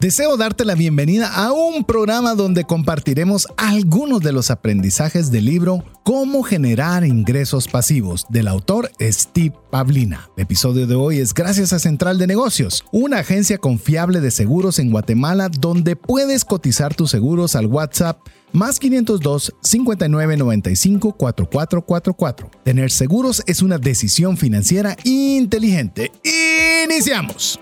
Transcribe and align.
Deseo 0.00 0.36
darte 0.36 0.64
la 0.64 0.76
bienvenida 0.76 1.26
a 1.26 1.50
un 1.50 1.82
programa 1.82 2.36
donde 2.36 2.62
compartiremos 2.62 3.48
algunos 3.56 4.20
de 4.20 4.30
los 4.30 4.52
aprendizajes 4.52 5.32
del 5.32 5.46
libro 5.46 5.82
Cómo 6.04 6.44
generar 6.44 7.04
ingresos 7.04 7.66
pasivos 7.66 8.24
del 8.28 8.46
autor 8.46 8.92
Steve 9.00 9.56
Pavlina. 9.72 10.30
El 10.36 10.44
episodio 10.44 10.86
de 10.86 10.94
hoy 10.94 11.18
es 11.18 11.34
gracias 11.34 11.72
a 11.72 11.80
Central 11.80 12.16
de 12.18 12.28
Negocios, 12.28 12.84
una 12.92 13.18
agencia 13.18 13.58
confiable 13.58 14.20
de 14.20 14.30
seguros 14.30 14.78
en 14.78 14.92
Guatemala 14.92 15.48
donde 15.48 15.96
puedes 15.96 16.44
cotizar 16.44 16.94
tus 16.94 17.10
seguros 17.10 17.56
al 17.56 17.66
WhatsApp 17.66 18.20
más 18.52 18.78
502 18.78 19.52
5995 19.62 21.12
4444. 21.14 22.50
Tener 22.62 22.92
seguros 22.92 23.42
es 23.48 23.62
una 23.62 23.78
decisión 23.78 24.36
financiera 24.36 24.96
inteligente. 25.02 26.12
Iniciamos. 26.84 27.58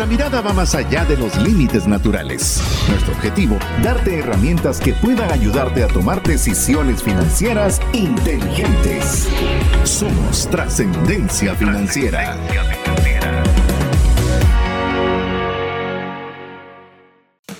Nuestra 0.00 0.16
mirada 0.16 0.40
va 0.40 0.54
más 0.54 0.74
allá 0.74 1.04
de 1.04 1.14
los 1.14 1.36
límites 1.36 1.86
naturales. 1.86 2.62
Nuestro 2.88 3.12
objetivo, 3.12 3.58
darte 3.82 4.18
herramientas 4.18 4.80
que 4.80 4.94
puedan 4.94 5.30
ayudarte 5.30 5.84
a 5.84 5.88
tomar 5.88 6.22
decisiones 6.22 7.02
financieras 7.02 7.82
inteligentes. 7.92 9.28
Somos 9.84 10.48
trascendencia 10.48 11.54
financiera. 11.54 12.34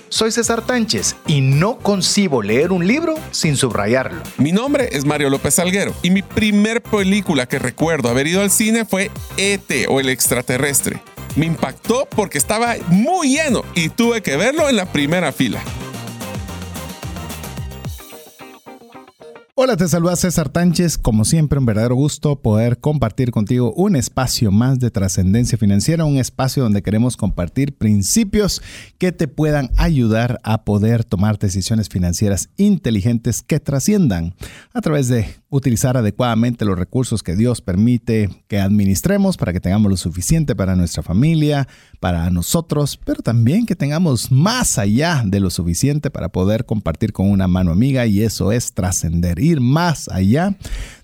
Soy 0.08 0.30
César 0.32 0.64
Tánchez 0.64 1.16
y 1.26 1.42
no 1.42 1.76
concibo 1.76 2.40
leer 2.40 2.72
un 2.72 2.86
libro 2.86 3.16
sin 3.32 3.58
subrayarlo. 3.58 4.22
Mi 4.38 4.52
nombre 4.52 4.88
es 4.92 5.04
Mario 5.04 5.28
López 5.28 5.56
Salguero 5.56 5.92
y 6.00 6.08
mi 6.08 6.22
primer 6.22 6.80
película 6.80 7.44
que 7.44 7.58
recuerdo 7.58 8.08
haber 8.08 8.28
ido 8.28 8.40
al 8.40 8.50
cine 8.50 8.86
fue 8.86 9.10
ET 9.36 9.70
o 9.90 10.00
El 10.00 10.08
extraterrestre. 10.08 11.02
Me 11.36 11.46
impactó 11.46 12.08
porque 12.08 12.38
estaba 12.38 12.74
muy 12.88 13.36
lleno 13.36 13.62
y 13.74 13.88
tuve 13.88 14.22
que 14.22 14.36
verlo 14.36 14.68
en 14.68 14.76
la 14.76 14.86
primera 14.86 15.32
fila. 15.32 15.62
Hola, 19.62 19.76
te 19.76 19.86
saluda 19.88 20.16
César 20.16 20.48
Tánchez. 20.48 20.96
Como 20.96 21.26
siempre, 21.26 21.58
un 21.58 21.66
verdadero 21.66 21.94
gusto 21.94 22.40
poder 22.40 22.78
compartir 22.78 23.30
contigo 23.30 23.74
un 23.74 23.94
espacio 23.94 24.50
más 24.50 24.80
de 24.80 24.90
trascendencia 24.90 25.58
financiera, 25.58 26.06
un 26.06 26.16
espacio 26.16 26.62
donde 26.62 26.82
queremos 26.82 27.18
compartir 27.18 27.76
principios 27.76 28.62
que 28.96 29.12
te 29.12 29.28
puedan 29.28 29.70
ayudar 29.76 30.40
a 30.44 30.64
poder 30.64 31.04
tomar 31.04 31.38
decisiones 31.38 31.90
financieras 31.90 32.48
inteligentes 32.56 33.42
que 33.42 33.60
trasciendan 33.60 34.34
a 34.72 34.80
través 34.80 35.08
de 35.08 35.39
utilizar 35.50 35.96
adecuadamente 35.96 36.64
los 36.64 36.78
recursos 36.78 37.22
que 37.22 37.34
Dios 37.34 37.60
permite 37.60 38.30
que 38.46 38.60
administremos 38.60 39.36
para 39.36 39.52
que 39.52 39.60
tengamos 39.60 39.90
lo 39.90 39.96
suficiente 39.96 40.54
para 40.54 40.76
nuestra 40.76 41.02
familia, 41.02 41.66
para 41.98 42.30
nosotros, 42.30 42.98
pero 43.04 43.20
también 43.20 43.66
que 43.66 43.74
tengamos 43.74 44.30
más 44.30 44.78
allá 44.78 45.22
de 45.26 45.40
lo 45.40 45.50
suficiente 45.50 46.10
para 46.10 46.28
poder 46.28 46.64
compartir 46.64 47.12
con 47.12 47.28
una 47.28 47.48
mano 47.48 47.72
amiga 47.72 48.06
y 48.06 48.22
eso 48.22 48.52
es 48.52 48.72
trascender 48.72 49.40
ir 49.40 49.60
más 49.60 50.08
allá 50.08 50.56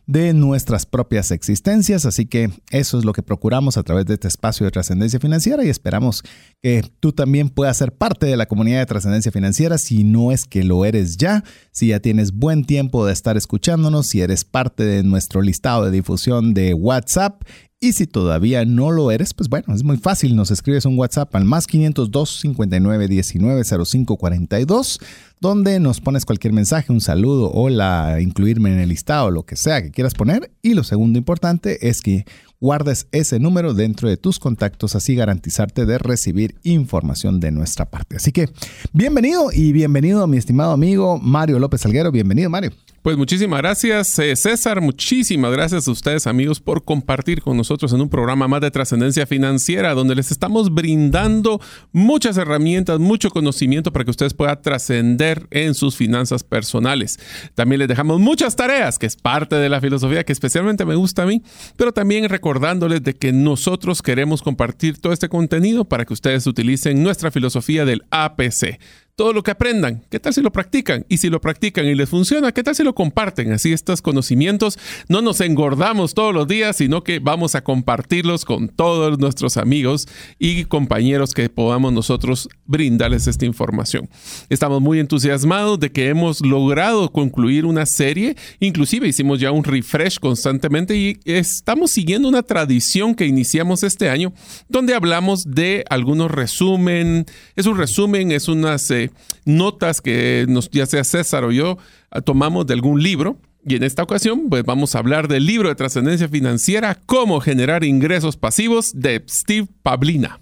de 0.07 0.33
nuestras 0.33 0.87
propias 0.87 1.31
existencias. 1.31 2.07
Así 2.07 2.27
que 2.27 2.51
eso 2.71 2.99
es 2.99 3.05
lo 3.05 3.13
que 3.13 3.23
procuramos 3.23 3.77
a 3.77 3.83
través 3.83 4.07
de 4.07 4.15
este 4.15 4.29
espacio 4.29 4.65
de 4.65 4.71
trascendencia 4.71 5.21
financiera 5.21 5.65
y 5.65 5.69
esperamos 5.69 6.23
que 6.63 6.85
tú 7.01 7.13
también 7.13 7.49
puedas 7.49 7.77
ser 7.77 7.93
parte 7.93 8.27
de 8.27 8.37
la 8.37 8.47
comunidad 8.47 8.79
de 8.79 8.87
trascendencia 8.87 9.33
financiera 9.33 9.79
si 9.79 10.05
no 10.05 10.33
es 10.33 10.45
que 10.45 10.65
lo 10.65 10.85
eres 10.85 11.17
ya, 11.17 11.45
si 11.73 11.89
ya 11.89 12.01
tienes 12.01 12.33
buen 12.33 12.65
tiempo 12.65 13.05
de 13.05 13.13
estar 13.13 13.37
escuchándonos, 13.37 14.07
si 14.07 14.21
eres 14.21 14.45
parte 14.45 14.85
de 14.85 15.03
nuestro 15.03 15.43
listado 15.43 15.85
de 15.85 15.91
difusión 15.91 16.55
de 16.55 16.75
WhatsApp 16.75 17.43
y 17.79 17.93
si 17.93 18.07
todavía 18.07 18.65
no 18.65 18.91
lo 18.91 19.11
eres, 19.11 19.35
pues 19.35 19.51
bueno, 19.51 19.75
es 19.75 19.85
muy 19.85 19.99
fácil. 19.99 20.35
Nos 20.35 20.51
escribes 20.51 20.87
un 20.87 20.99
WhatsApp 20.99 21.35
al 21.37 21.45
más 21.45 21.67
502 21.67 22.41
59 22.41 23.07
19 23.09 23.65
05 23.65 24.17
42, 24.17 24.99
donde 25.41 25.79
nos 25.79 26.01
pones 26.01 26.25
cualquier 26.25 26.55
mensaje, 26.55 26.91
un 26.91 27.03
saludo, 27.03 27.51
hola, 27.53 28.19
incluirme 28.21 28.73
en 28.73 28.81
el 28.81 28.89
listado, 28.89 29.31
lo 29.31 29.45
que 29.45 29.57
sea 29.57 29.83
que 29.83 29.91
quieras 29.91 30.15
poner. 30.15 30.51
Y 30.63 30.73
lo 30.73 30.85
segundo 30.85 31.19
importante 31.19 31.89
es 31.89 32.01
que 32.01 32.25
guardes 32.61 33.09
ese 33.13 33.39
número 33.39 33.75
dentro 33.75 34.09
de 34.09 34.17
tus 34.17 34.39
contactos, 34.39 34.97
así 34.97 35.15
garantizarte 35.15 35.85
de 35.85 35.99
recibir 35.99 36.55
información 36.63 37.41
de 37.41 37.51
nuestra 37.51 37.91
parte. 37.91 38.17
Así 38.17 38.33
que 38.33 38.49
bienvenido 38.95 39.51
y 39.53 39.73
bienvenido 39.73 40.27
mi 40.27 40.39
estimado 40.39 40.73
amigo 40.73 41.19
Mario 41.19 41.59
López 41.59 41.83
Salguero. 41.83 42.11
Bienvenido, 42.11 42.49
Mario. 42.49 42.73
Pues 43.07 43.17
muchísimas 43.17 43.61
gracias, 43.61 44.19
eh, 44.19 44.35
César. 44.35 44.81
Muchísimas 44.81 45.53
gracias 45.53 45.87
a 45.87 45.93
ustedes, 45.93 46.27
amigos, 46.27 46.59
por 46.59 46.83
compartir 46.83 47.41
con 47.41 47.57
nosotros 47.57 47.93
en 47.93 48.01
un 48.01 48.09
programa 48.09 48.49
más 48.49 48.61
de 48.61 48.73
trascendencia 48.73 49.29
financiera, 49.29 49.95
donde 49.95 50.17
les 50.17 50.33
estamos 50.33 50.75
brindando 50.75 51.61
muchas 51.93 52.37
herramientas, 52.37 52.99
mucho 52.99 53.31
conocimiento 53.31 53.93
para 53.93 54.05
que 54.05 54.11
ustedes 54.11 54.35
puedan 54.35 54.61
trascender 54.61 55.47
en 55.53 55.75
sus 55.75 55.95
finanzas 55.95 56.43
personales. 56.43 57.21
También 57.55 57.79
les 57.79 57.87
dejamos 57.87 58.19
muchas 58.19 58.57
tareas, 58.57 58.99
que 58.99 59.07
es 59.07 59.15
parte 59.15 59.55
de 59.55 59.69
la 59.69 59.81
filosofía 59.81 60.25
que 60.25 60.33
especialmente 60.33 60.85
me 60.85 60.97
gusta 60.97 61.23
a 61.23 61.27
mí, 61.27 61.43
pero 61.77 61.93
también 61.93 62.29
recordándoles 62.29 63.05
de 63.05 63.15
que 63.15 63.33
nosotros 63.33 64.03
queremos 64.03 64.43
compartir 64.43 64.99
todo 64.99 65.13
este 65.13 65.29
contenido 65.29 65.85
para 65.85 66.07
que 66.07 66.13
ustedes 66.13 66.45
utilicen 66.49 67.05
nuestra 67.05 67.31
filosofía 67.31 67.85
del 67.85 68.03
APC 68.11 68.81
todo 69.17 69.33
lo 69.33 69.43
que 69.43 69.51
aprendan. 69.51 70.03
¿Qué 70.11 70.21
tal 70.21 70.35
si 70.35 70.43
lo 70.43 70.53
practican? 70.53 71.07
Y 71.09 71.17
si 71.17 71.31
lo 71.31 71.41
practican 71.41 71.87
y 71.87 71.95
les 71.95 72.11
funciona, 72.11 72.53
¿qué 72.53 72.63
tal 72.63 72.75
si 72.75 72.85
lo 72.85 72.95
comparten? 72.95 73.51
Así 73.51 73.73
estos 73.73 74.03
conocimientos 74.03 74.79
no 75.09 75.23
nos 75.23 75.41
engordamos 75.41 76.13
todos 76.13 76.35
los 76.35 76.47
días, 76.47 76.77
sino 76.77 77.03
que 77.03 77.19
vamos 77.19 77.55
a 77.55 77.65
compartirlos 77.65 78.45
con 78.45 78.69
todos 78.69 79.19
nuestros 79.19 79.57
amigos 79.57 80.07
y 80.39 80.67
compañeros 80.67 81.33
que 81.33 81.49
podamos 81.49 81.95
nosotros 81.95 82.51
brindarles 82.67 83.27
esta 83.27 83.47
información. 83.47 84.11
Estamos 84.51 84.83
muy 84.83 85.01
entusiasmados 85.01 85.81
de 85.81 85.91
que 85.91 86.11
hemos 86.11 86.45
logrado 86.45 87.11
concluir 87.11 87.65
una 87.65 87.87
serie, 87.87 88.37
inclusive 88.61 89.09
hicimos 89.09 89.41
ya 89.41 89.51
un 89.51 89.65
refresh 89.65 90.19
constantemente 90.19 90.95
y 90.95 91.19
estamos 91.25 91.91
siguiendo 91.91 92.29
una 92.29 92.43
tradición 92.43 93.15
que 93.15 93.25
iniciamos 93.25 93.83
este 93.83 94.11
año 94.11 94.35
donde 94.69 94.95
hablamos 94.95 95.45
de 95.45 95.85
algunos 95.89 96.31
resumen, 96.31 97.25
es 97.55 97.65
un 97.65 97.79
resumen, 97.79 98.31
es 98.31 98.49
unas 98.49 98.91
eh, 98.91 99.06
notas 99.45 100.01
que 100.01 100.47
nos, 100.49 100.71
ya 100.71 100.87
sea 100.87 101.05
César 101.05 101.45
o 101.45 101.53
yo 101.53 101.79
ah, 102.11 102.21
tomamos 102.21 102.67
de 102.67 102.75
algún 102.75 103.03
libro. 103.03 103.39
Y 103.69 103.75
en 103.75 103.83
esta 103.83 104.05
ocasión, 104.05 104.49
pues 104.49 104.63
vamos 104.63 104.95
a 104.95 105.01
hablar 105.01 105.27
del 105.27 105.45
libro 105.45 105.69
de 105.69 105.75
trascendencia 105.75 106.29
financiera, 106.29 107.01
Cómo 107.07 107.41
generar 107.41 107.83
ingresos 107.83 108.37
pasivos 108.37 108.93
de 108.95 109.25
Steve 109.29 109.67
Pavlina. 109.83 110.41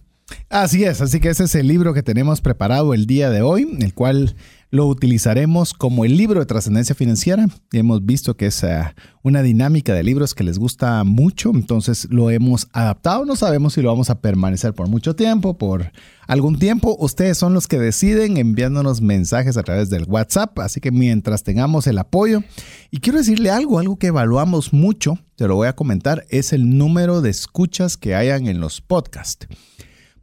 Así 0.51 0.85
es, 0.85 1.01
así 1.01 1.21
que 1.21 1.31
ese 1.31 1.45
es 1.45 1.55
el 1.55 1.69
libro 1.69 1.95
que 1.95 2.03
tenemos 2.03 2.41
preparado 2.41 2.93
el 2.95 3.07
día 3.07 3.31
de 3.31 3.43
hoy, 3.43 3.77
el 3.81 3.95
cual 3.95 4.37
lo 4.75 4.89
utilizaremos 4.89 5.73
como 5.73 6.05
el 6.05 6.17
libro 6.17 6.41
de 6.41 6.47
trascendencia 6.47 6.97
financiera. 6.97 7.47
Hemos 7.73 8.05
visto 8.05 8.37
que 8.37 8.47
es 8.47 8.65
eh, 8.65 8.83
una 9.23 9.41
dinámica 9.41 9.95
de 9.95 10.03
libros 10.03 10.35
que 10.35 10.43
les 10.43 10.59
gusta 10.59 11.05
mucho, 11.05 11.53
entonces 11.55 12.09
lo 12.11 12.29
hemos 12.29 12.67
adaptado. 12.73 13.25
No 13.25 13.37
sabemos 13.37 13.75
si 13.75 13.83
lo 13.83 13.91
vamos 13.91 14.11
a 14.11 14.21
permanecer 14.21 14.75
por 14.75 14.89
mucho 14.89 15.15
tiempo, 15.15 15.57
por 15.57 15.93
algún 16.27 16.59
tiempo. 16.59 16.97
Ustedes 16.99 17.39
son 17.39 17.55
los 17.55 17.69
que 17.69 17.79
deciden 17.79 18.37
enviándonos 18.37 19.01
mensajes 19.01 19.57
a 19.57 19.63
través 19.63 19.91
del 19.91 20.07
WhatsApp, 20.09 20.59
así 20.59 20.81
que 20.81 20.91
mientras 20.91 21.45
tengamos 21.45 21.87
el 21.87 21.99
apoyo. 21.99 22.43
Y 22.91 22.99
quiero 22.99 23.21
decirle 23.21 23.51
algo, 23.51 23.79
algo 23.79 23.97
que 23.97 24.09
evaluamos 24.09 24.73
mucho, 24.73 25.21
te 25.37 25.47
lo 25.47 25.55
voy 25.55 25.69
a 25.69 25.77
comentar, 25.77 26.27
es 26.31 26.53
el 26.53 26.77
número 26.77 27.21
de 27.21 27.31
escuchas 27.31 27.97
que 27.97 28.17
hayan 28.17 28.49
en 28.49 28.59
los 28.59 28.81
podcasts 28.81 29.47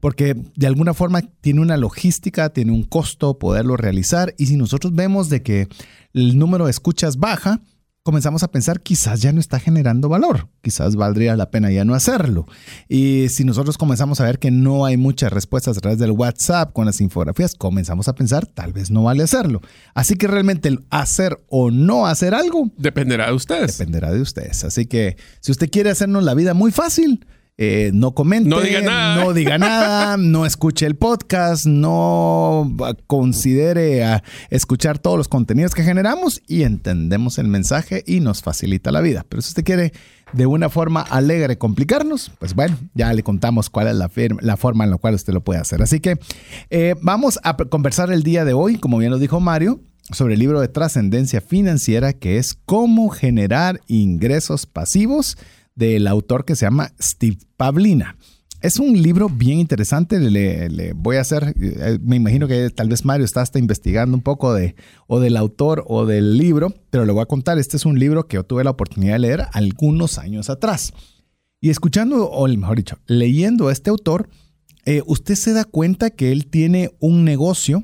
porque 0.01 0.35
de 0.55 0.67
alguna 0.67 0.93
forma 0.93 1.21
tiene 1.21 1.61
una 1.61 1.77
logística, 1.77 2.49
tiene 2.49 2.73
un 2.73 2.83
costo 2.83 3.39
poderlo 3.39 3.77
realizar 3.77 4.33
y 4.37 4.47
si 4.47 4.57
nosotros 4.57 4.93
vemos 4.93 5.29
de 5.29 5.41
que 5.41 5.69
el 6.13 6.37
número 6.37 6.65
de 6.65 6.71
escuchas 6.71 7.17
baja, 7.17 7.61
comenzamos 8.03 8.41
a 8.41 8.49
pensar 8.49 8.81
quizás 8.81 9.21
ya 9.21 9.31
no 9.31 9.39
está 9.39 9.59
generando 9.59 10.09
valor, 10.09 10.49
quizás 10.61 10.95
valdría 10.95 11.35
la 11.35 11.51
pena 11.51 11.71
ya 11.71 11.85
no 11.85 11.93
hacerlo. 11.93 12.47
Y 12.89 13.29
si 13.29 13.43
nosotros 13.43 13.77
comenzamos 13.77 14.19
a 14.19 14.25
ver 14.25 14.39
que 14.39 14.49
no 14.49 14.85
hay 14.85 14.97
muchas 14.97 15.31
respuestas 15.31 15.77
a 15.77 15.81
través 15.81 15.99
del 15.99 16.11
WhatsApp 16.11 16.73
con 16.73 16.87
las 16.87 16.99
infografías, 16.99 17.53
comenzamos 17.53 18.07
a 18.07 18.15
pensar 18.15 18.47
tal 18.47 18.73
vez 18.73 18.89
no 18.89 19.03
vale 19.03 19.23
hacerlo. 19.23 19.61
Así 19.93 20.15
que 20.15 20.27
realmente 20.27 20.67
el 20.67 20.83
hacer 20.89 21.43
o 21.47 21.69
no 21.69 22.07
hacer 22.07 22.33
algo 22.33 22.71
dependerá 22.75 23.27
de 23.27 23.33
ustedes. 23.33 23.77
Dependerá 23.77 24.11
de 24.11 24.21
ustedes. 24.21 24.63
Así 24.63 24.87
que 24.87 25.17
si 25.39 25.51
usted 25.51 25.69
quiere 25.69 25.91
hacernos 25.91 26.23
la 26.23 26.33
vida 26.33 26.55
muy 26.55 26.71
fácil, 26.71 27.25
eh, 27.63 27.91
no 27.93 28.15
comente, 28.15 28.49
no 28.49 28.59
diga 28.59 28.81
nada, 28.81 29.23
no, 29.23 29.33
diga 29.33 29.59
nada, 29.59 30.17
no 30.17 30.47
escuche 30.47 30.87
el 30.87 30.95
podcast, 30.95 31.67
no 31.67 32.75
considere 33.05 34.03
a 34.03 34.23
escuchar 34.49 34.97
todos 34.97 35.15
los 35.15 35.27
contenidos 35.27 35.75
que 35.75 35.83
generamos 35.83 36.41
y 36.47 36.63
entendemos 36.63 37.37
el 37.37 37.47
mensaje 37.47 38.03
y 38.07 38.19
nos 38.19 38.41
facilita 38.41 38.91
la 38.91 38.99
vida. 39.01 39.27
Pero 39.29 39.43
si 39.43 39.49
usted 39.49 39.63
quiere 39.63 39.93
de 40.33 40.47
una 40.47 40.69
forma 40.69 41.01
alegre 41.01 41.59
complicarnos, 41.59 42.31
pues 42.39 42.55
bueno, 42.55 42.79
ya 42.95 43.13
le 43.13 43.21
contamos 43.21 43.69
cuál 43.69 43.89
es 43.89 43.95
la, 43.95 44.09
la 44.39 44.57
forma 44.57 44.85
en 44.85 44.89
la 44.89 44.97
cual 44.97 45.13
usted 45.13 45.31
lo 45.31 45.43
puede 45.43 45.59
hacer. 45.59 45.83
Así 45.83 45.99
que 45.99 46.17
eh, 46.71 46.95
vamos 46.99 47.39
a 47.43 47.55
conversar 47.55 48.11
el 48.11 48.23
día 48.23 48.43
de 48.43 48.53
hoy, 48.53 48.79
como 48.79 48.97
bien 48.97 49.11
lo 49.11 49.19
dijo 49.19 49.39
Mario, 49.39 49.81
sobre 50.11 50.33
el 50.33 50.39
libro 50.39 50.61
de 50.61 50.67
trascendencia 50.67 51.41
financiera 51.41 52.13
que 52.13 52.37
es 52.37 52.57
cómo 52.65 53.09
generar 53.09 53.81
ingresos 53.85 54.65
pasivos 54.65 55.37
del 55.81 56.05
autor 56.05 56.45
que 56.45 56.55
se 56.55 56.65
llama 56.65 56.93
Steve 57.01 57.37
Pavlina. 57.57 58.15
Es 58.61 58.77
un 58.77 59.01
libro 59.01 59.29
bien 59.29 59.57
interesante. 59.57 60.19
Le, 60.19 60.93
voy 60.93 61.15
a 61.15 61.21
hacer, 61.21 61.55
eh, 61.59 61.97
me 62.03 62.17
imagino 62.17 62.47
que 62.47 62.69
tal 62.69 62.87
vez 62.87 63.03
Mario 63.03 63.25
está 63.25 63.41
hasta 63.41 63.57
investigando 63.57 64.15
un 64.15 64.21
poco 64.21 64.53
de 64.53 64.75
o 65.07 65.19
del 65.19 65.35
autor 65.35 65.83
o 65.87 66.05
del 66.05 66.37
libro, 66.37 66.71
pero 66.91 67.03
le 67.05 67.11
voy 67.11 67.23
a 67.23 67.25
contar. 67.25 67.57
Este 67.57 67.77
es 67.77 67.85
un 67.87 67.97
libro 67.97 68.27
que 68.27 68.35
yo 68.35 68.43
tuve 68.43 68.63
la 68.63 68.69
oportunidad 68.69 69.13
de 69.13 69.19
leer 69.19 69.45
algunos 69.53 70.19
años 70.19 70.51
atrás. 70.51 70.93
Y 71.59 71.71
escuchando, 71.71 72.29
o 72.29 72.47
mejor 72.47 72.77
dicho, 72.77 72.99
leyendo 73.07 73.67
a 73.67 73.71
este 73.71 73.89
autor, 73.89 74.29
eh, 74.85 75.01
usted 75.07 75.33
se 75.33 75.53
da 75.53 75.63
cuenta 75.63 76.11
que 76.11 76.31
él 76.31 76.45
tiene 76.45 76.91
un 76.99 77.25
negocio, 77.25 77.83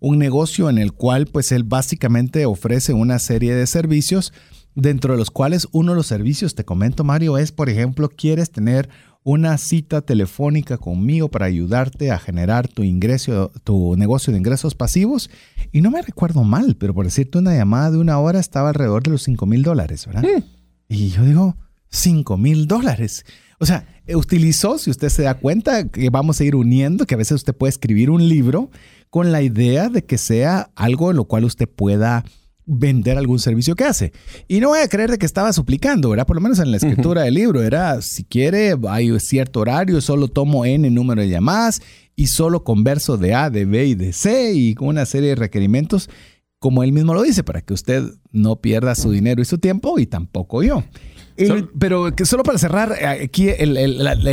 un 0.00 0.18
negocio 0.18 0.68
en 0.68 0.76
el 0.76 0.92
cual 0.92 1.26
pues 1.26 1.52
él 1.52 1.64
básicamente 1.64 2.44
ofrece 2.44 2.92
una 2.92 3.18
serie 3.18 3.54
de 3.54 3.66
servicios, 3.66 4.34
dentro 4.78 5.12
de 5.12 5.18
los 5.18 5.30
cuales 5.30 5.66
uno 5.72 5.92
de 5.92 5.96
los 5.96 6.06
servicios, 6.06 6.54
te 6.54 6.64
comento 6.64 7.02
Mario, 7.04 7.36
es 7.36 7.52
por 7.52 7.68
ejemplo, 7.68 8.08
quieres 8.08 8.50
tener 8.50 8.88
una 9.24 9.58
cita 9.58 10.00
telefónica 10.00 10.78
conmigo 10.78 11.28
para 11.28 11.46
ayudarte 11.46 12.12
a 12.12 12.18
generar 12.18 12.68
tu 12.68 12.84
ingreso, 12.84 13.50
tu 13.64 13.96
negocio 13.96 14.32
de 14.32 14.38
ingresos 14.38 14.74
pasivos. 14.74 15.28
Y 15.72 15.80
no 15.80 15.90
me 15.90 16.00
recuerdo 16.00 16.44
mal, 16.44 16.76
pero 16.76 16.94
por 16.94 17.04
decirte 17.04 17.38
una 17.38 17.54
llamada 17.54 17.90
de 17.90 17.98
una 17.98 18.18
hora 18.18 18.38
estaba 18.38 18.68
alrededor 18.68 19.02
de 19.02 19.10
los 19.10 19.22
5 19.24 19.44
mil 19.44 19.62
dólares, 19.62 20.06
¿verdad? 20.06 20.22
Mm. 20.22 20.42
Y 20.88 21.08
yo 21.10 21.24
digo, 21.24 21.56
5 21.90 22.36
mil 22.38 22.66
dólares. 22.68 23.24
O 23.58 23.66
sea, 23.66 23.86
utilizó, 24.14 24.78
si 24.78 24.90
usted 24.90 25.08
se 25.08 25.24
da 25.24 25.34
cuenta, 25.34 25.88
que 25.88 26.08
vamos 26.10 26.40
a 26.40 26.44
ir 26.44 26.54
uniendo, 26.54 27.04
que 27.04 27.14
a 27.14 27.18
veces 27.18 27.32
usted 27.32 27.54
puede 27.54 27.70
escribir 27.70 28.10
un 28.10 28.28
libro 28.28 28.70
con 29.10 29.32
la 29.32 29.42
idea 29.42 29.88
de 29.88 30.04
que 30.04 30.16
sea 30.18 30.70
algo 30.76 31.10
en 31.10 31.16
lo 31.16 31.24
cual 31.24 31.44
usted 31.44 31.68
pueda 31.68 32.24
vender 32.68 33.16
algún 33.16 33.38
servicio 33.38 33.74
que 33.74 33.84
hace. 33.84 34.12
Y 34.46 34.60
no 34.60 34.68
voy 34.68 34.80
a 34.80 34.88
creer 34.88 35.10
de 35.10 35.18
que 35.18 35.26
estaba 35.26 35.52
suplicando, 35.52 36.10
¿verdad? 36.10 36.26
Por 36.26 36.36
lo 36.36 36.42
menos 36.42 36.58
en 36.58 36.70
la 36.70 36.76
escritura 36.76 37.22
del 37.22 37.34
libro, 37.34 37.62
era, 37.62 38.00
si 38.02 38.24
quiere, 38.24 38.76
hay 38.88 39.18
cierto 39.18 39.60
horario, 39.60 40.00
solo 40.00 40.28
tomo 40.28 40.64
N 40.64 40.88
número 40.90 41.22
de 41.22 41.30
llamadas 41.30 41.80
y 42.14 42.26
solo 42.26 42.64
converso 42.64 43.16
de 43.16 43.34
A, 43.34 43.48
de 43.48 43.64
B 43.64 43.86
y 43.86 43.94
de 43.94 44.12
C 44.12 44.52
y 44.52 44.74
con 44.74 44.88
una 44.88 45.06
serie 45.06 45.30
de 45.30 45.34
requerimientos, 45.36 46.10
como 46.58 46.82
él 46.82 46.92
mismo 46.92 47.14
lo 47.14 47.22
dice, 47.22 47.42
para 47.42 47.62
que 47.62 47.72
usted 47.72 48.02
no 48.30 48.60
pierda 48.60 48.94
su 48.94 49.10
dinero 49.10 49.40
y 49.40 49.46
su 49.46 49.58
tiempo 49.58 49.98
y 49.98 50.06
tampoco 50.06 50.62
yo. 50.62 50.84
pero 51.78 52.14
que 52.14 52.26
solo 52.26 52.42
para 52.42 52.58
cerrar 52.58 52.96
eh, 53.00 53.06
aquí 53.06 53.48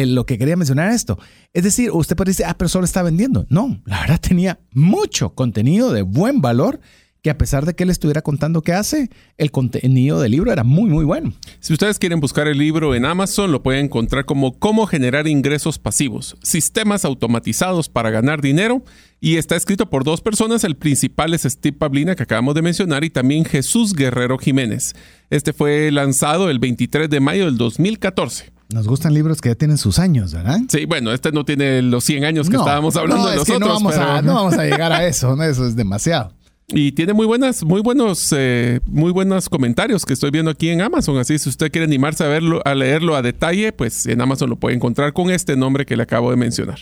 lo 0.06 0.26
que 0.26 0.38
quería 0.38 0.58
mencionar 0.58 0.92
esto. 0.92 1.18
Es 1.54 1.64
decir, 1.64 1.92
usted 1.92 2.16
puede 2.16 2.32
decir, 2.32 2.46
ah, 2.48 2.56
pero 2.58 2.68
solo 2.68 2.84
está 2.84 3.02
vendiendo. 3.04 3.46
No, 3.50 3.80
la 3.86 4.02
verdad 4.02 4.20
tenía 4.20 4.60
mucho 4.72 5.36
contenido 5.36 5.94
de 5.94 6.02
buen 6.02 6.42
valor 6.42 6.82
que 7.26 7.32
a 7.32 7.40
pesar 7.40 7.66
de 7.66 7.74
que 7.74 7.86
él 7.86 7.90
estuviera 7.90 8.22
contando 8.22 8.62
qué 8.62 8.74
hace, 8.74 9.10
el 9.40 9.50
contenido 9.50 10.20
del 10.20 10.34
libro 10.34 10.52
era 10.52 10.64
muy, 10.64 10.92
muy 10.92 11.04
bueno. 11.04 11.34
Si 11.60 11.74
ustedes 11.74 11.98
quieren 11.98 12.20
buscar 12.20 12.48
el 12.48 12.60
libro 12.60 12.94
en 12.94 13.04
Amazon, 13.04 13.52
lo 13.52 13.64
pueden 13.64 13.86
encontrar 13.86 14.26
como 14.26 14.60
Cómo 14.60 14.86
generar 14.86 15.28
ingresos 15.28 15.80
pasivos, 15.80 16.38
sistemas 16.44 17.04
automatizados 17.04 17.90
para 17.90 18.12
ganar 18.12 18.42
dinero. 18.42 18.84
Y 19.20 19.38
está 19.38 19.56
escrito 19.56 19.90
por 19.90 20.04
dos 20.04 20.22
personas. 20.22 20.64
El 20.64 20.76
principal 20.76 21.34
es 21.34 21.42
Steve 21.42 21.76
Pablina, 21.76 22.14
que 22.14 22.22
acabamos 22.22 22.54
de 22.54 22.62
mencionar, 22.62 23.04
y 23.04 23.10
también 23.10 23.44
Jesús 23.44 23.94
Guerrero 23.94 24.38
Jiménez. 24.38 24.94
Este 25.32 25.52
fue 25.52 25.90
lanzado 25.92 26.52
el 26.52 26.60
23 26.60 27.10
de 27.10 27.20
mayo 27.22 27.46
del 27.46 27.58
2014. 27.58 28.52
Nos 28.72 28.88
gustan 28.88 29.16
libros 29.16 29.42
que 29.42 29.50
ya 29.50 29.56
tienen 29.56 29.80
sus 29.80 29.98
años, 29.98 30.32
¿verdad? 30.32 30.60
Sí, 30.70 30.86
bueno, 30.86 31.12
este 31.12 31.32
no 31.32 31.44
tiene 31.44 31.82
los 31.82 32.04
100 32.04 32.24
años 32.24 32.52
que 32.52 32.58
estábamos 32.58 32.96
hablando 32.96 33.30
de 33.30 33.38
nosotros. 33.38 33.60
no, 33.62 33.68
vamos 33.68 33.96
a, 33.96 34.22
no 34.22 34.36
vamos 34.36 34.54
a 34.54 34.64
llegar 34.64 34.92
a 34.92 35.08
eso, 35.08 35.42
eso 35.42 35.66
es 35.66 35.76
demasiado. 35.76 36.32
Y 36.68 36.94
tiene 36.94 37.14
muy 37.14 37.28
buenas, 37.28 37.64
muy 37.64 37.82
buenos, 37.82 38.34
eh, 38.36 38.80
muy 38.88 39.12
buenos 39.12 39.50
comentarios 39.50 40.04
que 40.04 40.14
estoy 40.14 40.32
viendo 40.32 40.50
aquí 40.50 40.70
en 40.70 40.82
Amazon. 40.82 41.18
Así, 41.20 41.38
si 41.38 41.48
usted 41.48 41.72
quiere 41.72 41.86
animarse 41.86 42.24
a 42.24 42.28
verlo, 42.28 42.62
a 42.66 42.74
leerlo 42.74 43.16
a 43.16 43.22
detalle, 43.22 43.72
pues 43.72 44.08
en 44.08 44.20
Amazon 44.20 44.50
lo 44.50 44.56
puede 44.56 44.76
encontrar 44.76 45.14
con 45.14 45.30
este 45.30 45.56
nombre 45.56 45.86
que 45.86 45.96
le 45.96 46.04
acabo 46.04 46.32
de 46.32 46.38
mencionar. 46.38 46.80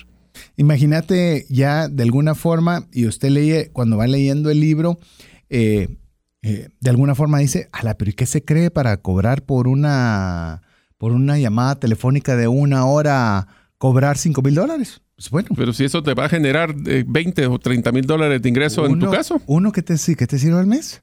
Imagínate 0.56 1.46
ya 1.50 1.90
de 1.90 2.04
alguna 2.04 2.34
forma, 2.34 2.88
y 2.94 3.08
usted 3.08 3.30
lee, 3.30 3.70
cuando 3.74 3.98
va 3.98 4.08
leyendo 4.08 4.50
el 4.50 4.62
libro, 4.62 5.00
eh, 5.50 5.90
eh, 6.44 6.70
de 6.80 6.90
alguna 6.90 7.14
forma 7.14 7.40
dice, 7.40 7.70
ala, 7.74 7.98
pero 7.98 8.12
¿y 8.12 8.14
qué 8.14 8.26
se 8.26 8.44
cree 8.44 8.72
para 8.72 8.98
cobrar 8.98 9.44
por 9.44 9.68
una, 9.68 10.62
por 10.98 11.12
una 11.12 11.38
llamada 11.38 11.80
telefónica 11.80 12.38
de 12.38 12.48
una 12.48 12.86
hora, 12.86 13.48
cobrar 13.78 14.18
5 14.18 14.42
mil 14.42 14.56
dólares? 14.56 15.03
Pues 15.24 15.32
bueno. 15.32 15.50
Pero 15.56 15.72
si 15.72 15.86
eso 15.86 16.04
te 16.04 16.14
va 16.14 16.26
a 16.26 16.30
generar 16.30 16.76
20 16.76 17.42
eh, 17.42 17.48
o 17.48 17.58
30 17.58 17.92
mil 17.92 18.06
dólares 18.06 18.42
de 18.42 18.50
ingreso 18.50 18.86
en 18.86 19.00
tu 19.00 19.10
caso. 19.10 19.42
Uno 19.46 19.72
que 19.72 19.82
te, 19.82 19.96
que 20.16 20.28
te 20.28 20.38
sirva 20.38 20.60
al 20.60 20.68
mes. 20.68 21.02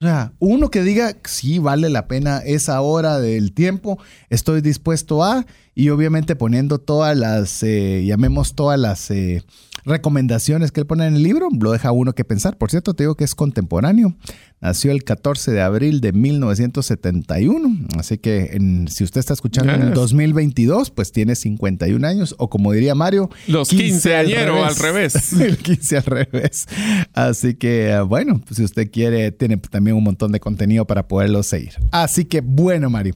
O 0.00 0.04
sea, 0.04 0.32
uno 0.38 0.70
que 0.70 0.82
diga, 0.82 1.16
sí, 1.24 1.58
vale 1.58 1.88
la 1.88 2.08
pena 2.08 2.38
esa 2.38 2.80
hora 2.80 3.20
del 3.20 3.52
tiempo, 3.52 4.00
estoy 4.30 4.60
dispuesto 4.60 5.22
a, 5.22 5.46
y 5.76 5.90
obviamente 5.90 6.34
poniendo 6.34 6.78
todas 6.78 7.16
las, 7.16 7.62
eh, 7.62 8.04
llamemos 8.04 8.56
todas 8.56 8.80
las 8.80 9.12
eh, 9.12 9.44
recomendaciones 9.84 10.72
que 10.72 10.80
él 10.80 10.86
pone 10.86 11.06
en 11.06 11.16
el 11.16 11.22
libro, 11.22 11.48
lo 11.58 11.72
deja 11.72 11.92
uno 11.92 12.14
que 12.14 12.24
pensar. 12.24 12.56
Por 12.56 12.70
cierto, 12.70 12.94
te 12.94 13.04
digo 13.04 13.14
que 13.14 13.24
es 13.24 13.34
contemporáneo. 13.34 14.14
Nació 14.60 14.92
el 14.92 15.02
14 15.02 15.50
de 15.50 15.60
abril 15.60 16.00
de 16.00 16.12
1971. 16.12 17.88
Así 17.98 18.18
que 18.18 18.56
si 18.88 19.02
usted 19.02 19.18
está 19.18 19.32
escuchando 19.32 19.72
en 19.72 19.82
el 19.82 19.92
2022, 19.92 20.90
pues 20.90 21.10
tiene 21.10 21.34
51 21.34 22.06
años. 22.06 22.36
O 22.38 22.48
como 22.48 22.72
diría 22.72 22.94
Mario, 22.94 23.28
los 23.48 23.70
15, 23.70 24.14
añeros 24.14 24.64
al 24.64 24.76
revés. 24.76 25.32
el 25.40 25.58
15 25.58 25.96
al 25.96 26.04
revés. 26.04 26.66
Así 27.12 27.54
que, 27.54 27.98
bueno, 28.06 28.40
pues 28.46 28.58
si 28.58 28.64
usted 28.64 28.90
quiere, 28.90 29.32
tiene 29.32 29.56
también 29.56 29.96
un 29.96 30.04
montón 30.04 30.30
de 30.30 30.38
contenido 30.38 30.86
para 30.86 31.08
poderlo 31.08 31.42
seguir. 31.42 31.72
Así 31.90 32.24
que, 32.24 32.40
bueno, 32.40 32.88
Mario. 32.88 33.14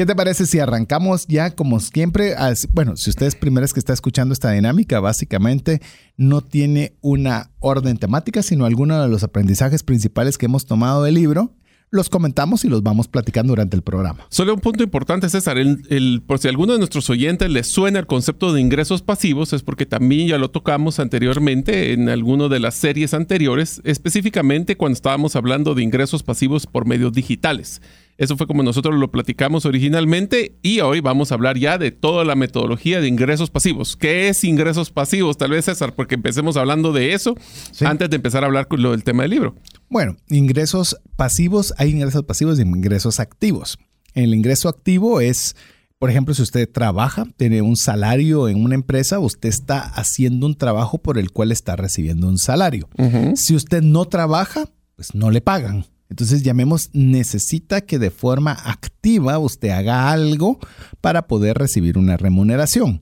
¿Qué 0.00 0.06
te 0.06 0.14
parece 0.14 0.46
si 0.46 0.58
arrancamos 0.58 1.26
ya 1.26 1.50
como 1.50 1.78
siempre? 1.78 2.34
Bueno, 2.72 2.96
si 2.96 3.10
usted 3.10 3.26
es 3.26 3.36
primera 3.36 3.64
vez 3.64 3.74
que 3.74 3.80
está 3.80 3.92
escuchando 3.92 4.32
esta 4.32 4.50
dinámica, 4.50 4.98
básicamente 4.98 5.82
no 6.16 6.40
tiene 6.40 6.94
una 7.02 7.50
orden 7.58 7.98
temática, 7.98 8.42
sino 8.42 8.64
algunos 8.64 9.02
de 9.02 9.10
los 9.10 9.24
aprendizajes 9.24 9.82
principales 9.82 10.38
que 10.38 10.46
hemos 10.46 10.64
tomado 10.64 11.02
del 11.02 11.16
libro 11.16 11.52
los 11.90 12.08
comentamos 12.08 12.64
y 12.64 12.68
los 12.68 12.82
vamos 12.82 13.08
platicando 13.08 13.50
durante 13.50 13.76
el 13.76 13.82
programa. 13.82 14.26
Solo 14.30 14.54
un 14.54 14.60
punto 14.60 14.84
importante, 14.84 15.28
César, 15.28 15.58
el, 15.58 16.22
por 16.24 16.38
si 16.38 16.46
a 16.46 16.50
alguno 16.50 16.72
de 16.72 16.78
nuestros 16.78 17.10
oyentes 17.10 17.50
les 17.50 17.70
suena 17.70 17.98
el 17.98 18.06
concepto 18.06 18.52
de 18.52 18.60
ingresos 18.60 19.02
pasivos, 19.02 19.52
es 19.52 19.62
porque 19.62 19.86
también 19.86 20.28
ya 20.28 20.38
lo 20.38 20.50
tocamos 20.50 21.00
anteriormente 21.00 21.92
en 21.92 22.08
alguna 22.08 22.48
de 22.48 22.60
las 22.60 22.76
series 22.76 23.12
anteriores, 23.12 23.82
específicamente 23.84 24.76
cuando 24.76 24.94
estábamos 24.94 25.34
hablando 25.34 25.74
de 25.74 25.82
ingresos 25.82 26.22
pasivos 26.22 26.66
por 26.66 26.86
medios 26.86 27.12
digitales. 27.12 27.82
Eso 28.20 28.36
fue 28.36 28.46
como 28.46 28.62
nosotros 28.62 28.96
lo 28.96 29.10
platicamos 29.10 29.64
originalmente 29.64 30.58
y 30.60 30.80
hoy 30.80 31.00
vamos 31.00 31.32
a 31.32 31.36
hablar 31.36 31.56
ya 31.56 31.78
de 31.78 31.90
toda 31.90 32.22
la 32.22 32.34
metodología 32.34 33.00
de 33.00 33.08
ingresos 33.08 33.48
pasivos. 33.48 33.96
¿Qué 33.96 34.28
es 34.28 34.44
ingresos 34.44 34.90
pasivos? 34.90 35.38
Tal 35.38 35.52
vez 35.52 35.64
César, 35.64 35.94
porque 35.94 36.16
empecemos 36.16 36.58
hablando 36.58 36.92
de 36.92 37.14
eso 37.14 37.34
antes 37.80 38.10
de 38.10 38.16
empezar 38.16 38.44
a 38.44 38.48
hablar 38.48 38.68
con 38.68 38.82
lo 38.82 38.90
del 38.90 39.04
tema 39.04 39.22
del 39.22 39.30
libro. 39.30 39.54
Bueno, 39.88 40.18
ingresos 40.28 40.98
pasivos, 41.16 41.72
hay 41.78 41.92
ingresos 41.92 42.24
pasivos 42.24 42.58
y 42.58 42.62
ingresos 42.62 43.20
activos. 43.20 43.78
El 44.12 44.34
ingreso 44.34 44.68
activo 44.68 45.22
es, 45.22 45.56
por 45.98 46.10
ejemplo, 46.10 46.34
si 46.34 46.42
usted 46.42 46.70
trabaja, 46.70 47.24
tiene 47.38 47.62
un 47.62 47.78
salario 47.78 48.50
en 48.50 48.62
una 48.62 48.74
empresa, 48.74 49.18
usted 49.18 49.48
está 49.48 49.80
haciendo 49.80 50.44
un 50.44 50.56
trabajo 50.56 50.98
por 50.98 51.16
el 51.16 51.30
cual 51.30 51.52
está 51.52 51.74
recibiendo 51.74 52.28
un 52.28 52.36
salario. 52.36 52.86
Si 53.34 53.54
usted 53.54 53.80
no 53.80 54.04
trabaja, 54.04 54.68
pues 54.94 55.14
no 55.14 55.30
le 55.30 55.40
pagan. 55.40 55.86
Entonces 56.10 56.42
llamemos, 56.42 56.90
necesita 56.92 57.80
que 57.80 57.98
de 58.00 58.10
forma 58.10 58.52
activa 58.52 59.38
usted 59.38 59.70
haga 59.70 60.10
algo 60.10 60.58
para 61.00 61.28
poder 61.28 61.56
recibir 61.56 61.96
una 61.96 62.16
remuneración. 62.16 63.00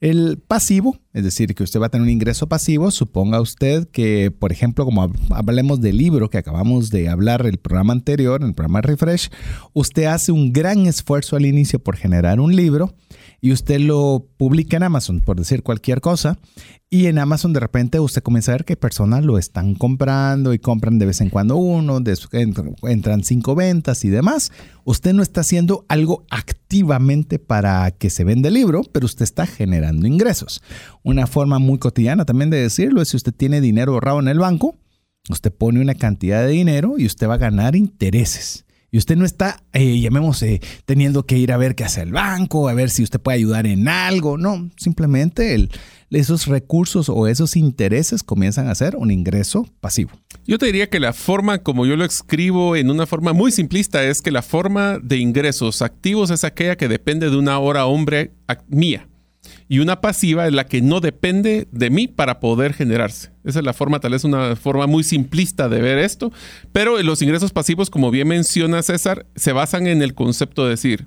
El 0.00 0.38
pasivo, 0.38 0.98
es 1.12 1.24
decir, 1.24 1.54
que 1.54 1.62
usted 1.62 1.80
va 1.80 1.86
a 1.86 1.88
tener 1.88 2.04
un 2.04 2.10
ingreso 2.10 2.48
pasivo, 2.48 2.90
suponga 2.90 3.40
usted 3.40 3.88
que, 3.88 4.30
por 4.30 4.52
ejemplo, 4.52 4.84
como 4.84 5.10
hablemos 5.30 5.80
del 5.80 5.98
libro 5.98 6.30
que 6.30 6.38
acabamos 6.38 6.90
de 6.90 7.08
hablar 7.08 7.44
el 7.46 7.58
programa 7.58 7.92
anterior, 7.92 8.42
el 8.42 8.54
programa 8.54 8.80
Refresh, 8.82 9.30
usted 9.72 10.04
hace 10.04 10.32
un 10.32 10.52
gran 10.52 10.86
esfuerzo 10.86 11.36
al 11.36 11.44
inicio 11.44 11.78
por 11.78 11.96
generar 11.96 12.40
un 12.40 12.54
libro 12.54 12.94
y 13.40 13.52
usted 13.52 13.80
lo 13.80 14.26
publica 14.36 14.76
en 14.76 14.82
Amazon, 14.82 15.20
por 15.20 15.36
decir 15.36 15.62
cualquier 15.62 16.00
cosa, 16.00 16.38
y 16.90 17.06
en 17.06 17.18
Amazon 17.18 17.52
de 17.52 17.60
repente 17.60 18.00
usted 18.00 18.22
comienza 18.22 18.50
a 18.50 18.56
ver 18.56 18.64
que 18.64 18.76
personas 18.76 19.24
lo 19.24 19.38
están 19.38 19.74
comprando 19.74 20.52
y 20.52 20.58
compran 20.58 20.98
de 20.98 21.06
vez 21.06 21.20
en 21.20 21.30
cuando 21.30 21.56
uno, 21.56 22.00
entran 22.82 23.24
cinco 23.24 23.54
ventas 23.54 24.04
y 24.04 24.08
demás. 24.08 24.50
Usted 24.84 25.12
no 25.14 25.22
está 25.22 25.42
haciendo 25.42 25.84
algo 25.88 26.24
activamente 26.30 27.38
para 27.38 27.90
que 27.92 28.10
se 28.10 28.24
venda 28.24 28.48
el 28.48 28.54
libro, 28.54 28.82
pero 28.92 29.06
usted 29.06 29.22
está 29.22 29.46
generando 29.46 30.06
ingresos. 30.06 30.62
Una 31.04 31.28
forma 31.28 31.60
muy 31.60 31.78
cotidiana 31.78 32.24
también 32.24 32.50
de 32.50 32.60
decirlo 32.60 33.00
es 33.00 33.10
si 33.10 33.16
usted 33.16 33.32
tiene 33.32 33.60
dinero 33.60 33.92
ahorrado 33.92 34.18
en 34.18 34.28
el 34.28 34.40
banco, 34.40 34.76
usted 35.28 35.52
pone 35.52 35.80
una 35.80 35.94
cantidad 35.94 36.42
de 36.42 36.50
dinero 36.50 36.94
y 36.98 37.06
usted 37.06 37.28
va 37.28 37.34
a 37.34 37.38
ganar 37.38 37.76
intereses. 37.76 38.64
Y 38.90 38.98
usted 38.98 39.16
no 39.16 39.24
está, 39.24 39.62
eh, 39.72 40.00
llamemos, 40.00 40.42
eh, 40.42 40.60
teniendo 40.84 41.24
que 41.24 41.38
ir 41.38 41.52
a 41.52 41.56
ver 41.56 41.74
qué 41.74 41.84
hace 41.84 42.02
el 42.02 42.12
banco, 42.12 42.68
a 42.68 42.74
ver 42.74 42.90
si 42.90 43.02
usted 43.02 43.20
puede 43.20 43.38
ayudar 43.38 43.66
en 43.66 43.88
algo. 43.88 44.36
No, 44.36 44.70
simplemente 44.76 45.68
esos 46.10 46.46
recursos 46.46 47.08
o 47.08 47.28
esos 47.28 47.56
intereses 47.56 48.22
comienzan 48.22 48.68
a 48.68 48.74
ser 48.74 48.96
un 48.96 49.10
ingreso 49.10 49.66
pasivo. 49.80 50.10
Yo 50.46 50.58
te 50.58 50.66
diría 50.66 50.90
que 50.90 50.98
la 50.98 51.12
forma, 51.12 51.58
como 51.58 51.86
yo 51.86 51.96
lo 51.96 52.04
escribo 52.04 52.74
en 52.74 52.90
una 52.90 53.06
forma 53.06 53.32
muy 53.32 53.52
simplista, 53.52 54.02
es 54.02 54.20
que 54.20 54.32
la 54.32 54.42
forma 54.42 54.98
de 54.98 55.18
ingresos 55.18 55.82
activos 55.82 56.30
es 56.30 56.42
aquella 56.42 56.76
que 56.76 56.88
depende 56.88 57.30
de 57.30 57.36
una 57.36 57.58
hora 57.58 57.86
hombre 57.86 58.32
mía. 58.68 59.06
Y 59.72 59.78
una 59.78 60.00
pasiva 60.00 60.48
es 60.48 60.52
la 60.52 60.66
que 60.66 60.82
no 60.82 60.98
depende 60.98 61.68
de 61.70 61.90
mí 61.90 62.08
para 62.08 62.40
poder 62.40 62.74
generarse. 62.74 63.30
Esa 63.44 63.60
es 63.60 63.64
la 63.64 63.72
forma, 63.72 64.00
tal 64.00 64.10
vez 64.10 64.24
una 64.24 64.56
forma 64.56 64.88
muy 64.88 65.04
simplista 65.04 65.68
de 65.68 65.80
ver 65.80 65.98
esto. 65.98 66.32
Pero 66.72 67.00
los 67.04 67.22
ingresos 67.22 67.52
pasivos, 67.52 67.88
como 67.88 68.10
bien 68.10 68.26
menciona 68.26 68.82
César, 68.82 69.26
se 69.36 69.52
basan 69.52 69.86
en 69.86 70.02
el 70.02 70.14
concepto 70.14 70.64
de 70.64 70.70
decir, 70.70 71.06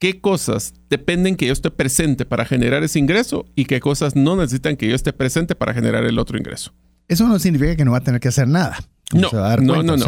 qué 0.00 0.20
cosas 0.20 0.74
dependen 0.88 1.36
que 1.36 1.46
yo 1.46 1.52
esté 1.52 1.70
presente 1.70 2.24
para 2.24 2.44
generar 2.44 2.82
ese 2.82 2.98
ingreso 2.98 3.46
y 3.54 3.66
qué 3.66 3.78
cosas 3.78 4.16
no 4.16 4.34
necesitan 4.34 4.76
que 4.76 4.88
yo 4.88 4.96
esté 4.96 5.12
presente 5.12 5.54
para 5.54 5.72
generar 5.72 6.04
el 6.04 6.18
otro 6.18 6.36
ingreso. 6.36 6.74
Eso 7.06 7.28
no 7.28 7.38
significa 7.38 7.76
que 7.76 7.84
no 7.84 7.92
va 7.92 7.98
a 7.98 8.02
tener 8.02 8.20
que 8.20 8.26
hacer 8.26 8.48
nada. 8.48 8.76
No, 9.12 9.30
no, 9.60 9.84
no, 9.84 9.96
no. 9.96 10.06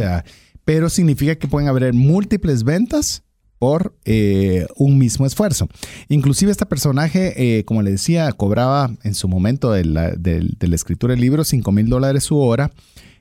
pero 0.65 0.91
significa 0.91 1.37
que 1.37 1.47
pueden 1.47 1.69
haber 1.69 1.93
múltiples 1.93 2.65
ventas 2.65 3.23
por 3.63 3.95
eh, 4.05 4.67
un 4.75 4.99
mismo 4.99 5.25
esfuerzo. 5.25 5.69
Inclusive 6.09 6.51
este 6.51 6.67
personaje, 6.67 7.59
eh, 7.59 7.65
como 7.65 7.83
le 7.83 7.93
decía, 7.93 8.33
cobraba 8.33 8.91
en 9.05 9.15
su 9.15 9.29
momento 9.29 9.71
de 9.71 9.85
la, 9.85 10.17
escritura 10.75 11.13
del 11.13 11.21
libro 11.21 11.45
5 11.45 11.71
mil 11.71 11.89
dólares 11.89 12.25
su 12.25 12.39
hora. 12.39 12.73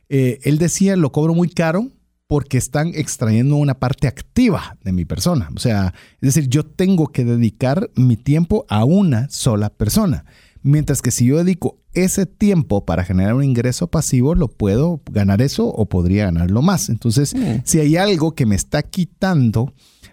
Eh, 0.10 0.40
él 0.42 0.58
decía, 0.58 0.96
lo 0.96 1.12
cobro 1.12 1.36
muy 1.36 1.48
caro 1.48 1.90
porque 2.26 2.58
están 2.58 2.88
extrayendo 2.96 3.56
una 3.56 3.76
parte 3.76 4.08
activa 4.08 4.78
de 4.84 4.92
mi 4.94 5.06
persona. 5.06 5.48
O 5.56 5.60
sea, 5.60 5.94
es 6.22 6.34
decir, 6.34 6.50
yo 6.50 6.66
tengo 6.66 7.10
que 7.10 7.24
dedicar 7.24 7.92
mi 7.94 8.18
tiempo 8.18 8.66
a 8.68 8.84
una 8.84 9.30
sola 9.30 9.70
persona. 9.70 10.26
Mientras 10.64 11.04
que 11.04 11.12
si 11.12 11.28
yo 11.28 11.38
dedico 11.38 11.78
ese 11.94 12.26
tiempo 12.26 12.84
para 12.84 13.04
generar 13.04 13.36
un 13.36 13.44
ingreso 13.44 13.92
pasivo, 13.92 14.34
lo 14.34 14.48
puedo 14.48 15.02
ganar 15.12 15.44
eso 15.44 15.68
o 15.68 15.86
podría 15.86 16.26
ganarlo 16.26 16.64
más. 16.64 16.90
Entonces, 16.90 17.36
mm. 17.36 17.62
si 17.64 17.80
hay 17.80 17.96
algo 17.96 18.34
que 18.34 18.48
me 18.48 18.56
está 18.56 18.82
quitando 18.82 19.72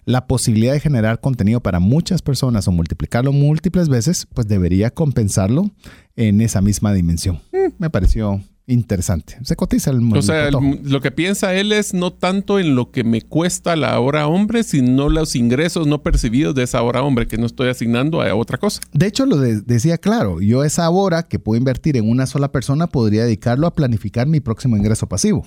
la 0.08 0.26
posibilidad 0.26 0.72
de 0.72 0.80
generar 0.80 1.20
contenido 1.20 1.60
para 1.60 1.80
muchas 1.80 2.22
personas 2.22 2.66
o 2.66 2.72
multiplicarlo 2.72 3.30
múltiples 3.30 3.90
veces, 3.90 4.26
pues 4.32 4.48
debería 4.48 4.88
compensarlo 4.88 5.70
en 6.16 6.40
esa 6.40 6.62
misma 6.62 6.94
dimensión. 6.94 7.42
Mm. 7.52 7.74
Me 7.76 7.90
pareció 7.90 8.40
interesante. 8.66 9.38
Se 9.42 9.54
cotiza 9.54 9.90
el 9.90 10.00
O 10.14 10.22
sea, 10.22 10.50
lo 10.50 11.00
que 11.02 11.10
piensa 11.10 11.54
él 11.54 11.72
es 11.72 11.92
no 11.92 12.10
tanto 12.10 12.58
en 12.58 12.74
lo 12.74 12.90
que 12.90 13.04
me 13.04 13.20
cuesta 13.20 13.76
la 13.76 14.00
hora 14.00 14.26
hombre, 14.28 14.62
sino 14.62 15.10
los 15.10 15.36
ingresos 15.36 15.86
no 15.86 16.02
percibidos 16.02 16.54
de 16.54 16.62
esa 16.62 16.80
hora 16.80 17.02
hombre 17.02 17.26
que 17.26 17.36
no 17.36 17.44
estoy 17.44 17.68
asignando 17.68 18.22
a 18.22 18.34
otra 18.34 18.56
cosa. 18.56 18.80
De 18.94 19.06
hecho, 19.06 19.26
lo 19.26 19.36
decía 19.36 19.98
claro, 19.98 20.40
yo 20.40 20.64
esa 20.64 20.88
hora 20.88 21.24
que 21.24 21.38
puedo 21.38 21.58
invertir 21.58 21.98
en 21.98 22.08
una 22.08 22.26
sola 22.26 22.50
persona 22.50 22.86
podría 22.86 23.24
dedicarlo 23.24 23.66
a 23.66 23.74
planificar 23.74 24.26
mi 24.26 24.40
próximo 24.40 24.74
ingreso 24.74 25.06
pasivo 25.06 25.44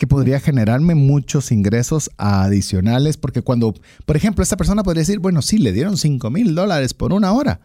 que 0.00 0.06
podría 0.06 0.40
generarme 0.40 0.94
muchos 0.94 1.52
ingresos 1.52 2.10
adicionales, 2.16 3.18
porque 3.18 3.42
cuando, 3.42 3.74
por 4.06 4.16
ejemplo, 4.16 4.42
esta 4.42 4.56
persona 4.56 4.82
podría 4.82 5.02
decir, 5.02 5.18
bueno, 5.18 5.42
sí, 5.42 5.58
le 5.58 5.74
dieron 5.74 5.98
5 5.98 6.30
mil 6.30 6.54
dólares 6.54 6.94
por 6.94 7.12
una 7.12 7.32
hora, 7.32 7.60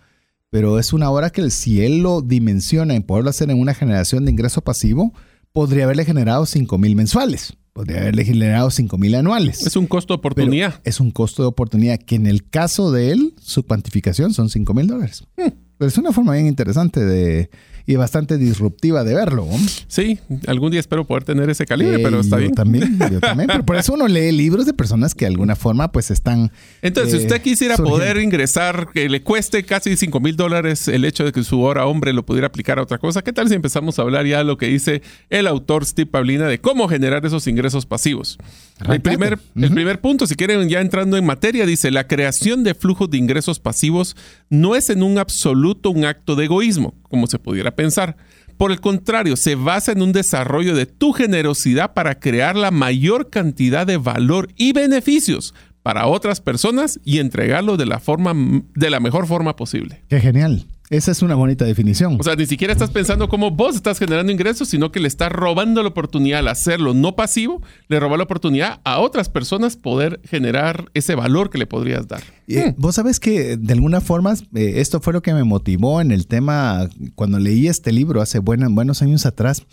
pero 0.50 0.77
es 0.77 0.92
una 0.92 1.10
hora 1.10 1.30
que 1.30 1.50
si 1.50 1.82
él 1.82 2.00
lo 2.00 2.22
dimensiona 2.22 2.94
en 2.94 3.04
poderlo 3.04 3.30
hacer 3.30 3.50
en 3.51 3.62
una 3.62 3.74
generación 3.74 4.25
de 4.25 4.32
ingreso 4.32 4.60
pasivo, 4.60 5.13
podría 5.54 5.86
haberle 5.86 6.04
generado 6.04 6.46
5 6.46 6.77
mil 6.77 6.98
mensuales. 6.98 7.54
Podría 7.72 8.01
haberle 8.01 8.25
generado 8.25 8.70
5 8.70 8.98
mil 8.98 9.15
anuales. 9.15 9.65
Es 9.65 9.77
un 9.77 9.88
costo 9.88 10.13
de 10.13 10.18
oportunidad. 10.18 10.82
es 10.84 11.00
un 11.00 11.12
costo 11.12 11.42
de 11.42 11.48
oportunidad 11.48 12.00
que 12.00 12.15
en 12.15 12.27
el 12.27 12.50
caso 12.50 12.92
de 12.92 13.13
él, 13.13 13.34
su 13.39 13.63
cuantificación 13.63 14.34
son 14.34 14.50
5 14.50 14.74
mil 14.74 14.88
dólares. 14.88 15.24
Hmm. 15.38 15.51
Pero 15.77 15.88
es 15.88 15.98
una 15.98 16.12
forma 16.12 16.34
bien 16.34 16.48
interesante 16.48 17.00
de, 17.06 17.50
y 17.88 17.96
bastante 17.96 18.38
disruptiva 18.38 19.04
de 19.04 19.13
verlo. 19.13 19.48
Sí, 19.88 20.20
algún 20.48 20.72
día 20.72 20.80
espero 20.80 21.06
poder 21.06 21.24
tener 21.24 21.50
ese 21.50 21.65
calibre, 21.65 22.00
pero 22.00 22.20
está 22.20 22.38
bien. 22.38 22.54
También, 22.54 22.98
yo 23.12 23.20
también. 23.20 23.48
Pero 23.48 23.65
por 23.65 23.75
eso 23.75 23.94
uno 23.94 24.08
lee 24.08 24.32
libros 24.32 24.65
de 24.65 24.74
personas 24.74 25.13
que 25.13 25.25
de 25.25 25.32
alguna 25.32 25.56
forma 25.56 25.92
pues 25.92 26.10
están... 26.10 26.51
Entonces, 26.82 27.13
si 27.13 27.18
usted 27.20 27.38
eh, 27.38 27.42
quisiera 27.42 27.77
poder 27.77 28.18
ingresar, 28.18 28.89
que 28.94 29.08
le 29.08 29.22
cueste 29.22 29.63
casi 29.63 29.96
5 29.96 30.20
mil 30.20 30.36
dólares 30.36 30.88
el 30.88 31.06
hecho 31.06 31.25
de 31.25 31.32
que 31.32 31.44
su 31.44 31.62
hora 31.62 31.86
hombre 31.86 32.13
lo 32.13 32.25
pudiera 32.25 32.48
aplicar 32.48 32.80
a 32.80 32.82
otra 32.82 32.98
cosa, 32.98 33.22
¿qué 33.22 33.34
tal 33.34 33.50
si 33.50 33.56
empezamos 33.56 34.00
a 34.00 34.01
hablar 34.01 34.25
ya 34.25 34.39
de 34.39 34.46
lo 34.46 34.58
que 34.58 34.68
dice 34.68 35.01
el 35.30 35.48
autor 35.48 35.86
Steve 35.86 36.10
Pablina 36.10 36.48
de 36.48 36.60
cómo 36.60 36.88
generar 36.88 37.25
esos 37.25 37.48
ingresos 37.48 37.86
pasivos? 37.86 38.38
El 38.77 39.01
primer, 39.01 39.39
el 39.55 39.72
primer 39.72 40.01
punto, 40.01 40.27
si 40.27 40.36
quieren 40.36 40.67
ya 40.67 40.82
entrando 40.82 41.15
en 41.15 41.25
materia, 41.25 41.65
dice, 41.65 41.91
la 41.91 42.08
creación 42.08 42.63
de 42.63 42.75
flujos 42.75 43.10
de 43.10 43.17
ingresos 43.17 43.60
pasivos 43.60 44.17
no 44.50 44.75
es 44.75 44.89
en 44.89 45.01
un 45.01 45.17
absoluto 45.17 45.91
un 45.91 46.03
acto 46.03 46.36
de 46.36 46.46
egoísmo, 46.46 46.94
como 47.03 47.27
se 47.27 47.39
pudiera 47.39 47.75
pensar. 47.75 48.17
Por 48.58 48.72
el 48.72 48.82
contrario, 48.82 49.38
se 49.38 49.55
basa 49.55 49.94
en 49.94 50.01
un 50.01 50.12
desarrollo 50.12 50.75
de 50.75 50.86
tu 50.86 51.13
generosidad 51.13 51.94
para 51.94 52.20
crear 52.20 52.55
la 52.58 52.72
mayor 52.72 53.29
cantidad 53.29 53.88
de 53.88 53.98
valor 53.98 54.50
y 54.58 54.74
beneficios 54.74 55.53
para 55.82 56.08
otras 56.08 56.41
personas 56.41 57.00
y 57.05 57.20
entregarlo 57.20 57.77
de 57.77 57.86
la 57.86 58.00
forma 58.00 58.34
de 58.75 58.89
la 58.89 59.00
mejor 59.00 59.27
forma 59.27 59.55
posible. 59.55 60.03
Qué 60.10 60.20
genial. 60.20 60.65
Esa 60.89 61.12
es 61.12 61.24
una 61.24 61.34
bonita 61.34 61.65
definición. 61.65 62.18
O 62.20 62.24
sea, 62.24 62.36
ni 62.36 62.46
siquiera 62.46 62.72
estás 62.72 62.92
pensando 62.92 63.27
cómo 63.27 63.50
vos 63.50 63.75
estás 63.75 63.98
generando 63.98 64.32
ingresos, 64.32 64.70
sino 64.70 64.92
que 64.92 65.00
le 65.00 65.08
estás 65.08 65.32
robando 65.32 65.82
la 65.82 65.89
oportunidad 65.89 66.39
al 66.39 66.48
hacerlo 66.48 66.94
no 66.94 67.15
pasivo, 67.15 67.62
le 67.88 68.00
roba 68.00 68.18
la 68.18 68.24
oportunidad 68.24 68.82
a 68.84 69.00
otras 69.00 69.30
personas 69.30 69.77
poder 69.77 70.22
generar 70.25 70.92
ese 70.94 71.15
valor 71.15 71.50
que 71.50 71.58
le 71.58 71.65
podrías 71.65 72.08
dar. 72.08 72.22
Hmm. 72.48 72.75
Vos 72.77 72.96
sabes 72.96 73.20
que 73.20 73.58
de 73.58 73.74
alguna 73.74 74.00
forma 74.00 74.34
eh, 74.34 74.74
esto 74.75 75.01
fue 75.01 75.13
lo 75.13 75.24
que 75.24 75.34
me 75.34 75.44
motivó 75.44 76.01
en 76.01 76.12
el 76.12 76.27
tema 76.27 76.88
cuando 77.15 77.39
leí 77.39 77.68
este 77.68 77.92
libro 77.92 78.22
hace 78.22 78.38
buenos 78.39 79.01
años 79.01 79.25
atrás, 79.25 79.63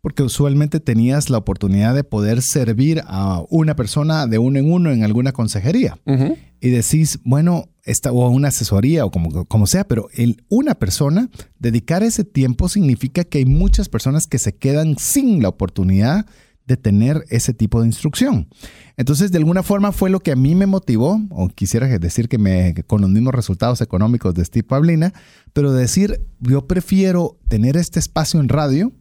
porque 0.00 0.22
usualmente 0.22 0.80
tenías 0.80 1.28
la 1.28 1.38
oportunidad 1.38 1.94
de 1.94 2.04
poder 2.04 2.40
servir 2.40 3.02
a 3.06 3.42
una 3.50 3.76
persona 3.76 4.26
de 4.26 4.38
uno 4.38 4.58
en 4.58 4.72
uno 4.72 4.90
en 4.90 5.04
alguna 5.04 5.32
consejería. 5.32 5.98
Y 6.60 6.70
decís, 6.70 7.18
bueno, 7.24 7.68
esta, 7.84 8.12
o 8.12 8.28
una 8.30 8.48
asesoría 8.48 9.04
o 9.04 9.10
como, 9.10 9.44
como 9.46 9.66
sea, 9.66 9.84
pero 9.84 10.08
el, 10.14 10.44
una 10.48 10.74
persona, 10.74 11.30
dedicar 11.58 12.02
ese 12.02 12.24
tiempo 12.24 12.68
significa 12.68 13.24
que 13.24 13.38
hay 13.38 13.44
muchas 13.44 13.88
personas 13.88 14.26
que 14.26 14.38
se 14.38 14.54
quedan 14.54 14.96
sin 14.98 15.42
la 15.42 15.48
oportunidad 15.48 16.26
de 16.66 16.76
tener 16.76 17.24
ese 17.28 17.52
tipo 17.54 17.80
de 17.80 17.88
instrucción. 17.88 18.48
Entonces, 18.96 19.32
de 19.32 19.38
alguna 19.38 19.62
forma 19.62 19.90
fue 19.90 20.10
lo 20.10 20.20
que 20.20 20.30
a 20.30 20.36
mí 20.36 20.54
me 20.54 20.66
motivó, 20.66 21.20
o 21.30 21.48
quisiera 21.48 21.86
decir 21.98 22.28
que 22.28 22.38
me, 22.38 22.74
con 22.86 23.00
los 23.00 23.10
mismos 23.10 23.34
resultados 23.34 23.80
económicos 23.80 24.34
de 24.34 24.44
Steve 24.44 24.66
Pablina, 24.66 25.12
pero 25.52 25.72
decir, 25.72 26.24
yo 26.40 26.66
prefiero 26.66 27.38
tener 27.48 27.76
este 27.76 27.98
espacio 27.98 28.38
en 28.40 28.48
radio 28.48 28.92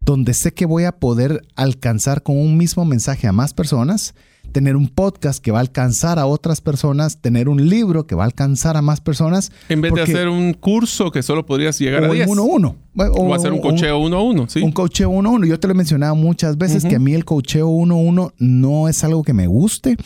donde 0.00 0.34
sé 0.34 0.52
que 0.52 0.66
voy 0.66 0.84
a 0.84 0.98
poder 0.98 1.46
alcanzar 1.56 2.22
con 2.22 2.36
un 2.36 2.56
mismo 2.56 2.84
mensaje 2.84 3.26
a 3.26 3.32
más 3.32 3.54
personas 3.54 4.14
tener 4.52 4.76
un 4.76 4.88
podcast 4.88 5.42
que 5.42 5.50
va 5.50 5.58
a 5.58 5.60
alcanzar 5.60 6.18
a 6.18 6.26
otras 6.26 6.60
personas, 6.60 7.20
tener 7.20 7.48
un 7.48 7.68
libro 7.68 8.06
que 8.06 8.14
va 8.14 8.24
a 8.24 8.26
alcanzar 8.26 8.76
a 8.76 8.82
más 8.82 9.00
personas. 9.00 9.52
En 9.68 9.80
vez 9.80 9.92
de 9.94 10.02
hacer 10.02 10.28
un 10.28 10.54
curso 10.54 11.10
que 11.10 11.22
solo 11.22 11.44
podrías 11.46 11.78
llegar 11.78 12.04
a 12.04 12.08
10. 12.08 12.28
uno 12.28 12.44
uno. 12.44 12.76
O, 12.96 13.34
hacer 13.34 13.52
un 13.52 13.60
cocheo 13.60 13.98
uno 13.98 14.16
a 14.16 14.22
uno, 14.22 14.48
sí. 14.48 14.60
Un 14.60 14.72
cocheo 14.72 15.10
uno 15.10 15.30
a 15.30 15.32
uno. 15.32 15.46
Yo 15.46 15.58
te 15.58 15.66
lo 15.66 15.74
he 15.74 15.76
mencionado 15.76 16.14
muchas 16.14 16.56
veces 16.56 16.84
que 16.84 16.96
a 16.96 16.98
mí 16.98 17.14
el 17.14 17.24
cocheo 17.24 17.66
uno 17.66 17.96
a 17.96 17.98
uno 17.98 18.32
no 18.38 18.88
es 18.88 19.02
algo 19.02 19.22
que 19.22 19.32
me 19.32 19.46
guste, 19.46 19.96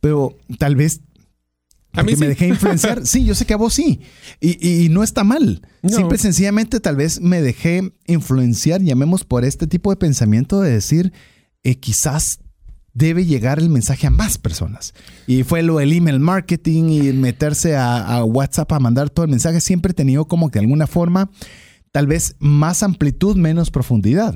pero 0.00 0.36
tal 0.58 0.74
vez 0.74 1.00
a 1.92 2.02
mí 2.02 2.16
me 2.16 2.26
dejé 2.26 2.48
influenciar. 2.48 3.06
sí, 3.06 3.24
yo 3.24 3.34
sé 3.34 3.44
que 3.44 3.54
a 3.54 3.58
vos 3.58 3.74
sí. 3.74 4.00
Y, 4.40 4.88
no 4.90 5.02
está 5.02 5.24
mal. 5.24 5.62
Simple 5.86 6.18
sencillamente 6.18 6.80
tal 6.80 6.96
vez 6.96 7.20
me 7.20 7.42
dejé 7.42 7.92
influenciar, 8.06 8.80
llamemos 8.80 9.24
por 9.24 9.44
este 9.44 9.66
tipo 9.66 9.90
de 9.90 9.96
pensamiento 9.96 10.60
de 10.60 10.72
decir, 10.72 11.12
eh, 11.62 11.76
quizás 11.76 12.38
debe 12.94 13.24
llegar 13.24 13.58
el 13.58 13.70
mensaje 13.70 14.06
a 14.06 14.10
más 14.10 14.38
personas. 14.38 14.94
Y 15.26 15.42
fue 15.44 15.62
lo 15.62 15.78
del 15.78 15.92
email 15.92 16.20
marketing 16.20 16.84
y 16.90 17.12
meterse 17.12 17.76
a, 17.76 18.24
WhatsApp 18.24 18.72
a 18.72 18.80
mandar 18.80 19.10
todo 19.10 19.24
el 19.24 19.30
mensaje. 19.30 19.60
Siempre 19.60 19.92
he 19.92 19.94
tenido 19.94 20.26
como 20.26 20.50
que 20.50 20.58
de 20.58 20.64
alguna 20.64 20.86
forma, 20.86 21.30
tal 21.90 22.06
vez 22.06 22.36
más 22.38 22.82
amplitud, 22.82 23.36
menos 23.36 23.70
profundidad. 23.70 24.34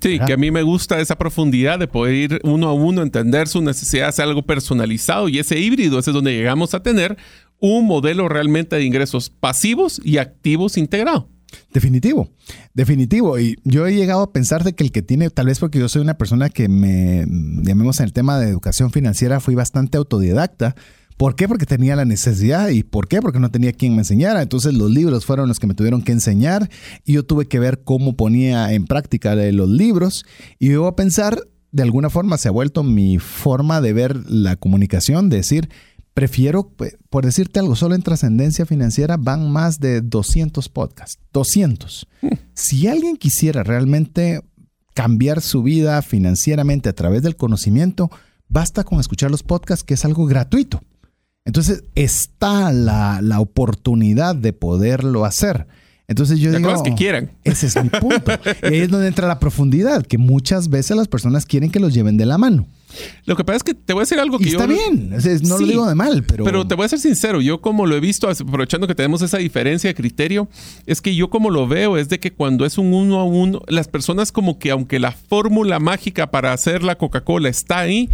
Sí, 0.00 0.18
que 0.18 0.34
a 0.34 0.36
mí 0.36 0.50
me 0.50 0.62
gusta 0.62 1.00
esa 1.00 1.16
profundidad 1.16 1.78
de 1.78 1.88
poder 1.88 2.14
ir 2.14 2.40
uno 2.44 2.68
a 2.68 2.74
uno, 2.74 3.02
entender 3.02 3.48
su 3.48 3.62
necesidad, 3.62 4.08
hacer 4.08 4.26
algo 4.26 4.42
personalizado 4.42 5.30
y 5.30 5.38
ese 5.38 5.58
híbrido, 5.58 5.98
ese 5.98 6.10
es 6.10 6.14
donde 6.14 6.34
llegamos 6.34 6.74
a 6.74 6.82
tener 6.82 7.16
un 7.58 7.86
modelo 7.86 8.28
realmente 8.28 8.76
de 8.76 8.84
ingresos 8.84 9.30
pasivos 9.30 10.00
y 10.04 10.18
activos 10.18 10.76
integrado. 10.76 11.30
Definitivo, 11.72 12.30
definitivo. 12.74 13.38
Y 13.38 13.56
yo 13.64 13.86
he 13.86 13.94
llegado 13.94 14.22
a 14.22 14.32
pensar 14.32 14.64
de 14.64 14.74
que 14.74 14.84
el 14.84 14.92
que 14.92 15.02
tiene, 15.02 15.30
tal 15.30 15.46
vez 15.46 15.58
porque 15.58 15.78
yo 15.78 15.88
soy 15.88 16.02
una 16.02 16.14
persona 16.14 16.48
que 16.48 16.68
me, 16.68 17.24
llamemos 17.62 18.00
en 18.00 18.06
el 18.06 18.12
tema 18.12 18.38
de 18.38 18.48
educación 18.48 18.90
financiera, 18.90 19.40
fui 19.40 19.54
bastante 19.54 19.98
autodidacta. 19.98 20.74
¿Por 21.16 21.34
qué? 21.34 21.48
Porque 21.48 21.66
tenía 21.66 21.96
la 21.96 22.04
necesidad. 22.04 22.68
¿Y 22.68 22.84
por 22.84 23.08
qué? 23.08 23.20
Porque 23.20 23.40
no 23.40 23.50
tenía 23.50 23.72
quien 23.72 23.94
me 23.94 24.02
enseñara. 24.02 24.40
Entonces 24.40 24.74
los 24.74 24.90
libros 24.90 25.26
fueron 25.26 25.48
los 25.48 25.58
que 25.58 25.66
me 25.66 25.74
tuvieron 25.74 26.02
que 26.02 26.12
enseñar 26.12 26.70
y 27.04 27.14
yo 27.14 27.24
tuve 27.24 27.46
que 27.46 27.58
ver 27.58 27.82
cómo 27.82 28.16
ponía 28.16 28.72
en 28.72 28.86
práctica 28.86 29.34
los 29.34 29.68
libros. 29.68 30.24
Y 30.60 30.68
yo 30.68 30.86
a 30.86 30.94
pensar 30.94 31.42
de 31.72 31.82
alguna 31.82 32.08
forma 32.08 32.38
se 32.38 32.48
ha 32.48 32.52
vuelto 32.52 32.82
mi 32.82 33.18
forma 33.18 33.80
de 33.80 33.92
ver 33.92 34.30
la 34.30 34.56
comunicación, 34.56 35.28
de 35.28 35.38
decir, 35.38 35.68
prefiero, 36.18 36.68
pues, 36.70 36.96
por 37.10 37.24
decirte 37.24 37.60
algo, 37.60 37.76
solo 37.76 37.94
en 37.94 38.02
trascendencia 38.02 38.66
financiera 38.66 39.16
van 39.16 39.52
más 39.52 39.78
de 39.78 40.00
200 40.00 40.68
podcasts, 40.68 41.20
200. 41.32 42.08
Hmm. 42.22 42.28
Si 42.54 42.88
alguien 42.88 43.16
quisiera 43.16 43.62
realmente 43.62 44.40
cambiar 44.94 45.42
su 45.42 45.62
vida 45.62 46.02
financieramente 46.02 46.88
a 46.88 46.92
través 46.92 47.22
del 47.22 47.36
conocimiento, 47.36 48.10
basta 48.48 48.82
con 48.82 48.98
escuchar 48.98 49.30
los 49.30 49.44
podcasts, 49.44 49.84
que 49.84 49.94
es 49.94 50.04
algo 50.04 50.26
gratuito. 50.26 50.82
Entonces 51.44 51.84
está 51.94 52.72
la, 52.72 53.20
la 53.22 53.38
oportunidad 53.38 54.34
de 54.34 54.52
poderlo 54.52 55.24
hacer. 55.24 55.68
Entonces 56.08 56.40
yo 56.40 56.50
digo, 56.50 56.82
que 56.82 56.94
quieran. 56.94 57.30
Ese 57.44 57.68
es 57.68 57.76
mi 57.80 57.90
punto. 57.90 58.32
y 58.64 58.66
ahí 58.66 58.80
es 58.80 58.88
donde 58.88 59.06
entra 59.06 59.28
la 59.28 59.38
profundidad, 59.38 60.04
que 60.04 60.18
muchas 60.18 60.68
veces 60.68 60.96
las 60.96 61.06
personas 61.06 61.46
quieren 61.46 61.70
que 61.70 61.78
los 61.78 61.94
lleven 61.94 62.16
de 62.16 62.26
la 62.26 62.38
mano. 62.38 62.66
Lo 63.24 63.36
que 63.36 63.44
pasa 63.44 63.58
es 63.58 63.62
que 63.62 63.74
te 63.74 63.92
voy 63.92 64.00
a 64.00 64.02
decir 64.02 64.18
algo 64.18 64.38
que 64.38 64.48
y 64.48 64.50
yo... 64.50 64.58
Está 64.58 64.66
bien, 64.66 65.10
no 65.42 65.58
lo 65.58 65.66
digo 65.66 65.86
de 65.86 65.94
mal, 65.94 66.24
pero... 66.24 66.44
Pero 66.44 66.66
te 66.66 66.74
voy 66.74 66.86
a 66.86 66.88
ser 66.88 66.98
sincero, 66.98 67.40
yo 67.40 67.60
como 67.60 67.86
lo 67.86 67.96
he 67.96 68.00
visto, 68.00 68.28
aprovechando 68.28 68.86
que 68.86 68.94
tenemos 68.94 69.22
esa 69.22 69.38
diferencia 69.38 69.88
de 69.88 69.94
criterio, 69.94 70.48
es 70.86 71.00
que 71.00 71.14
yo 71.14 71.30
como 71.30 71.50
lo 71.50 71.66
veo 71.66 71.96
es 71.96 72.08
de 72.08 72.18
que 72.18 72.32
cuando 72.32 72.64
es 72.64 72.78
un 72.78 72.92
uno 72.94 73.20
a 73.20 73.24
uno, 73.24 73.60
las 73.68 73.88
personas 73.88 74.32
como 74.32 74.58
que 74.58 74.70
aunque 74.70 74.98
la 74.98 75.12
fórmula 75.12 75.78
mágica 75.78 76.30
para 76.30 76.52
hacer 76.52 76.82
la 76.82 76.96
Coca-Cola 76.96 77.48
está 77.48 77.80
ahí, 77.80 78.08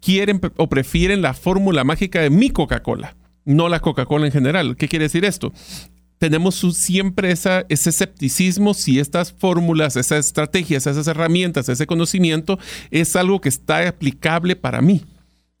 quieren 0.00 0.40
o 0.56 0.68
prefieren 0.68 1.22
la 1.22 1.34
fórmula 1.34 1.84
mágica 1.84 2.20
de 2.20 2.30
mi 2.30 2.50
Coca-Cola 2.50 3.16
no 3.48 3.70
la 3.70 3.80
Coca-Cola 3.80 4.26
en 4.26 4.32
general. 4.32 4.76
¿Qué 4.76 4.88
quiere 4.88 5.06
decir 5.06 5.24
esto? 5.24 5.52
Tenemos 6.18 6.56
siempre 6.76 7.30
ese 7.30 7.64
escepticismo 7.68 8.74
si 8.74 8.98
estas 8.98 9.32
fórmulas, 9.32 9.96
esas 9.96 10.26
estrategias, 10.26 10.86
esas 10.86 11.06
herramientas, 11.06 11.68
ese 11.68 11.86
conocimiento 11.86 12.58
es 12.90 13.16
algo 13.16 13.40
que 13.40 13.48
está 13.48 13.88
aplicable 13.88 14.56
para 14.56 14.82
mí. 14.82 15.02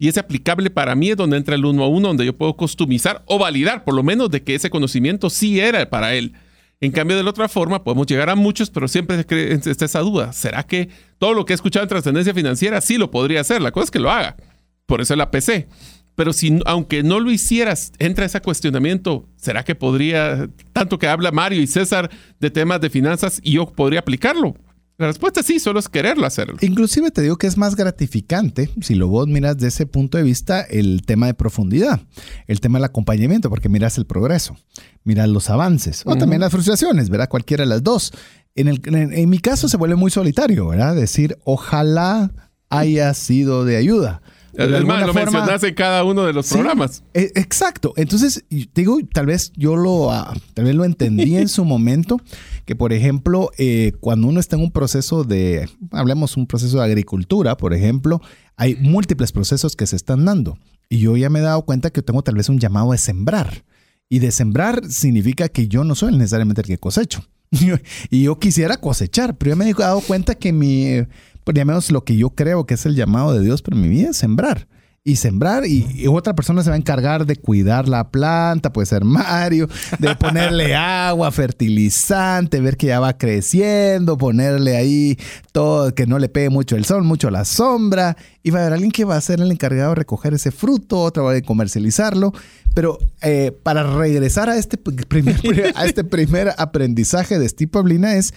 Y 0.00 0.08
ese 0.08 0.20
aplicable 0.20 0.70
para 0.70 0.94
mí 0.94 1.10
es 1.10 1.16
donde 1.16 1.36
entra 1.36 1.56
el 1.56 1.64
uno 1.64 1.82
a 1.82 1.88
uno, 1.88 2.08
donde 2.08 2.24
yo 2.24 2.36
puedo 2.36 2.56
customizar 2.56 3.22
o 3.26 3.38
validar, 3.38 3.84
por 3.84 3.94
lo 3.94 4.02
menos, 4.02 4.30
de 4.30 4.42
que 4.42 4.54
ese 4.54 4.70
conocimiento 4.70 5.28
sí 5.30 5.58
era 5.58 5.88
para 5.90 6.14
él. 6.14 6.34
En 6.80 6.92
cambio, 6.92 7.16
de 7.16 7.24
la 7.24 7.30
otra 7.30 7.48
forma, 7.48 7.82
podemos 7.82 8.06
llegar 8.06 8.30
a 8.30 8.36
muchos, 8.36 8.70
pero 8.70 8.86
siempre 8.86 9.18
está 9.18 9.84
esa 9.84 9.98
duda. 10.00 10.32
¿Será 10.32 10.62
que 10.62 10.88
todo 11.18 11.34
lo 11.34 11.44
que 11.44 11.52
he 11.52 11.56
escuchado 11.56 11.82
en 11.82 11.88
trascendencia 11.88 12.32
financiera 12.32 12.80
sí 12.80 12.96
lo 12.96 13.10
podría 13.10 13.40
hacer? 13.40 13.60
La 13.60 13.72
cosa 13.72 13.84
es 13.84 13.90
que 13.90 13.98
lo 13.98 14.12
haga. 14.12 14.36
Por 14.86 15.00
eso 15.00 15.16
la 15.16 15.32
PC. 15.32 15.66
Pero 16.18 16.32
si, 16.32 16.58
aunque 16.66 17.04
no 17.04 17.20
lo 17.20 17.30
hicieras, 17.30 17.92
entra 18.00 18.24
ese 18.24 18.40
cuestionamiento, 18.40 19.28
¿será 19.36 19.62
que 19.62 19.76
podría, 19.76 20.50
tanto 20.72 20.98
que 20.98 21.06
habla 21.06 21.30
Mario 21.30 21.62
y 21.62 21.68
César 21.68 22.10
de 22.40 22.50
temas 22.50 22.80
de 22.80 22.90
finanzas, 22.90 23.38
y 23.40 23.52
yo 23.52 23.70
podría 23.70 24.00
aplicarlo? 24.00 24.56
La 24.96 25.06
respuesta 25.06 25.38
es 25.38 25.46
sí, 25.46 25.60
solo 25.60 25.78
es 25.78 25.88
quererlo 25.88 26.26
hacerlo. 26.26 26.56
Inclusive 26.60 27.12
te 27.12 27.22
digo 27.22 27.36
que 27.36 27.46
es 27.46 27.56
más 27.56 27.76
gratificante, 27.76 28.68
si 28.80 28.96
lo 28.96 29.06
vos 29.06 29.28
miras 29.28 29.58
de 29.58 29.68
ese 29.68 29.86
punto 29.86 30.18
de 30.18 30.24
vista, 30.24 30.62
el 30.62 31.02
tema 31.06 31.26
de 31.26 31.34
profundidad, 31.34 32.00
el 32.48 32.60
tema 32.60 32.78
del 32.78 32.86
acompañamiento, 32.86 33.48
porque 33.48 33.68
miras 33.68 33.96
el 33.96 34.04
progreso, 34.04 34.56
miras 35.04 35.28
los 35.28 35.50
avances, 35.50 36.02
o 36.04 36.16
también 36.16 36.40
las 36.40 36.50
frustraciones, 36.50 37.10
¿verdad? 37.10 37.28
Cualquiera 37.28 37.62
de 37.62 37.68
las 37.68 37.84
dos. 37.84 38.12
En, 38.56 38.66
el, 38.66 38.80
en 38.92 39.30
mi 39.30 39.38
caso 39.38 39.68
se 39.68 39.76
vuelve 39.76 39.94
muy 39.94 40.10
solitario, 40.10 40.66
¿verdad? 40.66 40.96
Decir, 40.96 41.38
ojalá 41.44 42.32
haya 42.70 43.14
sido 43.14 43.64
de 43.64 43.76
ayuda 43.76 44.20
lo 44.66 45.14
mencionas 45.14 45.62
en 45.62 45.74
cada 45.74 46.04
uno 46.04 46.24
de 46.24 46.32
los 46.32 46.48
programas. 46.48 47.02
E, 47.14 47.32
exacto. 47.36 47.92
Entonces, 47.96 48.44
digo, 48.74 48.98
tal 49.12 49.26
vez 49.26 49.52
yo 49.56 49.76
lo, 49.76 50.10
ah, 50.10 50.34
tal 50.54 50.64
vez 50.64 50.74
lo 50.74 50.84
entendí 50.84 51.36
en 51.36 51.48
su 51.48 51.64
momento, 51.66 52.20
que 52.64 52.74
por 52.74 52.92
ejemplo, 52.92 53.50
eh, 53.56 53.92
cuando 54.00 54.26
uno 54.26 54.40
está 54.40 54.56
en 54.56 54.62
un 54.62 54.72
proceso 54.72 55.24
de, 55.24 55.68
hablemos 55.92 56.36
un 56.36 56.46
proceso 56.46 56.78
de 56.78 56.84
agricultura, 56.84 57.56
por 57.56 57.72
ejemplo, 57.72 58.20
hay 58.56 58.74
múltiples 58.76 59.32
procesos 59.32 59.76
que 59.76 59.86
se 59.86 59.96
están 59.96 60.24
dando. 60.24 60.58
Y 60.88 60.98
yo 60.98 61.16
ya 61.16 61.30
me 61.30 61.38
he 61.38 61.42
dado 61.42 61.62
cuenta 61.62 61.90
que 61.90 62.02
tengo 62.02 62.22
tal 62.22 62.34
vez 62.34 62.48
un 62.48 62.58
llamado 62.58 62.92
de 62.92 62.98
sembrar. 62.98 63.64
Y 64.08 64.20
de 64.20 64.32
sembrar 64.32 64.90
significa 64.90 65.48
que 65.48 65.68
yo 65.68 65.84
no 65.84 65.94
soy 65.94 66.16
necesariamente 66.16 66.62
el 66.62 66.66
que 66.66 66.78
cosecho. 66.78 67.24
y 68.10 68.22
yo 68.22 68.38
quisiera 68.38 68.76
cosechar, 68.76 69.36
pero 69.36 69.50
ya 69.50 69.56
me 69.56 69.68
he 69.68 69.74
dado 69.74 70.00
cuenta 70.00 70.34
que 70.34 70.52
mi 70.52 71.06
por 71.48 71.64
menos 71.64 71.90
lo 71.90 72.04
que 72.04 72.14
yo 72.14 72.28
creo 72.28 72.66
que 72.66 72.74
es 72.74 72.84
el 72.84 72.94
llamado 72.94 73.32
de 73.32 73.42
Dios 73.42 73.62
para 73.62 73.74
mi 73.74 73.88
vida 73.88 74.10
es 74.10 74.18
sembrar. 74.18 74.68
Y 75.02 75.16
sembrar, 75.16 75.64
y, 75.64 76.06
otra 76.06 76.34
persona 76.34 76.62
se 76.62 76.68
va 76.68 76.74
a 76.74 76.78
encargar 76.78 77.24
de 77.24 77.36
cuidar 77.36 77.88
la 77.88 78.10
planta, 78.10 78.70
puede 78.70 78.84
ser 78.84 79.06
Mario, 79.06 79.66
de 79.98 80.14
ponerle 80.16 80.74
agua, 80.76 81.30
fertilizante, 81.30 82.60
ver 82.60 82.76
que 82.76 82.88
ya 82.88 83.00
va 83.00 83.16
creciendo, 83.16 84.18
ponerle 84.18 84.76
ahí 84.76 85.18
todo, 85.50 85.94
que 85.94 86.06
no 86.06 86.18
le 86.18 86.28
pegue 86.28 86.50
mucho 86.50 86.76
el 86.76 86.84
sol, 86.84 87.02
mucho 87.02 87.30
la 87.30 87.46
sombra. 87.46 88.14
Y 88.42 88.50
va 88.50 88.58
a 88.58 88.62
haber 88.64 88.74
alguien 88.74 88.90
que 88.90 89.06
va 89.06 89.16
a 89.16 89.20
ser 89.22 89.40
el 89.40 89.50
encargado 89.50 89.88
de 89.88 89.94
recoger 89.94 90.34
ese 90.34 90.50
fruto, 90.50 91.00
otro 91.00 91.24
va 91.24 91.32
a 91.32 91.40
comercializarlo. 91.40 92.34
Pero 92.74 92.98
eh, 93.22 93.56
para 93.62 93.84
regresar 93.84 94.50
a 94.50 94.58
este, 94.58 94.76
primer, 94.76 95.72
a 95.76 95.86
este 95.86 96.04
primer 96.04 96.52
aprendizaje 96.58 97.38
de 97.38 97.48
Steve 97.48 97.70
Pablina 97.70 98.16
es, 98.16 98.34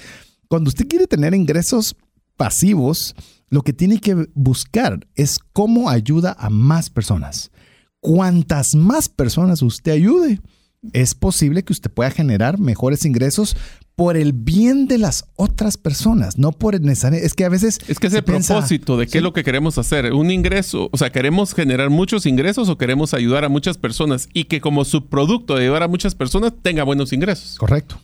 cuando 0.47 0.69
usted 0.69 0.87
quiere 0.87 1.07
tener 1.07 1.33
ingresos 1.33 1.97
pasivos, 2.41 3.13
lo 3.51 3.61
que 3.61 3.71
tiene 3.71 3.99
que 3.99 4.27
buscar 4.33 5.07
es 5.13 5.37
cómo 5.53 5.91
ayuda 5.91 6.35
a 6.39 6.49
más 6.49 6.89
personas. 6.89 7.51
Cuantas 7.99 8.73
más 8.73 9.09
personas 9.09 9.61
usted 9.61 9.91
ayude, 9.91 10.41
es 10.91 11.13
posible 11.13 11.61
que 11.61 11.71
usted 11.71 11.91
pueda 11.91 12.09
generar 12.09 12.57
mejores 12.57 13.05
ingresos 13.05 13.55
por 13.95 14.17
el 14.17 14.33
bien 14.33 14.87
de 14.87 14.97
las 14.97 15.25
otras 15.35 15.77
personas, 15.77 16.39
no 16.39 16.51
por 16.51 16.73
el 16.73 16.81
necesario. 16.81 17.19
Es 17.19 17.35
que 17.35 17.45
a 17.45 17.49
veces. 17.49 17.77
Es 17.87 17.99
que 17.99 18.07
es 18.07 18.13
el 18.15 18.23
propósito 18.23 18.97
de 18.97 19.05
qué 19.05 19.19
es 19.19 19.23
lo 19.23 19.33
que 19.33 19.43
queremos 19.43 19.77
hacer. 19.77 20.11
Un 20.13 20.31
ingreso, 20.31 20.89
o 20.91 20.97
sea, 20.97 21.11
queremos 21.11 21.53
generar 21.53 21.91
muchos 21.91 22.25
ingresos 22.25 22.69
o 22.69 22.77
queremos 22.79 23.13
ayudar 23.13 23.45
a 23.45 23.49
muchas 23.49 23.77
personas 23.77 24.29
y 24.33 24.45
que 24.45 24.61
como 24.61 24.83
subproducto 24.83 25.57
de 25.57 25.65
ayudar 25.65 25.83
a 25.83 25.87
muchas 25.87 26.15
personas 26.15 26.53
tenga 26.63 26.81
buenos 26.81 27.13
ingresos. 27.13 27.59
Correcto, 27.59 28.01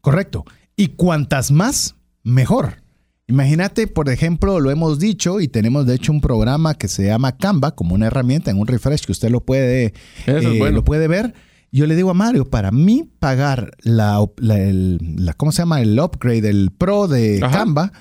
correcto. 0.00 0.44
Y 0.74 0.88
cuantas 0.88 1.52
más, 1.52 1.94
mejor. 2.24 2.87
Imagínate, 3.28 3.86
por 3.86 4.08
ejemplo, 4.08 4.58
lo 4.58 4.70
hemos 4.70 4.98
dicho 4.98 5.40
y 5.40 5.48
tenemos 5.48 5.86
de 5.86 5.94
hecho 5.94 6.12
un 6.12 6.22
programa 6.22 6.74
que 6.74 6.88
se 6.88 7.04
llama 7.04 7.36
Canva 7.36 7.74
como 7.74 7.94
una 7.94 8.06
herramienta 8.06 8.50
en 8.50 8.58
un 8.58 8.66
refresh 8.66 9.04
que 9.04 9.12
usted 9.12 9.30
lo 9.30 9.44
puede, 9.44 9.92
eh, 10.26 10.70
lo 10.72 10.82
puede 10.82 11.08
ver. 11.08 11.34
Yo 11.70 11.86
le 11.86 11.94
digo 11.94 12.08
a 12.08 12.14
Mario, 12.14 12.46
para 12.46 12.70
mí 12.70 13.10
pagar 13.18 13.76
la, 13.82 14.18
el, 14.40 14.98
¿cómo 15.36 15.52
se 15.52 15.58
llama? 15.58 15.82
El 15.82 16.00
upgrade, 16.00 16.48
el 16.48 16.70
pro 16.70 17.06
de 17.06 17.40
Canva 17.40 17.92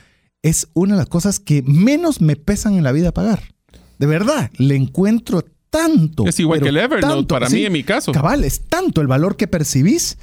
es 0.42 0.70
una 0.74 0.94
de 0.94 1.00
las 1.00 1.10
cosas 1.10 1.42
que 1.42 1.62
menos 1.62 2.22
me 2.22 2.38
pesan 2.38 2.76
en 2.76 2.84
la 2.86 2.94
vida 2.94 3.12
pagar. 3.12 3.42
De 4.00 4.06
verdad, 4.06 4.50
le 4.58 4.78
encuentro 4.78 5.44
tanto. 5.70 6.26
Es 6.26 6.40
igual 6.40 6.62
que 6.62 6.70
el 6.70 6.78
Evernote 6.78 7.28
para 7.28 7.50
mí 7.50 7.66
en 7.66 7.74
mi 7.74 7.84
caso. 7.84 8.14
Cabal, 8.14 8.46
es 8.46 8.62
tanto 8.62 9.02
el 9.02 9.08
valor 9.08 9.36
que 9.36 9.48
percibís 9.48 10.18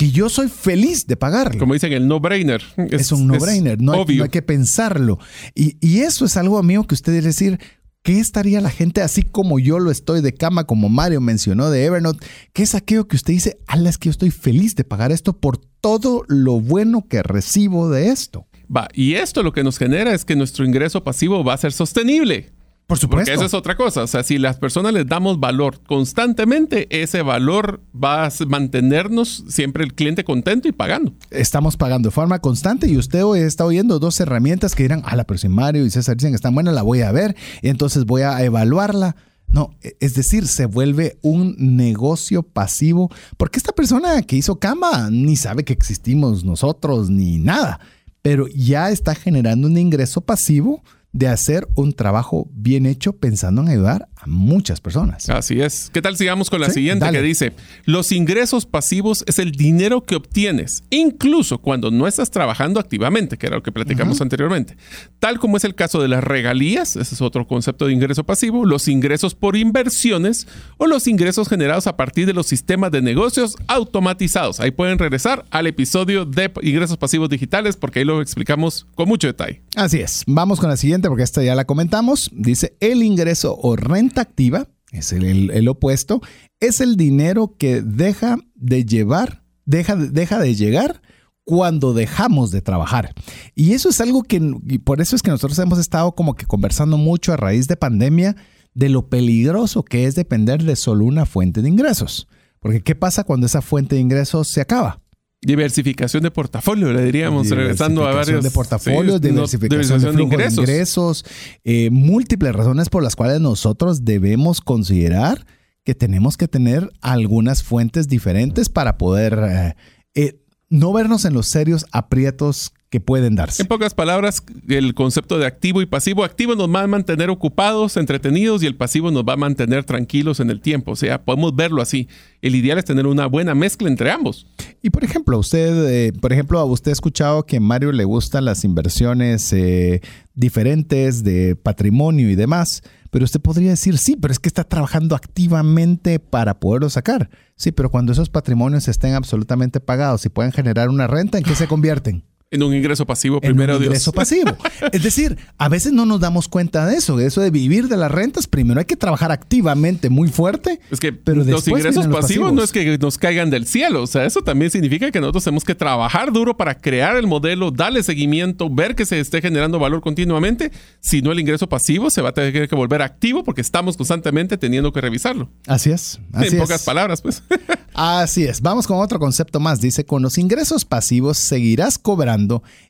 que 0.00 0.10
yo 0.10 0.30
soy 0.30 0.48
feliz 0.48 1.06
de 1.06 1.14
pagarlo. 1.14 1.60
Como 1.60 1.74
dicen, 1.74 1.92
el 1.92 2.08
no-brainer. 2.08 2.62
Es, 2.90 3.12
un 3.12 3.26
no-brainer, 3.26 3.82
no, 3.82 4.06
hay 4.06 4.30
que 4.30 4.40
pensarlo. 4.40 5.18
Y, 5.54 5.98
eso 5.98 6.24
es 6.24 6.38
algo 6.38 6.62
mío 6.62 6.84
que 6.84 6.94
usted 6.94 7.12
debe 7.12 7.26
decir, 7.26 7.60
¿qué 8.02 8.18
estaría 8.18 8.62
la 8.62 8.70
gente 8.70 9.02
así 9.02 9.22
como 9.22 9.58
yo 9.58 9.78
lo 9.78 9.90
estoy 9.90 10.22
de 10.22 10.32
cama, 10.32 10.64
como 10.64 10.88
Mario 10.88 11.20
mencionó 11.20 11.68
de 11.68 11.84
Evernote? 11.84 12.26
¿Qué 12.54 12.62
es 12.62 12.74
aquello 12.74 13.08
que 13.08 13.16
usted 13.16 13.34
dice, 13.34 13.58
ala, 13.66 13.90
es 13.90 13.98
que 13.98 14.06
yo 14.06 14.12
estoy 14.12 14.30
feliz 14.30 14.74
de 14.74 14.84
pagar 14.84 15.12
esto 15.12 15.34
por 15.38 15.58
todo 15.58 16.24
lo 16.28 16.62
bueno 16.62 17.04
que 17.06 17.22
recibo 17.22 17.90
de 17.90 18.08
esto? 18.08 18.46
Va, 18.74 18.88
y 18.94 19.16
esto 19.16 19.42
lo 19.42 19.52
que 19.52 19.64
nos 19.64 19.76
genera 19.76 20.14
es 20.14 20.24
que 20.24 20.34
nuestro 20.34 20.64
ingreso 20.64 21.04
pasivo 21.04 21.44
va 21.44 21.52
a 21.52 21.58
ser 21.58 21.74
sostenible. 21.74 22.52
Por 22.90 22.98
supuesto. 22.98 23.30
Porque 23.30 23.34
esa 23.34 23.46
es 23.46 23.54
otra 23.54 23.76
cosa. 23.76 24.02
O 24.02 24.06
sea, 24.08 24.24
si 24.24 24.36
las 24.36 24.56
personas 24.56 24.92
les 24.92 25.06
damos 25.06 25.38
valor 25.38 25.80
constantemente, 25.86 26.88
ese 26.90 27.22
valor 27.22 27.84
va 27.94 28.26
a 28.26 28.32
mantenernos 28.48 29.44
siempre 29.48 29.84
el 29.84 29.94
cliente 29.94 30.24
contento 30.24 30.66
y 30.66 30.72
pagando. 30.72 31.14
Estamos 31.30 31.76
pagando 31.76 32.08
de 32.08 32.10
forma 32.10 32.40
constante 32.40 32.88
y 32.88 32.96
usted 32.96 33.24
hoy 33.24 33.38
está 33.40 33.64
oyendo 33.64 34.00
dos 34.00 34.18
herramientas 34.18 34.74
que 34.74 34.82
dirán, 34.82 35.04
la 35.14 35.22
pero 35.22 35.38
si 35.38 35.48
Mario 35.48 35.86
y 35.86 35.90
César 35.90 36.16
dicen 36.16 36.32
que 36.32 36.34
están 36.34 36.52
buenas, 36.52 36.74
la 36.74 36.82
voy 36.82 37.02
a 37.02 37.12
ver 37.12 37.36
y 37.62 37.68
entonces 37.68 38.06
voy 38.06 38.22
a 38.22 38.42
evaluarla. 38.42 39.14
No, 39.46 39.76
e, 39.82 39.96
es 40.00 40.14
decir, 40.14 40.48
se 40.48 40.66
vuelve 40.66 41.16
un 41.22 41.54
negocio 41.76 42.42
pasivo 42.42 43.08
porque 43.36 43.60
esta 43.60 43.70
persona 43.70 44.20
que 44.22 44.34
hizo 44.34 44.58
Cama 44.58 45.10
ni 45.12 45.36
sabe 45.36 45.62
que 45.62 45.72
existimos 45.72 46.42
nosotros 46.42 47.08
ni 47.08 47.38
nada, 47.38 47.78
pero 48.20 48.48
ya 48.48 48.90
está 48.90 49.14
generando 49.14 49.68
un 49.68 49.78
ingreso 49.78 50.22
pasivo 50.22 50.82
de 51.12 51.26
hacer 51.26 51.66
un 51.74 51.92
trabajo 51.92 52.48
bien 52.52 52.86
hecho 52.86 53.12
pensando 53.12 53.62
en 53.62 53.68
ayudar 53.68 54.08
a 54.16 54.26
muchas 54.26 54.80
personas. 54.80 55.28
Así 55.28 55.60
es. 55.60 55.90
¿Qué 55.92 56.02
tal 56.02 56.16
sigamos 56.16 56.50
con 56.50 56.60
la 56.60 56.70
siguiente 56.70 57.10
que 57.10 57.22
dice, 57.22 57.52
los 57.84 58.12
ingresos 58.12 58.66
pasivos 58.66 59.24
es 59.26 59.38
el 59.38 59.52
dinero 59.52 60.02
que 60.02 60.14
obtienes, 60.14 60.84
incluso 60.90 61.58
cuando 61.58 61.90
no 61.90 62.06
estás 62.06 62.30
trabajando 62.30 62.78
activamente, 62.78 63.38
que 63.38 63.46
era 63.46 63.56
lo 63.56 63.62
que 63.62 63.72
platicamos 63.72 64.20
anteriormente, 64.20 64.76
tal 65.18 65.38
como 65.38 65.56
es 65.56 65.64
el 65.64 65.74
caso 65.74 66.00
de 66.00 66.08
las 66.08 66.22
regalías, 66.22 66.96
ese 66.96 67.14
es 67.14 67.20
otro 67.20 67.46
concepto 67.46 67.86
de 67.86 67.92
ingreso 67.92 68.24
pasivo, 68.24 68.64
los 68.64 68.86
ingresos 68.86 69.34
por 69.34 69.56
inversiones 69.56 70.46
o 70.76 70.86
los 70.86 71.06
ingresos 71.08 71.48
generados 71.48 71.86
a 71.86 71.96
partir 71.96 72.26
de 72.26 72.34
los 72.34 72.46
sistemas 72.46 72.92
de 72.92 73.02
negocios 73.02 73.56
automatizados. 73.66 74.60
Ahí 74.60 74.70
pueden 74.70 74.98
regresar 74.98 75.44
al 75.50 75.66
episodio 75.66 76.24
de 76.24 76.52
ingresos 76.62 76.96
pasivos 76.98 77.28
digitales 77.28 77.76
porque 77.76 78.00
ahí 78.00 78.04
lo 78.04 78.20
explicamos 78.20 78.86
con 78.94 79.08
mucho 79.08 79.26
detalle. 79.26 79.62
Así 79.76 80.00
es. 80.00 80.22
Vamos 80.26 80.60
con 80.60 80.68
la 80.68 80.76
siguiente 80.76 80.99
porque 81.08 81.24
esta 81.24 81.42
ya 81.42 81.54
la 81.54 81.64
comentamos, 81.64 82.30
dice 82.32 82.76
el 82.80 83.02
ingreso 83.02 83.58
o 83.60 83.76
renta 83.76 84.20
activa, 84.20 84.68
es 84.92 85.12
el, 85.12 85.50
el 85.50 85.68
opuesto, 85.68 86.20
es 86.58 86.80
el 86.80 86.96
dinero 86.96 87.54
que 87.58 87.82
deja 87.82 88.38
de 88.54 88.84
llevar, 88.84 89.44
deja, 89.64 89.96
deja 89.96 90.38
de 90.38 90.54
llegar 90.54 91.02
cuando 91.44 91.94
dejamos 91.94 92.50
de 92.50 92.62
trabajar. 92.62 93.12
Y 93.54 93.72
eso 93.72 93.88
es 93.88 94.00
algo 94.00 94.22
que, 94.22 94.40
y 94.66 94.78
por 94.78 95.00
eso 95.00 95.16
es 95.16 95.22
que 95.22 95.30
nosotros 95.30 95.58
hemos 95.58 95.78
estado 95.78 96.14
como 96.14 96.34
que 96.34 96.46
conversando 96.46 96.96
mucho 96.96 97.32
a 97.32 97.36
raíz 97.36 97.66
de 97.66 97.76
pandemia 97.76 98.36
de 98.74 98.88
lo 98.88 99.08
peligroso 99.08 99.82
que 99.82 100.04
es 100.04 100.14
depender 100.14 100.62
de 100.62 100.76
solo 100.76 101.04
una 101.04 101.26
fuente 101.26 101.62
de 101.62 101.68
ingresos. 101.68 102.28
Porque 102.60 102.82
¿qué 102.82 102.94
pasa 102.94 103.24
cuando 103.24 103.46
esa 103.46 103.62
fuente 103.62 103.96
de 103.96 104.00
ingresos 104.00 104.48
se 104.48 104.60
acaba? 104.60 105.00
Diversificación 105.42 106.22
de 106.22 106.30
portafolio, 106.30 106.92
le 106.92 107.02
diríamos, 107.02 107.48
regresando 107.48 108.06
a 108.06 108.12
varios. 108.12 108.44
de 108.44 108.50
portafolios, 108.50 109.22
diversificación, 109.22 110.14
de, 110.14 110.22
ingresos, 110.22 111.24
eh, 111.64 111.88
múltiples 111.90 112.54
razones 112.54 112.90
por 112.90 113.02
las 113.02 113.16
cuales 113.16 113.40
nosotros 113.40 114.04
debemos 114.04 114.60
considerar 114.60 115.46
que 115.82 115.94
tenemos 115.94 116.36
que 116.36 116.46
tener 116.46 116.90
algunas 117.00 117.62
fuentes 117.62 118.06
diferentes 118.06 118.68
para 118.68 118.98
poder 118.98 119.38
eh, 119.42 119.74
eh, 120.14 120.40
no 120.68 120.92
vernos 120.92 121.24
en 121.24 121.32
los 121.32 121.48
serios 121.48 121.86
aprietos 121.90 122.74
que 122.90 123.00
pueden 123.00 123.36
darse. 123.36 123.62
En 123.62 123.68
pocas 123.68 123.94
palabras, 123.94 124.42
el 124.68 124.94
concepto 124.94 125.38
de 125.38 125.46
activo 125.46 125.80
y 125.80 125.86
pasivo. 125.86 126.24
Activo 126.24 126.56
nos 126.56 126.68
va 126.68 126.82
a 126.82 126.86
mantener 126.88 127.30
ocupados, 127.30 127.96
entretenidos 127.96 128.62
y 128.62 128.66
el 128.66 128.76
pasivo 128.76 129.12
nos 129.12 129.24
va 129.24 129.34
a 129.34 129.36
mantener 129.36 129.84
tranquilos 129.84 130.40
en 130.40 130.50
el 130.50 130.60
tiempo. 130.60 130.92
O 130.92 130.96
sea, 130.96 131.24
podemos 131.24 131.54
verlo 131.54 131.82
así. 131.82 132.08
El 132.42 132.56
ideal 132.56 132.78
es 132.78 132.84
tener 132.84 133.06
una 133.06 133.26
buena 133.26 133.54
mezcla 133.54 133.88
entre 133.88 134.10
ambos. 134.10 134.46
Y 134.82 134.90
por 134.90 135.04
ejemplo, 135.04 135.38
usted, 135.38 135.88
eh, 135.88 136.12
por 136.20 136.32
ejemplo, 136.32 136.64
usted 136.64 136.90
ha 136.90 136.92
escuchado 136.92 137.44
que 137.44 137.58
a 137.58 137.60
Mario 137.60 137.92
le 137.92 138.04
gustan 138.04 138.46
las 138.46 138.64
inversiones 138.64 139.52
eh, 139.52 140.00
diferentes 140.34 141.22
de 141.22 141.54
patrimonio 141.54 142.30
y 142.30 142.34
demás. 142.34 142.82
Pero 143.10 143.24
usted 143.24 143.40
podría 143.40 143.70
decir, 143.70 143.98
sí, 143.98 144.16
pero 144.16 144.32
es 144.32 144.38
que 144.38 144.48
está 144.48 144.64
trabajando 144.64 145.16
activamente 145.16 146.18
para 146.20 146.60
poderlo 146.60 146.88
sacar. 146.88 147.28
Sí, 147.56 147.72
pero 147.72 147.90
cuando 147.90 148.12
esos 148.12 148.30
patrimonios 148.30 148.88
estén 148.88 149.14
absolutamente 149.14 149.80
pagados 149.80 150.24
y 150.24 150.28
puedan 150.28 150.52
generar 150.52 150.88
una 150.88 151.06
renta, 151.06 151.36
¿en 151.38 151.44
qué 151.44 151.54
se 151.54 151.66
convierten? 151.66 152.24
En 152.52 152.64
un 152.64 152.74
ingreso 152.74 153.06
pasivo, 153.06 153.40
primero 153.40 153.74
en 153.74 153.78
un 153.78 153.84
ingreso 153.84 154.10
pasivo. 154.10 154.56
Es 154.92 155.04
decir, 155.04 155.38
a 155.56 155.68
veces 155.68 155.92
no 155.92 156.04
nos 156.04 156.18
damos 156.18 156.48
cuenta 156.48 156.84
de 156.84 156.96
eso, 156.96 157.16
de 157.16 157.26
eso 157.26 157.40
de 157.40 157.50
vivir 157.50 157.86
de 157.86 157.96
las 157.96 158.10
rentas. 158.10 158.48
Primero 158.48 158.80
hay 158.80 158.86
que 158.86 158.96
trabajar 158.96 159.30
activamente, 159.30 160.10
muy 160.10 160.28
fuerte. 160.28 160.80
Es 160.90 160.98
que 160.98 161.12
pero 161.12 161.44
los 161.44 161.68
ingresos 161.68 162.08
pasivos, 162.08 162.52
no 162.52 162.64
es 162.64 162.72
que 162.72 162.98
nos 162.98 163.18
caigan 163.18 163.50
del 163.50 163.68
cielo. 163.68 164.02
O 164.02 164.06
sea, 164.08 164.24
eso 164.24 164.42
también 164.42 164.72
significa 164.72 165.12
que 165.12 165.20
nosotros 165.20 165.44
tenemos 165.44 165.62
que 165.62 165.76
trabajar 165.76 166.32
duro 166.32 166.56
para 166.56 166.74
crear 166.74 167.16
el 167.16 167.28
modelo, 167.28 167.70
darle 167.70 168.02
seguimiento, 168.02 168.68
ver 168.68 168.96
que 168.96 169.06
se 169.06 169.20
esté 169.20 169.40
generando 169.40 169.78
valor 169.78 170.00
continuamente. 170.00 170.72
Si 170.98 171.22
no, 171.22 171.30
el 171.30 171.38
ingreso 171.38 171.68
pasivo 171.68 172.10
se 172.10 172.20
va 172.20 172.30
a 172.30 172.32
tener 172.32 172.68
que 172.68 172.74
volver 172.74 173.02
activo 173.02 173.44
porque 173.44 173.60
estamos 173.60 173.96
constantemente 173.96 174.58
teniendo 174.58 174.92
que 174.92 175.00
revisarlo. 175.00 175.50
Así 175.68 175.92
es. 175.92 176.18
en 176.34 176.58
pocas 176.58 176.82
palabras, 176.82 177.22
pues. 177.22 177.44
Así 177.94 178.42
es. 178.44 178.60
Vamos 178.60 178.88
con 178.88 178.98
otro 178.98 179.20
concepto 179.20 179.60
más. 179.60 179.80
Dice, 179.80 180.04
con 180.04 180.22
los 180.22 180.36
ingresos 180.38 180.84
pasivos 180.84 181.38
seguirás 181.38 181.96
cobrando 181.98 182.39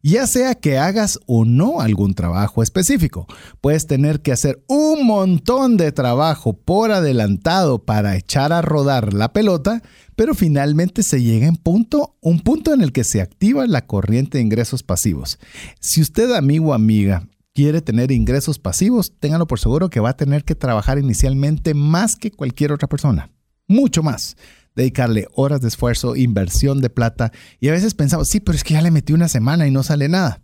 ya 0.03 0.27
sea 0.27 0.55
que 0.55 0.79
hagas 0.79 1.19
o 1.27 1.45
no 1.45 1.81
algún 1.81 2.15
trabajo 2.15 2.63
específico. 2.63 3.27
Puedes 3.61 3.87
tener 3.87 4.21
que 4.21 4.33
hacer 4.33 4.63
un 4.67 5.07
montón 5.07 5.77
de 5.77 5.93
trabajo 5.93 6.53
por 6.53 6.93
adelantado 6.93 7.85
para 7.85 8.17
echar 8.17 8.53
a 8.53 8.63
rodar 8.63 9.15
la 9.15 9.33
pelota, 9.33 9.83
pero 10.17 10.35
finalmente 10.35 11.03
se 11.03 11.23
llega 11.23 11.47
en 11.47 11.57
punto, 11.57 12.17
un 12.21 12.41
punto 12.41 12.75
en 12.75 12.83
el 12.83 12.93
que 12.93 13.05
se 13.05 13.21
activa 13.21 13.67
la 13.67 13.87
corriente 13.87 14.39
de 14.39 14.45
ingresos 14.45 14.83
pasivos. 14.83 15.39
Si 15.81 16.01
usted, 16.01 16.33
amigo 16.33 16.69
o 16.69 16.75
amiga, 16.75 17.27
quiere 17.55 17.81
tener 17.81 18.13
ingresos 18.13 18.59
pasivos, 18.59 19.13
téngalo 19.19 19.47
por 19.47 19.61
seguro 19.61 19.91
que 19.91 20.01
va 20.01 20.11
a 20.11 20.17
tener 20.17 20.45
que 20.45 20.55
trabajar 20.55 20.99
inicialmente 20.99 21.75
más 21.75 22.17
que 22.17 22.31
cualquier 22.31 22.73
otra 22.73 22.89
persona. 22.89 23.31
Mucho 23.67 24.03
más 24.03 24.37
dedicarle 24.75 25.29
horas 25.35 25.61
de 25.61 25.69
esfuerzo, 25.69 26.17
inversión 26.17 26.81
de 26.81 26.91
plata. 26.91 27.33
Y 27.61 27.69
a 27.69 27.73
veces 27.73 27.95
pensamos, 27.95 28.29
sí, 28.29 28.41
pero 28.41 28.57
es 28.57 28.65
que 28.65 28.75
ya 28.75 28.83
le 28.83 28.91
metí 28.91 29.13
una 29.13 29.29
semana 29.29 29.67
y 29.67 29.71
no 29.71 29.83
sale 29.83 30.09
nada. 30.09 30.41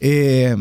Eh, 0.00 0.56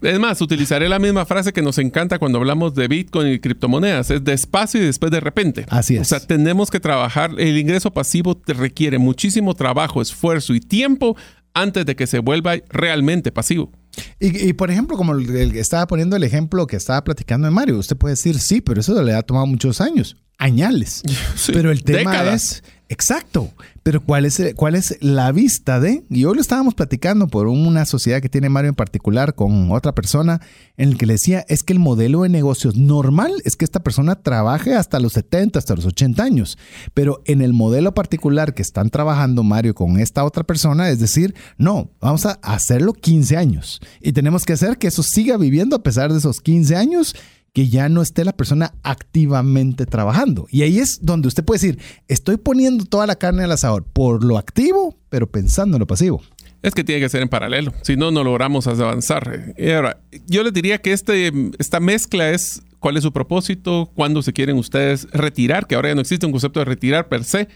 es 0.00 0.18
más, 0.18 0.40
utilizaré 0.40 0.88
la 0.88 0.98
misma 0.98 1.24
frase 1.24 1.52
que 1.52 1.62
nos 1.62 1.78
encanta 1.78 2.18
cuando 2.18 2.38
hablamos 2.38 2.74
de 2.74 2.88
Bitcoin 2.88 3.32
y 3.32 3.38
criptomonedas. 3.38 4.10
Es 4.10 4.24
despacio 4.24 4.82
y 4.82 4.86
después 4.86 5.12
de 5.12 5.20
repente. 5.20 5.66
Así 5.68 5.96
es. 5.96 6.02
O 6.02 6.04
sea, 6.04 6.20
tenemos 6.20 6.70
que 6.70 6.80
trabajar. 6.80 7.32
El 7.38 7.58
ingreso 7.58 7.92
pasivo 7.92 8.36
te 8.36 8.54
requiere 8.54 8.98
muchísimo 8.98 9.54
trabajo, 9.54 10.02
esfuerzo 10.02 10.54
y 10.54 10.60
tiempo 10.60 11.16
antes 11.54 11.86
de 11.86 11.96
que 11.96 12.06
se 12.06 12.18
vuelva 12.18 12.56
realmente 12.70 13.30
pasivo. 13.30 13.70
Y, 14.18 14.54
por 14.54 14.70
ejemplo, 14.70 14.96
como 14.96 15.12
el, 15.12 15.28
el, 15.36 15.56
estaba 15.56 15.86
poniendo 15.86 16.16
el 16.16 16.24
ejemplo 16.24 16.66
que 16.66 16.76
estaba 16.76 17.04
platicando 17.04 17.46
de 17.46 17.50
Mario, 17.50 17.76
usted 17.76 17.96
puede 17.96 18.14
decir, 18.14 18.38
sí, 18.38 18.62
pero 18.62 18.80
eso 18.80 19.00
le 19.02 19.12
ha 19.12 19.22
tomado 19.22 19.46
muchos 19.46 19.82
años 19.82 20.16
añales. 20.42 21.02
pero 21.52 21.70
el 21.70 21.84
tema 21.84 22.32
es, 22.32 22.64
exacto, 22.88 23.50
pero 23.84 24.02
¿cuál 24.02 24.24
es, 24.24 24.42
¿cuál 24.56 24.74
es 24.74 24.98
la 25.00 25.30
vista 25.30 25.78
de? 25.78 26.02
Y 26.10 26.24
hoy 26.24 26.34
lo 26.34 26.40
estábamos 26.40 26.74
platicando 26.74 27.28
por 27.28 27.46
una 27.46 27.84
sociedad 27.84 28.20
que 28.20 28.28
tiene 28.28 28.48
Mario 28.48 28.70
en 28.70 28.74
particular 28.74 29.34
con 29.34 29.70
otra 29.70 29.94
persona, 29.94 30.40
en 30.76 30.90
el 30.90 30.98
que 30.98 31.06
le 31.06 31.14
decía, 31.14 31.44
es 31.48 31.62
que 31.62 31.72
el 31.72 31.78
modelo 31.78 32.22
de 32.22 32.28
negocios 32.28 32.76
normal 32.76 33.32
es 33.44 33.56
que 33.56 33.64
esta 33.64 33.84
persona 33.84 34.16
trabaje 34.16 34.74
hasta 34.74 34.98
los 34.98 35.12
70, 35.12 35.58
hasta 35.58 35.76
los 35.76 35.86
80 35.86 36.22
años, 36.22 36.58
pero 36.92 37.22
en 37.24 37.40
el 37.40 37.52
modelo 37.52 37.94
particular 37.94 38.52
que 38.52 38.62
están 38.62 38.90
trabajando 38.90 39.44
Mario 39.44 39.74
con 39.74 40.00
esta 40.00 40.24
otra 40.24 40.42
persona, 40.42 40.90
es 40.90 40.98
decir, 40.98 41.34
no, 41.56 41.90
vamos 42.00 42.26
a 42.26 42.32
hacerlo 42.42 42.94
15 42.94 43.36
años 43.36 43.80
y 44.00 44.12
tenemos 44.12 44.44
que 44.44 44.54
hacer 44.54 44.76
que 44.76 44.88
eso 44.88 45.04
siga 45.04 45.36
viviendo 45.36 45.76
a 45.76 45.82
pesar 45.82 46.12
de 46.12 46.18
esos 46.18 46.40
15 46.40 46.74
años 46.76 47.14
que 47.52 47.68
ya 47.68 47.88
no 47.88 48.00
esté 48.02 48.24
la 48.24 48.32
persona 48.32 48.74
activamente 48.82 49.84
trabajando. 49.86 50.46
Y 50.50 50.62
ahí 50.62 50.78
es 50.78 51.00
donde 51.02 51.28
usted 51.28 51.44
puede 51.44 51.60
decir, 51.60 51.78
estoy 52.08 52.38
poniendo 52.38 52.84
toda 52.84 53.06
la 53.06 53.16
carne 53.16 53.44
al 53.44 53.52
asador 53.52 53.84
por 53.84 54.24
lo 54.24 54.38
activo, 54.38 54.96
pero 55.10 55.30
pensando 55.30 55.76
en 55.76 55.80
lo 55.80 55.86
pasivo. 55.86 56.22
Es 56.62 56.74
que 56.74 56.84
tiene 56.84 57.00
que 57.00 57.08
ser 57.08 57.22
en 57.22 57.28
paralelo, 57.28 57.72
si 57.82 57.96
no, 57.96 58.10
no 58.10 58.22
logramos 58.22 58.66
avanzar. 58.68 59.54
Y 59.58 59.70
ahora, 59.70 60.00
yo 60.28 60.44
les 60.44 60.52
diría 60.52 60.78
que 60.78 60.92
este, 60.92 61.32
esta 61.58 61.80
mezcla 61.80 62.30
es 62.30 62.62
cuál 62.78 62.96
es 62.96 63.02
su 63.02 63.12
propósito, 63.12 63.90
cuándo 63.94 64.22
se 64.22 64.32
quieren 64.32 64.56
ustedes 64.56 65.08
retirar, 65.10 65.66
que 65.66 65.74
ahora 65.74 65.90
ya 65.90 65.96
no 65.96 66.00
existe 66.00 66.24
un 66.24 66.32
concepto 66.32 66.60
de 66.60 66.64
retirar 66.64 67.08
per 67.08 67.24
se, 67.24 67.48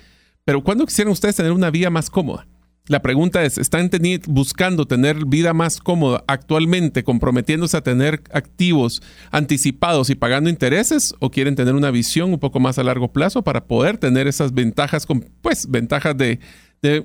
pero 0.45 0.63
cuándo 0.63 0.87
quisieran 0.87 1.13
ustedes 1.13 1.37
tener 1.37 1.53
una 1.53 1.71
vida 1.71 1.89
más 1.89 2.11
cómoda. 2.11 2.47
La 2.89 3.03
pregunta 3.03 3.43
es, 3.43 3.59
¿están 3.59 3.91
buscando 4.29 4.87
tener 4.87 5.27
vida 5.27 5.53
más 5.53 5.79
cómoda 5.79 6.23
actualmente, 6.29 7.03
comprometiéndose 7.03 7.77
a 7.77 7.81
tener 7.81 8.23
activos 8.33 9.03
anticipados 9.33 10.09
y 10.09 10.15
pagando 10.15 10.51
intereses? 10.51 11.13
¿O 11.19 11.31
quieren 11.31 11.57
tener 11.57 11.75
una 11.75 11.91
visión 11.91 12.33
un 12.33 12.39
poco 12.39 12.61
más 12.61 12.79
a 12.79 12.85
largo 12.85 13.13
plazo 13.13 13.43
para 13.43 13.65
poder 13.65 13.99
tener 13.99 14.29
esas 14.29 14.55
ventajas, 14.55 15.05
pues 15.43 15.69
ventajas 15.69 16.17
de, 16.17 16.39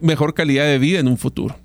mejor 0.02 0.34
calidad 0.34 0.66
de 0.66 0.80
vida 0.80 1.00
en 1.00 1.08
un 1.08 1.18
futuro? 1.18 1.56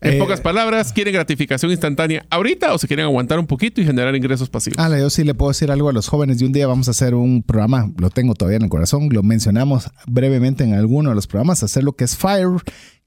En 0.00 0.14
eh, 0.14 0.18
pocas 0.18 0.40
palabras, 0.40 0.92
¿quieren 0.92 1.12
gratificación 1.12 1.72
instantánea 1.72 2.24
ahorita 2.30 2.72
o 2.72 2.78
se 2.78 2.86
quieren 2.86 3.04
aguantar 3.04 3.38
un 3.40 3.46
poquito 3.46 3.80
y 3.80 3.84
generar 3.84 4.14
ingresos 4.14 4.48
pasivos? 4.48 4.78
Ah, 4.78 4.96
yo 4.96 5.10
sí 5.10 5.24
le 5.24 5.34
puedo 5.34 5.50
decir 5.50 5.72
algo 5.72 5.88
a 5.88 5.92
los 5.92 6.08
jóvenes. 6.08 6.38
De 6.38 6.46
un 6.46 6.52
día 6.52 6.68
vamos 6.68 6.86
a 6.86 6.92
hacer 6.92 7.14
un 7.14 7.42
programa, 7.42 7.90
lo 7.98 8.10
tengo 8.10 8.34
todavía 8.34 8.58
en 8.58 8.64
el 8.64 8.68
corazón, 8.68 9.08
lo 9.10 9.24
mencionamos 9.24 9.90
brevemente 10.06 10.62
en 10.62 10.74
alguno 10.74 11.08
de 11.08 11.16
los 11.16 11.26
programas, 11.26 11.62
hacer 11.64 11.82
lo 11.82 11.94
que 11.94 12.04
es 12.04 12.16
FIRE 12.16 12.58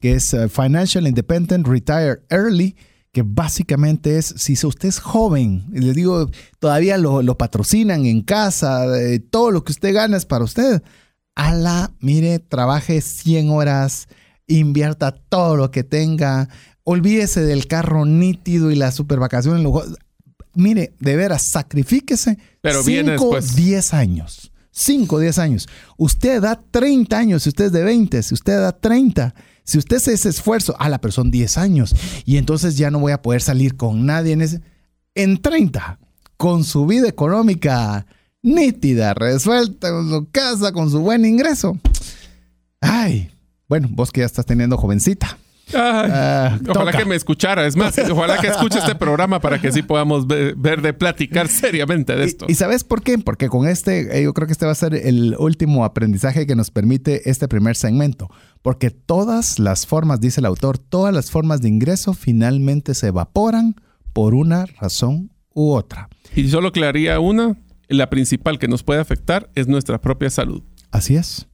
que 0.02 0.14
es 0.14 0.34
eh, 0.34 0.50
Financial 0.50 1.08
Independent 1.08 1.66
Retire 1.66 2.24
Early, 2.30 2.76
que 3.14 3.24
básicamente 3.24 4.18
es, 4.18 4.34
si 4.38 4.54
usted 4.66 4.90
es 4.90 5.00
joven, 5.00 5.68
y 5.74 5.80
le 5.80 5.94
digo, 5.94 6.30
todavía 6.60 6.98
lo, 6.98 7.38
patrocinan 7.38 8.06
en 8.06 8.22
casa, 8.22 8.86
todo 9.30 9.52
lo 9.52 9.64
que 9.64 9.74
usted 9.74 9.94
gana 9.94 10.18
es 10.18 10.26
para 10.26 10.46
usted, 10.46 10.82
ala, 11.36 11.92
mire, 12.00 12.40
trabaje 12.40 13.02
100 13.02 13.50
horas, 13.50 14.08
invierta 14.60 15.12
todo 15.12 15.56
lo 15.56 15.72
que 15.72 15.84
tenga, 15.84 16.50
olvídese 16.84 17.42
del 17.42 17.68
carro 17.68 18.06
nítido 18.06 18.72
y 18.72 18.76
la 18.76 18.92
super 18.92 19.20
vacación. 19.20 19.66
Mire, 20.54 20.94
de 21.00 21.16
veras, 21.16 21.50
sacrifíquese 21.52 22.38
Pero 22.62 22.84
5, 22.84 23.40
10 23.56 23.94
años. 23.94 24.52
5, 24.72 25.20
10 25.20 25.40
años. 25.40 25.70
Usted 25.98 26.42
da 26.42 26.62
30 26.72 27.18
años, 27.18 27.44
si 27.44 27.50
usted 27.50 27.66
es 27.66 27.72
de 27.72 27.84
20, 27.84 28.24
si 28.24 28.34
usted 28.34 28.60
da 28.60 28.72
30, 28.72 29.34
si 29.64 29.78
usted 29.78 29.98
hace 29.98 30.14
ese 30.14 30.30
esfuerzo, 30.30 30.76
a 30.80 30.90
la 30.90 31.00
persona 31.00 31.30
10 31.30 31.58
años 31.58 31.96
y 32.26 32.38
entonces 32.38 32.78
ya 32.78 32.92
no 32.92 33.00
voy 33.00 33.12
a 33.12 33.22
poder 33.22 33.42
salir 33.42 33.76
con 33.76 34.06
nadie 34.06 34.34
en 34.34 34.42
ese. 34.42 34.62
En 35.14 35.42
30, 35.42 36.00
con 36.38 36.64
su 36.64 36.86
vida 36.86 37.08
económica 37.08 38.06
nítida, 38.42 39.14
resuelta, 39.14 39.92
con 39.92 40.10
su 40.10 40.28
casa, 40.32 40.72
con 40.72 40.90
su 40.90 41.00
buen 41.00 41.26
ingreso. 41.26 41.78
Ay, 42.80 43.30
bueno, 43.72 43.88
vos 43.90 44.12
que 44.12 44.20
ya 44.20 44.26
estás 44.26 44.46
teniendo 44.46 44.76
jovencita. 44.76 45.38
Ah, 45.74 46.60
ojalá 46.68 46.92
que 46.92 47.06
me 47.06 47.16
escuchara. 47.16 47.66
Es 47.66 47.78
más, 47.78 47.98
ojalá 48.00 48.38
que 48.38 48.48
escuche 48.48 48.80
este 48.80 48.96
programa 48.96 49.40
para 49.40 49.62
que 49.62 49.72
sí 49.72 49.82
podamos 49.82 50.28
ver, 50.28 50.82
de 50.82 50.92
platicar 50.92 51.48
seriamente 51.48 52.14
de 52.14 52.26
esto. 52.26 52.48
¿Y, 52.50 52.56
sabes 52.56 52.84
por 52.84 53.02
qué? 53.02 53.18
Porque 53.18 53.48
con 53.48 53.70
este, 53.70 54.20
eh, 54.20 54.24
yo 54.24 54.34
creo 54.34 54.46
que 54.46 54.52
este 54.52 54.66
va 54.66 54.74
a 54.74 54.76
ser 54.76 54.94
el 54.94 55.38
último 55.40 55.86
aprendizaje 55.86 56.46
que 56.46 56.54
nos 56.54 56.70
permite 56.70 57.30
este 57.30 57.48
primer 57.48 57.78
segmento. 57.78 58.30
Porque 58.62 58.90
todas 58.90 59.58
las 59.58 59.88
formas, 59.88 60.20
dice 60.20 60.42
el 60.42 60.48
autor, 60.48 60.78
todas 60.78 61.14
las 61.14 61.32
formas 61.32 61.62
de 61.62 61.70
ingreso 61.70 62.14
finalmente 62.14 62.94
se 62.94 63.08
evaporan 63.08 63.76
por 64.12 64.34
una 64.34 64.66
razón 64.66 65.32
u 65.54 65.72
otra. 65.72 66.10
Y 66.36 66.50
solo 66.50 66.74
haría 66.84 67.22
una, 67.22 67.56
la 67.88 68.10
principal 68.10 68.60
que 68.60 68.68
nos 68.68 68.84
puede 68.84 69.00
afectar 69.00 69.50
es 69.56 69.70
nuestra 69.70 70.02
propia 70.02 70.30
salud. 70.30 70.62
Así 70.92 71.16
es. 71.16 71.48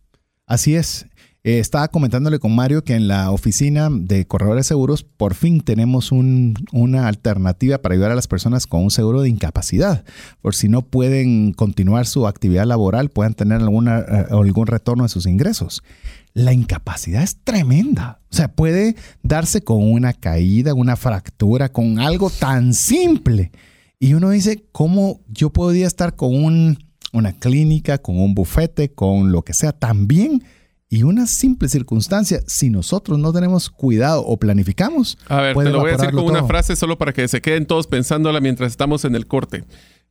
Así 0.47 0.73
es. 0.73 1.06
Eh, 1.47 1.60
estaba 1.60 1.88
comentándole 1.88 2.39
con 2.39 2.53
Mario 2.53 2.83
que 2.83 2.93
en 2.93 3.07
la 3.07 3.31
oficina 3.31 3.88
de 3.89 4.27
corredores 4.27 4.67
seguros 4.67 5.03
por 5.05 5.33
fin 5.33 5.62
tenemos 5.62 6.12
una 6.12 7.07
alternativa 7.07 7.77
para 7.77 7.93
ayudar 7.93 8.12
a 8.12 8.15
las 8.15 8.27
personas 8.27 8.67
con 8.67 8.83
un 8.83 8.91
seguro 8.91 9.21
de 9.21 9.29
incapacidad. 9.29 10.03
Por 10.41 10.55
si 10.55 10.67
no 10.67 10.81
pueden 10.81 11.53
continuar 11.53 12.05
su 12.05 12.27
actividad 12.27 12.65
laboral, 12.65 13.07
puedan 13.07 13.33
tener 13.33 13.62
eh, 13.62 14.25
algún 14.29 14.67
retorno 14.67 15.03
de 15.03 15.10
sus 15.10 15.25
ingresos. 15.25 15.83
La 16.33 16.51
incapacidad 16.51 17.23
es 17.23 17.38
tremenda. 17.41 18.19
O 18.29 18.36
sea, 18.36 18.51
puede 18.51 18.97
darse 19.23 19.63
con 19.63 19.89
una 19.89 20.12
caída, 20.12 20.73
una 20.73 20.97
fractura, 20.97 21.71
con 21.71 21.99
algo 21.99 22.29
tan 22.29 22.73
simple. 22.73 23.53
Y 24.01 24.15
uno 24.15 24.31
dice, 24.31 24.65
¿cómo 24.73 25.21
yo 25.29 25.53
podría 25.53 25.88
estar 25.88 26.17
con 26.17 26.77
una 27.13 27.31
clínica, 27.39 27.99
con 27.99 28.19
un 28.19 28.36
bufete, 28.36 28.91
con 28.91 29.31
lo 29.31 29.43
que 29.43 29.53
sea, 29.53 29.71
también? 29.71 30.43
Y 30.89 31.04
una 31.04 31.26
simple 31.28 31.67
circunstancia, 31.67 32.41
si 32.47 32.69
nosotros 32.69 33.19
no 33.19 33.34
tenemos 33.34 33.69
cuidado 33.69 34.23
o 34.26 34.38
planificamos. 34.38 35.17
A 35.28 35.41
ver, 35.41 35.56
te 35.56 35.69
lo 35.69 35.80
voy 35.80 35.89
a 35.89 35.97
decir 35.97 36.12
con 36.12 36.23
una 36.23 36.45
frase 36.45 36.78
solo 36.78 36.97
para 36.97 37.12
que 37.12 37.28
se 37.28 37.41
queden 37.41 37.65
todos 37.65 37.88
pensándola 37.88 38.39
mientras 38.39 38.71
estamos 38.71 39.04
en 39.04 39.15
el 39.15 39.28
corte. 39.28 39.65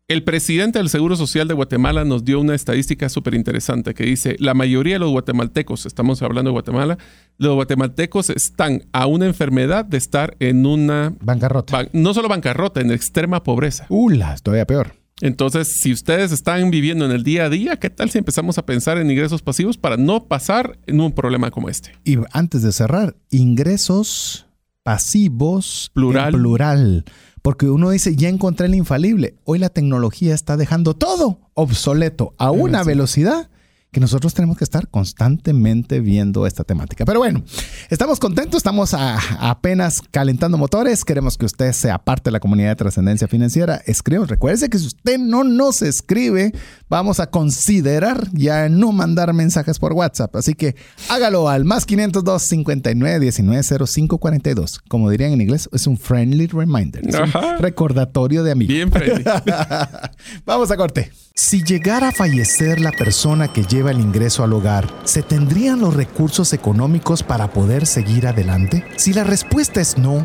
El 0.08 0.22
presidente 0.22 0.78
del 0.78 0.88
Seguro 0.88 1.16
Social 1.16 1.48
de 1.48 1.54
Guatemala 1.54 2.04
nos 2.04 2.24
dio 2.24 2.38
una 2.38 2.54
estadística 2.54 3.08
súper 3.08 3.34
interesante 3.34 3.92
que 3.92 4.04
dice, 4.04 4.36
la 4.38 4.54
mayoría 4.54 4.94
de 4.94 4.98
los 5.00 5.10
guatemaltecos, 5.10 5.84
estamos 5.84 6.22
hablando 6.22 6.50
de 6.50 6.52
Guatemala, 6.52 6.98
los 7.38 7.54
guatemaltecos 7.54 8.30
están 8.30 8.84
a 8.92 9.06
una 9.06 9.26
enfermedad 9.26 9.84
de 9.84 9.96
estar 9.96 10.36
en 10.38 10.64
una... 10.64 11.12
Bancarrota. 11.20 11.88
no 11.92 12.14
solo 12.14 12.28
bancarrota, 12.28 12.80
en 12.82 12.92
extrema 12.92 13.42
pobreza. 13.42 13.86
Ula, 13.88 14.36
todavía 14.42 14.66
peor. 14.66 15.05
Entonces, 15.20 15.78
si 15.80 15.92
ustedes 15.92 16.30
están 16.30 16.70
viviendo 16.70 17.06
en 17.06 17.10
el 17.10 17.22
día 17.22 17.46
a 17.46 17.48
día, 17.48 17.76
¿qué 17.78 17.88
tal 17.88 18.10
si 18.10 18.18
empezamos 18.18 18.58
a 18.58 18.66
pensar 18.66 18.98
en 18.98 19.10
ingresos 19.10 19.40
pasivos 19.40 19.78
para 19.78 19.96
no 19.96 20.28
pasar 20.28 20.78
en 20.86 21.00
un 21.00 21.12
problema 21.12 21.50
como 21.50 21.70
este? 21.70 21.92
Y 22.04 22.18
antes 22.32 22.62
de 22.62 22.70
cerrar, 22.72 23.16
ingresos 23.30 24.46
pasivos 24.82 25.90
plural. 25.94 26.32
plural. 26.34 27.04
Porque 27.40 27.70
uno 27.70 27.90
dice, 27.90 28.14
ya 28.14 28.28
encontré 28.28 28.66
el 28.66 28.74
infalible. 28.74 29.36
Hoy 29.44 29.58
la 29.58 29.70
tecnología 29.70 30.34
está 30.34 30.56
dejando 30.56 30.94
todo 30.94 31.40
obsoleto 31.54 32.34
a 32.38 32.50
una 32.50 32.84
velocidad 32.84 33.48
que 33.96 34.00
nosotros 34.00 34.34
tenemos 34.34 34.58
que 34.58 34.64
estar 34.64 34.88
constantemente 34.88 36.00
viendo 36.00 36.46
esta 36.46 36.64
temática. 36.64 37.06
Pero 37.06 37.18
bueno, 37.18 37.42
estamos 37.88 38.20
contentos, 38.20 38.58
estamos 38.58 38.92
apenas 38.92 40.02
calentando 40.10 40.58
motores. 40.58 41.02
Queremos 41.02 41.38
que 41.38 41.46
usted 41.46 41.72
sea 41.72 41.96
parte 41.96 42.24
de 42.24 42.32
la 42.32 42.40
comunidad 42.40 42.68
de 42.68 42.76
trascendencia 42.76 43.26
financiera. 43.26 43.80
Escribe, 43.86 44.26
recuerde 44.26 44.68
que 44.68 44.78
si 44.78 44.88
usted 44.88 45.16
no 45.16 45.44
nos 45.44 45.80
escribe, 45.80 46.52
vamos 46.88 47.20
a 47.20 47.28
considerar 47.28 48.28
ya 48.32 48.68
no 48.68 48.92
mandar 48.92 49.32
mensajes 49.32 49.78
por 49.78 49.92
WhatsApp. 49.92 50.36
Así 50.36 50.54
que 50.54 50.76
hágalo 51.08 51.48
al 51.48 51.64
más 51.64 51.86
502 51.86 52.42
59 52.42 53.20
19 53.20 53.86
05 53.86 54.18
42. 54.18 54.80
Como 54.88 55.10
dirían 55.10 55.32
en 55.32 55.40
inglés, 55.40 55.68
es 55.72 55.86
un 55.86 55.98
friendly 55.98 56.46
reminder. 56.46 57.02
recordatorio 57.58 58.42
de 58.42 58.52
amigos. 58.52 58.74
Bien 58.74 58.90
friendly. 58.90 59.24
vamos 60.46 60.70
a 60.70 60.76
corte. 60.76 61.10
Si 61.34 61.62
llegara 61.62 62.08
a 62.08 62.12
fallecer 62.12 62.80
la 62.80 62.92
persona 62.92 63.52
que 63.52 63.64
lleva 63.64 63.90
el 63.90 64.00
ingreso 64.00 64.42
al 64.42 64.54
hogar, 64.54 64.88
¿se 65.04 65.22
tendrían 65.22 65.80
los 65.80 65.94
recursos 65.94 66.54
económicos 66.54 67.22
para 67.22 67.50
poder 67.52 67.86
seguir 67.86 68.26
adelante? 68.26 68.84
Si 68.96 69.12
la 69.12 69.22
respuesta 69.22 69.82
es 69.82 69.98
no, 69.98 70.24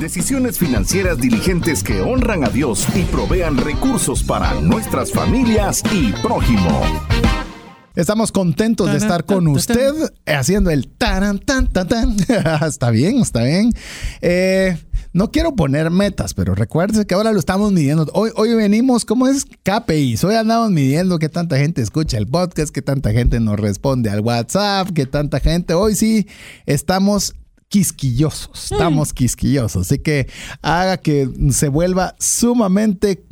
Decisiones 0.00 0.58
financieras 0.58 1.18
diligentes 1.18 1.82
que 1.82 2.00
honran 2.02 2.44
a 2.44 2.50
Dios 2.50 2.86
y 2.94 3.02
provean 3.02 3.56
recursos 3.56 4.22
para 4.22 4.54
nuestras 4.60 5.10
familias 5.10 5.82
y 5.92 6.12
prójimo. 6.22 6.82
Estamos 7.96 8.30
contentos 8.30 8.92
de 8.92 8.98
estar 8.98 9.24
con 9.24 9.48
usted 9.48 9.92
haciendo 10.24 10.70
el 10.70 10.86
taran 10.86 11.40
tan 11.40 11.66
tan 11.66 11.88
tan. 11.88 12.16
está 12.68 12.90
bien, 12.90 13.18
está 13.18 13.42
bien. 13.42 13.72
Eh, 14.20 14.78
no 15.12 15.32
quiero 15.32 15.56
poner 15.56 15.90
metas, 15.90 16.32
pero 16.32 16.54
recuerde 16.54 17.04
que 17.04 17.14
ahora 17.14 17.32
lo 17.32 17.40
estamos 17.40 17.72
midiendo. 17.72 18.06
Hoy, 18.12 18.30
hoy 18.36 18.54
venimos, 18.54 19.04
¿cómo 19.04 19.26
es? 19.26 19.46
KPIs. 19.64 20.22
Hoy 20.22 20.36
andamos 20.36 20.70
midiendo 20.70 21.18
qué 21.18 21.28
tanta 21.28 21.56
gente 21.56 21.82
escucha 21.82 22.18
el 22.18 22.28
podcast, 22.28 22.72
qué 22.72 22.82
tanta 22.82 23.10
gente 23.10 23.40
nos 23.40 23.58
responde 23.58 24.10
al 24.10 24.20
WhatsApp, 24.20 24.90
qué 24.94 25.06
tanta 25.06 25.40
gente. 25.40 25.74
Hoy 25.74 25.96
sí 25.96 26.28
estamos 26.66 27.34
quisquillosos, 27.68 28.72
estamos 28.72 29.12
quisquillosos. 29.12 29.86
Así 29.86 29.98
que 29.98 30.28
haga 30.62 30.96
que 30.98 31.28
se 31.50 31.68
vuelva 31.68 32.14
sumamente 32.18 33.24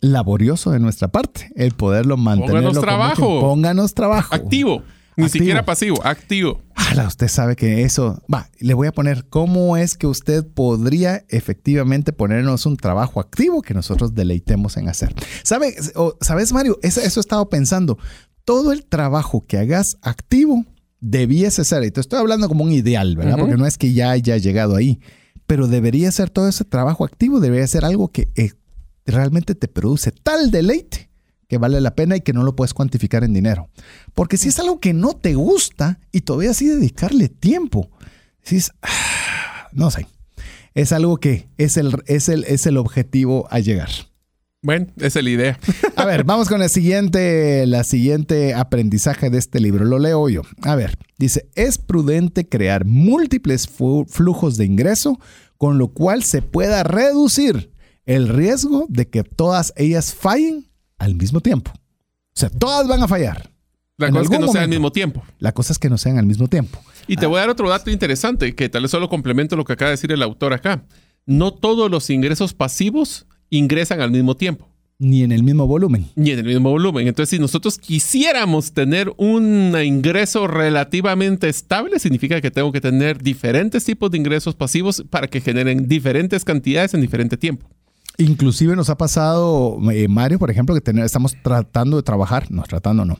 laborioso 0.00 0.70
de 0.70 0.80
nuestra 0.80 1.08
parte 1.08 1.50
el 1.56 1.72
poderlo 1.72 2.16
mantener. 2.16 2.62
Pónganos 2.62 2.80
trabajo. 2.80 3.40
pónganos 3.40 3.94
trabajo. 3.94 4.34
Activo. 4.34 4.82
Ni 5.16 5.28
siquiera 5.28 5.64
pasivo, 5.64 6.04
activo. 6.04 6.60
usted 7.06 7.28
sabe 7.28 7.54
que 7.54 7.82
eso, 7.82 8.20
va, 8.32 8.48
le 8.58 8.74
voy 8.74 8.88
a 8.88 8.92
poner 8.92 9.26
cómo 9.28 9.76
es 9.76 9.96
que 9.96 10.08
usted 10.08 10.44
podría 10.44 11.24
efectivamente 11.28 12.12
ponernos 12.12 12.66
un 12.66 12.76
trabajo 12.76 13.20
activo 13.20 13.62
que 13.62 13.74
nosotros 13.74 14.14
deleitemos 14.14 14.76
en 14.76 14.88
hacer. 14.88 15.14
¿Sabe, 15.44 15.76
¿Sabes, 16.20 16.52
Mario? 16.52 16.78
Eso, 16.82 17.00
eso 17.00 17.20
he 17.20 17.22
estado 17.22 17.48
pensando. 17.48 17.96
Todo 18.44 18.72
el 18.72 18.84
trabajo 18.84 19.46
que 19.46 19.58
hagas 19.58 19.96
activo 20.02 20.64
debiese 21.04 21.64
ser, 21.66 21.84
y 21.84 21.90
te 21.90 22.00
estoy 22.00 22.18
hablando 22.18 22.48
como 22.48 22.64
un 22.64 22.72
ideal, 22.72 23.14
¿verdad? 23.14 23.36
Porque 23.38 23.58
no 23.58 23.66
es 23.66 23.76
que 23.76 23.92
ya 23.92 24.10
haya 24.10 24.38
llegado 24.38 24.74
ahí, 24.74 25.00
pero 25.46 25.68
debería 25.68 26.10
ser 26.10 26.30
todo 26.30 26.48
ese 26.48 26.64
trabajo 26.64 27.04
activo, 27.04 27.40
debería 27.40 27.66
ser 27.66 27.84
algo 27.84 28.08
que 28.08 28.28
eh, 28.36 28.52
realmente 29.04 29.54
te 29.54 29.68
produce 29.68 30.12
tal 30.12 30.50
deleite 30.50 31.10
que 31.46 31.58
vale 31.58 31.82
la 31.82 31.94
pena 31.94 32.16
y 32.16 32.22
que 32.22 32.32
no 32.32 32.42
lo 32.42 32.56
puedes 32.56 32.72
cuantificar 32.72 33.22
en 33.22 33.34
dinero. 33.34 33.68
Porque 34.14 34.38
si 34.38 34.48
es 34.48 34.58
algo 34.58 34.80
que 34.80 34.94
no 34.94 35.12
te 35.12 35.34
gusta 35.34 36.00
y 36.10 36.22
todavía 36.22 36.52
así 36.52 36.66
dedicarle 36.66 37.28
tiempo, 37.28 37.90
si 38.42 38.56
es, 38.56 38.72
no 39.72 39.90
sé, 39.90 40.06
es 40.72 40.90
algo 40.92 41.18
que 41.18 41.50
es 41.58 41.76
el, 41.76 42.02
es 42.06 42.30
el, 42.30 42.44
es 42.44 42.64
el 42.64 42.78
objetivo 42.78 43.46
a 43.50 43.60
llegar. 43.60 43.90
Bueno, 44.64 44.86
esa 44.96 45.18
es 45.18 45.24
la 45.24 45.30
idea. 45.30 45.58
A 45.94 46.06
ver, 46.06 46.24
vamos 46.24 46.48
con 46.48 46.62
el 46.62 46.70
siguiente, 46.70 47.66
la 47.66 47.84
siguiente 47.84 48.54
aprendizaje 48.54 49.28
de 49.28 49.36
este 49.36 49.60
libro. 49.60 49.84
Lo 49.84 49.98
leo 49.98 50.26
yo. 50.30 50.40
A 50.62 50.74
ver, 50.74 50.96
dice, 51.18 51.50
es 51.54 51.76
prudente 51.76 52.48
crear 52.48 52.86
múltiples 52.86 53.68
flujos 53.68 54.56
de 54.56 54.64
ingreso, 54.64 55.20
con 55.58 55.76
lo 55.76 55.88
cual 55.88 56.22
se 56.22 56.40
pueda 56.40 56.82
reducir 56.82 57.72
el 58.06 58.26
riesgo 58.26 58.86
de 58.88 59.06
que 59.06 59.22
todas 59.22 59.74
ellas 59.76 60.14
fallen 60.14 60.70
al 60.96 61.14
mismo 61.14 61.42
tiempo. 61.42 61.70
O 61.74 62.32
sea, 62.32 62.48
todas 62.48 62.88
van 62.88 63.02
a 63.02 63.08
fallar. 63.08 63.50
La 63.98 64.10
cosa 64.10 64.22
es 64.22 64.30
que 64.30 64.38
no 64.38 64.48
sean 64.48 64.64
al 64.64 64.70
mismo 64.70 64.92
tiempo. 64.92 65.22
La 65.40 65.52
cosa 65.52 65.74
es 65.74 65.78
que 65.78 65.90
no 65.90 65.98
sean 65.98 66.16
al 66.16 66.24
mismo 66.24 66.48
tiempo. 66.48 66.80
Y 67.06 67.16
te 67.16 67.26
voy 67.26 67.36
a 67.36 67.40
dar 67.40 67.50
otro 67.50 67.68
dato 67.68 67.90
interesante, 67.90 68.54
que 68.54 68.70
tal 68.70 68.80
vez 68.80 68.90
solo 68.90 69.10
complemento 69.10 69.56
lo 69.56 69.64
que 69.66 69.74
acaba 69.74 69.90
de 69.90 69.96
decir 69.96 70.10
el 70.10 70.22
autor 70.22 70.54
acá. 70.54 70.86
No 71.26 71.52
todos 71.52 71.90
los 71.90 72.08
ingresos 72.08 72.54
pasivos 72.54 73.26
ingresan 73.58 74.00
al 74.00 74.10
mismo 74.10 74.36
tiempo. 74.36 74.68
Ni 74.98 75.24
en 75.24 75.32
el 75.32 75.42
mismo 75.42 75.66
volumen. 75.66 76.06
Ni 76.14 76.30
en 76.30 76.38
el 76.38 76.44
mismo 76.44 76.70
volumen. 76.70 77.08
Entonces, 77.08 77.30
si 77.30 77.38
nosotros 77.40 77.78
quisiéramos 77.78 78.72
tener 78.72 79.12
un 79.16 79.74
ingreso 79.84 80.46
relativamente 80.46 81.48
estable, 81.48 81.98
significa 81.98 82.40
que 82.40 82.52
tengo 82.52 82.70
que 82.70 82.80
tener 82.80 83.20
diferentes 83.20 83.84
tipos 83.84 84.10
de 84.10 84.18
ingresos 84.18 84.54
pasivos 84.54 85.04
para 85.10 85.26
que 85.26 85.40
generen 85.40 85.88
diferentes 85.88 86.44
cantidades 86.44 86.94
en 86.94 87.00
diferente 87.00 87.36
tiempo. 87.36 87.68
Inclusive 88.18 88.76
nos 88.76 88.88
ha 88.88 88.96
pasado, 88.96 89.78
eh, 89.90 90.06
Mario, 90.06 90.38
por 90.38 90.50
ejemplo, 90.50 90.74
que 90.80 90.90
estamos 91.02 91.34
tratando 91.42 91.96
de 91.96 92.04
trabajar, 92.04 92.48
no, 92.50 92.62
tratando 92.62 93.04
no. 93.04 93.18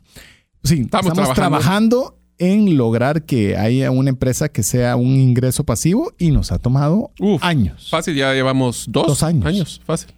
Sí, 0.63 0.81
estamos, 0.81 1.33
trabajando 1.33 2.17
en 2.37 2.77
lograr 2.77 3.25
que 3.25 3.57
haya 3.57 3.91
una 3.91 4.09
empresa 4.09 4.49
que 4.49 4.63
sea 4.63 4.95
un 4.95 5.17
ingreso 5.17 5.65
pasivo 5.65 6.13
y 6.17 6.31
nos 6.31 6.53
ha 6.53 6.59
tomado 6.59 7.11
años. 7.41 7.89
Fácil, 7.89 8.15
ya 8.15 8.33
llevamos 8.33 8.85
dos, 8.87 9.21
años. 9.23 9.45
años. 9.45 9.81
Fácil. 9.85 10.09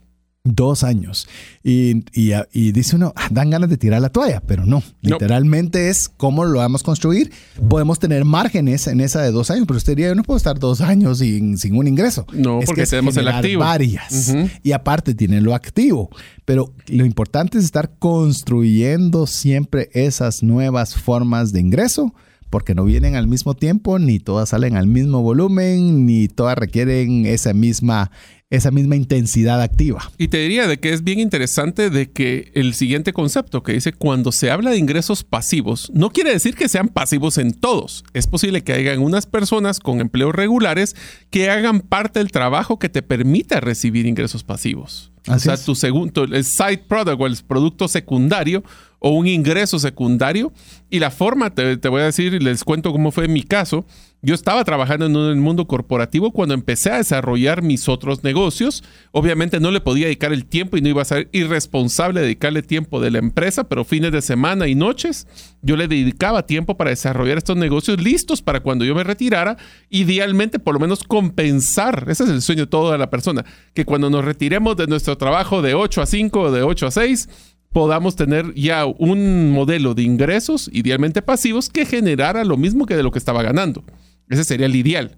Dos 0.55 0.83
años. 0.83 1.27
Y, 1.63 2.03
y- 2.13 2.31
y 2.53 2.71
dice 2.71 2.95
uno, 2.95 3.13
"Ah, 3.15 3.27
dan 3.31 3.49
ganas 3.49 3.69
de 3.69 3.77
tirar 3.77 4.01
la 4.01 4.09
toalla, 4.09 4.41
pero 4.45 4.65
no. 4.65 4.77
No. 4.77 4.83
Literalmente 5.01 5.89
es 5.89 6.09
cómo 6.09 6.45
lo 6.45 6.59
vamos 6.59 6.81
a 6.81 6.85
construir. 6.85 7.31
Podemos 7.69 7.99
tener 7.99 8.23
márgenes 8.25 8.87
en 8.87 9.01
esa 9.01 9.21
de 9.21 9.31
dos 9.31 9.51
años, 9.51 9.65
pero 9.67 9.77
usted 9.77 9.93
diría, 9.93 10.07
yo 10.09 10.15
no 10.15 10.23
puedo 10.23 10.37
estar 10.37 10.57
dos 10.59 10.81
años 10.81 11.19
sin, 11.19 11.57
sin 11.57 11.75
un 11.75 11.87
ingreso. 11.87 12.25
No, 12.33 12.59
Es 12.59 12.65
porque 12.67 12.85
tenemos 12.85 13.17
el 13.17 13.27
activo. 13.27 13.59
Varias. 13.61 14.33
Y 14.63 14.71
aparte 14.71 15.13
tiene 15.15 15.41
lo 15.41 15.53
activo. 15.55 16.09
Pero 16.45 16.73
lo 16.87 17.05
importante 17.05 17.57
es 17.57 17.65
estar 17.65 17.91
construyendo 17.99 19.27
siempre 19.27 19.89
esas 19.93 20.43
nuevas 20.43 20.95
formas 20.95 21.51
de 21.51 21.59
ingreso. 21.59 22.13
Porque 22.49 22.75
no 22.75 22.83
vienen 22.85 23.15
al 23.15 23.27
mismo 23.27 23.55
tiempo, 23.55 23.99
ni 23.99 24.19
todas 24.19 24.49
salen 24.49 24.77
al 24.77 24.87
mismo 24.87 25.21
volumen, 25.21 26.05
ni 26.05 26.27
todas 26.27 26.57
requieren 26.57 27.25
esa 27.25 27.53
misma, 27.53 28.09
esa 28.49 28.71
misma 28.71 28.95
intensidad 28.95 29.61
activa. 29.61 30.09
Y 30.17 30.29
te 30.29 30.37
diría 30.37 30.65
de 30.67 30.79
que 30.79 30.93
es 30.93 31.03
bien 31.03 31.19
interesante 31.19 31.89
de 31.89 32.09
que 32.09 32.51
el 32.55 32.73
siguiente 32.73 33.11
concepto 33.11 33.63
que 33.63 33.73
dice 33.73 33.91
cuando 33.91 34.31
se 34.31 34.49
habla 34.49 34.71
de 34.71 34.77
ingresos 34.77 35.25
pasivos, 35.25 35.91
no 35.93 36.09
quiere 36.11 36.31
decir 36.31 36.55
que 36.55 36.69
sean 36.69 36.87
pasivos 36.87 37.37
en 37.37 37.53
todos. 37.53 38.05
Es 38.13 38.27
posible 38.27 38.63
que 38.63 38.73
hayan 38.73 38.99
unas 38.99 39.25
personas 39.25 39.79
con 39.79 39.99
empleos 39.99 40.33
regulares 40.33 40.95
que 41.29 41.49
hagan 41.49 41.81
parte 41.81 42.19
del 42.19 42.31
trabajo 42.31 42.79
que 42.79 42.87
te 42.87 43.01
permita 43.01 43.59
recibir 43.59 44.05
ingresos 44.05 44.45
pasivos. 44.45 45.11
o 45.27 45.33
Así 45.33 45.43
sea, 45.45 45.55
es. 45.55 45.65
tu 45.65 45.75
segundo, 45.75 46.23
el 46.23 46.45
side 46.45 46.85
product 46.87 47.19
o 47.21 47.27
el 47.27 47.35
producto 47.45 47.89
secundario 47.89 48.63
un 49.09 49.27
ingreso 49.27 49.79
secundario. 49.79 50.53
Y 50.89 50.99
la 50.99 51.11
forma, 51.11 51.53
te, 51.53 51.77
te 51.77 51.89
voy 51.89 52.01
a 52.01 52.05
decir, 52.05 52.41
les 52.41 52.63
cuento 52.63 52.91
cómo 52.91 53.11
fue 53.11 53.27
mi 53.27 53.43
caso. 53.43 53.85
Yo 54.23 54.33
estaba 54.33 54.63
trabajando 54.63 55.05
en 55.05 55.15
el 55.15 55.35
mundo 55.35 55.67
corporativo 55.67 56.31
cuando 56.31 56.55
empecé 56.55 56.89
a 56.89 56.97
desarrollar 56.97 57.61
mis 57.61 57.87
otros 57.87 58.23
negocios. 58.23 58.83
Obviamente 59.11 59.59
no 59.59 59.69
le 59.69 59.79
podía 59.79 60.05
dedicar 60.05 60.33
el 60.33 60.45
tiempo 60.45 60.75
y 60.75 60.81
no 60.81 60.89
iba 60.89 61.03
a 61.03 61.05
ser 61.05 61.29
irresponsable 61.33 62.21
dedicarle 62.21 62.63
tiempo 62.63 62.99
de 62.99 63.11
la 63.11 63.19
empresa, 63.19 63.65
pero 63.65 63.85
fines 63.85 64.11
de 64.11 64.23
semana 64.23 64.67
y 64.67 64.73
noches 64.73 65.27
yo 65.61 65.75
le 65.75 65.87
dedicaba 65.87 66.45
tiempo 66.45 66.77
para 66.77 66.89
desarrollar 66.89 67.37
estos 67.37 67.57
negocios 67.57 68.01
listos 68.01 68.41
para 68.41 68.61
cuando 68.61 68.85
yo 68.85 68.95
me 68.95 69.03
retirara, 69.03 69.57
idealmente 69.89 70.59
por 70.59 70.73
lo 70.73 70.79
menos 70.79 71.03
compensar, 71.03 72.05
ese 72.07 72.23
es 72.23 72.29
el 72.29 72.41
sueño 72.41 72.63
de 72.63 72.67
toda 72.67 72.97
la 72.97 73.09
persona, 73.09 73.45
que 73.73 73.85
cuando 73.85 74.09
nos 74.09 74.23
retiremos 74.23 74.77
de 74.77 74.87
nuestro 74.87 75.17
trabajo 75.17 75.61
de 75.61 75.73
8 75.73 76.01
a 76.01 76.05
5 76.05 76.39
o 76.39 76.51
de 76.51 76.63
8 76.63 76.87
a 76.87 76.91
6, 76.91 77.29
podamos 77.77 78.15
tener 78.15 78.55
ya 78.55 78.87
un 78.87 79.51
modelo 79.51 79.93
de 79.93 80.01
ingresos, 80.01 80.67
idealmente 80.73 81.21
pasivos, 81.21 81.69
que 81.69 81.85
generara 81.85 82.43
lo 82.43 82.57
mismo 82.57 82.87
que 82.87 82.95
de 82.95 83.03
lo 83.03 83.11
que 83.11 83.19
estaba 83.19 83.43
ganando. 83.43 83.83
Ese 84.29 84.43
sería 84.45 84.65
el 84.65 84.75
ideal. 84.75 85.15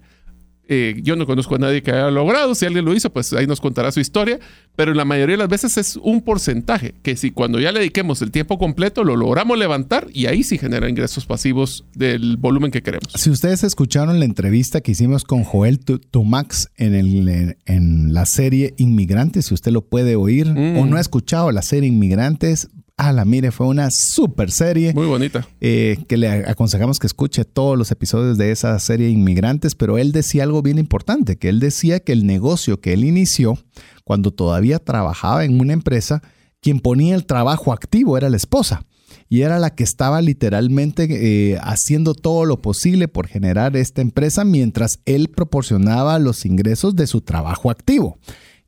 Eh, 0.72 1.00
yo 1.02 1.16
no 1.16 1.26
conozco 1.26 1.56
a 1.56 1.58
nadie 1.58 1.82
que 1.82 1.90
haya 1.90 2.10
logrado. 2.12 2.54
Si 2.54 2.64
alguien 2.64 2.84
lo 2.84 2.94
hizo, 2.94 3.10
pues 3.10 3.32
ahí 3.32 3.44
nos 3.46 3.60
contará 3.60 3.90
su 3.90 3.98
historia. 3.98 4.38
Pero 4.76 4.94
la 4.94 5.04
mayoría 5.04 5.34
de 5.34 5.38
las 5.38 5.48
veces 5.48 5.76
es 5.76 5.96
un 5.96 6.22
porcentaje 6.22 6.94
que 7.02 7.16
si 7.16 7.32
cuando 7.32 7.58
ya 7.58 7.72
le 7.72 7.80
dediquemos 7.80 8.22
el 8.22 8.30
tiempo 8.30 8.56
completo 8.56 9.02
lo 9.02 9.16
logramos 9.16 9.58
levantar 9.58 10.06
y 10.12 10.26
ahí 10.26 10.44
sí 10.44 10.58
genera 10.58 10.88
ingresos 10.88 11.26
pasivos 11.26 11.84
del 11.94 12.36
volumen 12.36 12.70
que 12.70 12.82
queremos. 12.82 13.12
Si 13.16 13.30
ustedes 13.30 13.64
escucharon 13.64 14.20
la 14.20 14.24
entrevista 14.24 14.80
que 14.80 14.92
hicimos 14.92 15.24
con 15.24 15.42
Joel 15.42 15.80
Tumax 15.80 16.68
en, 16.76 16.94
el, 16.94 17.56
en 17.66 18.14
la 18.14 18.24
serie 18.24 18.74
Inmigrantes, 18.78 19.46
si 19.46 19.54
usted 19.54 19.72
lo 19.72 19.82
puede 19.82 20.14
oír 20.14 20.30
Mm. 20.50 20.78
o 20.78 20.86
no 20.86 20.96
ha 20.96 21.00
escuchado 21.00 21.50
la 21.50 21.62
serie 21.62 21.88
Inmigrantes, 21.88 22.68
a 23.08 23.12
la 23.12 23.24
mire, 23.24 23.50
fue 23.50 23.66
una 23.66 23.90
super 23.90 24.50
serie. 24.50 24.92
Muy 24.92 25.06
bonita. 25.06 25.46
eh, 25.60 25.98
que 26.06 26.16
le 26.16 26.28
aconsejamos 26.28 26.98
que 26.98 27.06
escuche 27.06 27.44
todos 27.44 27.78
los 27.78 27.90
episodios 27.90 28.36
de 28.36 28.52
esa 28.52 28.78
serie 28.78 29.08
Inmigrantes, 29.08 29.74
pero 29.74 29.96
él 29.96 30.12
decía 30.12 30.42
algo 30.42 30.60
bien 30.60 30.78
importante, 30.78 31.36
que 31.36 31.48
él 31.48 31.60
decía 31.60 32.00
que 32.00 32.12
el 32.12 32.26
negocio 32.26 32.80
que 32.80 32.92
él 32.92 33.04
inició 33.04 33.58
cuando 34.04 34.32
todavía 34.32 34.78
trabajaba 34.78 35.44
en 35.44 35.60
una 35.60 35.72
empresa, 35.72 36.22
quien 36.60 36.80
ponía 36.80 37.14
el 37.14 37.24
trabajo 37.24 37.72
activo 37.72 38.18
era 38.18 38.28
la 38.28 38.36
esposa. 38.36 38.82
Y 39.28 39.42
era 39.42 39.58
la 39.58 39.74
que 39.74 39.84
estaba 39.84 40.20
literalmente 40.20 41.06
eh, 41.08 41.58
haciendo 41.62 42.14
todo 42.14 42.44
lo 42.44 42.60
posible 42.60 43.08
por 43.08 43.28
generar 43.28 43.76
esta 43.76 44.02
empresa 44.02 44.44
mientras 44.44 44.98
él 45.04 45.28
proporcionaba 45.28 46.18
los 46.18 46.44
ingresos 46.44 46.96
de 46.96 47.06
su 47.06 47.20
trabajo 47.20 47.70
activo 47.70 48.18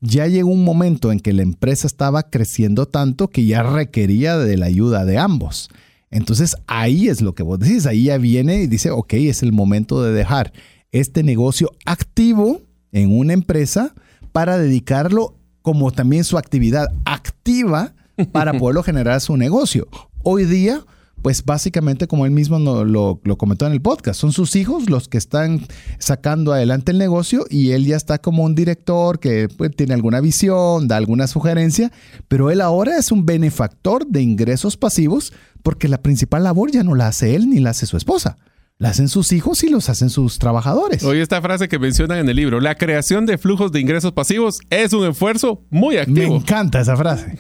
ya 0.03 0.27
llegó 0.27 0.51
un 0.51 0.65
momento 0.65 1.13
en 1.13 1.21
que 1.21 1.33
la 1.33 1.43
empresa 1.43 1.87
estaba 1.87 2.25
creciendo 2.25 2.87
tanto 2.87 3.29
que 3.29 3.47
ya 3.47 3.63
requería 3.63 4.37
de 4.37 4.57
la 4.57 4.67
ayuda 4.67 5.05
de 5.05 5.17
ambos. 5.17 5.71
Entonces 6.11 6.57
ahí 6.67 7.09
es 7.09 7.23
lo 7.23 7.35
que 7.35 7.45
vos 7.45 7.61
decís, 7.61 7.87
ahí 7.87 8.05
ya 8.05 8.19
viene 8.19 8.63
y 8.63 8.67
dice, 8.67 8.91
ok, 8.91 9.15
es 9.15 9.43
el 9.43 9.53
momento 9.53 10.03
de 10.03 10.13
dejar 10.13 10.53
este 10.91 11.23
negocio 11.23 11.71
activo 11.87 12.61
en 12.91 13.17
una 13.17 13.33
empresa 13.33 13.95
para 14.33 14.59
dedicarlo 14.59 15.37
como 15.63 15.93
también 15.93 16.25
su 16.25 16.37
actividad 16.37 16.93
activa 17.05 17.95
para 18.33 18.53
poderlo 18.59 18.83
generar 18.83 19.21
su 19.21 19.37
negocio. 19.37 19.87
Hoy 20.25 20.45
día, 20.45 20.85
pues 21.23 21.45
básicamente 21.45 22.07
como 22.07 22.27
él 22.27 22.33
mismo 22.33 22.59
lo 22.85 23.39
comentó 23.39 23.67
en 23.67 23.73
el 23.73 23.81
podcast, 23.81 24.21
son 24.21 24.33
sus 24.33 24.57
hijos 24.57 24.91
los 24.91 25.09
que 25.09 25.19
están 25.19 25.67
sacando 25.99 26.53
adelante 26.53 26.93
el 26.93 26.99
negocio 26.99 27.47
y 27.49 27.71
él 27.71 27.87
ya 27.87 27.97
está 27.97 28.19
como 28.19 28.43
un 28.45 28.55
director 28.55 29.21
que 29.21 29.49
pues, 29.49 29.71
tiene 29.75 29.95
alguna 29.95 30.21
visión, 30.21 30.89
da 30.89 30.97
alguna 30.97 31.27
sugerencia, 31.29 31.93
pero 32.29 32.51
él 32.51 32.61
ahora 32.61 32.99
es 32.99 33.13
un 33.13 33.25
benefactor 33.25 34.07
de 34.07 34.23
ingresos 34.23 34.77
pasivos 34.77 35.33
porque 35.63 35.89
la 35.89 36.03
principal 36.03 36.43
labor 36.45 36.71
ya 36.71 36.83
no 36.83 36.95
la 36.95 37.09
hace 37.09 37.35
él 37.35 37.49
ni 37.49 37.61
la 37.61 37.71
hace 37.71 37.87
su 37.87 37.97
esposa. 37.97 38.37
La 38.83 38.89
hacen 38.89 39.07
sus 39.09 39.31
hijos 39.31 39.63
y 39.63 39.69
los 39.69 39.89
hacen 39.89 40.11
sus 40.11 40.41
trabajadores. 40.41 41.05
Oye, 41.05 41.23
esta 41.23 41.41
frase 41.41 41.69
que 41.69 41.79
mencionan 41.79 42.19
en 42.19 42.29
el 42.29 42.35
libro, 42.35 42.59
la 42.59 42.75
creación 42.75 43.27
de 43.27 43.39
flujos 43.39 43.71
de 43.71 43.79
ingresos 43.79 44.11
pasivos 44.11 44.59
es 44.71 44.93
un 44.93 45.07
esfuerzo 45.09 45.63
muy 45.71 45.95
Me 45.95 46.01
activo. 46.01 46.35
encanta 46.35 46.81
esa 46.81 46.97
frase. 46.97 47.39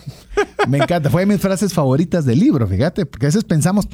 Me 0.68 0.78
encanta. 0.78 1.10
Fue 1.10 1.22
de 1.22 1.26
mis 1.26 1.40
frases 1.40 1.74
favoritas 1.74 2.24
del 2.24 2.38
libro, 2.38 2.68
fíjate, 2.68 3.06
porque 3.06 3.26
a 3.26 3.28
veces 3.28 3.42
pensamos, 3.42 3.88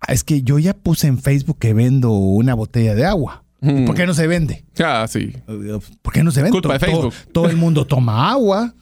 "Ah, 0.00 0.14
es 0.14 0.24
que 0.24 0.40
yo 0.40 0.58
ya 0.58 0.72
puse 0.72 1.06
en 1.06 1.18
Facebook 1.18 1.58
que 1.58 1.74
vendo 1.74 2.12
una 2.12 2.54
botella 2.54 2.94
de 2.94 3.04
agua. 3.04 3.44
Mm. 3.60 3.84
¿Por 3.84 3.94
qué 3.94 4.06
no 4.06 4.14
se 4.14 4.26
vende? 4.26 4.64
Ah, 4.82 5.04
sí. 5.06 5.34
¿Por 6.00 6.14
qué 6.14 6.24
no 6.24 6.30
se 6.30 6.40
vende? 6.40 6.52
Culpa 6.58 6.72
de 6.72 6.78
Todo- 6.78 6.88
Facebook. 7.10 7.14
Todo, 7.24 7.32
todo 7.42 7.50
el 7.50 7.58
mundo 7.58 7.86
toma 7.86 8.30
agua, 8.30 8.74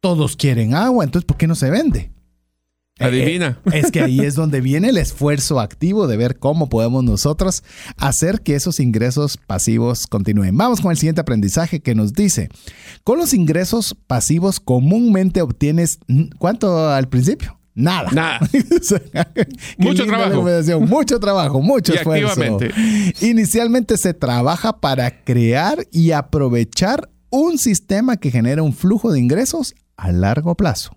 todos 0.00 0.34
quieren 0.34 0.74
agua, 0.74 1.04
entonces 1.04 1.24
¿por 1.24 1.36
qué 1.36 1.46
no 1.46 1.54
se 1.54 1.70
vende? 1.70 2.10
Adivina. 3.00 3.58
Eh, 3.72 3.80
es 3.80 3.90
que 3.90 4.00
ahí 4.00 4.20
es 4.20 4.34
donde 4.34 4.60
viene 4.60 4.90
el 4.90 4.98
esfuerzo 4.98 5.60
activo 5.60 6.06
de 6.06 6.16
ver 6.16 6.38
cómo 6.38 6.68
podemos 6.68 7.02
nosotros 7.04 7.62
hacer 7.96 8.42
que 8.42 8.54
esos 8.54 8.80
ingresos 8.80 9.36
pasivos 9.36 10.06
continúen. 10.06 10.56
Vamos 10.56 10.80
con 10.80 10.90
el 10.90 10.96
siguiente 10.98 11.20
aprendizaje 11.20 11.80
que 11.80 11.94
nos 11.94 12.12
dice, 12.12 12.48
con 13.04 13.18
los 13.18 13.34
ingresos 13.34 13.96
pasivos 14.06 14.60
comúnmente 14.60 15.40
obtienes, 15.42 15.98
¿cuánto 16.38 16.90
al 16.90 17.08
principio? 17.08 17.58
Nada. 17.74 18.10
Nada. 18.12 18.40
Mucho 19.78 20.04
trabajo. 20.04 20.44
Mucho 20.80 21.20
trabajo, 21.20 21.62
mucho 21.62 21.94
Y 21.94 21.96
esfuerzo. 21.96 22.28
activamente. 22.42 22.74
Inicialmente 23.20 23.96
se 23.96 24.12
trabaja 24.12 24.80
para 24.80 25.22
crear 25.24 25.86
y 25.92 26.10
aprovechar 26.10 27.08
un 27.30 27.58
sistema 27.58 28.16
que 28.16 28.30
genera 28.30 28.62
un 28.62 28.72
flujo 28.72 29.12
de 29.12 29.20
ingresos 29.20 29.74
a 29.96 30.10
largo 30.12 30.56
plazo. 30.56 30.96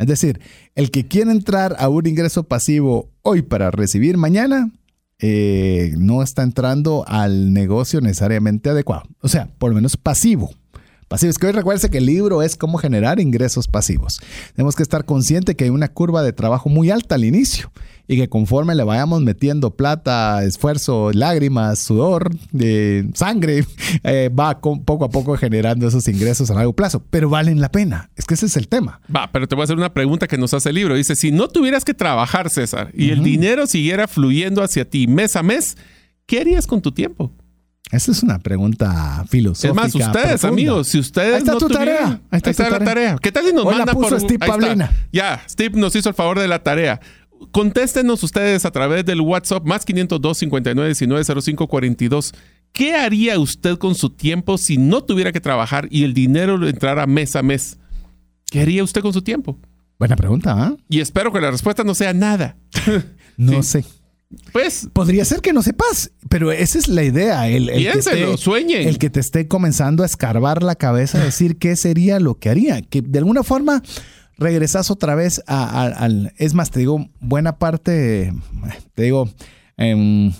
Es 0.00 0.06
decir, 0.06 0.40
el 0.74 0.90
que 0.90 1.06
quiere 1.06 1.30
entrar 1.30 1.76
a 1.78 1.90
un 1.90 2.06
ingreso 2.06 2.44
pasivo 2.44 3.10
hoy 3.20 3.42
para 3.42 3.70
recibir 3.70 4.16
mañana, 4.16 4.72
eh, 5.18 5.92
no 5.98 6.22
está 6.22 6.42
entrando 6.42 7.04
al 7.06 7.52
negocio 7.52 8.00
necesariamente 8.00 8.70
adecuado. 8.70 9.02
O 9.20 9.28
sea, 9.28 9.50
por 9.58 9.68
lo 9.68 9.74
menos 9.74 9.98
pasivo. 9.98 10.54
Pasivo. 11.06 11.28
Es 11.28 11.36
que 11.36 11.48
hoy 11.48 11.52
recuerde 11.52 11.90
que 11.90 11.98
el 11.98 12.06
libro 12.06 12.40
es 12.40 12.56
cómo 12.56 12.78
generar 12.78 13.20
ingresos 13.20 13.68
pasivos. 13.68 14.22
Tenemos 14.56 14.74
que 14.74 14.82
estar 14.82 15.04
consciente 15.04 15.54
que 15.54 15.64
hay 15.64 15.70
una 15.70 15.88
curva 15.88 16.22
de 16.22 16.32
trabajo 16.32 16.70
muy 16.70 16.90
alta 16.90 17.16
al 17.16 17.26
inicio 17.26 17.70
y 18.12 18.16
que 18.16 18.28
conforme 18.28 18.74
le 18.74 18.82
vayamos 18.82 19.20
metiendo 19.22 19.76
plata, 19.76 20.42
esfuerzo, 20.42 21.12
lágrimas, 21.12 21.78
sudor, 21.78 22.30
eh, 22.58 23.08
sangre, 23.14 23.64
eh, 24.02 24.28
va 24.36 24.58
con- 24.60 24.84
poco 24.84 25.04
a 25.04 25.10
poco 25.10 25.36
generando 25.36 25.86
esos 25.86 26.08
ingresos 26.08 26.50
a 26.50 26.54
largo 26.54 26.72
plazo. 26.72 27.04
Pero 27.10 27.30
valen 27.30 27.60
la 27.60 27.70
pena. 27.70 28.10
Es 28.16 28.24
que 28.26 28.34
ese 28.34 28.46
es 28.46 28.56
el 28.56 28.66
tema. 28.66 29.00
Va, 29.14 29.30
pero 29.30 29.46
te 29.46 29.54
voy 29.54 29.62
a 29.62 29.64
hacer 29.64 29.76
una 29.76 29.94
pregunta 29.94 30.26
que 30.26 30.38
nos 30.38 30.52
hace 30.54 30.70
el 30.70 30.74
libro. 30.74 30.96
Dice, 30.96 31.14
si 31.14 31.30
no 31.30 31.46
tuvieras 31.46 31.84
que 31.84 31.94
trabajar, 31.94 32.50
César, 32.50 32.90
y 32.94 33.10
el 33.10 33.22
dinero 33.22 33.68
siguiera 33.68 34.08
fluyendo 34.08 34.62
hacia 34.64 34.84
ti 34.90 35.06
mes 35.06 35.36
a 35.36 35.44
mes, 35.44 35.76
¿qué 36.26 36.40
harías 36.40 36.66
con 36.66 36.82
tu 36.82 36.90
tiempo? 36.90 37.32
Esa 37.92 38.12
es 38.12 38.22
una 38.22 38.38
pregunta 38.38 39.22
Es 39.24 39.30
filosófica. 39.30 39.74
más, 39.74 39.92
ustedes, 39.94 40.12
profunda. 40.40 40.48
amigos, 40.48 40.86
si 40.88 40.98
ustedes 41.00 41.32
Ahí 41.34 41.38
está 41.38 41.52
no 41.52 41.58
tu 41.58 41.66
tuvieran- 41.68 41.78
tarea. 41.86 42.20
Ahí 42.30 42.36
está 42.36 42.52
tu 42.54 42.62
la 42.62 42.68
tarea. 42.70 42.84
tarea. 42.86 43.16
¿Qué 43.20 43.32
tal 43.32 43.44
si 43.46 43.52
nos 43.52 43.64
Hoy 43.64 43.72
la 43.72 43.78
mandan 43.78 43.94
puso 43.96 44.08
por 44.10 44.20
Steve 44.20 44.38
ahí. 44.40 44.48
Paulina. 44.48 44.92
Ya, 45.12 45.42
Steve 45.48 45.78
nos 45.80 45.96
hizo 45.96 46.08
el 46.08 46.14
favor 46.14 46.38
de 46.38 46.46
la 46.46 46.62
tarea. 46.62 47.00
Contéstenos 47.52 48.22
ustedes 48.22 48.64
a 48.64 48.70
través 48.70 49.04
del 49.04 49.20
WhatsApp 49.20 49.64
más 49.64 49.84
502 49.84 50.38
59 50.38 50.88
19 50.88 51.24
05 51.42 51.66
42. 51.68 52.32
¿Qué 52.72 52.94
haría 52.94 53.38
usted 53.38 53.76
con 53.78 53.94
su 53.94 54.10
tiempo 54.10 54.56
si 54.58 54.76
no 54.78 55.02
tuviera 55.02 55.32
que 55.32 55.40
trabajar 55.40 55.88
y 55.90 56.04
el 56.04 56.14
dinero 56.14 56.56
le 56.58 56.70
entrara 56.70 57.06
mes 57.06 57.34
a 57.36 57.42
mes? 57.42 57.78
¿Qué 58.50 58.60
haría 58.60 58.84
usted 58.84 59.00
con 59.00 59.12
su 59.12 59.22
tiempo? 59.22 59.58
Buena 59.98 60.16
pregunta, 60.16 60.54
¿ah? 60.56 60.76
Y 60.88 61.00
espero 61.00 61.32
que 61.32 61.40
la 61.40 61.50
respuesta 61.50 61.82
no 61.84 61.94
sea 61.94 62.12
nada. 62.14 62.56
No 63.36 63.62
Sí. 63.62 63.82
sé. 63.82 63.84
Pues 64.52 64.88
Podría 64.92 65.24
ser 65.24 65.40
que 65.40 65.52
no 65.54 65.62
sepas, 65.62 66.12
pero 66.28 66.52
esa 66.52 66.78
es 66.78 66.88
la 66.88 67.02
idea. 67.02 67.48
El, 67.48 67.68
el 67.70 67.82
que 67.84 67.90
Piénselo, 67.92 68.34
esté- 68.34 68.36
sueñen. 68.42 68.86
El 68.86 68.98
que 68.98 69.08
te 69.10 69.18
esté 69.18 69.48
comenzando 69.48 70.02
a 70.02 70.06
escarbar 70.06 70.62
la 70.62 70.74
cabeza, 70.76 71.20
a 71.20 71.24
decir 71.24 71.56
qué 71.58 71.74
sería 71.74 72.20
lo 72.20 72.34
que 72.38 72.50
haría. 72.50 72.82
Que 72.82 73.00
de 73.02 73.18
alguna 73.18 73.42
forma 73.42 73.82
regresas 74.40 74.90
otra 74.90 75.14
vez 75.14 75.42
a- 75.46 75.84
al... 75.86 76.32
Es 76.38 76.54
más, 76.54 76.70
te 76.70 76.80
digo, 76.80 77.08
buena 77.20 77.58
parte, 77.58 78.32
te 78.94 79.02
digo, 79.02 79.28
em, 79.76 80.32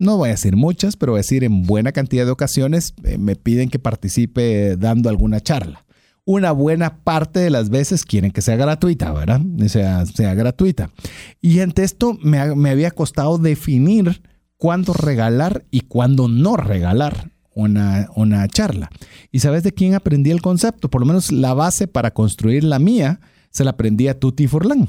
no 0.00 0.16
voy 0.16 0.28
a 0.28 0.32
decir 0.32 0.56
muchas, 0.56 0.96
pero 0.96 1.12
voy 1.12 1.18
a 1.18 1.22
decir 1.22 1.44
en 1.44 1.62
buena 1.64 1.92
cantidad 1.92 2.24
de 2.24 2.30
ocasiones 2.32 2.94
eh, 3.04 3.18
me 3.18 3.36
piden 3.36 3.68
que 3.68 3.78
participe 3.78 4.76
dando 4.76 5.08
alguna 5.08 5.40
charla. 5.40 5.84
Una 6.24 6.52
buena 6.52 7.02
parte 7.04 7.40
de 7.40 7.48
las 7.50 7.70
veces 7.70 8.04
quieren 8.04 8.32
que 8.32 8.42
sea 8.42 8.56
gratuita, 8.56 9.12
¿verdad? 9.12 9.40
Sea, 9.68 10.04
sea 10.04 10.34
gratuita. 10.34 10.90
Y 11.40 11.60
ante 11.60 11.84
esto 11.84 12.18
me, 12.22 12.54
me 12.54 12.70
había 12.70 12.90
costado 12.90 13.38
definir 13.38 14.20
cuándo 14.58 14.92
regalar 14.92 15.64
y 15.70 15.80
cuándo 15.82 16.28
no 16.28 16.56
regalar 16.56 17.30
una, 17.58 18.48
charla. 18.48 18.90
¿Y 19.32 19.40
sabes 19.40 19.62
de 19.62 19.72
quién 19.72 19.94
aprendí 19.94 20.30
el 20.30 20.40
concepto? 20.42 20.88
Por 20.88 21.00
lo 21.00 21.06
menos 21.06 21.32
la 21.32 21.54
base 21.54 21.86
para 21.88 22.12
construir 22.12 22.64
la 22.64 22.78
mía 22.78 23.20
se 23.50 23.64
la 23.64 23.70
aprendí 23.70 24.08
a 24.08 24.18
Tuti 24.18 24.46
Furlan. 24.46 24.88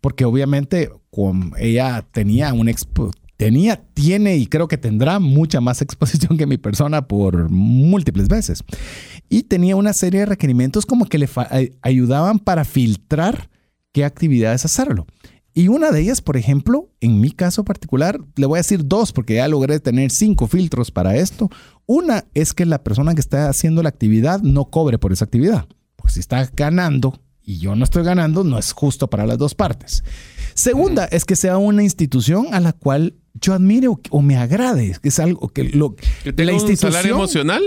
Porque 0.00 0.24
obviamente 0.24 0.90
con, 1.10 1.52
ella 1.58 2.06
tenía 2.12 2.52
un 2.52 2.68
expo- 2.68 3.12
tenía, 3.36 3.82
tiene 3.94 4.36
y 4.36 4.46
creo 4.46 4.68
que 4.68 4.78
tendrá 4.78 5.18
mucha 5.20 5.60
más 5.60 5.82
exposición 5.82 6.36
que 6.38 6.46
mi 6.46 6.58
persona 6.58 7.06
por 7.08 7.50
múltiples 7.50 8.28
veces. 8.28 8.62
Y 9.28 9.44
tenía 9.44 9.76
una 9.76 9.92
serie 9.92 10.20
de 10.20 10.26
requerimientos 10.26 10.86
como 10.86 11.06
que 11.06 11.18
le 11.18 11.28
ay- 11.50 11.72
ayudaban 11.82 12.38
para 12.38 12.64
filtrar 12.64 13.48
qué 13.92 14.04
actividades 14.04 14.64
hacerlo. 14.64 15.06
Y 15.54 15.68
una 15.68 15.90
de 15.90 16.02
ellas, 16.02 16.20
por 16.20 16.36
ejemplo, 16.36 16.90
en 17.00 17.18
mi 17.18 17.30
caso 17.30 17.64
particular, 17.64 18.20
le 18.36 18.44
voy 18.44 18.58
a 18.58 18.60
decir 18.60 18.82
dos 18.86 19.12
porque 19.14 19.36
ya 19.36 19.48
logré 19.48 19.80
tener 19.80 20.10
cinco 20.10 20.46
filtros 20.46 20.90
para 20.90 21.16
esto. 21.16 21.48
Una 21.86 22.24
es 22.34 22.52
que 22.52 22.66
la 22.66 22.82
persona 22.82 23.14
que 23.14 23.20
está 23.20 23.48
haciendo 23.48 23.82
la 23.82 23.88
actividad 23.88 24.40
no 24.42 24.66
cobre 24.66 24.98
por 24.98 25.12
esa 25.12 25.24
actividad. 25.24 25.66
Porque 25.96 26.12
si 26.14 26.20
está 26.20 26.50
ganando 26.54 27.20
y 27.42 27.58
yo 27.58 27.76
no 27.76 27.84
estoy 27.84 28.02
ganando, 28.02 28.42
no 28.42 28.58
es 28.58 28.72
justo 28.72 29.08
para 29.08 29.24
las 29.24 29.38
dos 29.38 29.54
partes. 29.54 30.02
Segunda 30.54 31.04
es 31.04 31.24
que 31.24 31.36
sea 31.36 31.58
una 31.58 31.82
institución 31.84 32.48
a 32.52 32.60
la 32.60 32.72
cual 32.72 33.14
yo 33.34 33.54
admire 33.54 33.88
o, 33.88 34.00
o 34.10 34.22
me 34.22 34.36
agrade, 34.36 34.96
que 35.00 35.10
es 35.10 35.18
algo 35.20 35.48
que 35.48 35.64
lo 35.64 35.94
que 35.94 36.32
tenga 36.32 36.52
la 36.52 36.62
un 36.62 36.76
salario 36.76 37.14
emocional. 37.14 37.62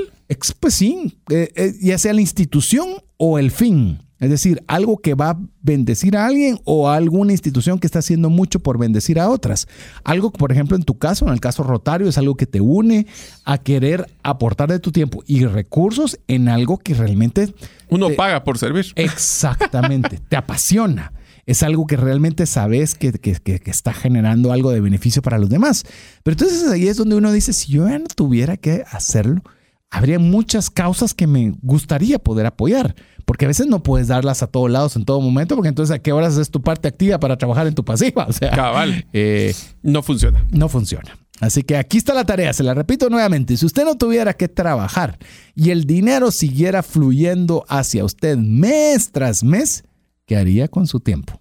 Pues 0.59 0.73
sí, 0.73 1.17
eh, 1.29 1.49
eh, 1.55 1.73
ya 1.81 1.97
sea 1.97 2.13
la 2.13 2.21
institución 2.21 2.89
o 3.17 3.39
el 3.39 3.51
fin. 3.51 3.99
Es 4.19 4.29
decir, 4.29 4.61
algo 4.67 4.97
que 4.97 5.13
va 5.13 5.29
a 5.29 5.39
bendecir 5.61 6.17
a 6.17 6.25
alguien 6.25 6.59
o 6.65 6.89
a 6.89 6.95
alguna 6.95 7.31
institución 7.31 7.79
que 7.79 7.87
está 7.87 7.99
haciendo 7.99 8.29
mucho 8.29 8.59
por 8.59 8.77
bendecir 8.77 9.19
a 9.19 9.29
otras. 9.29 9.65
Algo, 10.03 10.31
por 10.31 10.51
ejemplo, 10.51 10.75
en 10.75 10.83
tu 10.83 10.97
caso, 10.97 11.25
en 11.27 11.33
el 11.33 11.39
caso 11.39 11.63
rotario, 11.63 12.07
es 12.09 12.17
algo 12.17 12.35
que 12.35 12.45
te 12.45 12.59
une 12.59 13.07
a 13.45 13.57
querer 13.59 14.07
aportar 14.21 14.69
de 14.69 14.79
tu 14.79 14.91
tiempo 14.91 15.23
y 15.25 15.45
recursos 15.45 16.19
en 16.27 16.49
algo 16.49 16.77
que 16.79 16.93
realmente 16.95 17.53
Uno 17.89 18.09
paga 18.17 18.43
por 18.43 18.57
servir. 18.57 18.87
Exactamente, 18.95 20.19
te 20.29 20.35
apasiona. 20.35 21.13
Es 21.45 21.63
algo 21.63 21.87
que 21.87 21.97
realmente 21.97 22.45
sabes 22.45 22.93
que, 22.95 23.11
que- 23.13 23.35
que- 23.35 23.59
que 23.59 23.71
está 23.71 23.93
generando 23.93 24.51
algo 24.51 24.69
de 24.71 24.81
beneficio 24.81 25.21
para 25.21 25.39
los 25.39 25.49
demás. 25.49 25.83
Pero 26.23 26.33
entonces 26.33 26.69
ahí 26.69 26.87
es 26.87 26.97
donde 26.97 27.15
uno 27.15 27.31
dice, 27.31 27.53
si 27.53 27.71
yo 27.71 27.87
ya 27.87 27.97
no 27.97 28.05
tuviera 28.15 28.57
que 28.57 28.83
hacerlo, 28.91 29.41
habría 29.89 30.19
muchas 30.19 30.69
causas 30.69 31.15
que 31.15 31.25
me 31.25 31.53
gustaría 31.63 32.19
poder 32.19 32.45
apoyar. 32.45 32.95
Porque 33.29 33.45
a 33.45 33.47
veces 33.47 33.67
no 33.67 33.83
puedes 33.83 34.07
darlas 34.07 34.41
a 34.41 34.47
todos 34.47 34.71
lados 34.71 34.95
en 34.95 35.05
todo 35.05 35.21
momento, 35.21 35.53
porque 35.55 35.69
entonces 35.69 35.95
a 35.95 35.99
qué 35.99 36.11
horas 36.11 36.35
es 36.39 36.49
tu 36.49 36.63
parte 36.63 36.87
activa 36.87 37.19
para 37.19 37.37
trabajar 37.37 37.67
en 37.67 37.75
tu 37.75 37.85
pasiva. 37.85 38.25
O 38.27 38.33
sea, 38.33 38.49
Cabal. 38.49 39.05
eh, 39.13 39.53
No 39.83 40.01
funciona. 40.01 40.43
no 40.49 40.67
funciona. 40.67 41.15
Así 41.39 41.61
que 41.61 41.77
aquí 41.77 41.99
está 41.99 42.15
la 42.15 42.25
tarea, 42.25 42.51
se 42.53 42.63
la 42.63 42.73
repito 42.73 43.07
nuevamente. 43.07 43.55
Si 43.55 43.67
usted 43.67 43.85
no 43.85 43.95
tuviera 43.99 44.33
que 44.33 44.47
trabajar 44.47 45.19
y 45.53 45.69
el 45.69 45.83
dinero 45.85 46.31
siguiera 46.31 46.81
fluyendo 46.81 47.65
hacia 47.69 48.03
usted 48.03 48.35
mes 48.35 49.11
tras 49.11 49.43
mes, 49.43 49.83
¿qué 50.25 50.35
haría 50.35 50.67
con 50.67 50.87
su 50.87 50.99
tiempo? 50.99 51.39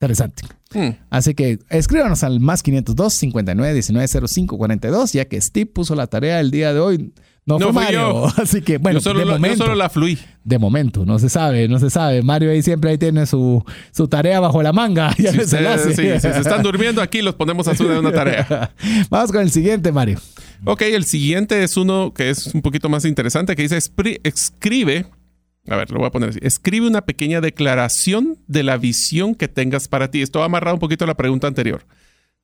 Interesante. 0.00 0.44
Hmm. 0.72 0.96
Así 1.10 1.34
que 1.34 1.58
escríbanos 1.68 2.24
al 2.24 2.40
más 2.40 2.62
502 2.62 3.12
59 3.12 3.74
19 3.74 4.08
05 4.26 4.56
42, 4.56 5.12
ya 5.12 5.26
que 5.26 5.38
Steve 5.38 5.66
puso 5.66 5.94
la 5.94 6.06
tarea 6.06 6.40
el 6.40 6.50
día 6.50 6.72
de 6.72 6.80
hoy. 6.80 7.12
No, 7.46 7.58
No 7.58 7.72
fue 7.72 7.84
Mario. 7.84 8.00
yo. 8.00 8.32
Así 8.42 8.62
que, 8.62 8.78
bueno, 8.78 8.98
yo, 8.98 9.02
solo, 9.02 9.20
de 9.20 9.26
la- 9.38 9.48
yo 9.48 9.56
solo 9.56 9.74
la 9.74 9.90
fluí. 9.90 10.18
De 10.44 10.58
momento, 10.58 11.04
no 11.04 11.18
se 11.18 11.28
sabe, 11.28 11.68
no 11.68 11.78
se 11.78 11.90
sabe. 11.90 12.22
Mario 12.22 12.50
ahí 12.50 12.62
siempre 12.62 12.90
ahí 12.90 12.98
tiene 12.98 13.26
su, 13.26 13.62
su 13.92 14.08
tarea 14.08 14.40
bajo 14.40 14.62
la 14.62 14.72
manga. 14.72 15.14
Ya 15.18 15.32
Si, 15.32 15.44
se 15.44 15.60
la 15.60 15.74
ustedes- 15.74 15.92
hace. 15.98 16.20
sí, 16.20 16.26
si 16.28 16.32
se 16.34 16.40
están 16.40 16.62
durmiendo 16.62 17.02
aquí, 17.02 17.20
los 17.22 17.34
ponemos 17.34 17.68
a 17.68 17.72
hacer 17.72 17.86
una 17.86 18.12
tarea. 18.12 18.72
Vamos 19.10 19.30
con 19.32 19.42
el 19.42 19.50
siguiente, 19.50 19.92
Mario. 19.92 20.18
Ok, 20.64 20.82
el 20.82 21.04
siguiente 21.04 21.62
es 21.62 21.76
uno 21.76 22.12
que 22.14 22.30
es 22.30 22.46
un 22.54 22.62
poquito 22.62 22.88
más 22.88 23.04
interesante, 23.04 23.54
que 23.54 23.62
dice, 23.62 23.76
"Espri- 23.76 24.20
escribe, 24.24 25.04
a 25.68 25.76
ver, 25.76 25.90
lo 25.90 25.98
voy 25.98 26.06
a 26.06 26.10
poner 26.10 26.30
así, 26.30 26.38
escribe 26.42 26.86
una 26.86 27.02
pequeña 27.02 27.42
declaración 27.42 28.38
de 28.46 28.62
la 28.62 28.78
visión 28.78 29.34
que 29.34 29.48
tengas 29.48 29.88
para 29.88 30.10
ti. 30.10 30.22
Esto 30.22 30.38
va 30.38 30.46
amarrado 30.46 30.76
un 30.76 30.80
poquito 30.80 31.04
a 31.04 31.06
la 31.06 31.14
pregunta 31.14 31.46
anterior. 31.46 31.84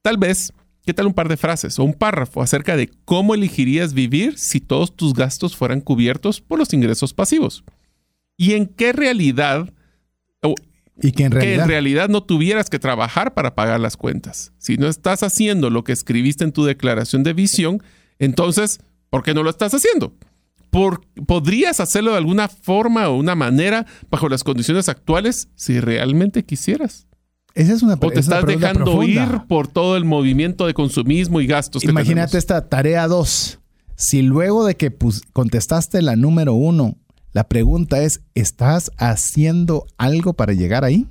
Tal 0.02 0.18
vez, 0.18 0.52
¿qué 0.90 0.94
tal 0.94 1.06
un 1.06 1.14
par 1.14 1.28
de 1.28 1.36
frases 1.36 1.78
o 1.78 1.84
un 1.84 1.94
párrafo 1.94 2.42
acerca 2.42 2.74
de 2.76 2.90
cómo 3.04 3.32
elegirías 3.36 3.94
vivir 3.94 4.36
si 4.36 4.58
todos 4.60 4.96
tus 4.96 5.14
gastos 5.14 5.54
fueran 5.54 5.80
cubiertos 5.80 6.40
por 6.40 6.58
los 6.58 6.72
ingresos 6.72 7.14
pasivos? 7.14 7.62
¿Y 8.36 8.54
en 8.54 8.66
qué 8.66 8.92
realidad, 8.92 9.72
o 10.42 10.56
Y 11.00 11.12
que 11.12 11.24
en 11.26 11.30
que 11.30 11.38
realidad. 11.38 11.62
en 11.62 11.68
realidad 11.68 12.08
no 12.08 12.24
tuvieras 12.24 12.68
que 12.68 12.80
trabajar 12.80 13.34
para 13.34 13.54
pagar 13.54 13.78
las 13.78 13.96
cuentas. 13.96 14.52
Si 14.58 14.78
no 14.78 14.88
estás 14.88 15.22
haciendo 15.22 15.70
lo 15.70 15.84
que 15.84 15.92
escribiste 15.92 16.42
en 16.42 16.50
tu 16.50 16.64
declaración 16.64 17.22
de 17.22 17.34
visión, 17.34 17.80
entonces, 18.18 18.80
¿por 19.10 19.22
qué 19.22 19.32
no 19.32 19.44
lo 19.44 19.50
estás 19.50 19.72
haciendo? 19.74 20.12
Por- 20.70 21.02
¿Podrías 21.26 21.78
hacerlo 21.78 22.10
de 22.12 22.16
alguna 22.18 22.48
forma 22.48 23.08
o 23.08 23.16
una 23.16 23.36
manera 23.36 23.86
bajo 24.10 24.28
las 24.28 24.42
condiciones 24.42 24.88
actuales 24.88 25.48
si 25.54 25.78
realmente 25.78 26.44
quisieras? 26.44 27.06
Esa 27.54 27.72
es 27.74 27.82
una, 27.82 27.94
¿O 27.94 28.10
te 28.10 28.20
estás 28.20 28.44
dejando 28.46 28.84
profunda. 28.84 29.06
ir 29.06 29.40
por 29.48 29.66
todo 29.68 29.96
el 29.96 30.04
movimiento 30.04 30.66
de 30.66 30.74
consumismo 30.74 31.40
y 31.40 31.46
gastos? 31.46 31.84
Imagínate 31.84 32.38
esta 32.38 32.68
tarea 32.68 33.06
2. 33.08 33.58
Si 33.96 34.22
luego 34.22 34.64
de 34.64 34.76
que 34.76 34.90
pus- 34.90 35.22
contestaste 35.32 36.00
la 36.02 36.16
número 36.16 36.54
uno, 36.54 36.96
la 37.32 37.48
pregunta 37.48 38.02
es, 38.02 38.20
¿estás 38.34 38.90
haciendo 38.96 39.86
algo 39.98 40.32
para 40.34 40.52
llegar 40.52 40.84
ahí? 40.84 41.06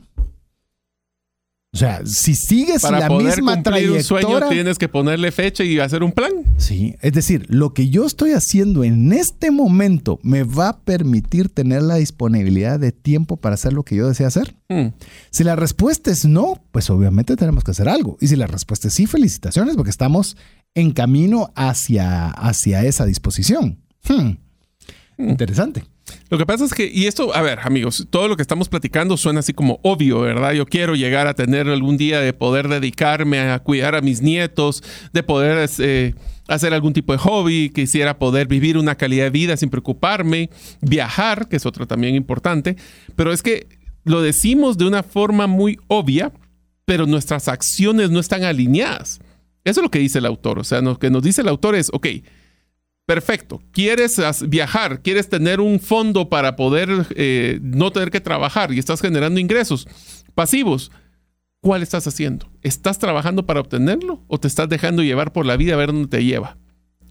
O 1.72 1.78
sea, 1.78 2.02
si 2.04 2.34
sigues 2.34 2.82
Para 2.82 3.00
la 3.00 3.08
poder 3.08 3.38
misma 3.38 3.54
cumplir 3.54 3.92
un 3.92 4.04
sueño 4.04 4.28
trayectoria, 4.28 4.50
tienes 4.50 4.78
que 4.80 4.90
ponerle 4.90 5.32
fecha 5.32 5.64
y 5.64 5.80
hacer 5.80 6.04
un 6.04 6.12
plan. 6.12 6.32
sí, 6.58 6.96
es 7.02 7.14
decir, 7.14 7.46
lo 7.48 7.76
que 7.76 7.90
yo 7.90 8.08
estoy 8.08 8.32
haciendo 8.32 8.84
en 8.84 9.14
este 9.14 9.52
momento 9.52 10.20
me 10.24 10.44
va 10.44 10.70
a 10.70 10.80
permitir 10.80 11.50
tener 11.50 11.84
la 11.84 11.96
disponibilidad 11.96 12.80
de 12.80 12.92
tiempo 12.92 13.38
para 13.38 13.54
hacer 13.54 13.74
lo 13.74 13.84
que 13.84 13.96
yo 13.96 14.08
deseo 14.08 14.26
hacer. 14.26 14.56
Hmm. 14.68 14.94
Si 15.30 15.44
la 15.44 15.56
respuesta 15.56 16.10
es 16.10 16.26
no, 16.26 16.60
pues 16.72 16.90
obviamente 16.90 17.36
tenemos 17.36 17.64
que 17.64 17.72
hacer 17.72 17.88
algo. 17.88 18.18
Y 18.20 18.28
si 18.28 18.36
la 18.36 18.48
respuesta 18.48 18.88
es 18.88 18.96
sí, 18.96 19.06
felicitaciones, 19.06 19.76
porque 19.76 19.92
estamos 19.92 20.38
en 20.74 20.92
camino 20.92 21.52
hacia, 21.56 22.30
hacia 22.30 22.84
esa 22.84 23.06
disposición. 23.06 23.78
Hmm. 24.08 24.38
Interesante. 25.20 25.84
Lo 26.30 26.38
que 26.38 26.46
pasa 26.46 26.64
es 26.64 26.74
que, 26.74 26.90
y 26.92 27.06
esto, 27.06 27.36
a 27.36 27.42
ver, 27.42 27.60
amigos, 27.62 28.08
todo 28.10 28.30
lo 28.30 28.38
que 28.38 28.42
estamos 28.42 28.70
platicando 28.70 29.18
suena 29.18 29.42
así 29.42 29.54
como 29.54 29.80
obvio, 29.84 30.22
¿verdad? 30.22 30.54
Yo 30.54 30.66
quiero 30.66 30.96
llegar 30.96 31.28
a 31.28 31.34
tener 31.34 31.68
algún 31.68 31.98
día 31.98 32.22
de 32.22 32.32
poder 32.32 32.70
dedicarme 32.70 33.40
a 33.40 33.60
cuidar 33.60 33.96
a 33.96 34.02
mis 34.02 34.22
nietos, 34.22 34.82
de 35.12 35.22
poder 35.22 35.70
eh, 35.80 36.16
hacer 36.48 36.74
algún 36.74 36.94
tipo 36.94 37.12
de 37.12 37.20
hobby, 37.20 37.70
quisiera 37.70 38.18
poder 38.18 38.48
vivir 38.48 38.78
una 38.78 38.96
calidad 38.96 39.26
de 39.26 39.30
vida 39.30 39.58
sin 39.58 39.70
preocuparme, 39.70 40.50
viajar, 40.80 41.50
que 41.50 41.58
es 41.58 41.66
otro 41.66 41.86
también 41.86 42.16
importante, 42.16 42.78
pero 43.18 43.34
es 43.34 43.44
que 43.44 43.68
lo 44.06 44.22
decimos 44.22 44.78
de 44.78 44.88
una 44.88 45.04
forma 45.04 45.48
muy 45.48 45.78
obvia, 45.88 46.32
pero 46.86 47.06
nuestras 47.06 47.50
acciones 47.50 48.10
no 48.10 48.22
están 48.22 48.44
alineadas. 48.46 49.20
Eso 49.66 49.82
es 49.82 49.84
lo 49.84 49.92
que 49.92 50.00
dice 50.00 50.20
el 50.20 50.26
autor. 50.26 50.60
O 50.60 50.64
sea, 50.64 50.80
lo 50.82 50.98
que 50.98 51.10
nos 51.10 51.22
dice 51.22 51.42
el 51.42 51.50
autor 51.50 51.76
es, 51.76 51.90
ok, 51.92 52.08
perfecto, 53.10 53.60
quieres 53.72 54.22
viajar, 54.48 55.02
quieres 55.02 55.28
tener 55.30 55.62
un 55.62 55.80
fondo 55.80 56.30
para 56.30 56.56
poder 56.56 57.08
eh, 57.16 57.58
no 57.64 57.90
tener 57.90 58.12
que 58.12 58.22
trabajar 58.22 58.72
y 58.72 58.78
estás 58.78 59.02
generando 59.02 59.40
ingresos 59.40 59.88
pasivos. 60.36 60.92
¿Cuál 61.60 61.82
estás 61.82 62.06
haciendo? 62.06 62.52
¿Estás 62.62 63.00
trabajando 63.00 63.48
para 63.48 63.62
obtenerlo 63.62 64.24
o 64.28 64.40
te 64.40 64.48
estás 64.48 64.70
dejando 64.70 65.02
llevar 65.02 65.34
por 65.34 65.48
la 65.48 65.58
vida 65.58 65.74
a 65.74 65.78
ver 65.78 65.88
dónde 65.88 66.08
te 66.08 66.24
lleva? 66.24 66.58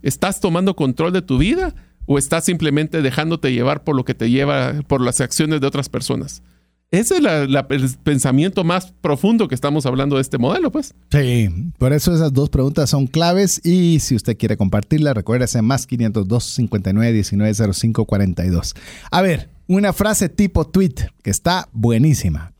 ¿Estás 0.01 0.38
tomando 0.38 0.76
control 0.76 1.12
de 1.12 1.22
tu 1.22 1.36
vida 1.36 1.74
o 2.07 2.16
estás 2.16 2.44
simplemente 2.44 3.03
dejándote 3.03 3.53
llevar 3.53 3.82
por 3.82 3.96
lo 3.96 4.05
que 4.05 4.14
te 4.14 4.30
lleva, 4.30 4.74
por 4.86 5.01
las 5.01 5.20
acciones 5.20 5.61
de 5.61 5.66
otras 5.66 5.88
personas? 5.88 6.44
Ese 6.91 7.16
es 7.16 7.22
la- 7.22 7.47
la- 7.47 7.66
el 7.68 7.89
pensamiento 8.03 8.64
más 8.64 8.93
profundo 9.03 9.47
que 9.47 9.55
estamos 9.55 9.84
hablando 9.84 10.16
de 10.16 10.22
este 10.22 10.39
modelo, 10.39 10.72
pues. 10.72 10.95
Sí, 11.12 11.49
por 11.76 11.93
eso 11.93 12.14
esas 12.14 12.32
dos 12.32 12.49
preguntas 12.49 12.89
son 12.89 13.07
claves 13.07 13.61
y 13.64 14.01
si 14.01 14.14
usted 14.14 14.39
quiere 14.39 14.57
compartirla, 14.57 15.12
recuérdese 15.12 15.61
más 15.61 15.86
502 15.86 16.45
59 16.45 17.12
19 17.12 17.55
05 17.74 18.05
42. 18.07 18.74
A 19.11 19.20
ver, 19.20 19.51
una 19.66 19.93
frase 19.93 20.30
tipo 20.30 20.66
tweet 20.66 20.95
que 21.22 21.30
está 21.30 21.68
buenísima. 21.72 22.55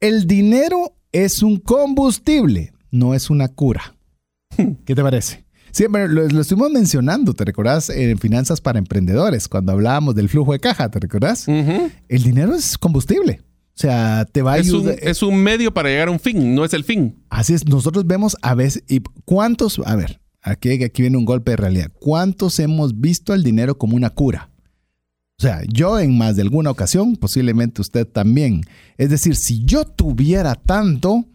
El 0.00 0.26
dinero 0.26 0.96
es 1.12 1.42
un 1.44 1.58
combustible, 1.58 2.72
no 2.90 3.14
es 3.14 3.30
una 3.30 3.46
cura. 3.46 3.94
¿Qué 4.56 4.94
te 4.96 5.02
parece? 5.02 5.44
Siempre 5.70 6.08
lo, 6.08 6.26
lo, 6.26 6.40
estuvimos 6.40 6.72
mencionando, 6.72 7.32
¿te 7.34 7.44
recordás? 7.44 7.90
En 7.90 8.18
Finanzas 8.18 8.60
para 8.60 8.78
Emprendedores, 8.80 9.46
cuando 9.46 9.70
hablábamos 9.70 10.14
del 10.16 10.28
flujo 10.28 10.52
de 10.52 10.58
caja, 10.58 10.88
¿te 10.90 10.98
recordás? 10.98 11.46
El 11.46 12.22
dinero 12.24 12.54
es 12.54 12.76
combustible. 12.78 13.42
O 13.78 13.80
sea, 13.80 14.24
te 14.24 14.42
va 14.42 14.54
a 14.54 14.58
es 14.58 14.66
ayudar. 14.66 14.96
Un, 15.00 15.08
es 15.08 15.22
un 15.22 15.36
medio 15.36 15.72
para 15.72 15.88
llegar 15.88 16.08
a 16.08 16.10
un 16.10 16.18
fin, 16.18 16.52
no 16.52 16.64
es 16.64 16.74
el 16.74 16.82
fin. 16.82 17.22
Así 17.30 17.54
es, 17.54 17.64
nosotros 17.64 18.08
vemos 18.08 18.36
a 18.42 18.56
veces, 18.56 18.82
y 18.88 19.00
¿cuántos? 19.24 19.80
A 19.84 19.94
ver, 19.94 20.20
aquí, 20.42 20.82
aquí 20.82 21.02
viene 21.02 21.16
un 21.16 21.24
golpe 21.24 21.52
de 21.52 21.58
realidad. 21.58 21.92
¿Cuántos 22.00 22.58
hemos 22.58 23.00
visto 23.00 23.34
el 23.34 23.44
dinero 23.44 23.78
como 23.78 23.94
una 23.94 24.10
cura? 24.10 24.50
O 25.38 25.42
sea, 25.42 25.62
yo 25.68 26.00
en 26.00 26.18
más 26.18 26.34
de 26.34 26.42
alguna 26.42 26.72
ocasión, 26.72 27.14
posiblemente 27.14 27.80
usted 27.80 28.04
también. 28.04 28.62
Es 28.96 29.10
decir, 29.10 29.36
si 29.36 29.64
yo 29.64 29.84
tuviera 29.84 30.56
tanto, 30.56 31.26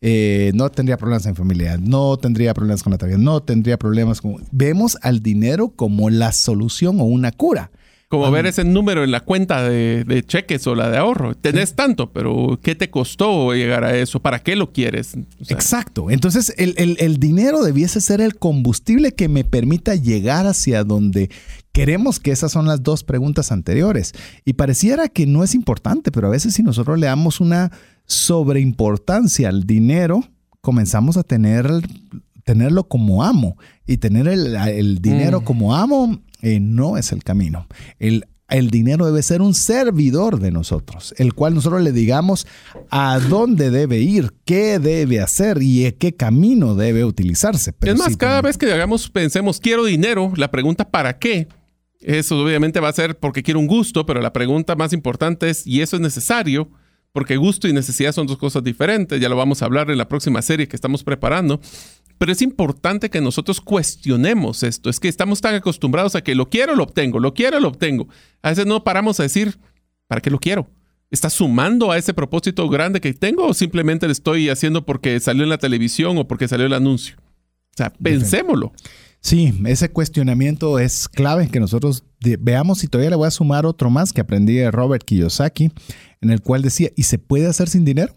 eh, 0.00 0.50
no 0.56 0.68
tendría 0.70 0.96
problemas 0.96 1.24
en 1.26 1.36
familia, 1.36 1.78
no 1.78 2.16
tendría 2.16 2.52
problemas 2.52 2.82
con 2.82 2.90
la 2.90 2.98
tarea, 2.98 3.16
no 3.16 3.44
tendría 3.44 3.78
problemas 3.78 4.20
con... 4.20 4.44
Vemos 4.50 4.98
al 5.02 5.22
dinero 5.22 5.68
como 5.68 6.10
la 6.10 6.32
solución 6.32 7.00
o 7.00 7.04
una 7.04 7.30
cura. 7.30 7.70
Como 8.12 8.30
ver 8.30 8.44
ese 8.44 8.62
número 8.62 9.04
en 9.04 9.10
la 9.10 9.20
cuenta 9.20 9.66
de, 9.66 10.04
de, 10.04 10.22
cheques 10.22 10.66
o 10.66 10.74
la 10.74 10.90
de 10.90 10.98
ahorro. 10.98 11.34
Tenés 11.34 11.72
tanto, 11.74 12.12
pero 12.12 12.60
¿qué 12.62 12.74
te 12.74 12.90
costó 12.90 13.54
llegar 13.54 13.84
a 13.84 13.96
eso? 13.96 14.20
¿Para 14.20 14.40
qué 14.40 14.54
lo 14.54 14.70
quieres? 14.70 15.14
O 15.40 15.46
sea, 15.46 15.56
Exacto. 15.56 16.10
Entonces, 16.10 16.52
el, 16.58 16.74
el, 16.76 16.98
el, 17.00 17.16
dinero 17.16 17.62
debiese 17.62 18.02
ser 18.02 18.20
el 18.20 18.36
combustible 18.36 19.12
que 19.12 19.30
me 19.30 19.44
permita 19.44 19.94
llegar 19.94 20.46
hacia 20.46 20.84
donde 20.84 21.30
queremos, 21.72 22.20
que 22.20 22.32
esas 22.32 22.52
son 22.52 22.66
las 22.66 22.82
dos 22.82 23.02
preguntas 23.02 23.50
anteriores. 23.50 24.12
Y 24.44 24.52
pareciera 24.52 25.08
que 25.08 25.24
no 25.24 25.42
es 25.42 25.54
importante, 25.54 26.12
pero 26.12 26.26
a 26.26 26.32
veces 26.32 26.52
si 26.52 26.62
nosotros 26.62 26.98
le 26.98 27.06
damos 27.06 27.40
una 27.40 27.72
sobreimportancia 28.04 29.48
al 29.48 29.64
dinero, 29.64 30.22
comenzamos 30.60 31.16
a 31.16 31.22
tener, 31.22 31.66
tenerlo 32.44 32.84
como 32.84 33.24
amo. 33.24 33.56
Y 33.86 33.96
tener 33.96 34.28
el, 34.28 34.54
el 34.54 35.00
dinero 35.00 35.40
mm. 35.40 35.44
como 35.44 35.74
amo 35.74 36.20
eh, 36.42 36.60
no 36.60 36.98
es 36.98 37.12
el 37.12 37.22
camino. 37.22 37.66
El, 37.98 38.26
el, 38.48 38.68
dinero 38.70 39.06
debe 39.06 39.22
ser 39.22 39.40
un 39.40 39.54
servidor 39.54 40.40
de 40.40 40.50
nosotros, 40.50 41.14
el 41.16 41.34
cual 41.34 41.54
nosotros 41.54 41.82
le 41.82 41.92
digamos 41.92 42.46
a 42.90 43.20
dónde 43.20 43.70
debe 43.70 44.00
ir, 44.00 44.34
qué 44.44 44.78
debe 44.78 45.20
hacer 45.20 45.58
y 45.62 45.90
qué 45.92 46.14
camino 46.14 46.74
debe 46.74 47.04
utilizarse. 47.04 47.72
Pero 47.72 47.92
es 47.92 47.98
más, 47.98 48.08
sí, 48.08 48.16
cada 48.16 48.34
también. 48.34 48.50
vez 48.50 48.58
que 48.58 48.72
hagamos, 48.72 49.08
pensemos, 49.08 49.60
quiero 49.60 49.84
dinero, 49.84 50.32
la 50.36 50.50
pregunta 50.50 50.90
¿para 50.90 51.18
qué? 51.18 51.48
Eso 52.00 52.38
obviamente 52.42 52.80
va 52.80 52.88
a 52.88 52.92
ser 52.92 53.16
porque 53.16 53.42
quiero 53.42 53.60
un 53.60 53.68
gusto, 53.68 54.04
pero 54.04 54.20
la 54.20 54.32
pregunta 54.32 54.74
más 54.74 54.92
importante 54.92 55.48
es, 55.48 55.66
¿y 55.66 55.80
eso 55.80 55.96
es 55.96 56.02
necesario? 56.02 56.68
Porque 57.12 57.36
gusto 57.36 57.68
y 57.68 57.72
necesidad 57.72 58.12
son 58.12 58.26
dos 58.26 58.38
cosas 58.38 58.64
diferentes, 58.64 59.20
ya 59.20 59.28
lo 59.28 59.36
vamos 59.36 59.62
a 59.62 59.66
hablar 59.66 59.90
en 59.90 59.98
la 59.98 60.08
próxima 60.08 60.42
serie 60.42 60.66
que 60.66 60.76
estamos 60.76 61.04
preparando. 61.04 61.60
Pero 62.22 62.30
es 62.30 62.40
importante 62.40 63.10
que 63.10 63.20
nosotros 63.20 63.60
cuestionemos 63.60 64.62
esto. 64.62 64.88
Es 64.88 65.00
que 65.00 65.08
estamos 65.08 65.40
tan 65.40 65.56
acostumbrados 65.56 66.14
a 66.14 66.22
que 66.22 66.36
lo 66.36 66.48
quiero, 66.48 66.76
lo 66.76 66.84
obtengo, 66.84 67.18
lo 67.18 67.34
quiero, 67.34 67.58
lo 67.58 67.66
obtengo. 67.66 68.06
A 68.42 68.50
veces 68.50 68.64
no 68.64 68.84
paramos 68.84 69.18
a 69.18 69.24
decir, 69.24 69.58
¿para 70.06 70.20
qué 70.20 70.30
lo 70.30 70.38
quiero? 70.38 70.70
¿Está 71.10 71.30
sumando 71.30 71.90
a 71.90 71.98
ese 71.98 72.14
propósito 72.14 72.68
grande 72.68 73.00
que 73.00 73.12
tengo 73.12 73.44
o 73.48 73.54
simplemente 73.54 74.06
lo 74.06 74.12
estoy 74.12 74.50
haciendo 74.50 74.86
porque 74.86 75.18
salió 75.18 75.42
en 75.42 75.48
la 75.48 75.58
televisión 75.58 76.16
o 76.16 76.28
porque 76.28 76.46
salió 76.46 76.66
el 76.66 76.74
anuncio? 76.74 77.16
O 77.18 77.76
sea, 77.76 77.90
pensémoslo. 77.90 78.72
Sí, 79.20 79.52
ese 79.66 79.90
cuestionamiento 79.90 80.78
es 80.78 81.08
clave 81.08 81.48
que 81.48 81.58
nosotros 81.58 82.04
veamos 82.38 82.84
y 82.84 82.86
todavía 82.86 83.10
le 83.10 83.16
voy 83.16 83.26
a 83.26 83.32
sumar 83.32 83.66
otro 83.66 83.90
más 83.90 84.12
que 84.12 84.20
aprendí 84.20 84.54
de 84.54 84.70
Robert 84.70 85.04
Kiyosaki, 85.04 85.72
en 86.20 86.30
el 86.30 86.40
cual 86.40 86.62
decía, 86.62 86.92
¿y 86.94 87.02
se 87.02 87.18
puede 87.18 87.48
hacer 87.48 87.68
sin 87.68 87.84
dinero? 87.84 88.14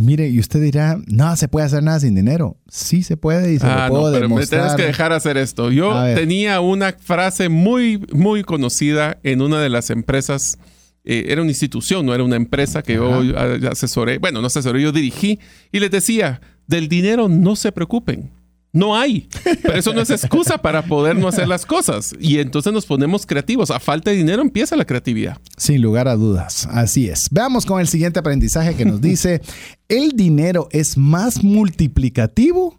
Mire, 0.00 0.28
y 0.28 0.38
usted 0.38 0.60
dirá, 0.60 0.96
no 1.06 1.34
se 1.36 1.48
puede 1.48 1.66
hacer 1.66 1.82
nada 1.82 1.98
sin 1.98 2.14
dinero. 2.14 2.56
Sí 2.68 3.02
se 3.02 3.16
puede 3.16 3.52
y 3.52 3.58
se 3.58 3.66
ah, 3.66 3.88
lo 3.88 3.94
puedo 3.94 4.06
no, 4.06 4.12
pero 4.12 4.28
demostrar. 4.28 4.60
me 4.60 4.66
tienes 4.66 4.76
que 4.80 4.86
dejar 4.86 5.12
hacer 5.12 5.36
esto. 5.36 5.72
Yo 5.72 5.92
tenía 6.14 6.60
una 6.60 6.92
frase 6.92 7.48
muy, 7.48 8.06
muy 8.12 8.44
conocida 8.44 9.18
en 9.24 9.42
una 9.42 9.60
de 9.60 9.68
las 9.68 9.90
empresas. 9.90 10.58
Eh, 11.04 11.26
era 11.28 11.42
una 11.42 11.50
institución, 11.50 12.06
no 12.06 12.14
era 12.14 12.22
una 12.22 12.36
empresa 12.36 12.82
que 12.82 12.94
Ajá. 12.94 13.56
yo 13.56 13.70
asesoré. 13.70 14.18
Bueno, 14.18 14.40
no 14.40 14.46
asesoré, 14.46 14.80
yo 14.80 14.92
dirigí 14.92 15.40
y 15.72 15.80
les 15.80 15.90
decía, 15.90 16.40
del 16.68 16.88
dinero 16.88 17.28
no 17.28 17.56
se 17.56 17.72
preocupen. 17.72 18.30
No 18.72 18.96
hay. 18.96 19.28
Pero 19.62 19.78
eso 19.78 19.92
no 19.94 20.00
es 20.00 20.10
excusa 20.10 20.58
para 20.58 20.82
poder 20.82 21.16
no 21.16 21.28
hacer 21.28 21.48
las 21.48 21.64
cosas. 21.64 22.14
Y 22.20 22.38
entonces 22.38 22.72
nos 22.72 22.86
ponemos 22.86 23.26
creativos. 23.26 23.70
A 23.70 23.80
falta 23.80 24.10
de 24.10 24.16
dinero 24.16 24.42
empieza 24.42 24.76
la 24.76 24.84
creatividad. 24.84 25.38
Sin 25.56 25.80
lugar 25.80 26.06
a 26.08 26.16
dudas. 26.16 26.68
Así 26.70 27.08
es. 27.08 27.28
Veamos 27.30 27.64
con 27.64 27.80
el 27.80 27.88
siguiente 27.88 28.18
aprendizaje 28.18 28.74
que 28.74 28.84
nos 28.84 29.00
dice, 29.00 29.40
el 29.88 30.12
dinero 30.12 30.68
es 30.70 30.96
más 30.98 31.42
multiplicativo 31.42 32.78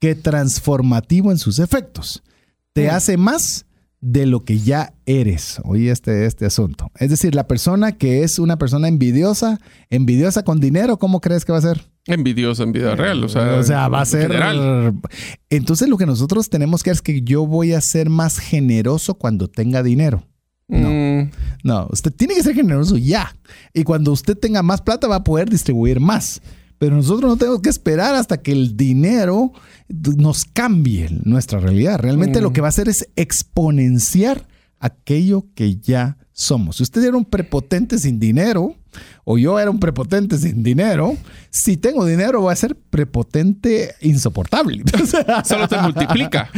que 0.00 0.14
transformativo 0.14 1.30
en 1.30 1.38
sus 1.38 1.58
efectos. 1.58 2.22
Te 2.72 2.90
hace 2.90 3.16
más 3.16 3.66
de 4.00 4.26
lo 4.26 4.44
que 4.44 4.58
ya 4.58 4.94
eres. 5.06 5.60
Oye, 5.64 5.90
este, 5.90 6.26
este 6.26 6.46
asunto. 6.46 6.90
Es 6.96 7.10
decir, 7.10 7.34
la 7.34 7.46
persona 7.46 7.92
que 7.92 8.22
es 8.22 8.38
una 8.38 8.58
persona 8.58 8.88
envidiosa, 8.88 9.58
envidiosa 9.90 10.44
con 10.44 10.60
dinero, 10.60 10.98
¿cómo 10.98 11.20
crees 11.20 11.44
que 11.44 11.52
va 11.52 11.58
a 11.58 11.62
ser? 11.62 11.95
Envidioso 12.06 12.62
en 12.62 12.72
vida 12.72 12.94
real, 12.94 13.24
o 13.24 13.28
sea, 13.28 13.54
o 13.54 13.62
sea 13.62 13.88
va 13.88 14.02
a 14.02 14.06
ser. 14.06 14.30
General. 14.30 14.94
Entonces, 15.50 15.88
lo 15.88 15.96
que 15.96 16.06
nosotros 16.06 16.48
tenemos 16.48 16.82
que 16.82 16.90
hacer 16.90 16.98
es 16.98 17.02
que 17.02 17.22
yo 17.22 17.46
voy 17.46 17.72
a 17.72 17.80
ser 17.80 18.10
más 18.10 18.38
generoso 18.38 19.14
cuando 19.14 19.48
tenga 19.48 19.82
dinero. 19.82 20.24
No, 20.68 20.88
mm. 20.88 21.30
no, 21.64 21.88
usted 21.90 22.12
tiene 22.12 22.34
que 22.34 22.42
ser 22.42 22.54
generoso 22.54 22.96
ya. 22.96 23.36
Y 23.74 23.84
cuando 23.84 24.12
usted 24.12 24.36
tenga 24.36 24.62
más 24.62 24.82
plata, 24.82 25.08
va 25.08 25.16
a 25.16 25.24
poder 25.24 25.50
distribuir 25.50 26.00
más. 26.00 26.40
Pero 26.78 26.94
nosotros 26.94 27.30
no 27.30 27.36
tenemos 27.36 27.60
que 27.60 27.70
esperar 27.70 28.14
hasta 28.14 28.42
que 28.42 28.52
el 28.52 28.76
dinero 28.76 29.52
nos 29.88 30.44
cambie 30.44 31.08
nuestra 31.24 31.58
realidad. 31.58 31.98
Realmente 31.98 32.40
mm. 32.40 32.42
lo 32.42 32.52
que 32.52 32.60
va 32.60 32.68
a 32.68 32.70
hacer 32.70 32.88
es 32.88 33.08
exponenciar 33.16 34.46
aquello 34.78 35.46
que 35.54 35.76
ya 35.76 36.18
somos. 36.36 36.76
Si 36.76 36.82
usted 36.82 37.02
era 37.02 37.16
un 37.16 37.24
prepotente 37.24 37.98
sin 37.98 38.20
dinero, 38.20 38.76
o 39.24 39.38
yo 39.38 39.58
era 39.58 39.70
un 39.70 39.80
prepotente 39.80 40.36
sin 40.36 40.62
dinero, 40.62 41.16
si 41.48 41.78
tengo 41.78 42.04
dinero 42.04 42.42
voy 42.42 42.52
a 42.52 42.56
ser 42.56 42.76
prepotente 42.76 43.94
insoportable. 44.02 44.84
solo 45.44 45.66
te 45.66 45.80
multiplica. 45.80 46.50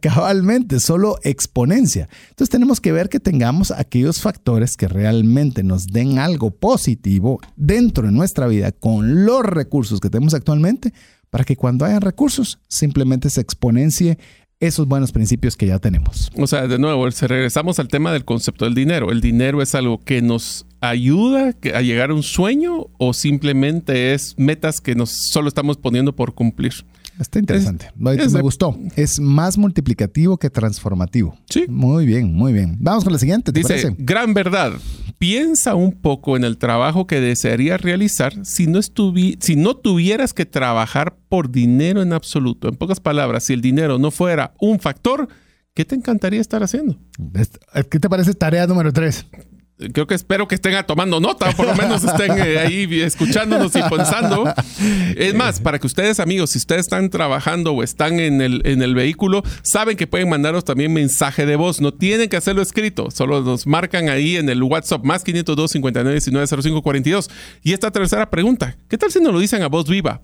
Cabalmente, 0.00 0.80
solo 0.80 1.18
exponencia. 1.22 2.10
Entonces 2.28 2.50
tenemos 2.50 2.78
que 2.80 2.92
ver 2.92 3.08
que 3.08 3.20
tengamos 3.20 3.70
aquellos 3.70 4.20
factores 4.20 4.76
que 4.76 4.86
realmente 4.86 5.62
nos 5.62 5.86
den 5.86 6.18
algo 6.18 6.50
positivo 6.50 7.40
dentro 7.56 8.06
de 8.06 8.12
nuestra 8.12 8.46
vida 8.46 8.70
con 8.70 9.24
los 9.24 9.42
recursos 9.44 9.98
que 9.98 10.10
tenemos 10.10 10.34
actualmente 10.34 10.92
para 11.30 11.44
que 11.44 11.56
cuando 11.56 11.86
hayan 11.86 12.02
recursos 12.02 12.58
simplemente 12.68 13.30
se 13.30 13.40
exponencie 13.40 14.18
esos 14.62 14.86
buenos 14.86 15.10
principios 15.10 15.56
que 15.56 15.66
ya 15.66 15.80
tenemos. 15.80 16.30
O 16.36 16.46
sea, 16.46 16.68
de 16.68 16.78
nuevo, 16.78 17.08
regresamos 17.08 17.80
al 17.80 17.88
tema 17.88 18.12
del 18.12 18.24
concepto 18.24 18.64
del 18.64 18.74
dinero. 18.74 19.10
¿El 19.10 19.20
dinero 19.20 19.60
es 19.60 19.74
algo 19.74 19.98
que 19.98 20.22
nos 20.22 20.66
ayuda 20.80 21.52
a 21.74 21.82
llegar 21.82 22.10
a 22.10 22.14
un 22.14 22.22
sueño 22.22 22.86
o 22.96 23.12
simplemente 23.12 24.14
es 24.14 24.34
metas 24.38 24.80
que 24.80 24.94
nos 24.94 25.10
solo 25.10 25.48
estamos 25.48 25.78
poniendo 25.78 26.14
por 26.14 26.34
cumplir? 26.34 26.74
Está 27.18 27.38
interesante. 27.38 27.90
Es, 28.16 28.26
es 28.26 28.32
me 28.32 28.40
gustó. 28.40 28.76
Es 28.96 29.20
más 29.20 29.58
multiplicativo 29.58 30.38
que 30.38 30.50
transformativo. 30.50 31.36
Sí. 31.48 31.66
Muy 31.68 32.06
bien, 32.06 32.32
muy 32.34 32.52
bien. 32.52 32.76
Vamos 32.80 33.04
con 33.04 33.12
la 33.12 33.18
siguiente. 33.18 33.52
¿te 33.52 33.60
Dice, 33.60 33.68
parece? 33.68 33.94
gran 33.98 34.34
verdad. 34.34 34.72
Piensa 35.18 35.74
un 35.74 35.92
poco 35.92 36.36
en 36.36 36.44
el 36.44 36.58
trabajo 36.58 37.06
que 37.06 37.20
desearías 37.20 37.80
realizar 37.80 38.34
si 38.44 38.66
no, 38.66 38.80
si 38.82 39.56
no 39.56 39.76
tuvieras 39.76 40.34
que 40.34 40.46
trabajar 40.46 41.16
por 41.28 41.50
dinero 41.50 42.02
en 42.02 42.12
absoluto. 42.12 42.68
En 42.68 42.76
pocas 42.76 42.98
palabras, 43.00 43.44
si 43.44 43.52
el 43.52 43.60
dinero 43.60 43.98
no 43.98 44.10
fuera 44.10 44.54
un 44.60 44.80
factor, 44.80 45.28
¿qué 45.74 45.84
te 45.84 45.94
encantaría 45.94 46.40
estar 46.40 46.62
haciendo? 46.62 46.98
¿Qué 47.90 48.00
te 48.00 48.08
parece 48.08 48.34
tarea 48.34 48.66
número 48.66 48.92
tres? 48.92 49.26
Creo 49.92 50.06
que 50.06 50.14
espero 50.14 50.48
que 50.48 50.54
estén 50.54 50.74
tomando 50.86 51.20
nota, 51.20 51.52
por 51.52 51.66
lo 51.66 51.74
menos 51.74 52.04
estén 52.04 52.32
eh, 52.38 52.58
ahí 52.58 53.00
escuchándonos 53.02 53.74
y 53.76 53.82
pensando. 53.82 54.44
Es 55.16 55.34
más, 55.34 55.60
para 55.60 55.78
que 55.78 55.86
ustedes, 55.86 56.20
amigos, 56.20 56.50
si 56.50 56.58
ustedes 56.58 56.82
están 56.82 57.10
trabajando 57.10 57.72
o 57.72 57.82
están 57.82 58.20
en 58.20 58.40
el, 58.40 58.62
en 58.64 58.82
el 58.82 58.94
vehículo, 58.94 59.42
saben 59.62 59.96
que 59.96 60.06
pueden 60.06 60.28
mandaros 60.28 60.64
también 60.64 60.92
mensaje 60.92 61.46
de 61.46 61.56
voz. 61.56 61.80
No 61.80 61.92
tienen 61.92 62.28
que 62.28 62.36
hacerlo 62.36 62.62
escrito, 62.62 63.10
solo 63.10 63.42
nos 63.42 63.66
marcan 63.66 64.08
ahí 64.08 64.36
en 64.36 64.48
el 64.48 64.62
WhatsApp 64.62 65.04
más 65.04 65.24
502 65.24 65.70
59 65.72 66.14
19 66.14 66.46
05 66.46 66.82
42. 66.82 67.30
Y 67.62 67.72
esta 67.72 67.90
tercera 67.90 68.30
pregunta, 68.30 68.76
¿qué 68.88 68.98
tal 68.98 69.10
si 69.10 69.20
nos 69.20 69.32
lo 69.32 69.40
dicen 69.40 69.62
a 69.62 69.68
voz 69.68 69.88
viva? 69.88 70.20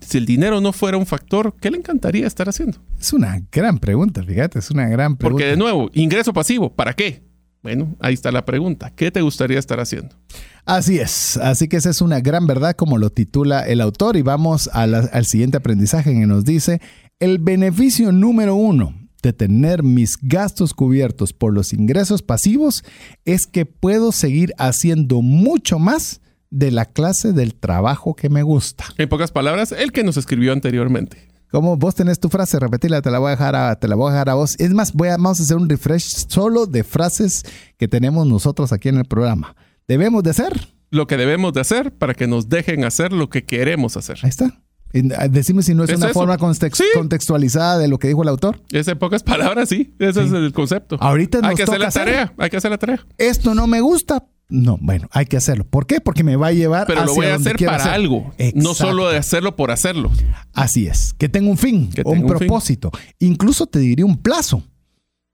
Si 0.00 0.16
el 0.18 0.24
dinero 0.24 0.60
no 0.60 0.72
fuera 0.72 0.96
un 0.96 1.06
factor, 1.06 1.54
¿qué 1.60 1.70
le 1.70 1.76
encantaría 1.76 2.26
estar 2.26 2.48
haciendo? 2.48 2.78
Es 2.98 3.12
una 3.12 3.40
gran 3.52 3.78
pregunta, 3.78 4.22
fíjate, 4.22 4.58
es 4.58 4.70
una 4.70 4.88
gran 4.88 5.16
pregunta. 5.16 5.42
Porque 5.42 5.50
de 5.50 5.56
nuevo, 5.56 5.90
ingreso 5.92 6.32
pasivo, 6.32 6.74
¿para 6.74 6.94
qué? 6.94 7.22
Bueno, 7.62 7.94
ahí 8.00 8.14
está 8.14 8.32
la 8.32 8.44
pregunta. 8.44 8.90
¿Qué 8.90 9.10
te 9.10 9.20
gustaría 9.20 9.58
estar 9.58 9.80
haciendo? 9.80 10.16
Así 10.64 10.98
es. 10.98 11.36
Así 11.36 11.68
que 11.68 11.76
esa 11.76 11.90
es 11.90 12.00
una 12.00 12.20
gran 12.20 12.46
verdad 12.46 12.74
como 12.74 12.96
lo 12.96 13.10
titula 13.10 13.66
el 13.66 13.80
autor 13.80 14.16
y 14.16 14.22
vamos 14.22 14.70
a 14.72 14.86
la, 14.86 15.00
al 15.12 15.26
siguiente 15.26 15.58
aprendizaje 15.58 16.12
que 16.12 16.26
nos 16.26 16.44
dice, 16.44 16.80
el 17.18 17.38
beneficio 17.38 18.12
número 18.12 18.54
uno 18.54 18.94
de 19.22 19.32
tener 19.34 19.82
mis 19.82 20.18
gastos 20.22 20.72
cubiertos 20.72 21.32
por 21.34 21.52
los 21.52 21.74
ingresos 21.74 22.22
pasivos 22.22 22.82
es 23.26 23.46
que 23.46 23.66
puedo 23.66 24.12
seguir 24.12 24.54
haciendo 24.56 25.20
mucho 25.20 25.78
más 25.78 26.22
de 26.50 26.70
la 26.70 26.86
clase 26.86 27.32
del 27.32 27.54
trabajo 27.54 28.14
que 28.14 28.28
me 28.28 28.42
gusta. 28.42 28.84
En 28.96 29.08
pocas 29.08 29.30
palabras, 29.30 29.72
el 29.72 29.92
que 29.92 30.02
nos 30.02 30.16
escribió 30.16 30.52
anteriormente. 30.52 31.29
Como 31.50 31.76
vos 31.76 31.94
tenés 31.94 32.20
tu 32.20 32.28
frase, 32.28 32.58
repetirla, 32.58 33.02
te 33.02 33.10
la 33.10 33.18
voy 33.18 33.28
a 33.28 33.30
dejar 33.32 33.56
a, 33.56 33.74
te 33.76 33.88
la 33.88 33.96
voy 33.96 34.08
a 34.10 34.12
dejar 34.12 34.30
a 34.30 34.34
vos. 34.34 34.54
Es 34.58 34.72
más, 34.72 34.92
voy 34.92 35.08
a, 35.08 35.12
vamos 35.12 35.40
a 35.40 35.42
hacer 35.42 35.56
un 35.56 35.68
refresh 35.68 36.26
solo 36.28 36.66
de 36.66 36.84
frases 36.84 37.44
que 37.76 37.88
tenemos 37.88 38.26
nosotros 38.26 38.72
aquí 38.72 38.88
en 38.88 38.98
el 38.98 39.04
programa. 39.04 39.56
Debemos 39.88 40.22
de 40.22 40.30
hacer. 40.30 40.68
Lo 40.90 41.06
que 41.06 41.16
debemos 41.16 41.52
de 41.52 41.60
hacer 41.60 41.92
para 41.92 42.14
que 42.14 42.26
nos 42.26 42.48
dejen 42.48 42.84
hacer 42.84 43.12
lo 43.12 43.28
que 43.30 43.44
queremos 43.44 43.96
hacer. 43.96 44.18
Ahí 44.22 44.28
está. 44.30 44.60
Ah, 45.16 45.28
decime 45.28 45.62
si 45.62 45.72
no 45.72 45.84
es, 45.84 45.90
¿Es 45.90 45.96
una 45.98 46.06
eso? 46.06 46.14
forma 46.14 46.36
context- 46.36 46.74
Sí. 46.78 46.84
contextualizada 46.94 47.78
de 47.78 47.86
lo 47.86 47.98
que 47.98 48.08
dijo 48.08 48.22
el 48.24 48.28
autor. 48.28 48.60
Es 48.72 48.88
en 48.88 48.98
pocas 48.98 49.22
palabras, 49.22 49.68
sí. 49.68 49.94
Ese 50.00 50.24
es 50.24 50.32
el 50.32 50.52
concepto. 50.52 50.96
Ahorita 51.00 51.38
hay 51.38 51.42
nos 51.50 51.54
que 51.54 51.62
hacer 51.62 51.78
la 51.80 51.88
hacer. 51.88 52.04
tarea. 52.06 52.34
Hay 52.38 52.50
que 52.50 52.56
hacer 52.56 52.70
la 52.72 52.78
tarea. 52.78 53.06
Esto 53.16 53.54
no 53.54 53.68
me 53.68 53.80
gusta. 53.80 54.24
No, 54.50 54.78
bueno, 54.80 55.08
hay 55.12 55.26
que 55.26 55.36
hacerlo. 55.36 55.64
¿Por 55.64 55.86
qué? 55.86 56.00
Porque 56.00 56.24
me 56.24 56.36
va 56.36 56.48
a 56.48 56.52
llevar 56.52 56.86
Pero 56.86 57.04
lo 57.04 57.14
voy 57.14 57.26
a 57.26 57.36
hacer 57.36 57.56
para 57.56 57.76
hacer. 57.76 57.92
algo. 57.92 58.32
No 58.54 58.74
solo 58.74 59.08
de 59.08 59.16
hacerlo 59.16 59.56
por 59.56 59.70
hacerlo. 59.70 60.10
Así 60.52 60.86
es, 60.86 61.14
que 61.16 61.28
tenga 61.28 61.48
un 61.50 61.56
fin, 61.56 61.90
Que 61.90 62.02
un 62.04 62.12
tenga 62.14 62.26
un 62.26 62.38
fin. 62.38 62.46
propósito. 62.48 62.90
Incluso 63.20 63.66
te 63.66 63.78
diría 63.78 64.04
un 64.04 64.16
plazo. 64.16 64.62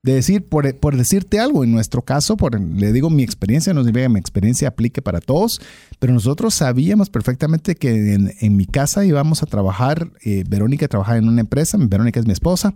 De 0.07 0.15
decir, 0.15 0.45
por, 0.45 0.73
por 0.77 0.97
decirte 0.97 1.41
algo, 1.41 1.65
en 1.65 1.73
nuestro 1.73 2.01
caso, 2.03 2.37
por, 2.37 2.61
le 2.61 2.93
digo 2.93 3.11
mi 3.11 3.25
experiencia, 3.25 3.75
no 3.75 3.83
significa 3.83 4.09
mi 4.09 4.21
experiencia 4.21 4.69
aplique 4.69 5.03
para 5.03 5.19
todos, 5.21 5.61
pero 5.99 6.13
nosotros 6.13 6.55
sabíamos 6.55 7.11
perfectamente 7.11 7.75
que 7.75 8.15
en, 8.15 8.33
en 8.41 8.57
mi 8.57 8.67
casa 8.67 9.05
íbamos 9.05 9.43
a 9.43 9.47
trabajar, 9.47 10.13
eh, 10.25 10.45
Verónica 10.49 10.87
trabajaba 10.87 11.19
en 11.19 11.29
una 11.29 11.41
empresa, 11.41 11.77
Verónica 11.81 12.21
es 12.21 12.27
mi 12.27 12.33
esposa, 12.33 12.73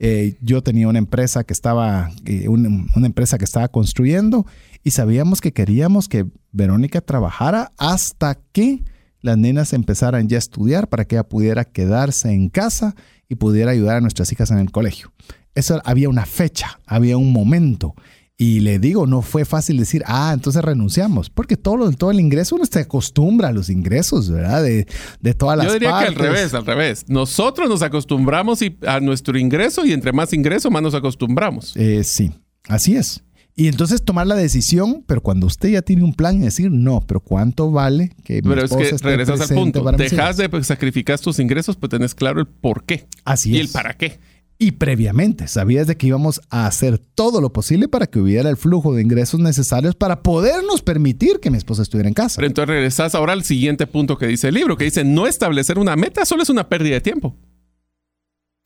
eh, 0.00 0.34
yo 0.40 0.64
tenía 0.64 0.88
una 0.88 0.98
empresa 0.98 1.44
que 1.44 1.52
estaba, 1.52 2.10
eh, 2.24 2.48
un- 2.48 2.88
una 2.96 3.06
empresa 3.06 3.38
que 3.38 3.44
estaba 3.44 3.68
construyendo 3.68 4.44
y 4.82 4.90
sabíamos 4.90 5.40
que 5.40 5.52
queríamos 5.52 6.08
que 6.08 6.26
Verónica 6.50 7.00
trabajara 7.00 7.70
hasta 7.78 8.40
que 8.50 8.82
las 9.20 9.38
nenas 9.38 9.72
empezaran 9.72 10.26
ya 10.28 10.36
a 10.36 10.40
estudiar 10.40 10.88
para 10.88 11.04
que 11.04 11.14
ella 11.14 11.28
pudiera 11.28 11.64
quedarse 11.64 12.32
en 12.32 12.48
casa 12.48 12.96
y 13.28 13.36
pudiera 13.36 13.70
ayudar 13.70 13.98
a 13.98 14.00
nuestras 14.00 14.32
hijas 14.32 14.50
en 14.50 14.58
el 14.58 14.72
colegio. 14.72 15.12
Eso 15.54 15.80
había 15.84 16.08
una 16.08 16.26
fecha, 16.26 16.80
había 16.86 17.16
un 17.16 17.32
momento. 17.32 17.94
Y 18.38 18.60
le 18.60 18.78
digo, 18.80 19.06
no 19.06 19.22
fue 19.22 19.44
fácil 19.44 19.76
decir, 19.76 20.02
ah, 20.06 20.32
entonces 20.34 20.62
renunciamos, 20.62 21.30
porque 21.30 21.56
todo, 21.56 21.76
lo- 21.76 21.92
todo 21.92 22.10
el 22.10 22.18
ingreso 22.18 22.56
uno 22.56 22.64
se 22.64 22.80
acostumbra 22.80 23.48
a 23.48 23.52
los 23.52 23.68
ingresos, 23.70 24.30
¿verdad? 24.30 24.62
De, 24.64 24.86
de 25.20 25.34
todas 25.34 25.56
las 25.58 25.66
Yo 25.68 25.74
diría 25.74 25.90
que 26.00 26.06
al 26.06 26.14
revés, 26.16 26.52
al 26.54 26.66
revés. 26.66 27.04
Nosotros 27.08 27.68
nos 27.68 27.82
acostumbramos 27.82 28.60
y- 28.62 28.76
a 28.86 28.98
nuestro 29.00 29.38
ingreso 29.38 29.84
y 29.86 29.92
entre 29.92 30.12
más 30.12 30.32
ingreso, 30.32 30.70
más 30.70 30.82
nos 30.82 30.94
acostumbramos. 30.94 31.76
Eh, 31.76 32.02
sí, 32.02 32.32
así 32.68 32.96
es. 32.96 33.22
Y 33.54 33.68
entonces 33.68 34.02
tomar 34.02 34.26
la 34.26 34.34
decisión, 34.34 35.04
pero 35.06 35.20
cuando 35.20 35.46
usted 35.46 35.68
ya 35.68 35.82
tiene 35.82 36.02
un 36.02 36.14
plan 36.14 36.36
y 36.36 36.40
decir, 36.40 36.70
no, 36.70 37.02
pero 37.06 37.20
¿cuánto 37.20 37.70
vale 37.70 38.10
que 38.24 38.36
mi 38.42 38.48
Pero 38.48 38.64
es 38.64 38.70
que 38.72 38.96
regresas 39.06 39.42
al 39.50 39.54
punto. 39.56 39.84
Dejas 39.92 40.38
de 40.38 40.48
sacrificar 40.64 41.20
tus 41.20 41.38
ingresos, 41.38 41.76
pues 41.76 41.90
tenés 41.90 42.14
claro 42.14 42.40
el 42.40 42.46
por 42.46 42.82
qué 42.84 43.06
Así 43.26 43.50
y 43.52 43.56
es. 43.60 43.66
el 43.66 43.68
para 43.68 43.94
qué. 43.94 44.18
Y 44.62 44.70
previamente 44.70 45.48
sabías 45.48 45.88
de 45.88 45.96
que 45.96 46.06
íbamos 46.06 46.40
a 46.48 46.68
hacer 46.68 46.96
todo 46.96 47.40
lo 47.40 47.52
posible 47.52 47.88
para 47.88 48.06
que 48.06 48.20
hubiera 48.20 48.48
el 48.48 48.56
flujo 48.56 48.94
de 48.94 49.02
ingresos 49.02 49.40
necesarios 49.40 49.96
para 49.96 50.22
podernos 50.22 50.82
permitir 50.82 51.40
que 51.40 51.50
mi 51.50 51.58
esposa 51.58 51.82
estuviera 51.82 52.06
en 52.06 52.14
casa. 52.14 52.36
Pero 52.36 52.46
entonces 52.46 52.68
regresas 52.68 53.16
ahora 53.16 53.32
al 53.32 53.42
siguiente 53.42 53.88
punto 53.88 54.16
que 54.16 54.28
dice 54.28 54.46
el 54.46 54.54
libro, 54.54 54.76
que 54.76 54.84
dice, 54.84 55.02
no 55.02 55.26
establecer 55.26 55.80
una 55.80 55.96
meta 55.96 56.24
solo 56.24 56.44
es 56.44 56.48
una 56.48 56.68
pérdida 56.68 56.94
de 56.94 57.00
tiempo. 57.00 57.34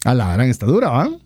A 0.04 0.12
la 0.12 0.34
gran 0.34 0.50
está 0.50 0.66
dura, 0.66 0.90
¿va? 0.90 1.08
O 1.08 1.18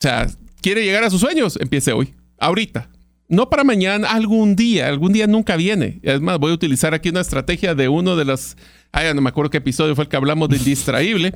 sea, 0.00 0.26
quiere 0.62 0.82
llegar 0.82 1.04
a 1.04 1.10
sus 1.10 1.20
sueños, 1.20 1.56
empiece 1.60 1.92
hoy, 1.92 2.12
ahorita. 2.38 2.90
No 3.28 3.48
para 3.48 3.62
mañana, 3.62 4.10
algún 4.10 4.56
día, 4.56 4.88
algún 4.88 5.12
día 5.12 5.28
nunca 5.28 5.54
viene. 5.54 6.00
Es 6.02 6.20
más, 6.20 6.40
voy 6.40 6.50
a 6.50 6.54
utilizar 6.54 6.92
aquí 6.92 7.10
una 7.10 7.20
estrategia 7.20 7.76
de 7.76 7.88
uno 7.88 8.16
de 8.16 8.24
las, 8.24 8.56
ay, 8.92 9.12
no 9.14 9.20
me 9.20 9.28
acuerdo 9.28 9.50
qué 9.50 9.58
episodio 9.58 9.94
fue 9.94 10.04
el 10.04 10.08
que 10.08 10.16
hablamos 10.16 10.48
del 10.48 10.64
distraíble, 10.64 11.32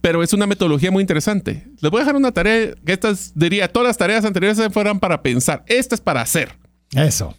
pero 0.00 0.22
es 0.22 0.32
una 0.32 0.46
metodología 0.46 0.90
muy 0.90 1.00
interesante. 1.00 1.66
Les 1.80 1.90
voy 1.90 2.00
a 2.00 2.04
dejar 2.04 2.16
una 2.16 2.32
tarea, 2.32 2.74
que 2.84 2.92
estas, 2.92 3.32
diría, 3.34 3.68
todas 3.68 3.88
las 3.88 3.96
tareas 3.96 4.24
anteriores 4.24 4.60
fueran 4.72 5.00
para 5.00 5.22
pensar, 5.22 5.64
esta 5.66 5.94
es 5.94 6.00
para 6.00 6.20
hacer. 6.20 6.56
Eso. 6.94 7.34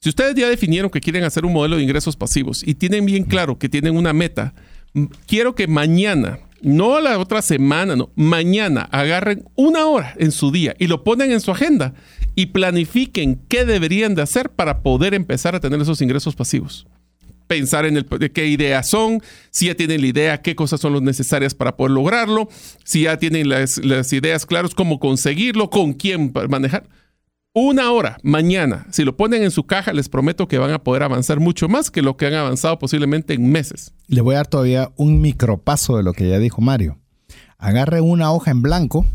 Si 0.00 0.08
ustedes 0.08 0.34
ya 0.34 0.48
definieron 0.48 0.90
que 0.90 1.00
quieren 1.00 1.24
hacer 1.24 1.44
un 1.44 1.52
modelo 1.52 1.76
de 1.76 1.82
ingresos 1.82 2.16
pasivos 2.16 2.62
y 2.66 2.74
tienen 2.74 3.04
bien 3.04 3.24
claro 3.24 3.58
que 3.58 3.68
tienen 3.68 3.96
una 3.96 4.12
meta, 4.12 4.54
quiero 5.26 5.54
que 5.54 5.66
mañana, 5.66 6.38
no 6.62 7.00
la 7.00 7.18
otra 7.18 7.42
semana, 7.42 7.96
no, 7.96 8.10
mañana 8.14 8.82
agarren 8.92 9.44
una 9.56 9.86
hora 9.86 10.14
en 10.18 10.30
su 10.30 10.52
día 10.52 10.74
y 10.78 10.86
lo 10.86 11.02
ponen 11.02 11.32
en 11.32 11.40
su 11.40 11.50
agenda 11.50 11.94
y 12.36 12.46
planifiquen 12.46 13.40
qué 13.48 13.64
deberían 13.64 14.14
de 14.14 14.22
hacer 14.22 14.50
para 14.50 14.82
poder 14.82 15.14
empezar 15.14 15.56
a 15.56 15.60
tener 15.60 15.80
esos 15.80 16.00
ingresos 16.00 16.36
pasivos. 16.36 16.86
Pensar 17.48 17.84
en 17.86 17.96
el, 17.96 18.06
de 18.06 18.30
qué 18.30 18.46
ideas 18.46 18.88
son, 18.88 19.20
si 19.50 19.66
ya 19.66 19.74
tienen 19.74 20.02
la 20.02 20.06
idea, 20.06 20.42
qué 20.42 20.54
cosas 20.54 20.80
son 20.80 20.92
las 20.92 21.02
necesarias 21.02 21.54
para 21.54 21.76
poder 21.76 21.90
lograrlo, 21.92 22.48
si 22.84 23.02
ya 23.02 23.18
tienen 23.18 23.48
las, 23.48 23.78
las 23.78 24.12
ideas 24.12 24.46
claras, 24.46 24.74
cómo 24.74 25.00
conseguirlo, 25.00 25.70
con 25.70 25.94
quién 25.94 26.32
manejar. 26.48 26.88
Una 27.54 27.90
hora 27.90 28.18
mañana, 28.22 28.86
si 28.90 29.04
lo 29.04 29.16
ponen 29.16 29.42
en 29.42 29.50
su 29.50 29.64
caja, 29.64 29.92
les 29.92 30.08
prometo 30.08 30.46
que 30.46 30.58
van 30.58 30.70
a 30.70 30.84
poder 30.84 31.02
avanzar 31.02 31.40
mucho 31.40 31.68
más 31.68 31.90
que 31.90 32.02
lo 32.02 32.16
que 32.16 32.26
han 32.26 32.34
avanzado 32.34 32.78
posiblemente 32.78 33.34
en 33.34 33.50
meses. 33.50 33.92
Le 34.06 34.20
voy 34.20 34.34
a 34.34 34.38
dar 34.38 34.46
todavía 34.46 34.92
un 34.96 35.20
micropaso 35.20 35.96
de 35.96 36.04
lo 36.04 36.12
que 36.12 36.28
ya 36.28 36.38
dijo 36.38 36.60
Mario. 36.60 37.00
Agarre 37.56 38.00
una 38.00 38.30
hoja 38.30 38.52
en 38.52 38.62
blanco 38.62 39.06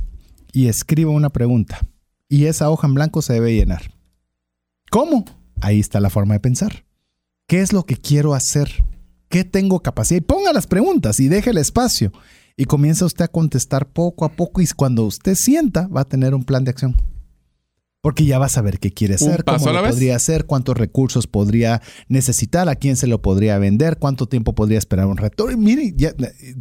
y 0.52 0.68
escriba 0.68 1.12
una 1.12 1.30
pregunta. 1.30 1.80
Y 2.28 2.48
esa 2.48 2.70
hoja 2.70 2.88
en 2.88 2.96
blanco 2.96 3.22
se 3.22 3.34
debe 3.34 3.56
llenar. 3.56 3.94
¿Cómo? 4.90 5.24
Ahí 5.62 5.80
está 5.80 6.00
la 6.00 6.10
forma 6.10 6.34
de 6.34 6.40
pensar. 6.42 6.84
¿Qué 7.48 7.60
es 7.62 7.74
lo 7.74 7.84
que 7.84 7.98
quiero 7.98 8.34
hacer? 8.34 8.70
¿Qué 9.30 9.44
tengo 9.44 9.82
capacidad? 9.82 10.20
Y 10.20 10.22
ponga 10.22 10.54
las 10.54 10.66
preguntas 10.66 11.20
y 11.20 11.28
deje 11.28 11.50
el 11.50 11.58
espacio. 11.58 12.14
Y 12.56 12.66
comienza 12.66 13.06
usted 13.06 13.26
a 13.26 13.28
contestar 13.28 13.91
poco 13.91 14.26
a 14.26 14.32
poco 14.32 14.62
y 14.62 14.68
cuando 14.68 15.04
usted 15.04 15.36
sienta 15.36 15.88
va 15.88 16.02
a 16.02 16.06
tener 16.06 16.34
un 16.36 16.46
plan 16.46 16.64
de 16.64 16.72
acción. 16.72 16.96
Porque 18.04 18.26
ya 18.26 18.38
va 18.38 18.47
a 18.47 18.49
saber 18.49 18.80
qué 18.80 18.91
quiere 18.91 19.16
hacer, 19.16 19.45
cómo 19.45 19.72
lo 19.72 19.82
podría 19.82 20.18
hacer, 20.18 20.43
cuántos 20.45 20.76
recursos 20.76 21.26
podría 21.26 21.82
necesitar, 22.10 22.68
a 22.68 22.76
quién 22.76 22.97
se 22.97 23.08
lo 23.08 23.22
podría 23.22 23.58
vender, 23.60 23.97
cuánto 23.97 24.26
tiempo 24.28 24.54
podría 24.54 24.78
esperar 24.78 25.06
un 25.06 25.16
retorno. 25.16 25.56
Mire, 25.58 25.93
ya, 25.95 26.12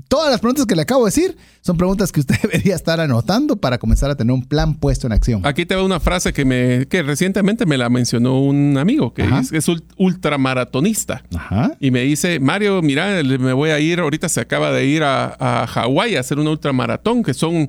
todas 0.07 0.30
las 0.30 0.38
preguntas 0.38 0.66
que 0.66 0.76
le 0.76 0.82
acabo 0.82 1.05
de 1.05 1.09
decir 1.09 1.36
son 1.61 1.76
preguntas 1.76 2.12
que 2.12 2.20
usted 2.20 2.36
debería 2.43 2.76
estar 2.76 3.01
anotando 3.01 3.57
para 3.57 3.78
comenzar 3.78 4.09
a 4.09 4.14
tener 4.14 4.32
un 4.32 4.45
plan 4.47 4.76
puesto 4.78 5.09
en 5.09 5.14
acción. 5.14 5.45
Aquí 5.45 5.66
te 5.66 5.74
veo 5.74 5.84
una 5.84 5.99
frase 5.99 6.32
que, 6.32 6.45
me, 6.45 6.86
que 6.86 7.03
recientemente 7.03 7.66
me 7.66 7.76
la 7.76 7.88
mencionó 7.90 8.40
un 8.40 8.78
amigo 8.78 9.12
que 9.12 9.22
Ajá. 9.24 9.40
es, 9.40 9.51
es 9.53 9.68
ult- 9.68 9.82
ultramaratonista. 9.97 11.24
Ajá. 11.34 11.72
Y 11.80 11.90
me 11.90 12.03
dice, 12.03 12.38
Mario, 12.38 12.80
mira, 12.82 13.20
me 13.24 13.53
voy 13.53 13.70
a 13.70 13.80
ir, 13.80 13.99
ahorita 13.99 14.28
se 14.28 14.40
acaba 14.40 14.70
de 14.70 14.86
ir 14.86 15.03
a, 15.03 15.36
a 15.40 15.66
Hawái 15.66 16.14
a 16.14 16.20
hacer 16.20 16.38
una 16.38 16.51
ultramaratón, 16.51 17.24
que 17.24 17.34
son 17.34 17.68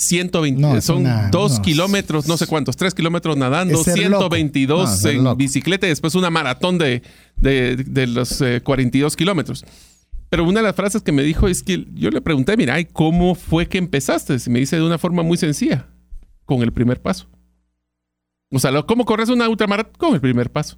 120, 0.00 0.60
No, 0.60 0.76
es 0.76 0.84
son 0.84 0.98
una- 1.02 1.28
dos 1.30 1.58
no. 1.58 1.62
kilómetros, 1.62 2.26
no 2.26 2.36
sé 2.36 2.46
cuántos, 2.46 2.76
tres 2.76 2.94
kilómetros 2.94 3.36
nadando, 3.36 3.74
Es 3.80 3.84
ser 3.84 3.98
loco. 4.10 4.24
122 4.30 4.88
No, 4.90 4.96
ser 4.96 5.14
en 5.16 5.36
bicicleta 5.36 5.86
y 5.86 5.90
después 5.90 6.14
una 6.14 6.30
maratón 6.30 6.78
de, 6.78 7.02
de, 7.36 7.76
de 7.76 8.06
los 8.06 8.40
eh, 8.40 8.60
42 8.64 9.14
kilómetros. 9.16 9.64
Pero 10.30 10.44
una 10.44 10.60
de 10.60 10.66
las 10.66 10.76
frases 10.76 11.02
que 11.02 11.12
me 11.12 11.22
dijo 11.22 11.48
es 11.48 11.62
que 11.62 11.86
yo 11.94 12.10
le 12.10 12.20
pregunté, 12.20 12.56
mira, 12.56 12.78
¿y 12.80 12.84
cómo 12.84 13.34
fue 13.34 13.66
que 13.68 13.78
empezaste? 13.78 14.36
Y 14.46 14.50
me 14.50 14.60
dice 14.60 14.76
de 14.76 14.82
una 14.82 14.96
forma 14.98 15.22
muy 15.22 15.36
sencilla, 15.36 15.86
con 16.44 16.62
el 16.62 16.72
primer 16.72 17.02
paso. 17.02 17.28
O 18.52 18.58
sea, 18.58 18.70
¿cómo 18.82 19.04
corres 19.04 19.28
una 19.28 19.48
ultramaratón? 19.48 19.94
Con 19.98 20.14
el 20.14 20.20
primer 20.20 20.50
paso. 20.50 20.76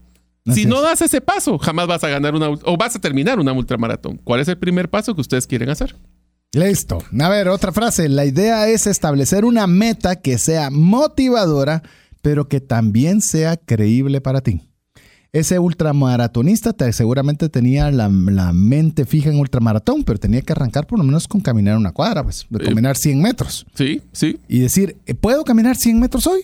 Si 0.52 0.66
no 0.66 0.82
das 0.82 1.00
ese 1.02 1.20
paso, 1.20 1.56
jamás 1.58 1.86
vas 1.86 2.02
a 2.02 2.08
ganar 2.08 2.34
una 2.34 2.48
o 2.50 2.76
vas 2.76 2.96
a 2.96 3.00
terminar 3.00 3.38
una 3.38 3.52
ultramaratón. 3.52 4.16
¿Cuál 4.24 4.40
es 4.40 4.48
el 4.48 4.58
primer 4.58 4.90
paso 4.90 5.14
que 5.14 5.20
ustedes 5.20 5.46
quieren 5.46 5.68
hacer? 5.68 5.94
Listo. 6.52 6.98
A 7.18 7.28
ver, 7.28 7.48
otra 7.48 7.72
frase. 7.72 8.08
La 8.08 8.24
idea 8.26 8.68
es 8.68 8.86
establecer 8.86 9.44
una 9.44 9.66
meta 9.66 10.16
que 10.16 10.36
sea 10.38 10.70
motivadora, 10.70 11.82
pero 12.20 12.48
que 12.48 12.60
también 12.60 13.20
sea 13.22 13.56
creíble 13.56 14.20
para 14.20 14.40
ti. 14.42 14.68
Ese 15.32 15.58
ultramaratonista 15.58 16.74
te- 16.74 16.92
seguramente 16.92 17.48
tenía 17.48 17.90
la, 17.90 18.08
la 18.10 18.52
mente 18.52 19.06
fija 19.06 19.30
en 19.30 19.38
ultramaratón, 19.38 20.04
pero 20.04 20.18
tenía 20.20 20.42
que 20.42 20.52
arrancar 20.52 20.86
por 20.86 20.98
lo 20.98 21.04
menos 21.06 21.26
con 21.26 21.40
caminar 21.40 21.78
una 21.78 21.92
cuadra, 21.92 22.22
pues, 22.22 22.44
de 22.50 22.62
Eh. 22.62 22.68
caminar 22.68 22.98
100 22.98 23.22
metros. 23.22 23.64
Sí, 23.74 24.02
sí. 24.12 24.38
Y 24.46 24.58
decir, 24.58 24.98
¿puedo 25.22 25.42
caminar 25.44 25.76
100 25.76 25.98
metros 25.98 26.26
hoy? 26.26 26.42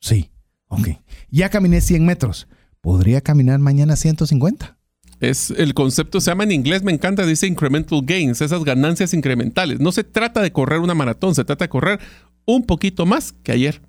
Sí. 0.00 0.28
Ok. 0.68 0.88
Ya 1.30 1.48
caminé 1.48 1.80
100 1.80 2.04
metros. 2.04 2.46
¿Podría 2.82 3.22
caminar 3.22 3.58
mañana 3.58 3.96
150? 3.96 4.76
Es 5.20 5.50
el 5.50 5.74
concepto 5.74 6.20
se 6.20 6.30
llama 6.30 6.44
en 6.44 6.52
inglés, 6.52 6.82
me 6.82 6.92
encanta, 6.92 7.24
dice 7.24 7.46
incremental 7.46 8.02
gains, 8.04 8.40
esas 8.40 8.64
ganancias 8.64 9.14
incrementales. 9.14 9.80
No 9.80 9.92
se 9.92 10.04
trata 10.04 10.42
de 10.42 10.52
correr 10.52 10.80
una 10.80 10.94
maratón, 10.94 11.34
se 11.34 11.44
trata 11.44 11.64
de 11.64 11.68
correr 11.68 12.00
un 12.44 12.64
poquito 12.64 13.06
más 13.06 13.32
que 13.42 13.52
ayer. 13.52 13.80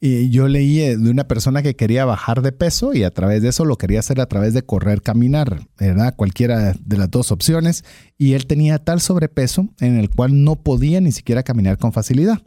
Y 0.00 0.28
yo 0.30 0.48
leí 0.48 0.80
eh, 0.80 0.96
de 0.96 1.10
una 1.10 1.24
persona 1.24 1.62
que 1.62 1.74
quería 1.74 2.04
bajar 2.04 2.42
de 2.42 2.52
peso 2.52 2.92
y 2.92 3.04
a 3.04 3.10
través 3.10 3.42
de 3.42 3.48
eso 3.48 3.64
lo 3.64 3.78
quería 3.78 4.00
hacer 4.00 4.20
a 4.20 4.26
través 4.26 4.52
de 4.52 4.62
correr, 4.62 5.00
caminar, 5.00 5.66
¿verdad? 5.78 6.14
Cualquiera 6.14 6.74
de 6.78 6.96
las 6.98 7.10
dos 7.10 7.32
opciones. 7.32 7.84
Y 8.18 8.34
él 8.34 8.46
tenía 8.46 8.78
tal 8.78 9.00
sobrepeso 9.00 9.68
en 9.80 9.96
el 9.96 10.10
cual 10.10 10.44
no 10.44 10.56
podía 10.56 11.00
ni 11.00 11.12
siquiera 11.12 11.42
caminar 11.42 11.78
con 11.78 11.92
facilidad. 11.92 12.42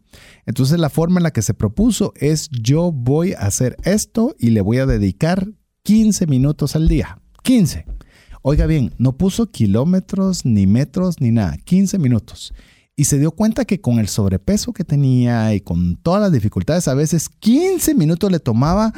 Entonces 0.45 0.80
la 0.80 0.89
forma 0.89 1.19
en 1.19 1.23
la 1.23 1.32
que 1.32 1.41
se 1.41 1.53
propuso 1.53 2.13
es 2.17 2.49
yo 2.49 2.91
voy 2.91 3.34
a 3.34 3.47
hacer 3.47 3.78
esto 3.84 4.36
y 4.38 4.51
le 4.51 4.61
voy 4.61 4.78
a 4.78 4.86
dedicar 4.86 5.47
15 5.84 6.28
minutos 6.28 6.75
al 6.75 6.88
día. 6.88 7.19
15. 7.41 7.86
Oiga 8.50 8.66
bien, 8.66 8.93
no 8.98 9.18
puso 9.18 9.52
kilómetros, 9.52 10.45
ni 10.45 10.68
metros, 10.68 11.20
ni 11.20 11.32
nada. 11.32 11.58
15 11.58 12.00
minutos. 12.00 12.54
y 12.95 13.04
se 13.04 13.20
dio 13.20 13.32
cuenta 13.32 13.66
que 13.66 13.82
con 13.82 14.00
el 14.00 14.08
sobrepeso 14.08 14.72
que 14.72 14.86
tenía 14.86 15.54
y 15.54 15.60
con 15.60 15.98
todas 15.98 16.22
las 16.22 16.32
dificultades, 16.32 16.88
a 16.88 16.93
veces 16.93 17.28
15 17.28 17.93
minutos 17.93 18.32
le 18.32 18.39
tomaba 18.39 18.93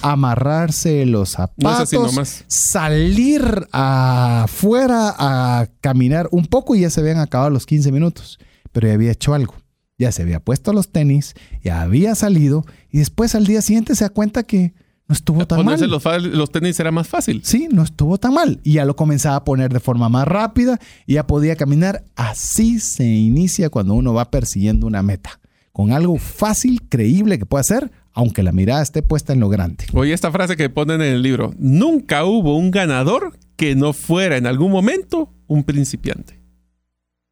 amarrarse 0.00 1.04
los 1.04 1.32
zapatos, 1.32 2.44
salir 2.48 3.68
afuera 3.72 5.14
a 5.18 5.68
caminar 5.82 6.26
un 6.32 6.46
poco 6.46 6.74
y 6.74 6.80
ya 6.80 6.88
se 6.90 7.00
habían 7.00 7.18
acabado 7.18 7.50
los 7.50 7.66
15 7.66 7.92
minutos. 7.92 8.38
Pero 8.72 8.88
ya 8.88 8.94
había 8.94 9.12
hecho 9.12 9.34
algo. 9.34 9.54
Ya 9.98 10.12
se 10.12 10.22
había 10.22 10.40
puesto 10.40 10.72
los 10.72 10.88
tenis, 10.88 11.34
ya 11.62 11.82
había 11.82 12.14
salido 12.14 12.64
y 12.90 13.00
después 13.00 13.34
al 13.34 13.46
día 13.46 13.60
siguiente 13.60 13.94
se 13.96 14.04
da 14.04 14.08
cuenta 14.08 14.44
que 14.44 14.72
no 15.06 15.12
estuvo 15.12 15.46
tan 15.46 15.58
Ponerse 15.58 15.86
mal. 15.86 15.90
Los, 15.90 16.32
los 16.32 16.50
tenis 16.50 16.80
era 16.80 16.90
más 16.90 17.08
fácil. 17.08 17.42
Sí, 17.44 17.68
no 17.70 17.82
estuvo 17.82 18.18
tan 18.18 18.32
mal. 18.32 18.60
Y 18.62 18.74
ya 18.74 18.84
lo 18.84 18.96
comenzaba 18.96 19.36
a 19.36 19.44
poner 19.44 19.72
de 19.72 19.80
forma 19.80 20.08
más 20.08 20.26
rápida 20.26 20.78
y 21.06 21.14
ya 21.14 21.26
podía 21.26 21.56
caminar. 21.56 22.04
Así 22.16 22.80
se 22.80 23.04
inicia 23.04 23.68
cuando 23.68 23.94
uno 23.94 24.14
va 24.14 24.30
persiguiendo 24.30 24.86
una 24.86 25.02
meta. 25.02 25.40
Con 25.72 25.92
algo 25.92 26.16
fácil, 26.18 26.80
creíble 26.88 27.38
que 27.38 27.46
pueda 27.46 27.60
hacer, 27.60 27.90
aunque 28.12 28.42
la 28.42 28.52
mirada 28.52 28.80
esté 28.82 29.02
puesta 29.02 29.32
en 29.32 29.40
lo 29.40 29.48
grande. 29.48 29.86
Oye, 29.92 30.12
esta 30.12 30.30
frase 30.32 30.56
que 30.56 30.70
ponen 30.70 31.02
en 31.02 31.12
el 31.12 31.22
libro: 31.22 31.52
Nunca 31.58 32.24
hubo 32.24 32.56
un 32.56 32.70
ganador 32.70 33.36
que 33.56 33.74
no 33.74 33.92
fuera 33.92 34.36
en 34.36 34.46
algún 34.46 34.70
momento 34.70 35.34
un 35.46 35.64
principiante. 35.64 36.40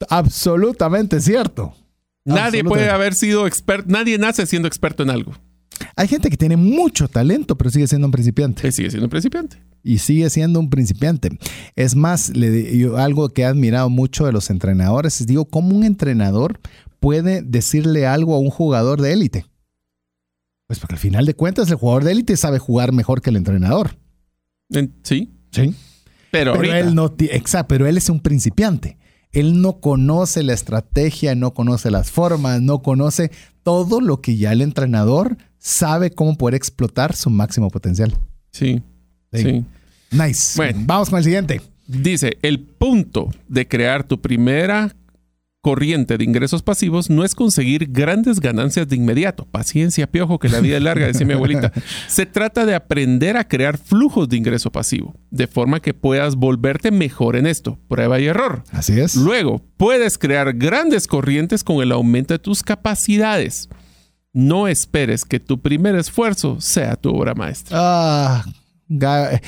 Absolutamente 0.08 1.20
cierto. 1.20 1.74
Nadie 2.24 2.64
puede 2.64 2.90
haber 2.90 3.14
sido 3.14 3.46
experto, 3.46 3.86
nadie 3.88 4.18
nace 4.18 4.46
siendo 4.46 4.68
experto 4.68 5.02
en 5.02 5.10
algo. 5.10 5.32
Hay 5.96 6.08
gente 6.08 6.30
que 6.30 6.36
tiene 6.36 6.56
mucho 6.56 7.08
talento, 7.08 7.56
pero 7.56 7.70
sigue 7.70 7.86
siendo 7.86 8.06
un 8.06 8.12
principiante. 8.12 8.70
sigue 8.72 8.90
siendo 8.90 9.06
un 9.06 9.10
principiante. 9.10 9.58
Y 9.82 9.98
sigue 9.98 10.30
siendo 10.30 10.60
un 10.60 10.70
principiante. 10.70 11.30
Es 11.74 11.96
más, 11.96 12.36
le, 12.36 12.90
algo 12.96 13.28
que 13.30 13.42
he 13.42 13.44
admirado 13.44 13.90
mucho 13.90 14.26
de 14.26 14.32
los 14.32 14.50
entrenadores 14.50 15.20
es, 15.20 15.26
digo, 15.26 15.44
¿cómo 15.44 15.76
un 15.76 15.84
entrenador 15.84 16.60
puede 17.00 17.42
decirle 17.42 18.06
algo 18.06 18.34
a 18.34 18.38
un 18.38 18.50
jugador 18.50 19.00
de 19.00 19.12
élite? 19.12 19.46
Pues 20.66 20.78
porque 20.78 20.94
al 20.94 21.00
final 21.00 21.26
de 21.26 21.34
cuentas 21.34 21.68
el 21.68 21.76
jugador 21.76 22.04
de 22.04 22.12
élite 22.12 22.36
sabe 22.36 22.58
jugar 22.58 22.92
mejor 22.92 23.20
que 23.20 23.30
el 23.30 23.36
entrenador. 23.36 23.96
sí. 25.02 25.32
Sí. 25.50 25.74
Pero, 26.30 26.62
él 26.62 26.94
no, 26.94 27.14
exacto, 27.18 27.68
pero 27.68 27.86
él 27.86 27.98
es 27.98 28.08
un 28.08 28.20
principiante. 28.20 28.96
Él 29.32 29.60
no 29.62 29.80
conoce 29.80 30.42
la 30.42 30.52
estrategia, 30.52 31.34
no 31.34 31.54
conoce 31.54 31.90
las 31.90 32.10
formas, 32.10 32.60
no 32.60 32.82
conoce 32.82 33.30
todo 33.62 34.00
lo 34.00 34.20
que 34.20 34.36
ya 34.36 34.52
el 34.52 34.60
entrenador 34.60 35.36
sabe 35.58 36.10
cómo 36.10 36.36
poder 36.36 36.54
explotar 36.54 37.14
su 37.14 37.30
máximo 37.30 37.70
potencial. 37.70 38.14
Sí. 38.50 38.82
Sí. 39.32 39.64
Nice. 40.10 40.52
Bueno, 40.56 40.80
vamos 40.84 41.08
con 41.08 41.18
el 41.18 41.24
siguiente. 41.24 41.62
Dice, 41.86 42.36
el 42.42 42.60
punto 42.60 43.30
de 43.48 43.66
crear 43.66 44.04
tu 44.04 44.20
primera 44.20 44.94
corriente 45.62 46.18
de 46.18 46.24
ingresos 46.24 46.60
pasivos 46.60 47.08
no 47.08 47.24
es 47.24 47.36
conseguir 47.36 47.86
grandes 47.92 48.40
ganancias 48.40 48.88
de 48.88 48.96
inmediato. 48.96 49.46
Paciencia, 49.46 50.10
piojo, 50.10 50.40
que 50.40 50.48
la 50.48 50.60
vida 50.60 50.76
es 50.76 50.82
larga, 50.82 51.06
decía 51.06 51.24
mi 51.24 51.34
abuelita. 51.34 51.72
Se 52.08 52.26
trata 52.26 52.66
de 52.66 52.74
aprender 52.74 53.36
a 53.36 53.46
crear 53.46 53.78
flujos 53.78 54.28
de 54.28 54.36
ingreso 54.36 54.72
pasivo, 54.72 55.14
de 55.30 55.46
forma 55.46 55.80
que 55.80 55.94
puedas 55.94 56.34
volverte 56.34 56.90
mejor 56.90 57.36
en 57.36 57.46
esto. 57.46 57.78
Prueba 57.88 58.18
y 58.18 58.26
error. 58.26 58.64
Así 58.72 58.98
es. 58.98 59.14
Luego, 59.14 59.62
puedes 59.76 60.18
crear 60.18 60.52
grandes 60.54 61.06
corrientes 61.06 61.62
con 61.62 61.80
el 61.80 61.92
aumento 61.92 62.34
de 62.34 62.40
tus 62.40 62.64
capacidades. 62.64 63.68
No 64.32 64.66
esperes 64.66 65.24
que 65.24 65.38
tu 65.38 65.60
primer 65.60 65.94
esfuerzo 65.94 66.60
sea 66.60 66.96
tu 66.96 67.10
obra 67.10 67.34
maestra. 67.34 67.76
Ah, 67.80 68.44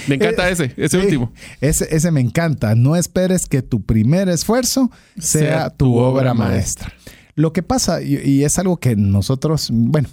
me 0.09 0.15
encanta 0.15 0.49
eh, 0.49 0.53
ese, 0.53 0.73
ese 0.77 0.99
último. 0.99 1.33
Ese, 1.61 2.11
me 2.11 2.21
encanta. 2.21 2.75
No 2.75 2.97
esperes 2.97 3.47
que 3.47 3.63
tu 3.63 3.83
primer 3.83 4.29
esfuerzo 4.29 4.91
sea, 5.19 5.71
tu, 5.71 5.97
obra, 5.97 6.35
maestra. 6.35 6.93
Lo 7.35 7.53
que 7.53 7.63
pasa, 7.63 8.03
y, 8.03 8.45
es 8.45 8.59
algo 8.59 8.77
que 8.77 8.97
nosotros, 8.97 9.69
bueno, 9.73 10.09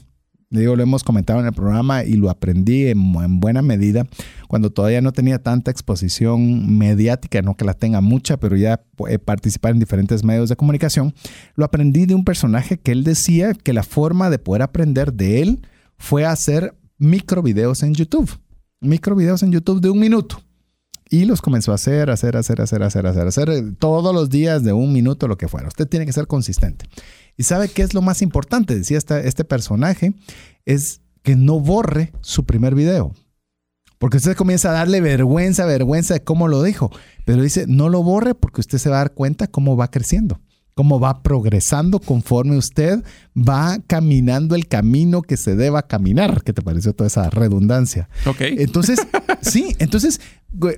digo, 0.49 0.75
lo 0.75 0.83
hemos 0.83 1.03
comentado 1.03 1.39
en 1.39 1.45
el 1.45 1.53
programa 1.53 2.03
y 2.03 2.13
lo 2.13 2.29
aprendí 2.29 2.87
en, 2.87 3.39
buena 3.39 3.61
medida 3.61 4.05
cuando 4.47 4.71
todavía 4.71 5.01
no 5.01 5.13
tenía 5.13 5.39
tanta 5.39 5.71
exposición 5.71 6.77
mediática, 6.77 7.41
no 7.41 7.55
que 7.55 7.63
la 7.63 7.73
tenga 7.73 8.01
mucha, 8.01 8.37
pero 8.37 8.55
ya 8.55 8.81
participar 9.23 9.71
en 9.71 9.79
diferentes 9.79 10.23
medios 10.23 10.49
de 10.49 10.55
comunicación. 10.55 11.13
Lo 11.55 11.63
aprendí 11.63 12.05
de 12.05 12.15
un 12.15 12.25
personaje 12.25 12.77
que 12.77 12.91
él 12.91 13.03
decía 13.03 13.53
que 13.53 13.71
la 13.71 13.83
forma 13.83 14.29
de 14.29 14.39
poder 14.39 14.63
aprender 14.63 15.13
de 15.13 15.41
él 15.41 15.67
fue 15.97 16.25
hacer 16.25 16.73
micro 16.97 17.41
videos 17.41 17.83
en 17.83 17.93
YouTube. 17.93 18.29
Micro 18.81 19.15
videos 19.15 19.43
en 19.43 19.51
YouTube 19.51 19.79
de 19.79 19.91
un 19.91 19.99
minuto. 19.99 20.41
Y 21.07 21.25
los 21.25 21.41
comenzó 21.41 21.71
a 21.71 21.75
hacer, 21.75 22.09
hacer, 22.09 22.35
hacer, 22.35 22.61
hacer, 22.61 22.81
hacer, 22.81 23.05
hacer, 23.05 23.27
hacer 23.27 23.75
todos 23.77 24.15
los 24.15 24.29
días 24.29 24.63
de 24.63 24.73
un 24.73 24.91
minuto, 24.91 25.27
lo 25.27 25.37
que 25.37 25.47
fuera. 25.47 25.67
Usted 25.67 25.87
tiene 25.87 26.05
que 26.05 26.13
ser 26.13 26.25
consistente. 26.25 26.85
¿Y 27.37 27.43
sabe 27.43 27.69
qué 27.69 27.83
es 27.83 27.93
lo 27.93 28.01
más 28.01 28.21
importante? 28.21 28.75
Decía 28.75 28.97
este 28.97 29.43
personaje, 29.43 30.13
es 30.65 31.01
que 31.21 31.35
no 31.35 31.59
borre 31.59 32.11
su 32.21 32.45
primer 32.45 32.73
video. 32.73 33.13
Porque 33.99 34.17
usted 34.17 34.35
comienza 34.35 34.71
a 34.71 34.73
darle 34.73 34.99
vergüenza, 34.99 35.65
vergüenza 35.65 36.15
de 36.15 36.23
cómo 36.23 36.47
lo 36.47 36.63
dijo. 36.63 36.89
Pero 37.23 37.43
dice, 37.43 37.65
no 37.67 37.89
lo 37.89 38.01
borre 38.01 38.33
porque 38.33 38.61
usted 38.61 38.79
se 38.79 38.89
va 38.89 38.95
a 38.95 38.99
dar 38.99 39.13
cuenta 39.13 39.45
cómo 39.45 39.77
va 39.77 39.91
creciendo, 39.91 40.41
cómo 40.81 40.99
va 40.99 41.21
progresando 41.21 41.99
conforme 41.99 42.57
usted 42.57 43.03
va 43.37 43.77
caminando 43.85 44.55
el 44.55 44.67
camino 44.67 45.21
que 45.21 45.37
se 45.37 45.55
deba 45.55 45.83
caminar. 45.83 46.41
¿Qué 46.43 46.53
te 46.53 46.63
pareció 46.63 46.93
toda 46.93 47.07
esa 47.07 47.29
redundancia? 47.29 48.09
Ok. 48.25 48.41
Entonces, 48.41 48.99
sí, 49.41 49.75
entonces, 49.77 50.19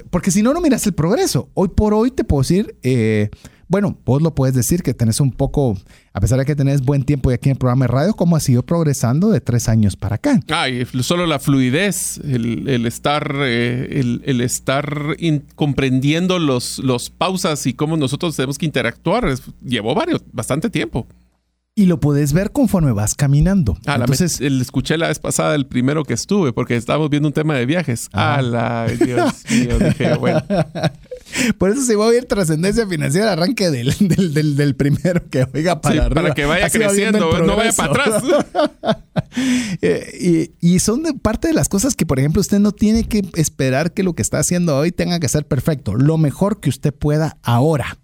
porque 0.10 0.30
si 0.30 0.44
no, 0.44 0.54
no 0.54 0.60
miras 0.60 0.86
el 0.88 0.94
progreso. 0.94 1.48
Hoy 1.54 1.70
por 1.70 1.94
hoy 1.94 2.12
te 2.12 2.26
puedo 2.26 2.42
decir, 2.42 2.76
eh, 2.84 3.30
bueno, 3.74 3.98
vos 4.06 4.22
lo 4.22 4.36
puedes 4.36 4.54
decir 4.54 4.84
que 4.84 4.94
tenés 4.94 5.20
un 5.20 5.32
poco, 5.32 5.76
a 6.14 6.22
pesar 6.22 6.38
de 6.38 6.46
que 6.46 6.56
tenés 6.56 6.84
buen 6.84 7.02
tiempo 7.06 7.32
aquí 7.32 7.50
en 7.50 7.54
el 7.54 7.58
programa 7.58 7.86
de 7.86 7.92
radio, 7.92 8.14
¿cómo 8.14 8.36
ha 8.36 8.40
sido 8.40 8.62
progresando 8.62 9.32
de 9.32 9.42
tres 9.42 9.68
años 9.68 9.96
para 9.96 10.18
acá? 10.18 10.40
Ah, 10.52 10.70
y 10.70 10.86
solo 11.02 11.26
la 11.26 11.40
fluidez, 11.40 12.20
el, 12.20 12.86
estar, 12.86 13.36
eh, 13.40 14.20
el, 14.24 14.42
estar 14.42 15.18
comprendiendo 15.56 16.38
los, 16.38 16.78
los 16.78 17.10
pausas 17.10 17.66
y 17.66 17.74
cómo 17.74 17.98
nosotros 17.98 18.36
tenemos 18.36 18.60
que 18.60 18.68
interactuar, 18.68 19.34
llevó 19.66 19.96
varios, 19.96 20.22
bastante 20.32 20.70
tiempo. 20.70 21.08
Y 21.76 21.88
lo 21.88 22.00
puedes 22.00 22.34
ver 22.34 22.52
conforme 22.52 22.92
vas 22.92 23.16
caminando. 23.16 23.80
Ah, 23.88 23.96
Entonces, 23.96 24.40
el, 24.42 24.62
escuché 24.62 24.96
la 24.96 25.08
vez 25.08 25.18
pasada 25.18 25.56
el 25.56 25.66
primero 25.66 26.04
que 26.04 26.14
estuve, 26.14 26.54
porque 26.54 26.76
estábamos 26.76 27.10
viendo 27.10 27.30
un 27.30 27.34
tema 27.34 27.56
de 27.56 27.66
viajes. 27.66 28.10
Ah, 28.14 28.44
la 28.44 28.86
Dios 28.86 29.34
mío, 29.50 29.80
dije, 29.80 30.14
bueno. 30.20 30.44
Por 31.58 31.72
eso 31.72 31.82
si 31.82 31.96
va 31.96 32.08
a 32.08 32.14
ir 32.14 32.26
trascendencia 32.26 32.86
financiera, 32.86 33.32
arranque 33.32 33.72
del, 33.72 33.92
del, 34.56 34.76
primero 34.76 35.28
que 35.32 35.48
oiga 35.52 35.82
para 35.82 36.12
Para 36.12 36.36
que 36.36 36.46
vaya 36.46 36.70
creciendo, 36.70 37.40
no 37.40 37.56
vaya 37.56 37.74
para 37.74 37.92
atrás. 37.92 38.24
Eh, 39.82 40.52
y, 40.62 40.80
son 40.80 41.04
parte 41.20 41.48
de 41.48 41.56
las 41.56 41.68
cosas 41.68 41.96
que, 41.96 42.06
por 42.06 42.20
ejemplo, 42.20 42.40
usted 42.40 42.60
no 42.60 42.72
tiene 42.72 43.04
que 43.06 43.24
esperar 43.34 43.92
que 43.92 44.04
lo 44.04 44.14
que 44.14 44.22
está 44.22 44.38
haciendo 44.38 44.78
hoy 44.78 44.92
tenga 44.92 45.20
que 45.20 45.28
ser 45.28 45.48
perfecto. 45.48 45.96
Lo 45.96 46.20
mejor 46.20 46.60
que 46.60 46.70
usted 46.70 46.94
pueda 46.94 47.38
ahora. 47.42 47.98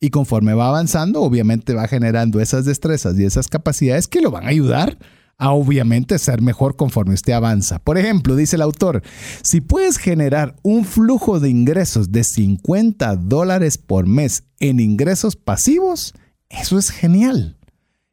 Y 0.00 0.10
conforme 0.10 0.54
va 0.54 0.68
avanzando, 0.68 1.20
obviamente 1.20 1.74
va 1.74 1.86
generando 1.86 2.40
esas 2.40 2.64
destrezas 2.64 3.18
y 3.18 3.24
esas 3.24 3.48
capacidades 3.48 4.08
que 4.08 4.22
lo 4.22 4.30
van 4.30 4.44
a 4.44 4.48
ayudar 4.48 4.98
a 5.40 5.52
obviamente 5.52 6.18
ser 6.18 6.42
mejor 6.42 6.76
conforme 6.76 7.14
usted 7.14 7.32
avanza. 7.32 7.78
Por 7.78 7.96
ejemplo, 7.96 8.36
dice 8.36 8.56
el 8.56 8.62
autor, 8.62 9.02
si 9.42 9.60
puedes 9.62 9.96
generar 9.96 10.54
un 10.62 10.84
flujo 10.84 11.40
de 11.40 11.48
ingresos 11.48 12.12
de 12.12 12.24
50 12.24 13.16
dólares 13.16 13.78
por 13.78 14.06
mes 14.06 14.44
en 14.58 14.80
ingresos 14.80 15.36
pasivos, 15.36 16.14
eso 16.50 16.78
es 16.78 16.90
genial. 16.90 17.56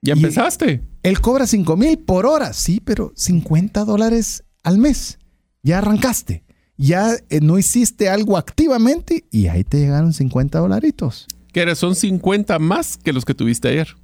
Ya 0.02 0.14
empezaste. 0.14 0.88
él 1.04 1.20
cobra 1.20 1.48
5 1.48 1.76
mil 1.76 2.00
por 2.00 2.26
hora, 2.26 2.54
sí, 2.54 2.82
pero 2.84 3.12
50 3.16 3.84
dólares 3.84 4.46
al 4.64 4.78
mes. 4.78 5.20
Ya 5.64 5.80
arrancaste. 5.80 6.46
Ya 6.78 7.16
eh, 7.30 7.42
no 7.42 7.58
hiciste 7.58 8.08
algo 8.08 8.38
activamente 8.38 9.26
y 9.32 9.48
ahí 9.48 9.66
te 9.66 9.80
llegaron 9.80 10.14
50 10.14 10.60
dolaritos. 10.60 11.28
Que 11.52 11.76
son 11.76 11.96
50 11.96 12.60
más 12.60 12.98
que 12.98 13.14
los 13.14 13.26
que 13.26 13.34
tuviste 13.34 13.68
ayer. 13.68 13.96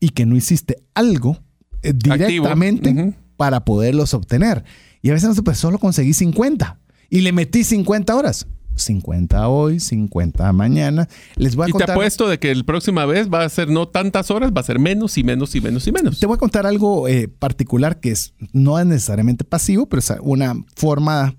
Y 0.00 0.10
que 0.10 0.26
no 0.26 0.36
hiciste 0.36 0.82
algo 0.94 1.38
eh, 1.82 1.92
directamente 1.94 3.14
para 3.36 3.64
poderlos 3.64 4.14
obtener. 4.14 4.64
Y 5.02 5.10
a 5.10 5.12
veces 5.12 5.36
no 5.36 5.42
pues 5.42 5.58
solo 5.58 5.78
conseguí 5.78 6.14
50 6.14 6.78
y 7.10 7.20
le 7.20 7.32
metí 7.32 7.64
50 7.64 8.14
horas. 8.14 8.46
50 8.76 9.48
hoy, 9.48 9.80
50 9.80 10.52
mañana. 10.52 11.08
Les 11.36 11.54
voy 11.54 11.66
a 11.66 11.68
y 11.68 11.72
te 11.72 11.90
apuesto 11.90 12.28
de 12.28 12.38
que 12.38 12.50
el 12.50 12.64
próxima 12.64 13.06
vez 13.06 13.28
va 13.32 13.44
a 13.44 13.48
ser 13.48 13.68
no 13.68 13.86
tantas 13.88 14.30
horas, 14.30 14.50
va 14.50 14.60
a 14.60 14.64
ser 14.64 14.78
menos 14.78 15.16
y 15.16 15.24
menos 15.24 15.54
y 15.54 15.60
menos 15.60 15.86
y 15.86 15.92
menos. 15.92 16.18
Te 16.18 16.26
voy 16.26 16.34
a 16.34 16.38
contar 16.38 16.66
algo 16.66 17.06
eh, 17.06 17.28
particular 17.28 18.00
que 18.00 18.10
es, 18.10 18.34
no 18.52 18.78
es 18.78 18.86
necesariamente 18.86 19.44
pasivo, 19.44 19.88
pero 19.88 20.00
es 20.00 20.12
una 20.22 20.54
forma 20.74 21.36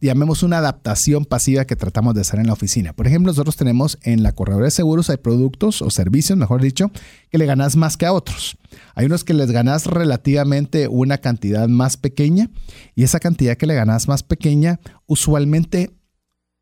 llamemos 0.00 0.42
una 0.42 0.58
adaptación 0.58 1.24
pasiva 1.24 1.64
que 1.64 1.76
tratamos 1.76 2.14
de 2.14 2.20
hacer 2.20 2.40
en 2.40 2.46
la 2.46 2.52
oficina. 2.52 2.92
Por 2.92 3.06
ejemplo, 3.06 3.32
nosotros 3.32 3.56
tenemos 3.56 3.98
en 4.02 4.22
la 4.22 4.32
corredora 4.32 4.66
de 4.66 4.70
seguros, 4.70 5.10
hay 5.10 5.16
productos 5.16 5.82
o 5.82 5.90
servicios, 5.90 6.38
mejor 6.38 6.60
dicho, 6.60 6.90
que 7.30 7.38
le 7.38 7.46
ganas 7.46 7.76
más 7.76 7.96
que 7.96 8.06
a 8.06 8.12
otros. 8.12 8.56
Hay 8.94 9.06
unos 9.06 9.24
que 9.24 9.34
les 9.34 9.50
ganas 9.50 9.86
relativamente 9.86 10.88
una 10.88 11.18
cantidad 11.18 11.68
más 11.68 11.96
pequeña 11.96 12.50
y 12.94 13.04
esa 13.04 13.20
cantidad 13.20 13.56
que 13.56 13.66
le 13.66 13.74
ganas 13.74 14.08
más 14.08 14.22
pequeña 14.22 14.80
usualmente 15.06 15.90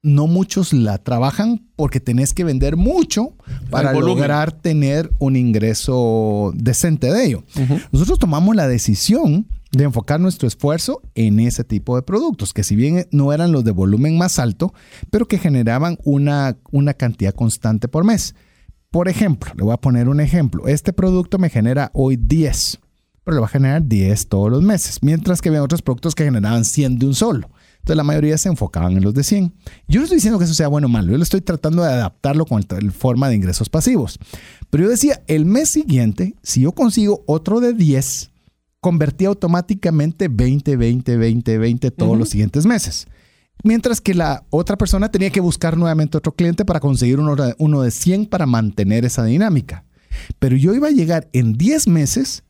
no 0.02 0.26
muchos 0.26 0.72
la 0.72 0.98
trabajan 0.98 1.68
porque 1.76 2.00
tenés 2.00 2.34
que 2.34 2.44
vender 2.44 2.76
mucho 2.76 3.36
para 3.70 3.92
lograr 3.92 4.50
tener 4.52 5.12
un 5.18 5.36
ingreso 5.36 6.52
decente 6.56 7.12
de 7.12 7.24
ello. 7.24 7.44
Nosotros 7.92 8.18
tomamos 8.18 8.56
la 8.56 8.66
decisión 8.66 9.46
de 9.72 9.84
enfocar 9.84 10.20
nuestro 10.20 10.46
esfuerzo 10.46 11.02
en 11.14 11.40
ese 11.40 11.64
tipo 11.64 11.96
de 11.96 12.02
productos, 12.02 12.52
que 12.52 12.62
si 12.62 12.76
bien 12.76 13.08
no 13.10 13.32
eran 13.32 13.52
los 13.52 13.64
de 13.64 13.70
volumen 13.70 14.18
más 14.18 14.38
alto, 14.38 14.72
pero 15.10 15.26
que 15.26 15.38
generaban 15.38 15.98
una, 16.04 16.58
una 16.70 16.94
cantidad 16.94 17.34
constante 17.34 17.88
por 17.88 18.04
mes. 18.04 18.34
Por 18.90 19.08
ejemplo, 19.08 19.52
le 19.56 19.64
voy 19.64 19.72
a 19.72 19.78
poner 19.78 20.08
un 20.08 20.20
ejemplo. 20.20 20.68
Este 20.68 20.92
producto 20.92 21.38
me 21.38 21.48
genera 21.48 21.90
hoy 21.94 22.16
10, 22.16 22.80
pero 23.24 23.36
le 23.36 23.40
va 23.40 23.46
a 23.46 23.50
generar 23.50 23.88
10 23.88 24.28
todos 24.28 24.50
los 24.50 24.62
meses, 24.62 24.98
mientras 25.00 25.40
que 25.40 25.48
había 25.48 25.62
otros 25.62 25.80
productos 25.80 26.14
que 26.14 26.24
generaban 26.24 26.66
100 26.66 26.98
de 26.98 27.06
un 27.06 27.14
solo. 27.14 27.48
Entonces 27.76 27.96
la 27.96 28.04
mayoría 28.04 28.36
se 28.36 28.50
enfocaban 28.50 28.92
en 28.92 29.02
los 29.02 29.14
de 29.14 29.24
100. 29.24 29.54
Yo 29.88 30.00
no 30.00 30.04
estoy 30.04 30.18
diciendo 30.18 30.38
que 30.38 30.44
eso 30.44 30.54
sea 30.54 30.68
bueno 30.68 30.86
o 30.86 30.90
malo, 30.90 31.10
yo 31.10 31.16
le 31.16 31.24
estoy 31.24 31.40
tratando 31.40 31.82
de 31.82 31.88
adaptarlo 31.88 32.44
con 32.44 32.60
la 32.60 32.90
forma 32.92 33.30
de 33.30 33.36
ingresos 33.36 33.70
pasivos. 33.70 34.18
Pero 34.68 34.84
yo 34.84 34.90
decía, 34.90 35.22
el 35.26 35.46
mes 35.46 35.72
siguiente, 35.72 36.36
si 36.42 36.60
yo 36.60 36.72
consigo 36.72 37.24
otro 37.26 37.60
de 37.60 37.72
10, 37.72 38.31
convertía 38.82 39.28
automáticamente 39.28 40.26
20, 40.26 40.76
20, 40.76 41.16
20, 41.16 41.58
20 41.58 41.90
todos 41.92 42.18
los 42.18 42.28
siguientes 42.28 42.66
meses. 42.66 43.06
Mientras 43.62 44.00
que 44.00 44.12
la 44.12 44.44
otra 44.50 44.76
persona 44.76 45.08
tenía 45.08 45.30
que 45.30 45.40
buscar 45.40 45.76
nuevamente 45.78 46.18
otro 46.18 46.34
cliente 46.34 46.64
para 46.64 46.80
conseguir 46.80 47.20
uno, 47.20 47.36
uno 47.58 47.82
de 47.82 47.92
100 47.92 48.26
para 48.26 48.44
mantener 48.44 49.04
esa 49.04 49.24
dinámica. 49.24 49.84
Pero 50.40 50.56
yo 50.56 50.74
iba 50.74 50.88
a 50.88 50.90
llegar 50.90 51.30
en 51.32 51.52
10 51.52 51.86
meses 51.86 52.42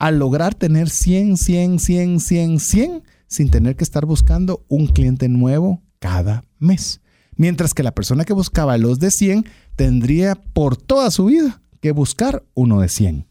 a 0.00 0.10
lograr 0.10 0.56
tener 0.56 0.90
100, 0.90 1.36
100, 1.36 1.78
100, 1.78 2.20
100, 2.20 2.58
100 2.58 3.02
sin 3.28 3.50
tener 3.50 3.76
que 3.76 3.84
estar 3.84 4.06
buscando 4.06 4.64
un 4.66 4.88
cliente 4.88 5.28
nuevo 5.28 5.82
cada 6.00 6.42
mes. 6.58 7.00
Mientras 7.36 7.74
que 7.74 7.84
la 7.84 7.94
persona 7.94 8.24
que 8.24 8.32
buscaba 8.32 8.76
los 8.76 8.98
de 8.98 9.12
100 9.12 9.46
tendría 9.76 10.34
por 10.34 10.76
toda 10.76 11.12
su 11.12 11.26
vida 11.26 11.62
que 11.80 11.92
buscar 11.92 12.42
uno 12.54 12.80
de 12.80 12.88
100. 12.88 13.26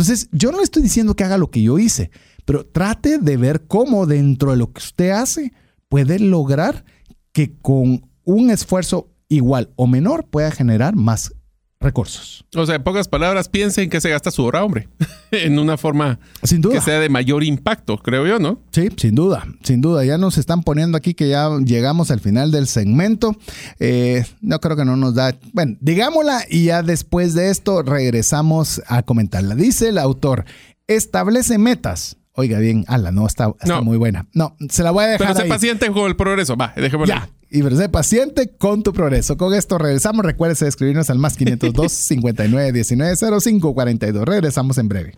Entonces, 0.00 0.30
yo 0.32 0.50
no 0.50 0.56
le 0.56 0.64
estoy 0.64 0.82
diciendo 0.82 1.14
que 1.14 1.24
haga 1.24 1.36
lo 1.36 1.50
que 1.50 1.60
yo 1.60 1.78
hice, 1.78 2.10
pero 2.46 2.64
trate 2.64 3.18
de 3.18 3.36
ver 3.36 3.66
cómo 3.66 4.06
dentro 4.06 4.52
de 4.52 4.56
lo 4.56 4.72
que 4.72 4.78
usted 4.78 5.10
hace 5.10 5.52
puede 5.90 6.18
lograr 6.18 6.86
que 7.32 7.58
con 7.58 8.08
un 8.24 8.48
esfuerzo 8.48 9.10
igual 9.28 9.74
o 9.76 9.86
menor 9.86 10.24
pueda 10.24 10.50
generar 10.52 10.96
más 10.96 11.34
recursos. 11.80 12.44
O 12.54 12.66
sea, 12.66 12.74
en 12.74 12.82
pocas 12.82 13.08
palabras, 13.08 13.48
piensen 13.48 13.88
que 13.88 14.00
se 14.00 14.10
gasta 14.10 14.30
su 14.30 14.44
hora, 14.44 14.62
hombre, 14.62 14.88
en 15.30 15.58
una 15.58 15.78
forma 15.78 16.20
sin 16.42 16.60
duda. 16.60 16.74
que 16.74 16.80
sea 16.82 17.00
de 17.00 17.08
mayor 17.08 17.42
impacto, 17.42 17.96
creo 17.96 18.26
yo, 18.26 18.38
¿no? 18.38 18.60
Sí, 18.70 18.88
sin 18.96 19.14
duda, 19.14 19.46
sin 19.62 19.80
duda. 19.80 20.04
Ya 20.04 20.18
nos 20.18 20.36
están 20.36 20.62
poniendo 20.62 20.98
aquí 20.98 21.14
que 21.14 21.28
ya 21.28 21.48
llegamos 21.64 22.10
al 22.10 22.20
final 22.20 22.50
del 22.50 22.66
segmento. 22.66 23.34
Eh, 23.78 24.26
no 24.42 24.60
creo 24.60 24.76
que 24.76 24.84
no 24.84 24.96
nos 24.96 25.14
da. 25.14 25.34
Bueno, 25.54 25.76
digámosla 25.80 26.44
y 26.50 26.64
ya 26.66 26.82
después 26.82 27.34
de 27.34 27.50
esto 27.50 27.82
regresamos 27.82 28.82
a 28.86 29.02
comentarla. 29.02 29.54
Dice 29.54 29.88
el 29.88 29.98
autor: 29.98 30.44
establece 30.86 31.56
metas. 31.56 32.18
Oiga 32.34 32.58
bien, 32.58 32.84
ala, 32.86 33.10
no, 33.10 33.26
está, 33.26 33.52
está 33.60 33.80
muy 33.80 33.96
buena. 33.96 34.26
No, 34.32 34.56
se 34.68 34.82
la 34.82 34.92
voy 34.92 35.04
a 35.04 35.08
dejar. 35.08 35.28
Pero 35.28 35.40
sé 35.40 35.46
paciente 35.46 35.90
con 35.90 36.06
el 36.06 36.16
progreso. 36.16 36.56
Va, 36.56 36.72
déjame 36.76 37.06
Ya, 37.06 37.28
y 37.50 37.62
sé 37.62 37.88
paciente 37.88 38.52
con 38.56 38.82
tu 38.82 38.92
progreso. 38.92 39.36
Con 39.36 39.52
esto 39.54 39.78
regresamos. 39.78 40.24
Recuerde 40.24 40.66
escribirnos 40.66 41.10
al 41.10 41.18
más 41.18 41.36
502 41.36 41.90
59 41.90 42.72
19 42.72 43.40
05 43.40 43.74
42. 43.74 44.24
Regresamos 44.24 44.78
en 44.78 44.88
breve. 44.88 45.14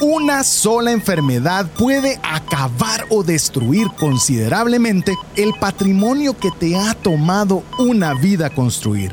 Una 0.00 0.44
sola 0.44 0.92
enfermedad 0.92 1.66
puede 1.78 2.18
acabar 2.22 3.04
o 3.10 3.22
destruir 3.22 3.86
considerablemente 3.98 5.14
el 5.36 5.52
patrimonio 5.60 6.36
que 6.36 6.50
te 6.58 6.74
ha 6.74 6.94
tomado 6.94 7.62
una 7.78 8.14
vida 8.14 8.50
construir. 8.50 9.12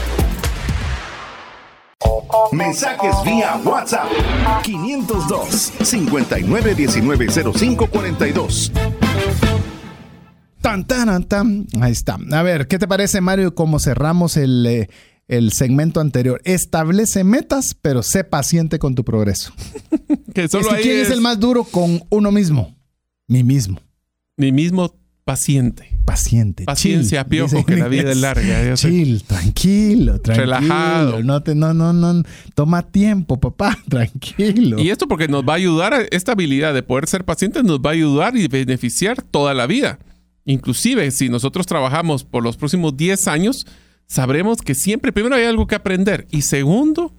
Mensajes 2.51 3.15
vía 3.25 3.59
WhatsApp 3.63 4.07
502 4.63 5.73
59190542. 5.79 8.71
Tan, 10.61 10.85
tan, 10.85 11.23
tan. 11.23 11.65
Ahí 11.81 11.91
está. 11.91 12.19
A 12.31 12.43
ver, 12.43 12.67
¿qué 12.67 12.77
te 12.77 12.87
parece, 12.87 13.19
Mario, 13.21 13.55
cómo 13.55 13.79
cerramos 13.79 14.37
el, 14.37 14.63
eh, 14.67 14.89
el 15.27 15.51
segmento 15.53 15.99
anterior? 15.99 16.39
Establece 16.45 17.23
metas, 17.23 17.75
pero 17.81 18.03
sé 18.03 18.23
paciente 18.23 18.77
con 18.77 18.93
tu 18.93 19.03
progreso. 19.03 19.51
que 20.35 20.47
solo 20.47 20.69
¿Quién 20.81 20.99
es... 20.99 21.07
es 21.07 21.13
el 21.13 21.21
más 21.21 21.39
duro 21.39 21.63
con 21.63 22.03
uno 22.09 22.31
mismo? 22.31 22.75
Mi 23.27 23.43
mismo. 23.43 23.81
Mi 24.37 24.51
mismo 24.51 24.93
paciente. 25.23 25.97
Paciente. 26.11 26.63
Paciencia, 26.65 27.25
piojo, 27.25 27.65
que 27.65 27.77
la 27.77 27.87
vida 27.87 28.11
es 28.11 28.17
larga. 28.17 28.73
Chill, 28.75 29.23
tranquilo, 29.23 30.19
tranquilo. 30.19 30.45
Relajado. 30.45 31.23
No, 31.23 31.41
te, 31.41 31.55
no, 31.55 31.73
no, 31.73 31.93
no. 31.93 32.23
Toma 32.53 32.83
tiempo, 32.83 33.39
papá, 33.39 33.77
tranquilo. 33.89 34.79
Y 34.79 34.89
esto 34.89 35.07
porque 35.07 35.27
nos 35.27 35.43
va 35.43 35.53
a 35.53 35.55
ayudar, 35.55 36.07
esta 36.11 36.33
habilidad 36.33 36.73
de 36.73 36.83
poder 36.83 37.07
ser 37.07 37.23
pacientes 37.23 37.63
nos 37.63 37.79
va 37.79 37.91
a 37.91 37.93
ayudar 37.93 38.35
y 38.35 38.47
beneficiar 38.47 39.21
toda 39.21 39.53
la 39.53 39.67
vida. 39.67 39.99
Inclusive, 40.45 41.11
si 41.11 41.29
nosotros 41.29 41.65
trabajamos 41.65 42.23
por 42.23 42.43
los 42.43 42.57
próximos 42.57 42.97
10 42.97 43.27
años, 43.27 43.65
sabremos 44.07 44.61
que 44.61 44.75
siempre, 44.75 45.13
primero 45.13 45.35
hay 45.35 45.45
algo 45.45 45.67
que 45.67 45.75
aprender 45.75 46.27
y 46.31 46.41
segundo, 46.41 47.15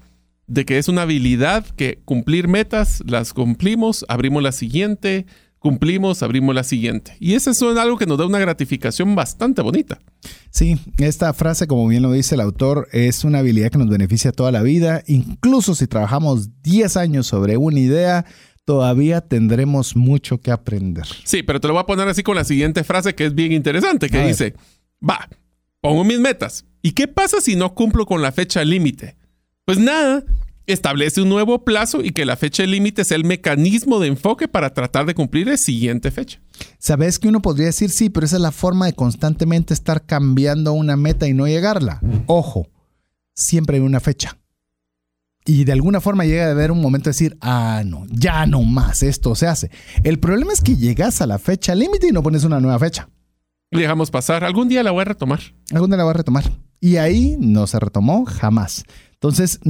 de 0.46 0.64
que 0.66 0.78
es 0.78 0.88
una 0.88 1.02
habilidad 1.02 1.64
que 1.76 2.00
cumplir 2.04 2.48
metas, 2.48 3.02
las 3.06 3.32
cumplimos, 3.32 4.04
abrimos 4.08 4.42
la 4.42 4.52
siguiente, 4.52 5.26
cumplimos, 5.62 6.22
abrimos 6.22 6.54
la 6.54 6.64
siguiente. 6.64 7.16
Y 7.20 7.34
eso 7.34 7.50
es 7.50 7.62
algo 7.62 7.96
que 7.96 8.04
nos 8.04 8.18
da 8.18 8.26
una 8.26 8.40
gratificación 8.40 9.14
bastante 9.14 9.62
bonita. 9.62 10.00
Sí, 10.50 10.76
esta 10.98 11.32
frase, 11.32 11.68
como 11.68 11.86
bien 11.86 12.02
lo 12.02 12.12
dice 12.12 12.34
el 12.34 12.40
autor, 12.40 12.88
es 12.92 13.24
una 13.24 13.38
habilidad 13.38 13.70
que 13.70 13.78
nos 13.78 13.88
beneficia 13.88 14.32
toda 14.32 14.50
la 14.50 14.62
vida. 14.62 15.02
Incluso 15.06 15.74
si 15.76 15.86
trabajamos 15.86 16.62
10 16.62 16.96
años 16.96 17.28
sobre 17.28 17.56
una 17.56 17.78
idea, 17.78 18.26
todavía 18.64 19.20
tendremos 19.20 19.94
mucho 19.94 20.38
que 20.38 20.50
aprender. 20.50 21.06
Sí, 21.24 21.44
pero 21.44 21.60
te 21.60 21.68
lo 21.68 21.74
voy 21.74 21.82
a 21.82 21.86
poner 21.86 22.08
así 22.08 22.24
con 22.24 22.34
la 22.36 22.44
siguiente 22.44 22.82
frase 22.82 23.14
que 23.14 23.26
es 23.26 23.34
bien 23.34 23.52
interesante, 23.52 24.10
que 24.10 24.26
dice, 24.26 24.54
va, 25.08 25.28
pongo 25.80 26.02
mis 26.02 26.18
metas. 26.18 26.64
¿Y 26.82 26.90
qué 26.90 27.06
pasa 27.06 27.40
si 27.40 27.54
no 27.54 27.72
cumplo 27.74 28.04
con 28.04 28.20
la 28.20 28.32
fecha 28.32 28.64
límite? 28.64 29.16
Pues 29.64 29.78
nada, 29.78 30.24
establece 30.66 31.22
un 31.22 31.28
nuevo 31.28 31.64
plazo 31.64 32.02
y 32.02 32.10
que 32.10 32.24
la 32.24 32.36
fecha 32.36 32.64
límite 32.64 33.04
sea 33.04 33.16
el 33.16 33.24
mecanismo 33.24 33.98
de 33.98 34.08
enfoque 34.08 34.48
para 34.48 34.74
tratar 34.74 35.06
de 35.06 35.14
cumplir 35.14 35.48
la 35.48 35.56
siguiente 35.56 36.10
fecha. 36.10 36.40
Sabes 36.78 37.18
que 37.18 37.28
uno 37.28 37.42
podría 37.42 37.66
decir 37.66 37.90
sí, 37.90 38.10
pero 38.10 38.26
esa 38.26 38.36
es 38.36 38.42
la 38.42 38.52
forma 38.52 38.86
de 38.86 38.92
constantemente 38.92 39.74
estar 39.74 40.06
cambiando 40.06 40.72
una 40.72 40.96
meta 40.96 41.26
y 41.28 41.34
no 41.34 41.46
llegarla. 41.46 42.00
Ojo, 42.26 42.68
siempre 43.34 43.76
hay 43.76 43.82
una 43.82 44.00
fecha. 44.00 44.38
Y 45.44 45.64
de 45.64 45.72
alguna 45.72 46.00
forma 46.00 46.24
llega 46.24 46.46
a 46.46 46.50
haber 46.52 46.70
un 46.70 46.80
momento 46.80 47.06
de 47.06 47.14
decir, 47.14 47.36
ah, 47.40 47.82
no, 47.84 48.06
ya 48.08 48.46
no 48.46 48.62
más, 48.62 49.02
esto 49.02 49.34
se 49.34 49.48
hace. 49.48 49.70
El 50.04 50.20
problema 50.20 50.52
es 50.52 50.60
que 50.60 50.76
llegas 50.76 51.20
a 51.20 51.26
la 51.26 51.38
fecha 51.40 51.74
límite 51.74 52.08
y 52.08 52.12
no 52.12 52.22
pones 52.22 52.44
una 52.44 52.60
nueva 52.60 52.78
fecha. 52.78 53.08
Dejamos 53.72 54.10
pasar. 54.10 54.44
Algún 54.44 54.68
día 54.68 54.82
la 54.82 54.90
voy 54.90 55.00
a 55.00 55.06
retomar. 55.06 55.40
Algún 55.72 55.90
día 55.90 55.96
la 55.96 56.04
voy 56.04 56.10
a 56.10 56.14
retomar. 56.14 56.44
Y 56.78 56.96
ahí 56.96 57.36
no 57.40 57.66
se 57.66 57.80
retomó 57.80 58.24
jamás. 58.26 58.84
Entonces, 59.22 59.60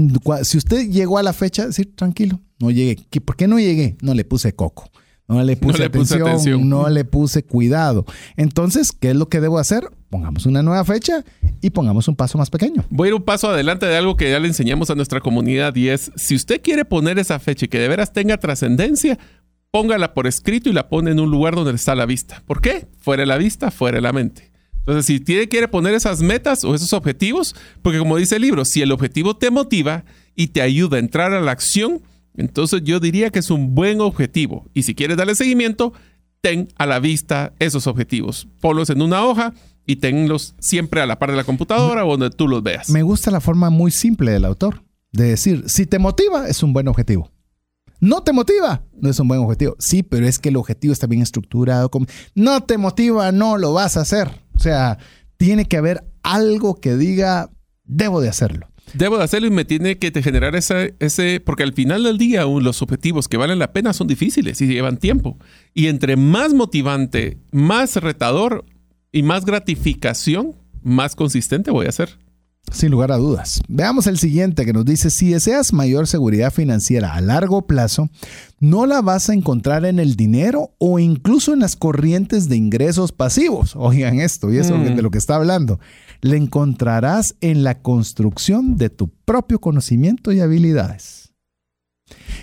si 0.45 0.57
usted 0.57 0.89
llegó 0.89 1.19
a 1.19 1.23
la 1.23 1.35
fecha, 1.35 1.67
decir, 1.67 1.95
tranquilo, 1.95 2.41
no 2.59 2.71
llegué. 2.71 2.97
¿Por 3.21 3.37
qué 3.37 3.47
no 3.47 3.59
llegué? 3.59 3.99
No 4.01 4.15
le 4.15 4.25
puse 4.25 4.55
coco. 4.55 4.91
No 5.29 5.43
le 5.43 5.57
puse, 5.59 5.85
atención, 5.85 6.71
no 6.71 6.89
le 6.89 7.05
puse 7.05 7.45
cuidado. 7.45 8.07
Entonces, 8.39 8.93
¿qué 8.93 9.11
es 9.11 9.17
lo 9.17 9.29
que 9.29 9.43
debo 9.43 9.59
hacer? 9.59 9.91
Pongamos 10.09 10.47
una 10.47 10.63
nueva 10.63 10.83
fecha 10.87 11.23
y 11.61 11.69
pongamos 11.69 12.09
un 12.09 12.17
paso 12.17 12.39
más 12.39 12.49
pequeño. 12.49 12.87
Voy 12.89 13.09
a 13.09 13.11
ir 13.11 13.15
un 13.15 13.25
paso 13.25 13.51
adelante 13.51 13.85
de 13.85 13.95
algo 13.95 14.17
que 14.17 14.31
ya 14.31 14.41
le 14.41 14.49
enseñamos 14.49 14.89
a 14.89 14.95
nuestra 14.95 15.21
comunidad 15.21 15.77
y 15.77 15.91
es, 15.91 16.11
si 16.17 16.35
usted 16.35 16.63
quiere 16.63 16.87
poner 16.87 17.19
esa 17.19 17.39
fecha 17.39 17.67
y 17.67 17.69
que 17.69 17.79
de 17.79 17.89
veras 17.89 18.15
tenga 18.15 18.39
trascendencia, 18.39 19.19
póngala 19.71 20.15
por 20.15 20.27
escrito 20.27 20.71
y 20.71 20.73
la 20.73 20.89
pone 20.89 21.11
en 21.11 21.21
un 21.21 21.31
lugar 21.31 21.57
donde 21.57 21.73
está 21.73 21.95
la 21.95 22.07
vista. 22.07 22.43
¿Por 22.47 22.63
qué? 22.63 22.87
Fuera 22.97 23.21
de 23.21 23.27
la 23.27 23.37
vista, 23.37 23.71
fuera 23.71 23.97
de 23.97 24.03
la 24.03 24.15
mente. 24.15 24.52
Entonces, 24.83 25.07
si 25.07 25.21
tiene, 25.21 25.49
quiere 25.49 25.69
poner 25.69 25.95
esas 25.95 26.21
metas 26.21 26.65
o 26.65 26.75
esos 26.75 26.93
objetivos, 26.93 27.55
porque 27.83 27.99
como 27.99 28.17
dice 28.17 28.37
el 28.37 28.43
libro, 28.43 28.65
si 28.65 28.83
el 28.83 28.93
objetivo 28.93 29.37
te 29.37 29.51
motiva 29.51 30.05
y 30.35 30.49
te 30.49 30.61
ayuda 30.61 30.97
a 30.97 31.01
entrar 31.01 31.33
a 31.33 31.41
la 31.41 31.53
acción, 31.53 32.03
entonces 32.37 32.83
yo 32.85 32.99
diría 32.99 33.31
que 33.31 33.39
es 33.39 33.51
un 33.51 33.75
buen 33.75 34.01
objetivo. 34.01 34.69
Y 34.75 34.83
si 34.83 34.95
quieres 34.95 35.17
darle 35.17 35.35
seguimiento, 35.35 35.93
ten 36.41 36.69
a 36.77 36.87
la 36.87 36.99
vista 36.99 37.55
esos 37.59 37.87
objetivos. 37.87 38.49
Ponlos 38.61 38.91
en 38.91 39.03
una 39.03 39.25
hoja 39.25 39.55
y 39.87 39.97
tenlos 39.97 40.55
siempre 40.59 41.01
a 41.01 41.07
la 41.07 41.19
par 41.19 41.31
de 41.31 41.37
la 41.37 41.45
computadora 41.45 42.05
o 42.05 42.17
donde 42.17 42.35
tú 42.35 42.49
los 42.49 42.63
veas. 42.63 42.91
Me 42.91 43.03
gusta 43.03 43.31
la 43.31 43.41
forma 43.41 43.71
muy 43.71 43.91
simple 43.91 44.33
del 44.33 44.45
autor 44.45 44.83
de 45.13 45.25
decir, 45.25 45.65
si 45.67 45.87
te 45.87 45.99
motiva, 45.99 46.49
es 46.49 46.63
un 46.63 46.73
buen 46.73 46.89
objetivo. 46.89 47.31
No 48.01 48.23
te 48.23 48.33
motiva, 48.33 48.83
no 49.01 49.11
es 49.11 49.21
un 49.21 49.29
buen 49.29 49.41
objetivo. 49.41 49.77
Sí, 49.79 50.03
pero 50.03 50.27
es 50.27 50.41
que 50.41 50.49
el 50.49 50.57
objetivo 50.57 50.93
está 50.93 51.07
bien 51.07 51.23
estructurado. 51.23 51.89
No 52.35 52.63
te 52.65 52.77
motiva, 52.79 53.31
no 53.31 53.59
lo 53.59 53.75
vas 53.75 53.97
a 53.97 54.01
hacer. 54.01 54.42
O 54.55 54.59
sea, 54.59 54.99
tiene 55.37 55.65
que 55.65 55.77
haber 55.77 56.05
algo 56.23 56.81
que 56.81 56.97
diga, 56.97 57.51
debo 57.85 58.21
de 58.21 58.29
hacerlo. 58.29 58.69
Debo 58.95 59.17
de 59.17 59.25
hacerlo 59.25 59.49
y 59.49 59.51
me 59.51 59.65
tiene 59.65 59.99
que 59.99 60.23
generar 60.23 60.55
ese, 60.55 60.95
ese, 60.99 61.41
porque 61.41 61.63
al 61.63 61.73
final 61.73 62.03
del 62.03 62.19
día 62.19 62.45
los 62.45 62.83
objetivos 62.83 63.29
que 63.29 63.39
valen 63.39 63.59
la 63.59 63.73
pena 63.73 63.93
son 63.93 64.07
difíciles 64.07 64.61
y 64.61 64.67
llevan 64.67 64.99
tiempo. 64.99 65.39
Y 65.73 65.87
entre 65.87 66.17
más 66.17 66.53
motivante, 66.53 67.39
más 67.53 67.97
retador 67.97 68.65
y 69.11 69.23
más 69.23 69.45
gratificación, 69.47 70.57
más 70.83 71.17
consistente 71.17 71.71
voy 71.71 71.87
a 71.87 71.93
ser. 71.93 72.19
Sin 72.73 72.91
lugar 72.91 73.13
a 73.13 73.17
dudas. 73.17 73.61
Veamos 73.69 74.07
el 74.07 74.19
siguiente 74.19 74.65
que 74.65 74.73
nos 74.73 74.85
dice, 74.85 75.11
si 75.11 75.31
deseas 75.31 75.73
mayor 75.73 76.07
seguridad 76.07 76.53
financiera 76.53 77.15
a 77.15 77.21
largo 77.21 77.67
plazo, 77.67 78.09
no 78.61 78.87
la 78.87 79.03
vas 79.03 79.29
a 79.29 79.35
encontrar 79.35 79.85
en 79.85 79.99
el 79.99 80.17
dinero 80.17 80.75
o 80.79 80.99
incluso 80.99 81.53
en 81.53 81.61
las 81.61 81.77
corrientes 81.77 82.49
de 82.49 82.57
ingresos 82.57 83.13
pasivos. 83.13 83.73
Oigan 83.77 84.21
esto, 84.21 84.53
y 84.53 84.59
eso 84.59 84.77
mm. 84.77 84.97
de 84.97 85.03
lo 85.03 85.11
que 85.11 85.19
está 85.19 85.37
hablando. 85.37 85.81
La 86.21 86.37
encontrarás 86.37 87.35
en 87.41 87.65
la 87.65 87.81
construcción 87.81 88.77
de 88.77 88.91
tu 88.91 89.09
propio 89.09 89.61
conocimiento 89.61 90.33
y 90.33 90.41
habilidades. 90.41 91.33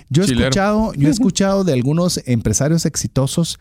Yo 0.10 0.24
he, 0.24 0.26
escuchado, 0.26 0.94
yo 0.94 1.08
he 1.08 1.12
escuchado 1.12 1.64
de 1.64 1.74
algunos 1.74 2.22
empresarios 2.26 2.86
exitosos 2.86 3.60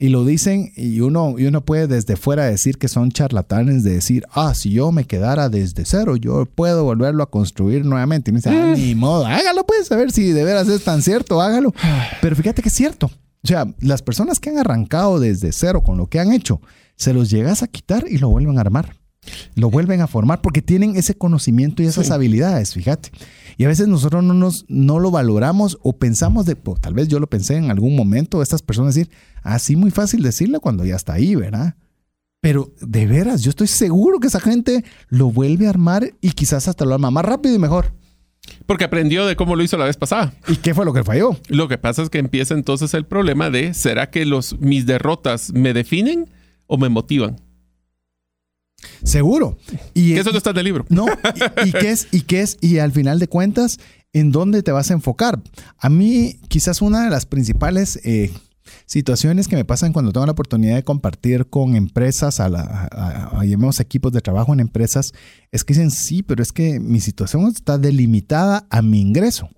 y 0.00 0.10
lo 0.10 0.24
dicen 0.24 0.72
y 0.76 1.00
uno, 1.00 1.34
y 1.38 1.46
uno 1.46 1.64
puede 1.64 1.88
desde 1.88 2.16
fuera 2.16 2.44
decir 2.44 2.78
que 2.78 2.86
son 2.86 3.10
charlatanes 3.10 3.82
de 3.82 3.94
decir, 3.94 4.24
ah, 4.30 4.54
si 4.54 4.70
yo 4.70 4.92
me 4.92 5.04
quedara 5.04 5.48
desde 5.48 5.84
cero, 5.84 6.14
yo 6.14 6.46
puedo 6.46 6.84
volverlo 6.84 7.24
a 7.24 7.30
construir 7.30 7.84
nuevamente. 7.84 8.30
Y 8.30 8.32
me 8.32 8.38
dice, 8.38 8.50
ah, 8.50 8.74
ni 8.76 8.94
modo, 8.94 9.26
hágalo 9.26 9.66
pues, 9.66 9.90
a 9.90 9.96
ver 9.96 10.12
si 10.12 10.30
de 10.30 10.44
veras 10.44 10.68
es 10.68 10.84
tan 10.84 11.02
cierto, 11.02 11.40
hágalo. 11.40 11.74
Pero 12.22 12.36
fíjate 12.36 12.62
que 12.62 12.68
es 12.68 12.74
cierto. 12.74 13.10
O 13.42 13.46
sea, 13.46 13.66
las 13.80 14.02
personas 14.02 14.38
que 14.38 14.50
han 14.50 14.58
arrancado 14.58 15.18
desde 15.18 15.50
cero 15.52 15.82
con 15.82 15.96
lo 15.96 16.06
que 16.06 16.20
han 16.20 16.32
hecho, 16.32 16.60
se 16.94 17.12
los 17.12 17.28
llegas 17.28 17.64
a 17.64 17.66
quitar 17.66 18.04
y 18.08 18.18
lo 18.18 18.28
vuelven 18.28 18.58
a 18.58 18.60
armar. 18.60 18.94
Lo 19.56 19.68
vuelven 19.68 20.00
a 20.00 20.06
formar 20.06 20.40
porque 20.40 20.62
tienen 20.62 20.96
ese 20.96 21.16
conocimiento 21.16 21.82
y 21.82 21.86
esas 21.86 22.10
habilidades, 22.10 22.72
fíjate. 22.72 23.10
Y 23.58 23.64
a 23.64 23.68
veces 23.68 23.88
nosotros 23.88 24.22
no, 24.22 24.34
nos, 24.34 24.64
no 24.68 25.00
lo 25.00 25.10
valoramos 25.10 25.78
o 25.82 25.98
pensamos 25.98 26.46
de, 26.46 26.54
pues, 26.54 26.80
tal 26.80 26.94
vez 26.94 27.08
yo 27.08 27.18
lo 27.18 27.26
pensé 27.26 27.56
en 27.56 27.72
algún 27.72 27.96
momento, 27.96 28.40
estas 28.40 28.62
personas 28.62 28.94
decir, 28.94 29.12
así 29.42 29.74
ah, 29.74 29.78
muy 29.78 29.90
fácil 29.90 30.22
decirlo 30.22 30.60
cuando 30.60 30.84
ya 30.84 30.94
está 30.94 31.14
ahí, 31.14 31.34
¿verdad? 31.34 31.74
Pero 32.40 32.72
de 32.80 33.06
veras, 33.08 33.42
yo 33.42 33.50
estoy 33.50 33.66
seguro 33.66 34.20
que 34.20 34.28
esa 34.28 34.38
gente 34.38 34.84
lo 35.08 35.32
vuelve 35.32 35.66
a 35.66 35.70
armar 35.70 36.14
y 36.20 36.30
quizás 36.30 36.68
hasta 36.68 36.84
lo 36.84 36.94
arma 36.94 37.10
más 37.10 37.24
rápido 37.24 37.52
y 37.52 37.58
mejor. 37.58 37.92
Porque 38.64 38.84
aprendió 38.84 39.26
de 39.26 39.34
cómo 39.34 39.56
lo 39.56 39.64
hizo 39.64 39.76
la 39.76 39.86
vez 39.86 39.96
pasada. 39.96 40.32
¿Y 40.46 40.54
qué 40.56 40.72
fue 40.72 40.84
lo 40.84 40.92
que 40.92 41.02
falló? 41.02 41.36
Lo 41.48 41.66
que 41.66 41.78
pasa 41.78 42.02
es 42.02 42.10
que 42.10 42.18
empieza 42.18 42.54
entonces 42.54 42.94
el 42.94 43.06
problema 43.06 43.50
de, 43.50 43.74
¿será 43.74 44.08
que 44.08 44.24
los, 44.24 44.56
mis 44.60 44.86
derrotas 44.86 45.52
me 45.52 45.74
definen 45.74 46.30
o 46.68 46.78
me 46.78 46.88
motivan? 46.88 47.40
Seguro. 49.02 49.58
Y 49.94 50.14
eso 50.14 50.30
no 50.30 50.38
está 50.38 50.50
en 50.50 50.58
el 50.58 50.64
libro. 50.64 50.86
No, 50.88 51.06
y, 51.64 51.72
qué 51.72 51.90
es, 51.90 52.08
y 52.12 52.22
qué 52.22 52.42
es, 52.42 52.58
y 52.60 52.78
al 52.78 52.92
final 52.92 53.18
de 53.18 53.28
cuentas, 53.28 53.78
¿en 54.12 54.30
dónde 54.30 54.62
te 54.62 54.72
vas 54.72 54.90
a 54.90 54.94
enfocar? 54.94 55.40
A 55.78 55.88
mí, 55.88 56.38
quizás 56.48 56.80
una 56.82 57.04
de 57.04 57.10
las 57.10 57.26
principales 57.26 57.98
eh, 58.04 58.30
situaciones 58.86 59.48
que 59.48 59.56
me 59.56 59.64
pasan 59.64 59.92
cuando 59.92 60.12
tengo 60.12 60.26
la 60.26 60.32
oportunidad 60.32 60.76
de 60.76 60.84
compartir 60.84 61.46
con 61.46 61.74
empresas, 61.74 62.40
a, 62.40 62.48
la, 62.48 63.30
llamemos 63.42 63.80
equipos 63.80 64.12
de 64.12 64.20
trabajo 64.20 64.52
en 64.52 64.60
empresas, 64.60 65.12
es 65.50 65.64
que 65.64 65.74
dicen, 65.74 65.90
sí, 65.90 66.22
pero 66.22 66.42
es 66.42 66.52
que 66.52 66.80
mi 66.80 67.00
situación 67.00 67.46
está 67.46 67.78
delimitada 67.78 68.66
a 68.70 68.82
mi 68.82 69.00
ingreso. 69.00 69.48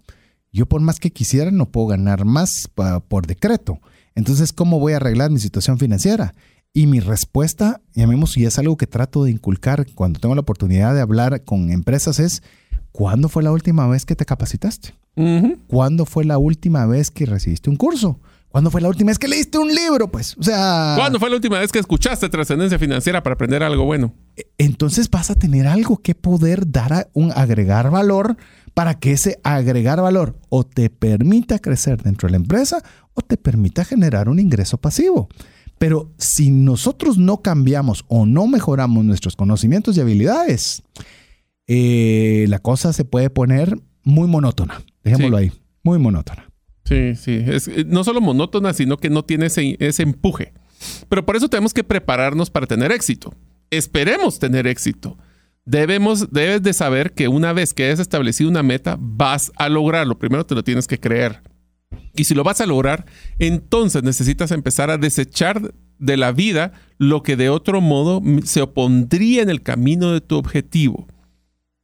Yo 0.53 0.66
por 0.66 0.81
más 0.81 0.99
que 0.99 1.12
quisiera 1.12 1.51
no 1.51 1.71
puedo 1.71 1.89
ganar 1.89 2.25
más 2.25 2.68
por 3.09 3.27
decreto. 3.27 3.81
Entonces, 4.14 4.53
¿cómo 4.53 4.81
voy 4.81 4.95
a 4.95 4.97
arreglar 4.97 5.31
mi 5.31 5.39
situación 5.39 5.79
financiera? 5.79 6.35
Y 6.73 6.87
mi 6.87 7.01
respuesta, 7.01 7.81
llamemos, 7.95 8.37
y 8.37 8.47
es 8.47 8.59
algo 8.59 8.77
que 8.77 8.87
trato 8.87 9.25
de 9.25 9.33
inculcar 9.33 9.87
cuando 9.93 10.21
tengo 10.21 10.37
la 10.37 10.43
oportunidad 10.43 10.95
de 10.95 11.01
hablar 11.01 11.43
con 11.43 11.71
empresas, 11.71 12.21
es, 12.21 12.45
¿cuándo 12.93 13.29
fue 13.29 13.43
la 13.43 13.51
última 13.51 13.89
vez 13.89 14.07
que 14.07 14.14
te 14.14 14.25
capacitaste? 14.25 14.95
¿Cuándo 15.66 16.07
fue 16.07 16.25
la 16.25 16.39
última 16.39 16.87
vez 16.87 17.11
que 17.11 17.27
recibiste 17.27 17.71
un 17.71 17.77
curso? 17.77 18.21
¿Cuándo 18.51 18.71
fue 18.71 18.81
la 18.81 18.89
última 18.89 19.11
vez 19.11 19.18
que 19.18 19.27
leíste 19.27 19.59
un 19.59 19.75
libro? 19.75 20.11
Pues, 20.12 20.37
o 20.39 20.43
sea... 20.45 20.95
¿Cuándo 20.97 21.18
fue 21.18 21.29
la 21.29 21.37
última 21.37 21.59
vez 21.59 21.73
que 21.73 21.81
escuchaste 21.81 22.29
trascendencia 22.29 22.79
financiera 22.79 23.23
para 23.23 23.35
aprender 23.35 23.64
algo 23.64 23.85
bueno? 23.85 24.14
E, 24.37 24.47
entonces 24.59 25.11
vas 25.11 25.31
a 25.31 25.35
tener 25.35 25.66
algo 25.66 25.99
que 25.99 26.14
poder 26.14 26.71
dar 26.71 26.93
a 26.93 27.09
un 27.14 27.33
agregar 27.33 27.91
valor 27.91 28.37
para 28.75 28.95
que 28.95 29.12
ese 29.12 29.41
agregar 29.43 30.01
valor 30.01 30.39
o 30.49 30.64
te 30.64 30.89
permita 30.89 31.59
crecer 31.59 32.03
dentro 32.03 32.29
de 32.29 32.33
la 32.33 32.37
empresa 32.37 32.83
o 33.14 33.23
te 33.23 33.37
permita 33.37 33.85
generar 33.85 34.29
un 34.29 34.39
ingreso 34.39 34.79
pasivo. 34.79 35.29
Pero 35.81 36.12
si 36.18 36.51
nosotros 36.51 37.16
no 37.16 37.41
cambiamos 37.41 38.05
o 38.07 38.26
no 38.26 38.47
mejoramos 38.47 39.03
nuestros 39.03 39.35
conocimientos 39.35 39.97
y 39.97 40.03
habilidades, 40.03 40.83
eh, 41.66 42.45
la 42.51 42.59
cosa 42.59 42.93
se 42.93 43.07
puede 43.07 43.31
poner 43.31 43.81
muy 44.03 44.28
monótona. 44.28 44.83
Dejémoslo 45.03 45.39
ahí, 45.39 45.53
muy 45.83 45.99
monótona. 45.99 46.51
Sí, 46.85 47.14
sí. 47.14 47.43
Es, 47.47 47.66
eh, 47.66 47.87
no 47.87 48.05
solo 48.05 48.20
monótona, 48.20 48.74
sino 48.74 48.99
que 48.99 49.09
no 49.09 49.24
tiene 49.24 49.47
ese, 49.47 49.78
ese 49.81 50.03
empuje. 50.03 50.53
Pero 51.09 51.24
por 51.24 51.37
eso 51.37 51.49
tenemos 51.49 51.72
que 51.72 51.83
prepararnos 51.83 52.51
para 52.51 52.66
tener 52.66 52.93
éxito. 52.93 53.35
Esperemos 53.70 54.39
tener 54.39 54.66
éxito. 54.66 55.16
Debemos, 55.64 56.31
debes 56.31 56.62
de 56.62 56.74
saber 56.74 57.12
que 57.12 57.28
una 57.28 57.55
vez 57.55 57.72
que 57.72 57.85
hayas 57.85 58.01
establecido 58.01 58.51
una 58.51 58.62
meta, 58.62 58.99
vas 59.01 59.51
a 59.57 59.70
lograrlo. 59.70 60.18
Primero 60.18 60.45
te 60.45 60.55
lo 60.55 60.62
tienes 60.62 60.87
que 60.87 61.01
creer. 61.01 61.41
Y 62.15 62.25
si 62.25 62.35
lo 62.35 62.45
vas 62.45 62.61
a 62.61 62.67
lograr, 62.67 63.07
entonces 63.39 64.03
necesitas 64.03 64.51
empezar 64.51 64.91
a 64.91 64.99
desechar 64.99 65.75
de 65.99 66.17
la 66.17 66.33
vida 66.33 66.73
lo 66.99 67.23
que 67.23 67.37
de 67.37 67.51
otro 67.51 67.81
modo 67.81 68.23
se 68.45 68.63
opondría 68.63 69.43
en 69.43 69.51
el 69.51 69.63
camino 69.63 70.13
de 70.13 70.21
tu 70.21 70.37
objetivo. 70.37 71.07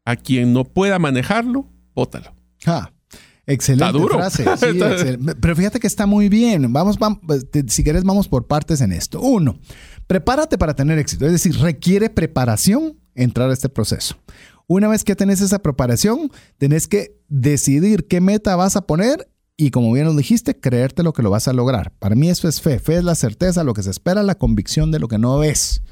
A 0.04 0.16
quien 0.16 0.52
no 0.52 0.64
pueda 0.64 0.98
manejarlo, 0.98 1.68
bótalo. 1.94 2.34
Ah, 2.64 2.92
excelente 3.46 3.98
frase. 4.08 4.44
Pero 5.40 5.56
fíjate 5.56 5.80
que 5.80 5.86
está 5.86 6.06
muy 6.06 6.28
bien. 6.28 6.72
Vamos, 6.72 6.98
vamos, 6.98 7.20
si 7.68 7.84
quieres, 7.84 8.04
vamos 8.04 8.28
por 8.28 8.46
partes 8.46 8.80
en 8.80 8.92
esto. 8.92 9.20
Uno, 9.20 9.58
prepárate 10.06 10.58
para 10.58 10.74
tener 10.74 10.98
éxito. 10.98 11.26
Es 11.26 11.32
decir, 11.32 11.58
requiere 11.58 12.08
preparación 12.08 12.98
entrar 13.14 13.50
a 13.50 13.52
este 13.52 13.68
proceso. 13.68 14.16
Una 14.68 14.88
vez 14.88 15.04
que 15.04 15.14
tenés 15.14 15.40
esa 15.40 15.60
preparación, 15.60 16.30
tenés 16.58 16.88
que 16.88 17.20
decidir 17.28 18.06
qué 18.06 18.20
meta 18.20 18.56
vas 18.56 18.76
a 18.76 18.86
poner 18.86 19.28
y 19.56 19.70
como 19.70 19.92
bien 19.92 20.04
nos 20.04 20.16
dijiste, 20.16 20.58
creerte 20.58 21.02
lo 21.02 21.12
que 21.12 21.22
lo 21.22 21.30
vas 21.30 21.48
a 21.48 21.52
lograr. 21.54 21.92
Para 21.98 22.14
mí 22.14 22.28
eso 22.28 22.46
es 22.46 22.60
fe. 22.60 22.78
Fe 22.78 22.96
es 22.96 23.04
la 23.04 23.14
certeza, 23.14 23.64
lo 23.64 23.72
que 23.72 23.82
se 23.82 23.90
espera, 23.90 24.22
la 24.22 24.34
convicción 24.34 24.90
de 24.90 24.98
lo 24.98 25.08
que 25.08 25.18
no 25.18 25.38
ves. 25.38 25.82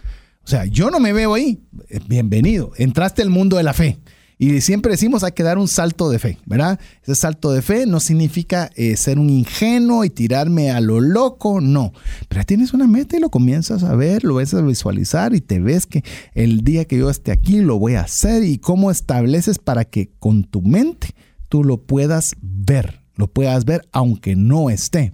O 0.45 0.49
sea, 0.49 0.67
yo 0.67 0.91
no 0.91 1.01
me 1.01 1.15
veo 1.15 1.33
ahí. 1.33 1.63
Eh, 1.89 2.01
bienvenido. 2.07 2.73
Entraste 2.77 3.23
al 3.23 3.31
mundo 3.31 3.57
de 3.57 3.63
la 3.63 3.73
fe. 3.73 3.99
Y 4.37 4.61
siempre 4.61 4.91
decimos 4.91 5.23
hay 5.23 5.33
que 5.33 5.45
dar 5.45 5.59
un 5.59 5.69
salto 5.69 6.11
de 6.11 6.19
fe, 6.19 6.39
¿verdad? 6.45 6.79
Ese 7.03 7.15
salto 7.15 7.53
de 7.53 7.63
fe 7.63 7.87
no 7.87 8.01
significa 8.01 8.69
eh, 8.75 8.97
ser 8.97 9.19
un 9.19 9.31
ingenuo 9.31 10.05
y 10.05 10.11
tirarme 10.11 10.73
a 10.73 10.81
lo 10.81 11.01
loco, 11.01 11.61
no. 11.61 11.93
Pero 12.29 12.45
tienes 12.45 12.75
una 12.75 12.89
meta 12.89 13.17
y 13.17 13.21
lo 13.21 13.31
comienzas 13.31 13.85
a 13.85 13.95
ver, 13.95 14.25
lo 14.25 14.35
ves 14.35 14.53
a 14.53 14.61
visualizar 14.61 15.35
y 15.35 15.41
te 15.41 15.61
ves 15.61 15.87
que 15.87 16.03
el 16.35 16.63
día 16.63 16.85
que 16.85 16.99
yo 16.99 17.09
esté 17.09 17.31
aquí 17.31 17.61
lo 17.61 17.79
voy 17.79 17.95
a 17.95 18.03
hacer 18.03 18.43
y 18.43 18.59
cómo 18.59 18.91
estableces 18.91 19.59
para 19.59 19.85
que 19.85 20.11
con 20.19 20.43
tu 20.43 20.63
mente 20.63 21.15
tú 21.49 21.63
lo 21.63 21.79
puedas 21.79 22.35
ver 22.43 23.04
lo 23.17 23.29
puedas 23.29 23.65
ver 23.65 23.89
aunque 23.93 24.37
no 24.37 24.71
esté. 24.71 25.13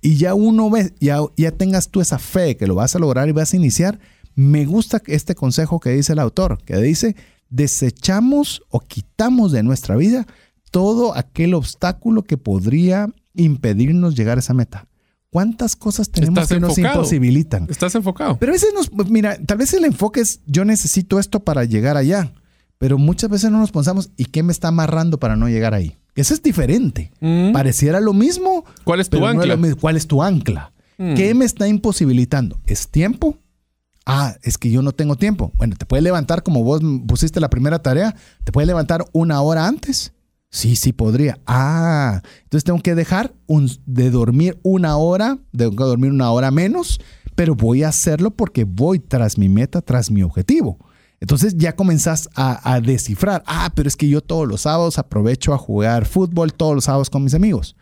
Y 0.00 0.16
ya 0.16 0.34
uno 0.34 0.70
ve, 0.70 0.92
ya, 1.00 1.20
ya 1.36 1.52
tengas 1.52 1.90
tú 1.90 2.00
esa 2.00 2.18
fe 2.18 2.56
que 2.56 2.66
lo 2.66 2.74
vas 2.74 2.96
a 2.96 2.98
lograr 2.98 3.28
y 3.28 3.32
vas 3.32 3.52
a 3.52 3.56
iniciar. 3.56 3.98
Me 4.34 4.64
gusta 4.64 5.02
este 5.06 5.34
consejo 5.34 5.80
que 5.80 5.90
dice 5.90 6.14
el 6.14 6.18
autor, 6.18 6.62
que 6.64 6.76
dice, 6.78 7.16
desechamos 7.50 8.62
o 8.70 8.80
quitamos 8.80 9.52
de 9.52 9.62
nuestra 9.62 9.96
vida 9.96 10.26
todo 10.70 11.14
aquel 11.16 11.54
obstáculo 11.54 12.22
que 12.22 12.38
podría 12.38 13.08
impedirnos 13.34 14.16
llegar 14.16 14.38
a 14.38 14.40
esa 14.40 14.54
meta. 14.54 14.88
¿Cuántas 15.30 15.76
cosas 15.76 16.10
tenemos 16.10 16.48
que 16.48 16.60
nos 16.60 16.76
imposibilitan? 16.76 17.66
Estás 17.70 17.94
enfocado. 17.94 18.38
Pero 18.38 18.52
a 18.52 18.54
veces 18.54 18.70
nos, 18.74 18.90
mira, 19.08 19.38
tal 19.46 19.58
vez 19.58 19.72
el 19.72 19.84
enfoque 19.84 20.20
es 20.20 20.40
yo 20.46 20.64
necesito 20.64 21.18
esto 21.18 21.40
para 21.40 21.64
llegar 21.64 21.96
allá, 21.96 22.34
pero 22.82 22.98
muchas 22.98 23.30
veces 23.30 23.48
no 23.52 23.60
nos 23.60 23.70
pensamos, 23.70 24.10
¿y 24.16 24.24
qué 24.24 24.42
me 24.42 24.50
está 24.50 24.66
amarrando 24.66 25.20
para 25.20 25.36
no 25.36 25.48
llegar 25.48 25.72
ahí? 25.72 25.96
Eso 26.16 26.34
es 26.34 26.42
diferente. 26.42 27.12
Mm. 27.20 27.52
Pareciera 27.52 28.00
lo 28.00 28.12
mismo. 28.12 28.64
¿Cuál 28.82 28.98
es 28.98 29.08
tu 29.08 29.24
ancla? 29.24 29.56
¿Cuál 29.80 29.96
es 29.96 30.08
tu 30.08 30.20
ancla? 30.20 30.72
¿Qué 30.96 31.32
me 31.32 31.44
está 31.44 31.68
imposibilitando? 31.68 32.58
¿Es 32.66 32.88
tiempo? 32.88 33.38
Ah, 34.04 34.34
es 34.42 34.58
que 34.58 34.68
yo 34.68 34.82
no 34.82 34.90
tengo 34.90 35.14
tiempo. 35.14 35.52
Bueno, 35.58 35.76
te 35.78 35.86
puedes 35.86 36.02
levantar 36.02 36.42
como 36.42 36.64
vos 36.64 36.80
pusiste 37.06 37.38
la 37.38 37.50
primera 37.50 37.80
tarea, 37.80 38.16
te 38.42 38.50
puedes 38.50 38.66
levantar 38.66 39.04
una 39.12 39.40
hora 39.42 39.68
antes. 39.68 40.12
Sí, 40.50 40.74
sí 40.74 40.92
podría. 40.92 41.38
Ah, 41.46 42.20
entonces 42.42 42.64
tengo 42.64 42.80
que 42.80 42.96
dejar 42.96 43.32
de 43.86 44.10
dormir 44.10 44.58
una 44.64 44.96
hora, 44.96 45.38
tengo 45.56 45.76
que 45.76 45.84
dormir 45.84 46.10
una 46.10 46.32
hora 46.32 46.50
menos, 46.50 46.98
pero 47.36 47.54
voy 47.54 47.84
a 47.84 47.90
hacerlo 47.90 48.32
porque 48.32 48.64
voy 48.64 48.98
tras 48.98 49.38
mi 49.38 49.48
meta, 49.48 49.82
tras 49.82 50.10
mi 50.10 50.24
objetivo. 50.24 50.78
Entonces 51.22 51.56
ya 51.56 51.76
comenzás 51.76 52.28
a, 52.34 52.80
descifrar, 52.80 53.44
ah, 53.46 53.70
pero 53.76 53.86
es 53.86 53.94
que 53.94 54.08
yo 54.08 54.22
todos 54.22 54.48
los 54.48 54.62
sábados 54.62 54.98
aprovecho 54.98 55.54
a 55.54 55.58
jugar 55.58 56.04
fútbol 56.04 56.52
todos 56.52 56.74
los 56.74 56.84
sábados 56.86 57.10
con 57.10 57.22
mis 57.22 57.32
amigos. 57.34 57.76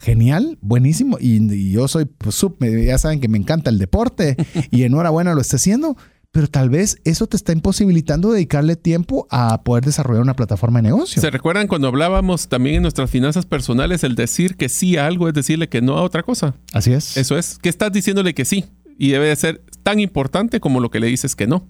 Genial, 0.00 0.58
buenísimo. 0.60 1.16
Y, 1.20 1.70
yo 1.70 1.86
soy, 1.86 2.06
pues, 2.06 2.44
ya 2.84 2.98
saben 2.98 3.20
que 3.20 3.28
me 3.28 3.38
encanta 3.38 3.70
el 3.70 3.78
deporte 3.78 4.36
y 4.72 4.82
enhorabuena 4.82 5.34
lo 5.34 5.40
está 5.40 5.54
haciendo, 5.54 5.96
pero 6.32 6.48
tal 6.48 6.68
vez 6.68 6.96
eso 7.04 7.28
te 7.28 7.36
está 7.36 7.52
imposibilitando 7.52 8.32
dedicarle 8.32 8.74
tiempo 8.74 9.28
a 9.30 9.62
poder 9.62 9.84
desarrollar 9.84 10.22
una 10.22 10.34
plataforma 10.34 10.80
de 10.80 10.88
negocio. 10.88 11.22
¿Se 11.22 11.30
recuerdan 11.30 11.68
cuando 11.68 11.86
hablábamos 11.86 12.48
también 12.48 12.76
en 12.76 12.82
nuestras 12.82 13.08
finanzas 13.08 13.46
personales 13.46 14.02
el 14.02 14.16
decir 14.16 14.56
que 14.56 14.68
sí 14.68 14.96
a 14.96 15.06
algo 15.06 15.28
es 15.28 15.34
decirle 15.34 15.68
que 15.68 15.80
no 15.80 15.96
a 15.96 16.02
otra 16.02 16.24
cosa? 16.24 16.56
Así 16.72 16.92
es. 16.92 17.16
Eso 17.16 17.38
es, 17.38 17.56
que 17.62 17.68
estás 17.68 17.92
diciéndole 17.92 18.34
que 18.34 18.44
sí 18.44 18.64
y 18.98 19.10
debe 19.12 19.28
de 19.28 19.36
ser 19.36 19.62
tan 19.84 20.00
importante 20.00 20.58
como 20.58 20.80
lo 20.80 20.90
que 20.90 20.98
le 20.98 21.06
dices 21.06 21.36
que 21.36 21.46
no. 21.46 21.68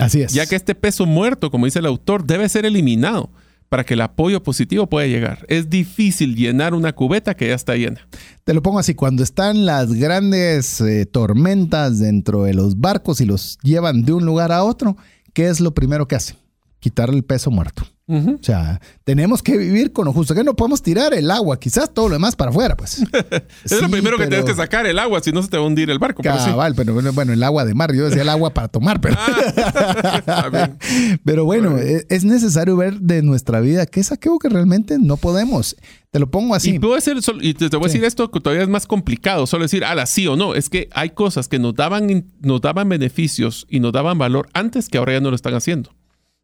Así 0.00 0.22
es. 0.22 0.32
Ya 0.32 0.46
que 0.46 0.56
este 0.56 0.74
peso 0.74 1.06
muerto, 1.06 1.50
como 1.50 1.66
dice 1.66 1.78
el 1.78 1.86
autor, 1.86 2.24
debe 2.24 2.48
ser 2.48 2.64
eliminado 2.64 3.30
para 3.70 3.84
que 3.84 3.94
el 3.94 4.00
apoyo 4.00 4.42
positivo 4.42 4.88
pueda 4.88 5.06
llegar. 5.06 5.46
Es 5.48 5.70
difícil 5.70 6.34
llenar 6.34 6.74
una 6.74 6.92
cubeta 6.92 7.34
que 7.34 7.48
ya 7.48 7.54
está 7.54 7.76
llena. 7.76 8.00
Te 8.44 8.52
lo 8.52 8.62
pongo 8.62 8.80
así, 8.80 8.94
cuando 8.94 9.22
están 9.22 9.64
las 9.64 9.94
grandes 9.94 10.80
eh, 10.80 11.06
tormentas 11.06 12.00
dentro 12.00 12.42
de 12.42 12.52
los 12.52 12.80
barcos 12.80 13.20
y 13.20 13.26
los 13.26 13.58
llevan 13.62 14.02
de 14.02 14.12
un 14.12 14.26
lugar 14.26 14.50
a 14.50 14.64
otro, 14.64 14.96
¿qué 15.32 15.48
es 15.48 15.60
lo 15.60 15.72
primero 15.72 16.08
que 16.08 16.16
hacen? 16.16 16.36
Quitarle 16.80 17.16
el 17.16 17.24
peso 17.24 17.52
muerto. 17.52 17.84
O 18.10 18.42
sea, 18.42 18.80
tenemos 19.04 19.42
que 19.42 19.56
vivir 19.56 19.92
con 19.92 20.04
lo 20.04 20.12
justo, 20.12 20.34
que 20.34 20.42
no 20.42 20.56
podemos 20.56 20.82
tirar 20.82 21.14
el 21.14 21.30
agua, 21.30 21.60
quizás 21.60 21.94
todo 21.94 22.08
lo 22.08 22.14
demás 22.14 22.34
para 22.34 22.50
afuera, 22.50 22.76
pues. 22.76 23.02
es 23.64 23.80
lo 23.80 23.88
primero 23.88 24.18
que 24.18 24.26
tienes 24.26 24.46
que 24.46 24.54
sacar, 24.54 24.86
el 24.86 24.98
agua, 24.98 25.20
si 25.20 25.30
no 25.32 25.42
se 25.42 25.48
te 25.48 25.56
va 25.56 25.64
a 25.64 25.66
hundir 25.66 25.90
el 25.90 25.98
barco. 25.98 26.22
Cabal, 26.22 26.74
pero, 26.74 26.94
bueno, 27.12 27.32
el 27.32 27.42
agua 27.42 27.64
de 27.64 27.74
mar, 27.74 27.94
yo 27.94 28.06
decía 28.06 28.22
el 28.22 28.28
agua 28.28 28.52
para 28.52 28.68
tomar, 28.68 29.00
pero... 29.00 29.16
Ah, 29.18 30.70
pero 31.24 31.44
bueno, 31.44 31.78
e, 31.78 32.06
es 32.08 32.24
necesario 32.24 32.76
ver 32.76 33.00
de 33.00 33.22
nuestra 33.22 33.60
vida 33.60 33.86
qué 33.86 34.00
es 34.00 34.12
aquello 34.12 34.38
que 34.38 34.48
realmente 34.48 34.98
no 34.98 35.16
podemos. 35.16 35.76
Te 36.10 36.18
lo 36.18 36.30
pongo 36.30 36.54
así. 36.54 36.70
Y, 36.70 36.78
puede 36.78 37.00
ser, 37.00 37.18
y 37.40 37.54
te, 37.54 37.68
voy 37.76 37.84
a 37.84 37.86
decir 37.86 38.04
esto 38.04 38.30
que 38.30 38.40
todavía 38.40 38.64
es 38.64 38.68
más 38.68 38.86
complicado, 38.86 39.46
solo 39.46 39.62
decir, 39.62 39.84
ala, 39.84 40.06
sí 40.06 40.26
o 40.26 40.34
no. 40.34 40.54
Es 40.54 40.68
que 40.68 40.88
hay 40.92 41.10
cosas 41.10 41.46
que 41.46 41.60
nos 41.60 41.74
daban, 41.74 42.26
nos 42.40 42.60
daban 42.60 42.88
beneficios 42.88 43.66
y 43.68 43.78
nos 43.78 43.92
daban 43.92 44.18
valor 44.18 44.48
antes 44.52 44.88
que 44.88 44.98
ahora 44.98 45.12
ya 45.12 45.20
no 45.20 45.30
lo 45.30 45.36
están 45.36 45.54
haciendo. 45.54 45.92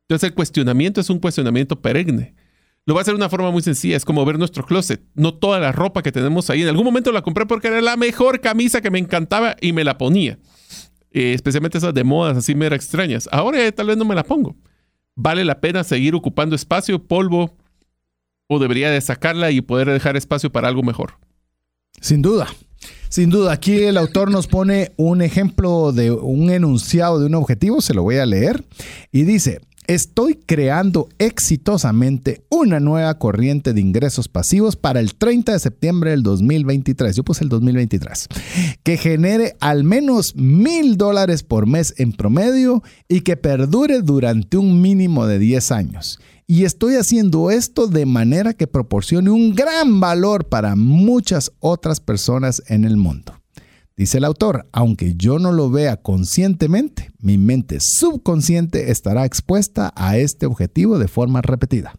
Entonces 0.09 0.29
el 0.29 0.35
cuestionamiento 0.35 1.01
es 1.01 1.11
un 1.11 1.19
cuestionamiento 1.19 1.81
perenne. 1.83 2.35
Lo 2.85 2.95
va 2.95 3.01
a 3.01 3.03
hacer 3.03 3.15
de 3.15 3.19
una 3.19 3.29
forma 3.29 3.51
muy 3.51 3.63
sencilla, 3.63 3.97
es 3.97 4.05
como 4.05 4.25
ver 4.25 4.39
nuestro 4.39 4.65
closet. 4.65 5.03
No 5.15 5.35
toda 5.35 5.59
la 5.59 5.73
ropa 5.73 6.03
que 6.03 6.13
tenemos 6.13 6.49
ahí. 6.49 6.63
En 6.63 6.69
algún 6.69 6.85
momento 6.85 7.11
la 7.11 7.23
compré 7.23 7.45
porque 7.45 7.67
era 7.67 7.81
la 7.81 7.97
mejor 7.97 8.41
camisa 8.41 8.81
que 8.81 8.93
me 8.93 9.01
encantaba 9.01 9.57
y 9.61 9.73
me 9.73 9.83
la 9.83 9.99
ponía. 9.99 10.39
Eh, 11.11 11.33
especialmente 11.35 11.79
esas 11.79 11.95
de 11.95 12.05
modas 12.05 12.37
así 12.37 12.55
mera 12.55 12.77
extrañas. 12.77 13.29
Ahora 13.33 13.73
tal 13.73 13.89
vez 13.89 13.97
no 13.97 14.05
me 14.05 14.15
la 14.15 14.23
pongo. 14.23 14.55
¿Vale 15.17 15.45
la 15.45 15.61
pena 15.61 15.83
seguir 15.83 16.15
ocupando 16.15 16.55
espacio, 16.55 17.03
polvo? 17.03 17.57
¿O 18.47 18.61
debería 18.61 18.91
de 18.91 19.01
sacarla 19.01 19.51
y 19.51 19.61
poder 19.63 19.91
dejar 19.91 20.17
espacio 20.17 20.53
para 20.53 20.69
algo 20.69 20.85
mejor? 20.85 21.19
Sin 22.01 22.23
duda. 22.23 22.47
Sin 23.09 23.31
duda, 23.31 23.53
aquí 23.53 23.85
el 23.85 23.97
autor 23.97 24.31
nos 24.31 24.47
pone 24.47 24.93
un 24.97 25.23
ejemplo 25.23 25.93
de 25.93 26.11
un 26.11 26.51
enunciado 26.51 27.19
de 27.19 27.27
un 27.27 27.35
objetivo, 27.35 27.81
se 27.81 27.95
lo 27.95 28.03
voy 28.03 28.17
a 28.17 28.27
leer, 28.27 28.65
y 29.11 29.23
dice, 29.23 29.61
Estoy 29.87 30.34
creando 30.34 31.09
exitosamente 31.18 32.45
una 32.49 32.80
nueva 32.80 33.18
corriente 33.18 33.72
de 33.72 33.80
ingresos 33.80 34.26
pasivos 34.26 34.74
para 34.74 34.99
el 34.99 35.14
30 35.14 35.53
de 35.53 35.59
septiembre 35.61 36.11
del 36.11 36.24
2023. 36.24 37.14
Yo 37.14 37.22
puse 37.22 37.45
el 37.45 37.51
2023. 37.51 38.26
Que 38.82 38.97
genere 38.97 39.55
al 39.61 39.84
menos 39.84 40.34
mil 40.34 40.97
dólares 40.97 41.45
por 41.45 41.68
mes 41.68 41.95
en 41.99 42.12
promedio 42.12 42.82
y 43.09 43.20
que 43.20 43.37
perdure 43.37 44.03
durante 44.03 44.57
un 44.57 44.80
mínimo 44.82 45.24
de 45.26 45.39
10 45.39 45.70
años. 45.70 46.18
Y 46.49 46.64
estoy 46.64 46.97
haciendo 46.97 47.53
esto 47.53 47.87
de 47.87 48.07
manera 48.07 48.55
que 48.55 48.66
proporcione 48.66 49.30
un 49.30 49.55
gran 49.55 50.01
valor 50.01 50.49
para 50.49 50.74
muchas 50.74 51.53
otras 51.61 52.01
personas 52.01 52.61
en 52.66 52.84
el 52.84 52.97
mundo. 52.97 53.34
Dice 53.99 54.18
el 54.18 54.24
autor, 54.24 54.68
aunque 54.72 55.14
yo 55.16 55.38
no 55.38 55.53
lo 55.53 55.70
vea 55.70 55.97
conscientemente, 56.03 57.12
mi 57.18 57.38
mente 57.38 57.78
subconsciente 57.80 58.90
estará 58.90 59.24
expuesta 59.24 59.90
a 59.97 60.18
este 60.18 60.44
objetivo 60.44 60.99
de 60.99 61.09
forma 61.09 61.40
repetida. 61.40 61.94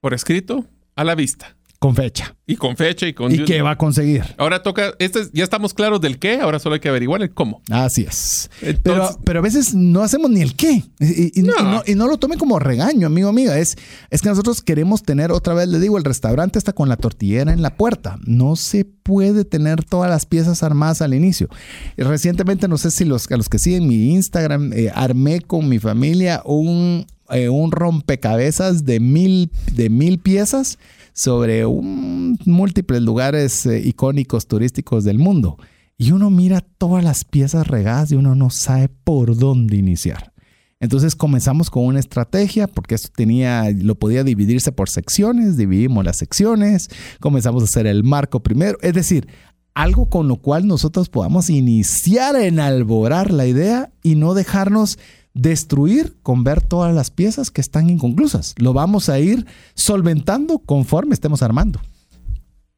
Por 0.00 0.12
escrito, 0.12 0.66
a 0.96 1.04
la 1.04 1.14
vista. 1.14 1.55
Con 1.78 1.94
fecha. 1.94 2.34
Y 2.46 2.56
con 2.56 2.76
fecha 2.76 3.06
y 3.06 3.12
con... 3.12 3.32
¿Y 3.32 3.44
qué 3.44 3.60
va 3.60 3.72
a 3.72 3.76
conseguir? 3.76 4.24
Ahora 4.38 4.62
toca, 4.62 4.94
este, 4.98 5.20
ya 5.32 5.44
estamos 5.44 5.74
claros 5.74 6.00
del 6.00 6.18
qué, 6.18 6.40
ahora 6.40 6.58
solo 6.58 6.74
hay 6.74 6.80
que 6.80 6.88
averiguar 6.88 7.20
el 7.20 7.30
cómo. 7.30 7.60
Así 7.70 8.02
es. 8.02 8.50
pero, 8.82 9.18
pero 9.24 9.40
a 9.40 9.42
veces 9.42 9.74
no 9.74 10.02
hacemos 10.02 10.30
ni 10.30 10.40
el 10.40 10.54
qué. 10.54 10.84
Y, 11.00 11.42
no. 11.42 11.82
Y, 11.84 11.94
no, 11.94 12.06
lo 12.06 12.16
tome 12.18 12.38
como 12.38 12.58
regaño, 12.58 13.06
amigo, 13.08 13.28
amiga. 13.28 13.58
Es, 13.58 13.76
es 14.10 14.22
que 14.22 14.28
nosotros 14.28 14.62
queremos 14.62 15.02
tener, 15.02 15.32
otra 15.32 15.52
vez 15.52 15.68
le 15.68 15.78
digo, 15.78 15.98
el 15.98 16.04
restaurante 16.04 16.58
está 16.58 16.72
con 16.72 16.88
la 16.88 16.96
tortillera 16.96 17.52
en 17.52 17.60
la 17.60 17.76
puerta. 17.76 18.18
No 18.24 18.56
se 18.56 18.84
puede 18.84 19.44
tener 19.44 19.84
todas 19.84 20.08
las 20.08 20.24
piezas 20.24 20.62
armadas 20.62 21.02
al 21.02 21.12
inicio. 21.12 21.48
Recientemente, 21.96 22.68
no 22.68 22.78
sé 22.78 22.90
si 22.90 23.04
los, 23.04 23.30
a 23.30 23.36
los 23.36 23.48
que 23.48 23.58
siguen 23.58 23.86
mi 23.86 24.14
Instagram, 24.14 24.72
eh, 24.72 24.90
armé 24.94 25.40
con 25.40 25.68
mi 25.68 25.78
familia 25.78 26.42
un, 26.44 27.06
eh, 27.30 27.48
un 27.48 27.70
rompecabezas 27.70 28.84
de 28.84 29.00
mil, 29.00 29.50
de 29.72 29.90
mil 29.90 30.18
piezas 30.18 30.78
sobre 31.16 31.64
múltiples 31.66 33.00
lugares 33.00 33.64
eh, 33.64 33.80
icónicos 33.82 34.46
turísticos 34.46 35.02
del 35.02 35.18
mundo. 35.18 35.56
Y 35.96 36.12
uno 36.12 36.28
mira 36.28 36.60
todas 36.60 37.02
las 37.02 37.24
piezas 37.24 37.66
regadas 37.66 38.12
y 38.12 38.16
uno 38.16 38.34
no 38.34 38.50
sabe 38.50 38.90
por 38.90 39.34
dónde 39.34 39.78
iniciar. 39.78 40.34
Entonces 40.78 41.16
comenzamos 41.16 41.70
con 41.70 41.86
una 41.86 42.00
estrategia 42.00 42.68
porque 42.68 42.94
esto 42.94 43.08
tenía, 43.16 43.64
lo 43.70 43.94
podía 43.94 44.24
dividirse 44.24 44.72
por 44.72 44.90
secciones, 44.90 45.56
dividimos 45.56 46.04
las 46.04 46.18
secciones, 46.18 46.90
comenzamos 47.18 47.62
a 47.62 47.64
hacer 47.64 47.86
el 47.86 48.04
marco 48.04 48.42
primero, 48.42 48.76
es 48.82 48.92
decir, 48.92 49.26
algo 49.72 50.10
con 50.10 50.28
lo 50.28 50.36
cual 50.36 50.66
nosotros 50.66 51.08
podamos 51.08 51.48
iniciar 51.48 52.36
en 52.36 52.60
alborar 52.60 53.30
la 53.30 53.46
idea 53.46 53.90
y 54.02 54.16
no 54.16 54.34
dejarnos 54.34 54.98
destruir 55.36 56.16
con 56.22 56.44
ver 56.44 56.62
todas 56.62 56.94
las 56.94 57.10
piezas 57.10 57.50
que 57.50 57.60
están 57.60 57.90
inconclusas. 57.90 58.54
Lo 58.56 58.72
vamos 58.72 59.10
a 59.10 59.20
ir 59.20 59.46
solventando 59.74 60.58
conforme 60.58 61.14
estemos 61.14 61.42
armando. 61.42 61.80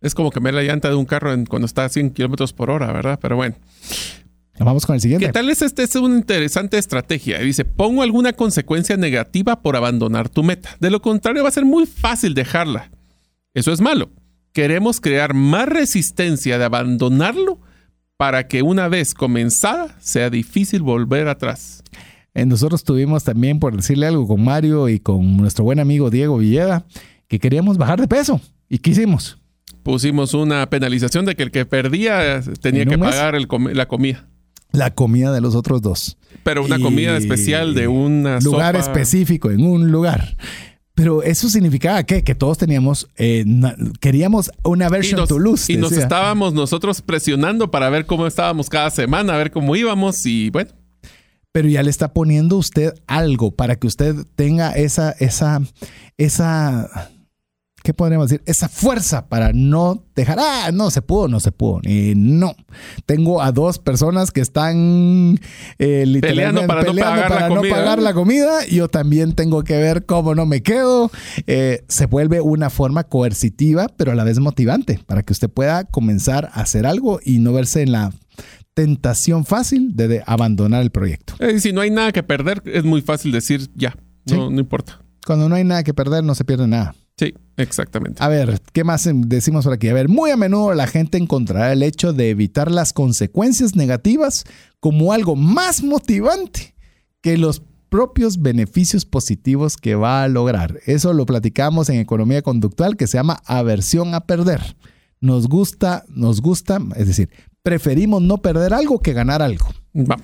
Es 0.00 0.14
como 0.14 0.30
cambiar 0.30 0.54
la 0.54 0.62
llanta 0.62 0.88
de 0.88 0.96
un 0.96 1.06
carro 1.06 1.32
cuando 1.48 1.66
está 1.66 1.84
a 1.84 1.88
100 1.88 2.10
kilómetros 2.10 2.52
por 2.52 2.70
hora, 2.70 2.92
¿verdad? 2.92 3.18
Pero 3.22 3.36
bueno. 3.36 3.54
Vamos 4.58 4.86
con 4.86 4.96
el 4.96 5.00
siguiente. 5.00 5.26
¿Qué 5.26 5.32
tal 5.32 5.48
es 5.50 5.62
esta? 5.62 5.84
Es 5.84 5.94
una 5.94 6.16
interesante 6.16 6.78
estrategia. 6.78 7.38
Dice, 7.38 7.64
pongo 7.64 8.02
alguna 8.02 8.32
consecuencia 8.32 8.96
negativa 8.96 9.62
por 9.62 9.76
abandonar 9.76 10.28
tu 10.28 10.42
meta. 10.42 10.70
De 10.80 10.90
lo 10.90 11.00
contrario, 11.00 11.44
va 11.44 11.50
a 11.50 11.52
ser 11.52 11.64
muy 11.64 11.86
fácil 11.86 12.34
dejarla. 12.34 12.90
Eso 13.54 13.72
es 13.72 13.80
malo. 13.80 14.10
Queremos 14.52 15.00
crear 15.00 15.32
más 15.32 15.68
resistencia 15.68 16.58
de 16.58 16.64
abandonarlo 16.64 17.60
para 18.16 18.48
que 18.48 18.62
una 18.62 18.88
vez 18.88 19.14
comenzada 19.14 19.96
sea 20.00 20.28
difícil 20.28 20.82
volver 20.82 21.28
atrás. 21.28 21.84
Eh, 22.34 22.46
nosotros 22.46 22.84
tuvimos 22.84 23.24
también, 23.24 23.58
por 23.58 23.76
decirle 23.76 24.06
algo, 24.06 24.26
con 24.26 24.44
Mario 24.44 24.88
y 24.88 25.00
con 25.00 25.36
nuestro 25.36 25.64
buen 25.64 25.80
amigo 25.80 26.10
Diego 26.10 26.38
Villeda, 26.38 26.86
que 27.26 27.38
queríamos 27.38 27.78
bajar 27.78 28.00
de 28.00 28.08
peso. 28.08 28.40
¿Y 28.68 28.78
qué 28.78 28.90
hicimos? 28.90 29.38
Pusimos 29.82 30.34
una 30.34 30.68
penalización 30.68 31.24
de 31.24 31.34
que 31.34 31.42
el 31.42 31.50
que 31.50 31.64
perdía 31.64 32.42
tenía 32.60 32.84
que 32.84 32.98
pagar 32.98 33.34
la 33.50 33.86
comida. 33.86 34.28
La 34.70 34.94
comida 34.94 35.32
de 35.32 35.40
los 35.40 35.54
otros 35.54 35.80
dos. 35.80 36.18
Pero 36.42 36.64
una 36.64 36.78
comida 36.78 37.16
especial 37.16 37.74
de 37.74 37.88
un 37.88 38.26
lugar 38.44 38.76
específico, 38.76 39.50
en 39.50 39.64
un 39.64 39.90
lugar. 39.90 40.36
Pero 40.94 41.22
eso 41.22 41.48
significaba 41.48 42.02
que, 42.02 42.24
que 42.24 42.34
todos 42.34 42.58
teníamos, 42.58 43.08
eh, 43.16 43.44
queríamos 44.00 44.50
una 44.64 44.88
versión 44.88 45.28
to 45.28 45.38
lose. 45.38 45.72
Y 45.72 45.76
nos 45.76 45.92
estábamos 45.92 46.54
nosotros 46.54 47.02
presionando 47.02 47.70
para 47.70 47.88
ver 47.88 48.04
cómo 48.04 48.26
estábamos 48.26 48.68
cada 48.68 48.90
semana, 48.90 49.34
a 49.34 49.38
ver 49.38 49.52
cómo 49.52 49.76
íbamos 49.76 50.26
y 50.26 50.50
bueno, 50.50 50.70
pero 51.58 51.70
ya 51.70 51.82
le 51.82 51.90
está 51.90 52.12
poniendo 52.12 52.56
usted 52.56 52.94
algo 53.08 53.50
para 53.50 53.74
que 53.74 53.88
usted 53.88 54.14
tenga 54.36 54.70
esa, 54.76 55.10
esa, 55.18 55.60
esa, 56.16 57.10
¿qué 57.82 57.92
podríamos 57.92 58.28
decir? 58.28 58.44
Esa 58.46 58.68
fuerza 58.68 59.26
para 59.26 59.52
no 59.52 60.04
dejar, 60.14 60.38
ah, 60.40 60.70
no 60.72 60.92
se 60.92 61.02
pudo, 61.02 61.26
no 61.26 61.40
se 61.40 61.50
pudo. 61.50 61.80
Y 61.82 62.12
no. 62.14 62.54
Tengo 63.06 63.42
a 63.42 63.50
dos 63.50 63.80
personas 63.80 64.30
que 64.30 64.40
están 64.40 65.40
eh, 65.80 66.04
literalmente 66.06 66.20
peleando 66.20 66.66
para, 66.68 66.84
no, 66.84 66.94
pagar, 66.94 67.64
la 67.64 67.74
pagar, 67.74 68.02
la 68.02 68.14
comida. 68.14 68.64
Yo 68.66 68.86
también 68.86 69.32
tengo 69.32 69.64
que 69.64 69.78
ver 69.78 70.06
cómo 70.06 70.36
no 70.36 70.46
me 70.46 70.62
quedo. 70.62 71.10
Eh, 71.48 71.82
se 71.88 72.06
vuelve 72.06 72.40
una 72.40 72.70
forma 72.70 73.02
coercitiva, 73.02 73.88
pero 73.96 74.12
a 74.12 74.14
la 74.14 74.22
vez 74.22 74.38
motivante 74.38 75.00
para 75.06 75.24
que 75.24 75.32
usted 75.32 75.50
pueda 75.50 75.82
comenzar 75.82 76.50
a 76.52 76.60
hacer 76.60 76.86
algo 76.86 77.18
y 77.24 77.40
no 77.40 77.52
verse 77.52 77.82
en 77.82 77.90
la 77.90 78.12
tentación 78.78 79.44
fácil 79.44 79.96
de, 79.96 80.22
abandonar 80.24 80.82
el 80.82 80.90
proyecto. 80.90 81.34
Eh, 81.40 81.58
si 81.58 81.72
no 81.72 81.80
hay 81.80 81.90
nada 81.90 82.12
que 82.12 82.22
perder, 82.22 82.62
es 82.64 82.84
muy 82.84 83.02
fácil 83.02 83.32
decir 83.32 83.68
ya, 83.74 83.96
no, 84.26 84.50
no 84.50 84.60
importa. 84.60 85.00
Cuando 85.26 85.48
no 85.48 85.56
hay 85.56 85.64
nada 85.64 85.82
que 85.82 85.92
perder, 85.92 86.22
no 86.22 86.36
se 86.36 86.44
pierde 86.44 86.68
nada. 86.68 86.94
Sí, 87.16 87.34
exactamente. 87.56 88.22
A 88.22 88.28
ver, 88.28 88.60
¿qué 88.72 88.84
más 88.84 89.10
decimos 89.12 89.64
por 89.64 89.72
aquí? 89.72 89.88
A 89.88 89.94
ver, 89.94 90.08
muy 90.08 90.30
a 90.30 90.36
menudo 90.36 90.74
la 90.74 90.86
gente 90.86 91.18
encontrará 91.18 91.72
el 91.72 91.82
hecho 91.82 92.12
de 92.12 92.30
evitar 92.30 92.70
las 92.70 92.92
consecuencias 92.92 93.74
negativas 93.74 94.44
como 94.78 95.12
algo 95.12 95.34
más 95.34 95.82
motivante 95.82 96.76
que 97.20 97.36
los 97.36 97.60
propios 97.88 98.40
beneficios 98.40 99.04
positivos 99.04 99.76
que 99.76 99.96
va 99.96 100.22
a 100.22 100.28
lograr. 100.28 100.78
Eso 100.86 101.12
lo 101.14 101.26
platicamos 101.26 101.88
en 101.88 101.98
economía 101.98 102.42
conductual 102.42 102.96
que 102.96 103.08
se 103.08 103.18
llama 103.18 103.42
aversión 103.44 104.14
a 104.14 104.20
perder. 104.20 104.76
Nos 105.20 105.48
gusta, 105.48 106.04
nos 106.08 106.40
gusta, 106.40 106.78
es 106.94 107.08
decir, 107.08 107.28
preferimos 107.68 108.22
no 108.22 108.38
perder 108.38 108.72
algo 108.72 108.98
que 109.00 109.12
ganar 109.12 109.42
algo. 109.42 109.66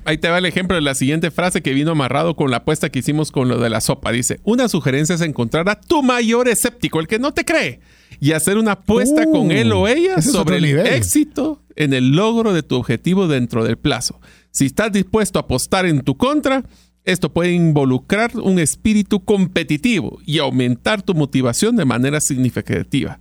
ahí 0.07 0.17
te 0.17 0.31
va 0.31 0.39
el 0.39 0.47
ejemplo 0.47 0.77
de 0.77 0.81
la 0.81 0.95
siguiente 0.95 1.31
frase 1.31 1.61
que 1.61 1.75
vino 1.75 1.91
amarrado 1.91 2.37
con 2.37 2.51
la 2.51 2.59
apuesta 2.59 2.89
que 2.89 3.01
hicimos 3.01 3.31
con 3.31 3.49
lo 3.49 3.59
de 3.59 3.69
la 3.69 3.83
sopa. 3.83 4.13
Dice, 4.13 4.41
una 4.45 4.67
sugerencia 4.67 5.17
es 5.17 5.21
encontrar 5.21 5.69
a 5.69 5.79
tu 5.79 6.03
mayor 6.03 6.49
escéptico, 6.49 7.01
el 7.01 7.07
que 7.07 7.19
no 7.19 7.35
te 7.35 7.45
cree, 7.45 7.81
y 8.19 8.33
hacer 8.33 8.57
una 8.57 8.73
apuesta 8.73 9.27
con 9.27 9.51
él 9.51 9.73
o 9.73 9.87
ella 9.89 10.23
sobre 10.23 10.57
el 10.57 10.65
éxito 10.87 11.61
en 11.77 11.93
el 11.93 12.13
logro 12.13 12.55
de 12.55 12.63
tu 12.63 12.77
objetivo 12.77 13.29
dentro 13.29 13.63
del 13.63 13.77
plazo. 13.77 14.23
Si 14.51 14.65
estás 14.65 14.91
dispuesto 14.91 15.39
a 15.39 15.43
apostar 15.43 15.85
en 15.85 16.01
tu 16.01 16.17
contra, 16.17 16.65
esto 17.05 17.31
puede 17.31 17.53
involucrar 17.53 18.31
un 18.39 18.59
espíritu 18.59 19.23
competitivo 19.23 20.19
y 20.25 20.39
aumentar 20.39 21.03
tu 21.03 21.13
motivación 21.13 21.77
de 21.77 21.85
manera 21.85 22.23
significativa. 22.23 23.21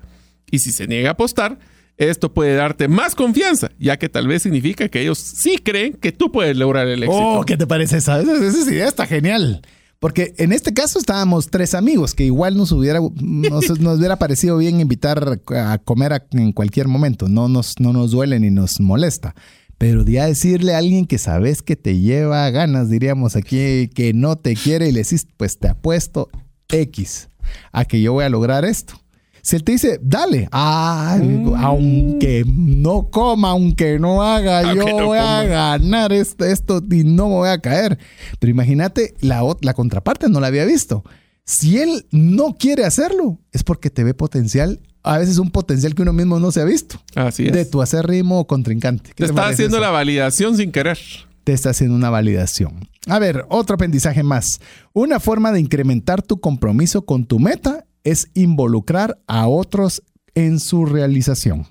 Y 0.49 0.59
si 0.59 0.71
se 0.71 0.87
niega 0.87 1.09
a 1.09 1.13
apostar, 1.13 1.59
esto 1.97 2.33
puede 2.33 2.55
darte 2.55 2.87
más 2.87 3.15
confianza, 3.15 3.71
ya 3.79 3.97
que 3.97 4.09
tal 4.09 4.27
vez 4.27 4.43
significa 4.43 4.89
que 4.89 5.01
ellos 5.01 5.19
sí 5.19 5.57
creen 5.57 5.93
que 5.93 6.11
tú 6.11 6.31
puedes 6.31 6.57
lograr 6.57 6.87
el 6.87 7.03
éxito. 7.03 7.21
Oh, 7.21 7.43
¿qué 7.45 7.57
te 7.57 7.67
parece 7.67 7.97
esa? 7.97 8.19
Esa, 8.19 8.71
idea 8.71 8.87
está 8.87 9.05
genial. 9.05 9.61
Porque 9.99 10.33
en 10.37 10.51
este 10.51 10.73
caso 10.73 10.99
estábamos 10.99 11.49
tres 11.49 11.73
amigos 11.73 12.13
que 12.13 12.25
igual 12.25 12.57
nos 12.57 12.71
hubiera, 12.73 12.99
nos, 13.21 13.69
hubiera 13.79 14.17
parecido 14.17 14.57
bien 14.57 14.81
invitar 14.81 15.39
a 15.55 15.77
comer 15.77 16.25
en 16.31 16.51
cualquier 16.51 16.87
momento. 16.87 17.29
No 17.29 17.47
nos, 17.47 17.79
no 17.79 17.93
nos 17.93 18.11
duele 18.11 18.39
ni 18.39 18.49
nos 18.49 18.79
molesta. 18.81 19.33
Pero 19.77 20.03
ya 20.05 20.25
decirle 20.25 20.75
a 20.75 20.79
alguien 20.79 21.05
que 21.05 21.17
sabes 21.17 21.61
que 21.61 21.75
te 21.75 21.99
lleva 21.99 22.49
ganas, 22.49 22.89
diríamos 22.89 23.35
aquí, 23.35 23.89
que 23.89 24.13
no 24.13 24.35
te 24.35 24.55
quiere 24.55 24.89
y 24.89 24.91
le 24.91 25.03
decís, 25.03 25.27
pues 25.37 25.57
te 25.57 25.67
apuesto 25.67 26.29
X 26.69 27.29
a 27.71 27.85
que 27.85 28.01
yo 28.01 28.13
voy 28.13 28.25
a 28.25 28.29
lograr 28.29 28.65
esto. 28.65 29.02
Si 29.43 29.57
él 29.57 29.63
te 29.65 29.73
dice, 29.73 29.99
dale, 30.01 30.47
mm. 30.49 31.53
aunque 31.57 32.45
no 32.47 33.09
coma, 33.09 33.49
aunque 33.49 33.99
no 33.99 34.23
haga, 34.23 34.73
yo 34.73 34.85
voy 35.05 35.17
a 35.17 35.43
ganar 35.43 36.13
esto, 36.13 36.45
esto 36.45 36.81
y 36.89 37.03
no 37.03 37.27
me 37.27 37.35
voy 37.35 37.49
a 37.49 37.57
caer. 37.57 37.99
Pero 38.39 38.51
imagínate, 38.51 39.15
la, 39.19 39.43
la 39.59 39.73
contraparte 39.73 40.29
no 40.29 40.39
la 40.39 40.47
había 40.47 40.63
visto. 40.63 41.03
Si 41.43 41.77
él 41.77 42.05
no 42.09 42.55
quiere 42.57 42.85
hacerlo, 42.85 43.37
es 43.51 43.63
porque 43.63 43.89
te 43.89 44.05
ve 44.05 44.13
potencial 44.13 44.79
a 45.03 45.17
veces 45.17 45.37
un 45.37 45.51
potencial 45.51 45.93
que 45.93 46.01
uno 46.01 46.13
mismo 46.13 46.39
no 46.39 46.49
se 46.51 46.61
ha 46.61 46.63
visto. 46.63 47.01
Así 47.13 47.47
es. 47.47 47.51
De 47.51 47.65
tu 47.65 47.81
acérrimo 47.81 48.39
o 48.39 48.47
contrincante. 48.47 49.11
Te, 49.13 49.25
está 49.25 49.47
haciendo 49.47 49.77
la 49.81 49.89
validación 49.89 50.55
sin 50.55 50.71
querer. 50.71 50.97
Te 51.43 51.51
está 51.51 51.71
haciendo 51.71 51.97
una 51.97 52.09
validación. 52.09 52.87
A 53.07 53.19
ver, 53.19 53.45
otro 53.49 53.75
aprendizaje 53.75 54.23
más. 54.23 54.61
Una 54.93 55.19
forma 55.19 55.51
de 55.51 55.59
incrementar 55.59 56.21
tu 56.21 56.39
compromiso 56.39 57.05
con 57.05 57.25
tu 57.25 57.39
meta 57.39 57.85
es 58.03 58.30
involucrar 58.34 59.19
a 59.27 59.47
otros 59.47 60.03
en 60.35 60.59
su 60.59 60.85
realización. 60.85 61.67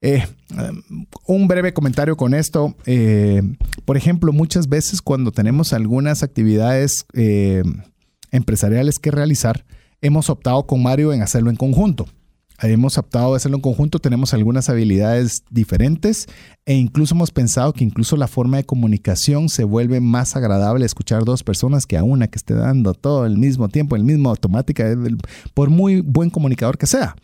Eh, 0.00 0.26
un 1.26 1.48
breve 1.48 1.72
comentario 1.72 2.16
con 2.16 2.34
esto. 2.34 2.74
Eh, 2.84 3.42
por 3.84 3.96
ejemplo, 3.96 4.32
muchas 4.32 4.68
veces 4.68 5.00
cuando 5.00 5.32
tenemos 5.32 5.72
algunas 5.72 6.22
actividades 6.22 7.06
eh, 7.14 7.62
empresariales 8.30 8.98
que 8.98 9.10
realizar, 9.10 9.64
hemos 10.02 10.28
optado 10.28 10.66
con 10.66 10.82
Mario 10.82 11.12
en 11.12 11.22
hacerlo 11.22 11.50
en 11.50 11.56
conjunto 11.56 12.06
hemos 12.60 12.98
optado 12.98 13.34
a 13.34 13.36
hacerlo 13.36 13.56
en 13.56 13.62
conjunto, 13.62 13.98
tenemos 13.98 14.32
algunas 14.32 14.68
habilidades 14.68 15.42
diferentes 15.50 16.26
e 16.66 16.74
incluso 16.74 17.14
hemos 17.14 17.30
pensado 17.30 17.72
que 17.72 17.84
incluso 17.84 18.16
la 18.16 18.28
forma 18.28 18.56
de 18.58 18.64
comunicación 18.64 19.48
se 19.48 19.64
vuelve 19.64 20.00
más 20.00 20.36
agradable 20.36 20.86
escuchar 20.86 21.24
dos 21.24 21.42
personas 21.42 21.86
que 21.86 21.98
a 21.98 22.04
una 22.04 22.28
que 22.28 22.38
esté 22.38 22.54
dando 22.54 22.94
todo 22.94 23.26
el 23.26 23.38
mismo 23.38 23.68
tiempo, 23.68 23.96
el 23.96 24.04
mismo 24.04 24.30
automática, 24.30 24.96
por 25.52 25.70
muy 25.70 26.00
buen 26.00 26.30
comunicador 26.30 26.78
que 26.78 26.86
sea. 26.86 27.16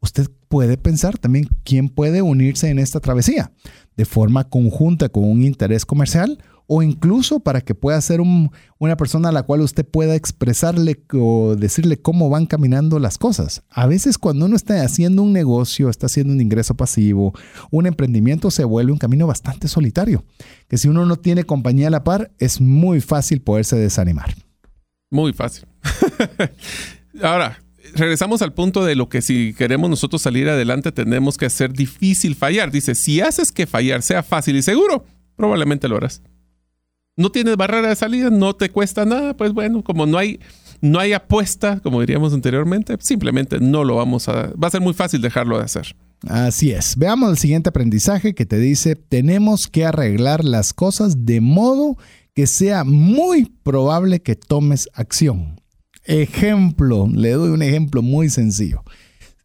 Usted 0.00 0.28
puede 0.48 0.76
pensar 0.76 1.16
también 1.16 1.48
quién 1.62 1.88
puede 1.88 2.22
unirse 2.22 2.68
en 2.68 2.80
esta 2.80 2.98
travesía 2.98 3.52
de 3.96 4.04
forma 4.04 4.44
conjunta 4.48 5.08
con 5.08 5.24
un 5.24 5.42
interés 5.42 5.86
comercial 5.86 6.38
o 6.66 6.82
incluso 6.82 7.40
para 7.40 7.60
que 7.60 7.74
pueda 7.74 8.00
ser 8.00 8.20
una 8.20 8.96
persona 8.96 9.28
a 9.28 9.32
la 9.32 9.42
cual 9.42 9.60
usted 9.60 9.84
pueda 9.84 10.14
expresarle 10.14 11.02
o 11.12 11.56
decirle 11.56 12.00
cómo 12.00 12.30
van 12.30 12.46
caminando 12.46 12.98
las 12.98 13.18
cosas. 13.18 13.62
A 13.70 13.86
veces 13.86 14.18
cuando 14.18 14.46
uno 14.46 14.56
está 14.56 14.82
haciendo 14.82 15.22
un 15.22 15.32
negocio, 15.32 15.88
está 15.88 16.06
haciendo 16.06 16.32
un 16.32 16.40
ingreso 16.40 16.74
pasivo, 16.74 17.34
un 17.70 17.86
emprendimiento 17.86 18.50
se 18.50 18.64
vuelve 18.64 18.92
un 18.92 18.98
camino 18.98 19.26
bastante 19.26 19.68
solitario, 19.68 20.24
que 20.68 20.78
si 20.78 20.88
uno 20.88 21.06
no 21.06 21.16
tiene 21.16 21.44
compañía 21.44 21.88
a 21.88 21.90
la 21.90 22.04
par, 22.04 22.30
es 22.38 22.60
muy 22.60 23.00
fácil 23.00 23.42
poderse 23.42 23.76
desanimar. 23.76 24.34
Muy 25.10 25.32
fácil. 25.32 25.66
Ahora, 27.22 27.62
regresamos 27.94 28.40
al 28.40 28.54
punto 28.54 28.84
de 28.84 28.94
lo 28.94 29.08
que 29.08 29.20
si 29.20 29.52
queremos 29.52 29.90
nosotros 29.90 30.22
salir 30.22 30.48
adelante 30.48 30.92
tenemos 30.92 31.36
que 31.36 31.46
hacer 31.46 31.72
difícil 31.72 32.34
fallar. 32.34 32.70
Dice, 32.70 32.94
si 32.94 33.20
haces 33.20 33.52
que 33.52 33.66
fallar 33.66 34.00
sea 34.00 34.22
fácil 34.22 34.56
y 34.56 34.62
seguro, 34.62 35.04
probablemente 35.36 35.88
lo 35.88 35.96
harás 35.96 36.22
no 37.16 37.30
tienes 37.30 37.56
barrera 37.56 37.88
de 37.88 37.96
salida, 37.96 38.30
no 38.30 38.54
te 38.54 38.70
cuesta 38.70 39.04
nada, 39.04 39.36
pues 39.36 39.52
bueno, 39.52 39.82
como 39.82 40.06
no 40.06 40.18
hay, 40.18 40.40
no 40.80 40.98
hay 40.98 41.12
apuesta, 41.12 41.80
como 41.80 42.00
diríamos 42.00 42.32
anteriormente, 42.32 42.96
simplemente 43.00 43.60
no 43.60 43.84
lo 43.84 43.96
vamos 43.96 44.28
a, 44.28 44.52
va 44.52 44.68
a 44.68 44.70
ser 44.70 44.80
muy 44.80 44.94
fácil 44.94 45.20
dejarlo 45.20 45.58
de 45.58 45.64
hacer. 45.64 45.96
Así 46.28 46.70
es. 46.70 46.96
Veamos 46.96 47.30
el 47.30 47.38
siguiente 47.38 47.68
aprendizaje 47.68 48.34
que 48.34 48.46
te 48.46 48.58
dice, 48.58 48.94
tenemos 48.96 49.66
que 49.66 49.84
arreglar 49.84 50.44
las 50.44 50.72
cosas 50.72 51.26
de 51.26 51.40
modo 51.40 51.96
que 52.34 52.46
sea 52.46 52.84
muy 52.84 53.46
probable 53.62 54.22
que 54.22 54.36
tomes 54.36 54.88
acción. 54.94 55.60
Ejemplo, 56.04 57.08
le 57.12 57.32
doy 57.32 57.50
un 57.50 57.62
ejemplo 57.62 58.02
muy 58.02 58.30
sencillo. 58.30 58.82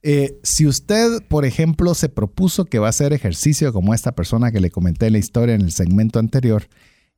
Eh, 0.04 0.40
si 0.44 0.68
usted, 0.68 1.24
por 1.28 1.46
ejemplo, 1.46 1.94
se 1.94 2.10
propuso 2.10 2.66
que 2.66 2.80
va 2.80 2.88
a 2.88 2.92
hacer 2.92 3.14
ejercicio 3.14 3.74
como 3.74 3.94
esta 3.94 4.14
persona 4.14 4.52
que 4.52 4.62
le 4.62 4.72
comenté 4.72 5.10
la 5.10 5.18
historia 5.18 5.56
en 5.56 5.62
el 5.62 5.72
segmento 5.72 6.20
anterior, 6.20 6.68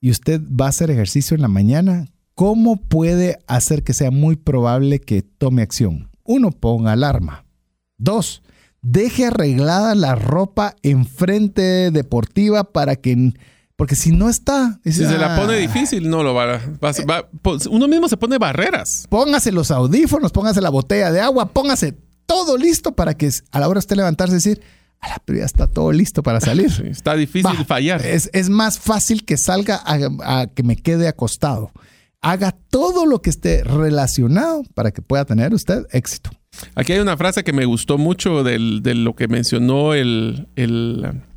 y 0.02 0.12
usted 0.12 0.42
va 0.42 0.66
a 0.66 0.70
hacer 0.70 0.92
ejercicio 0.92 1.36
en 1.36 1.42
la 1.42 1.48
mañana, 1.48 2.08
¿cómo 2.36 2.78
puede 2.78 3.40
hacer 3.48 3.84
que 3.84 3.94
sea 3.94 4.12
muy 4.12 4.36
probable 4.36 5.00
que 5.00 5.22
tome 5.22 5.62
acción? 5.62 6.10
Uno, 6.24 6.52
ponga 6.52 6.94
alarma. 6.94 7.46
Dos, 7.98 8.42
deje 8.82 9.26
arreglada 9.26 9.96
la 9.96 10.16
ropa 10.16 10.76
enfrente 10.84 11.92
deportiva 11.92 12.64
para 12.64 12.96
que... 12.96 13.34
Porque 13.76 13.96
si 13.96 14.12
no 14.12 14.30
está... 14.30 14.80
si 14.84 14.92
se 14.92 15.18
la 15.18 15.38
pone 15.38 15.56
difícil, 15.56 16.10
no 16.10 16.22
lo 16.22 16.34
va, 16.34 16.56
a... 16.56 17.26
Uno 17.70 17.88
mismo 17.88 18.10
se 18.10 18.18
pone 18.18 18.38
barreras. 18.38 19.06
Póngase 19.10 19.54
los 19.54 19.72
audífonos, 19.72 20.34
póngase 20.34 20.60
la 20.60 20.70
botella 20.70 21.14
de 21.14 21.22
agua, 21.22 21.54
póngase 21.54 21.98
todo 22.26 22.58
listo 22.58 22.94
para 22.94 23.16
que 23.16 23.30
a 23.52 23.60
la 23.60 23.68
hora 23.68 23.78
de 23.78 23.80
usted 23.80 23.96
levantarse 23.96 24.36
decir, 24.36 24.62
pero 25.26 25.40
ya 25.40 25.46
está 25.46 25.68
todo 25.68 25.92
listo 25.92 26.24
para 26.24 26.40
salir. 26.40 26.72
está 26.86 27.16
difícil 27.16 27.66
fallar. 27.66 28.06
Es, 28.06 28.50
más 28.50 28.80
fácil 28.80 29.26
que 29.26 29.38
salga 29.38 29.82
a, 29.86 30.48
que 30.48 30.64
me 30.64 30.76
quede 30.76 31.08
acostado. 31.08 31.72
Haga 32.22 32.52
todo 32.70 33.06
lo 33.06 33.22
que 33.22 33.30
esté 33.30 33.64
relacionado 33.64 34.64
para 34.74 34.92
que 34.92 35.02
pueda 35.02 35.24
tener 35.26 35.54
usted 35.54 35.86
éxito. 35.92 36.32
Aquí 36.76 36.92
hay 36.92 37.00
una 37.00 37.16
frase 37.16 37.44
que 37.44 37.54
me 37.54 37.66
gustó 37.66 37.98
mucho 37.98 38.44
de 38.44 38.60
lo 38.60 39.16
que 39.16 39.28
mencionó 39.28 39.94
el, 39.94 40.48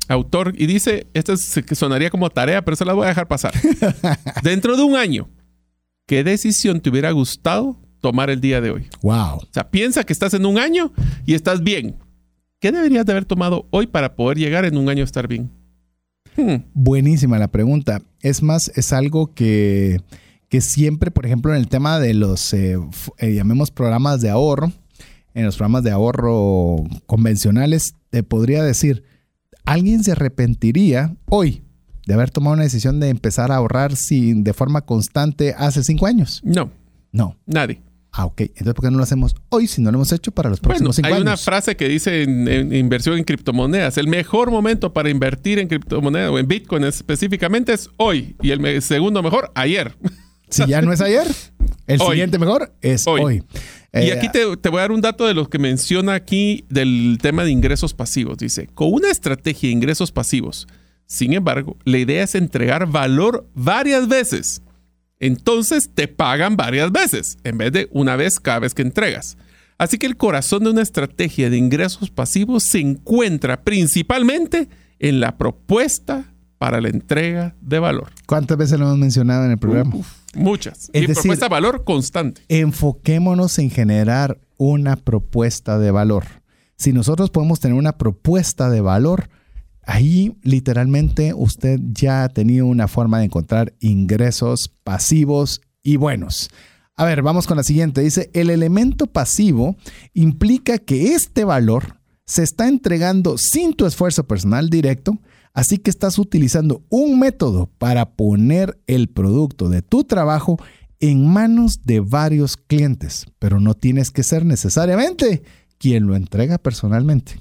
autor 0.08 0.52
y 0.58 0.66
dice, 0.66 1.06
esta 1.14 1.34
que 1.64 1.74
sonaría 1.74 2.10
como 2.10 2.28
tarea, 2.28 2.64
pero 2.64 2.76
se 2.76 2.84
la 2.84 2.92
voy 2.92 3.04
a 3.04 3.08
dejar 3.08 3.28
pasar. 3.28 3.52
Dentro 4.42 4.76
de 4.76 4.82
un 4.82 4.96
año, 4.96 5.30
¿qué 6.06 6.24
decisión 6.24 6.80
te 6.80 6.90
hubiera 6.90 7.12
gustado 7.12 7.78
tomar 8.00 8.28
el 8.28 8.40
día 8.40 8.60
de 8.60 8.72
hoy? 8.72 8.88
Wow. 9.02 9.36
O 9.36 9.48
sea, 9.52 9.70
piensa 9.70 10.04
que 10.04 10.12
estás 10.12 10.34
en 10.34 10.44
un 10.44 10.58
año 10.58 10.92
y 11.24 11.34
estás 11.34 11.62
bien 11.62 11.96
¿Qué 12.62 12.70
deberías 12.70 13.04
de 13.04 13.10
haber 13.10 13.24
tomado 13.24 13.66
hoy 13.70 13.88
para 13.88 14.14
poder 14.14 14.38
llegar 14.38 14.64
en 14.64 14.76
un 14.76 14.88
año 14.88 15.00
a 15.00 15.04
estar 15.04 15.26
bien? 15.26 15.50
Hmm. 16.36 16.62
Buenísima 16.74 17.36
la 17.36 17.48
pregunta. 17.48 18.02
Es 18.20 18.40
más, 18.40 18.70
es 18.76 18.92
algo 18.92 19.34
que, 19.34 20.00
que 20.48 20.60
siempre, 20.60 21.10
por 21.10 21.26
ejemplo, 21.26 21.52
en 21.52 21.58
el 21.58 21.66
tema 21.66 21.98
de 21.98 22.14
los, 22.14 22.54
eh, 22.54 22.78
eh, 23.18 23.34
llamemos 23.34 23.72
programas 23.72 24.20
de 24.20 24.30
ahorro, 24.30 24.70
en 25.34 25.44
los 25.44 25.56
programas 25.56 25.82
de 25.82 25.90
ahorro 25.90 26.84
convencionales, 27.06 27.96
te 28.10 28.22
podría 28.22 28.62
decir, 28.62 29.02
¿alguien 29.64 30.04
se 30.04 30.12
arrepentiría 30.12 31.16
hoy 31.28 31.64
de 32.06 32.14
haber 32.14 32.30
tomado 32.30 32.54
una 32.54 32.62
decisión 32.62 33.00
de 33.00 33.08
empezar 33.08 33.50
a 33.50 33.56
ahorrar 33.56 33.96
sin, 33.96 34.44
de 34.44 34.52
forma 34.52 34.82
constante 34.82 35.52
hace 35.58 35.82
cinco 35.82 36.06
años? 36.06 36.40
No. 36.44 36.70
No. 37.10 37.36
Nadie. 37.44 37.82
Ah, 38.14 38.26
ok. 38.26 38.42
Entonces, 38.42 38.74
¿por 38.74 38.84
qué 38.84 38.90
no 38.90 38.98
lo 38.98 39.04
hacemos 39.04 39.34
hoy 39.48 39.66
si 39.66 39.80
no 39.80 39.90
lo 39.90 39.96
hemos 39.96 40.12
hecho 40.12 40.32
para 40.32 40.50
los 40.50 40.60
próximos 40.60 40.96
bueno, 40.96 41.08
cinco 41.08 41.14
hay 41.16 41.22
una 41.22 41.30
años? 41.32 41.44
frase 41.44 41.76
que 41.76 41.88
dice 41.88 42.22
en, 42.24 42.46
en 42.46 42.74
inversión 42.74 43.16
en 43.16 43.24
criptomonedas, 43.24 43.96
el 43.96 44.06
mejor 44.06 44.50
momento 44.50 44.92
para 44.92 45.08
invertir 45.08 45.58
en 45.58 45.66
criptomonedas 45.68 46.30
o 46.30 46.38
en 46.38 46.46
Bitcoin 46.46 46.84
específicamente 46.84 47.72
es 47.72 47.88
hoy 47.96 48.36
y 48.42 48.50
el 48.50 48.60
me- 48.60 48.80
segundo 48.80 49.22
mejor 49.22 49.50
ayer. 49.54 49.96
Si 50.50 50.66
ya 50.66 50.82
no 50.82 50.92
es 50.92 51.00
ayer, 51.00 51.26
el 51.86 51.98
Hoy. 52.02 52.08
siguiente 52.10 52.38
mejor 52.38 52.74
es 52.82 53.06
hoy. 53.06 53.22
Hoy. 53.22 53.42
y 53.94 53.96
Eh, 54.08 54.12
aquí 54.12 54.28
te, 54.30 54.54
te 54.58 54.68
voy 54.68 54.80
a 54.80 54.82
dar 54.82 54.92
un 54.92 55.00
dato 55.00 55.26
de 55.26 55.32
lo 55.32 55.48
que 55.48 55.58
menciona 55.58 56.12
aquí 56.12 56.66
del 56.68 57.16
tema 57.22 57.42
de 57.42 57.50
ingresos 57.50 57.94
pasivos. 57.94 58.36
Dice, 58.36 58.66
con 58.74 58.92
una 58.92 59.08
estrategia 59.10 59.68
de 59.70 59.72
ingresos 59.72 60.12
pasivos, 60.12 60.68
sin 61.06 61.32
embargo, 61.32 61.78
la 61.86 61.96
idea 61.96 62.22
es 62.24 62.34
entregar 62.34 62.86
valor 62.86 63.48
varias 63.54 64.08
veces. 64.08 64.60
Entonces 65.22 65.88
te 65.94 66.08
pagan 66.08 66.56
varias 66.56 66.90
veces, 66.90 67.38
en 67.44 67.56
vez 67.56 67.70
de 67.72 67.88
una 67.92 68.16
vez 68.16 68.40
cada 68.40 68.58
vez 68.58 68.74
que 68.74 68.82
entregas. 68.82 69.36
Así 69.78 69.96
que 69.96 70.06
el 70.06 70.16
corazón 70.16 70.64
de 70.64 70.70
una 70.70 70.82
estrategia 70.82 71.48
de 71.48 71.56
ingresos 71.56 72.10
pasivos 72.10 72.64
se 72.64 72.80
encuentra 72.80 73.62
principalmente 73.62 74.68
en 74.98 75.20
la 75.20 75.38
propuesta 75.38 76.24
para 76.58 76.80
la 76.80 76.88
entrega 76.88 77.54
de 77.60 77.78
valor. 77.78 78.08
¿Cuántas 78.26 78.58
veces 78.58 78.80
lo 78.80 78.86
hemos 78.86 78.98
mencionado 78.98 79.44
en 79.44 79.52
el 79.52 79.58
programa? 79.58 79.94
Muchas. 80.34 80.90
Es 80.92 81.02
y 81.02 81.06
decir- 81.06 81.14
propuesta 81.22 81.46
de 81.46 81.50
valor 81.50 81.84
constante. 81.84 82.42
Enfoquémonos 82.48 83.60
en 83.60 83.70
generar 83.70 84.38
una 84.56 84.96
propuesta 84.96 85.78
de 85.78 85.92
valor. 85.92 86.24
Si 86.76 86.92
nosotros 86.92 87.30
podemos 87.30 87.60
tener 87.60 87.76
una 87.76 87.92
propuesta 87.96 88.70
de 88.70 88.80
valor, 88.80 89.28
ahí 89.86 90.36
literalmente 90.42 91.34
usted 91.34 91.80
ya 91.92 92.24
ha 92.24 92.28
tenido 92.28 92.66
una 92.66 92.88
forma 92.88 93.18
de 93.18 93.26
encontrar 93.26 93.74
ingresos 93.80 94.72
pasivos 94.84 95.60
y 95.82 95.96
buenos. 95.96 96.50
A 96.94 97.04
ver, 97.04 97.22
vamos 97.22 97.46
con 97.46 97.56
la 97.56 97.62
siguiente. 97.62 98.02
Dice, 98.02 98.30
el 98.34 98.50
elemento 98.50 99.06
pasivo 99.06 99.76
implica 100.14 100.78
que 100.78 101.14
este 101.14 101.44
valor 101.44 101.96
se 102.24 102.42
está 102.42 102.68
entregando 102.68 103.38
sin 103.38 103.74
tu 103.74 103.86
esfuerzo 103.86 104.26
personal 104.26 104.70
directo, 104.70 105.18
así 105.54 105.78
que 105.78 105.90
estás 105.90 106.18
utilizando 106.18 106.84
un 106.88 107.18
método 107.18 107.70
para 107.78 108.14
poner 108.14 108.80
el 108.86 109.08
producto 109.08 109.68
de 109.68 109.82
tu 109.82 110.04
trabajo 110.04 110.58
en 111.00 111.26
manos 111.26 111.80
de 111.84 112.00
varios 112.00 112.56
clientes, 112.56 113.26
pero 113.38 113.58
no 113.58 113.74
tienes 113.74 114.10
que 114.10 114.22
ser 114.22 114.46
necesariamente 114.46 115.42
quien 115.78 116.06
lo 116.06 116.14
entrega 116.14 116.58
personalmente. 116.58 117.40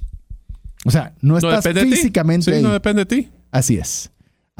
O 0.86 0.91
sea, 0.91 1.14
no 1.22 1.40
No 1.40 1.52
estás 1.52 1.74
de 1.74 1.82
físicamente 1.82 2.45
Sí, 2.45 2.58
ahí. 2.58 2.64
no 2.64 2.74
depende 2.74 3.06
de 3.06 3.06
ti. 3.06 3.30
Así 3.52 3.78
es. 3.78 4.12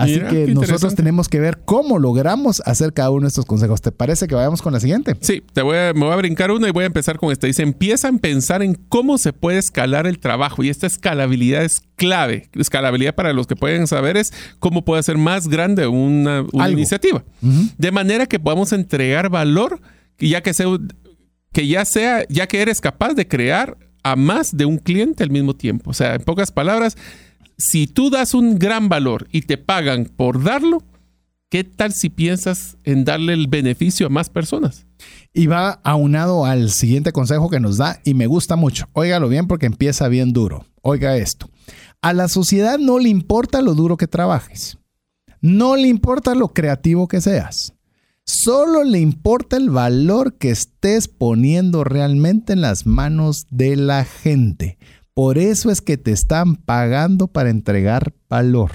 Así 0.02 0.14
Mira, 0.14 0.30
que 0.30 0.48
nosotros 0.48 0.96
tenemos 0.96 1.30
que 1.30 1.40
ver 1.40 1.60
cómo 1.64 2.00
logramos 2.00 2.62
hacer 2.66 2.92
cada 2.94 3.12
uno 3.12 3.24
de 3.24 3.28
estos 3.28 3.46
consejos. 3.46 3.82
¿Te 3.82 3.92
parece 3.92 4.26
que 4.26 4.34
vayamos 4.34 4.62
con 4.62 4.74
la 4.74 4.80
siguiente? 4.80 5.16
Sí, 5.20 5.44
te 5.54 5.62
voy 5.62 5.78
a, 5.78 5.94
me 5.94 6.06
voy 6.06 6.14
a 6.14 6.16
brincar 6.16 6.50
una 6.50 6.68
y 6.68 6.72
voy 6.72 6.86
a 6.86 6.88
empezar 6.88 7.20
con 7.20 7.32
esta. 7.32 7.46
Dice, 7.46 7.62
empiezan 7.62 8.16
a 8.16 8.18
pensar 8.20 8.64
en 8.64 8.74
cómo 8.74 9.20
se 9.20 9.32
puede 9.32 9.60
escalar 9.60 10.08
el 10.08 10.18
trabajo 10.18 10.64
y 10.64 10.70
esta 10.70 10.88
escalabilidad 10.88 11.64
es 11.64 11.82
clave. 11.98 12.50
Escalabilidad 12.54 13.14
para 13.14 13.34
los 13.34 13.46
que 13.46 13.56
pueden 13.56 13.86
saber 13.86 14.18
es 14.18 14.34
cómo 14.60 14.84
puede 14.86 15.04
ser 15.04 15.18
más 15.18 15.48
grande 15.48 15.86
una, 15.86 16.46
iniciativa. 16.70 17.24
De 17.78 17.92
manera 17.92 18.26
que 18.26 18.40
podamos 18.40 18.74
entregar 18.74 19.30
valor 19.30 19.82
ya 20.18 20.42
que 20.42 20.54
sea, 20.54 20.68
que 21.52 21.68
ya 21.68 21.86
sea, 21.86 22.26
ya 22.30 22.48
que 22.48 22.62
eres 22.62 22.82
capaz 22.82 23.14
de 23.14 23.28
crear 23.28 23.78
a 24.04 24.16
más 24.16 24.56
de 24.56 24.66
un 24.66 24.78
cliente 24.78 25.24
al 25.24 25.30
mismo 25.30 25.56
tiempo. 25.56 25.92
O 25.92 25.94
sea, 25.94 26.16
en 26.16 26.24
pocas 26.24 26.52
palabras, 26.52 26.98
si 27.58 27.88
tú 27.88 28.10
das 28.10 28.34
un 28.34 28.58
gran 28.58 28.90
valor 28.90 29.28
y 29.32 29.42
te 29.42 29.58
pagan 29.58 30.06
por 30.06 30.44
darlo, 30.44 30.84
¿qué 31.50 31.64
tal 31.64 31.94
si 31.94 32.10
piensas 32.10 32.78
en 32.84 33.06
darle 33.06 33.34
el 33.34 33.48
beneficio 33.48 34.08
a 34.08 34.10
más 34.10 34.30
personas? 34.30 34.86
Y 35.34 35.48
va 35.48 35.80
aunado 35.84 36.46
al 36.46 36.72
siguiente 36.72 37.12
consejo 37.12 37.50
que 37.50 37.60
nos 37.60 37.78
da 37.78 38.00
y 38.04 38.14
me 38.14 38.28
gusta 38.28 38.56
mucho. 38.56 38.88
Óigalo 38.94 39.30
bien 39.30 39.48
porque 39.48 39.66
empieza 39.66 40.08
bien 40.08 40.34
duro. 40.34 40.66
Oiga 40.82 41.16
esto. 41.18 41.50
A 42.02 42.14
la 42.14 42.28
sociedad 42.28 42.80
no 42.80 42.98
le 42.98 43.10
importa 43.10 43.62
lo 43.62 43.76
duro 43.76 43.96
que 43.98 44.08
trabajes. 44.08 44.78
No 45.40 45.76
le 45.76 45.88
importa 45.88 46.36
lo 46.36 46.50
creativo 46.50 47.08
que 47.08 47.22
seas. 47.22 47.74
Solo 48.26 48.84
le 48.84 49.00
importa 49.00 49.58
el 49.58 49.70
valor 49.70 50.38
que 50.38 50.52
estés 50.52 51.08
poniendo 51.08 51.84
realmente 51.84 52.54
en 52.54 52.62
las 52.62 52.86
manos 52.86 53.48
de 53.50 53.76
la 53.76 54.06
gente. 54.06 54.78
Por 55.14 55.38
eso 55.38 55.70
es 55.72 55.82
que 55.82 55.98
te 55.98 56.12
están 56.12 56.56
pagando 56.56 57.28
para 57.28 57.50
entregar 57.50 58.14
valor. 58.30 58.72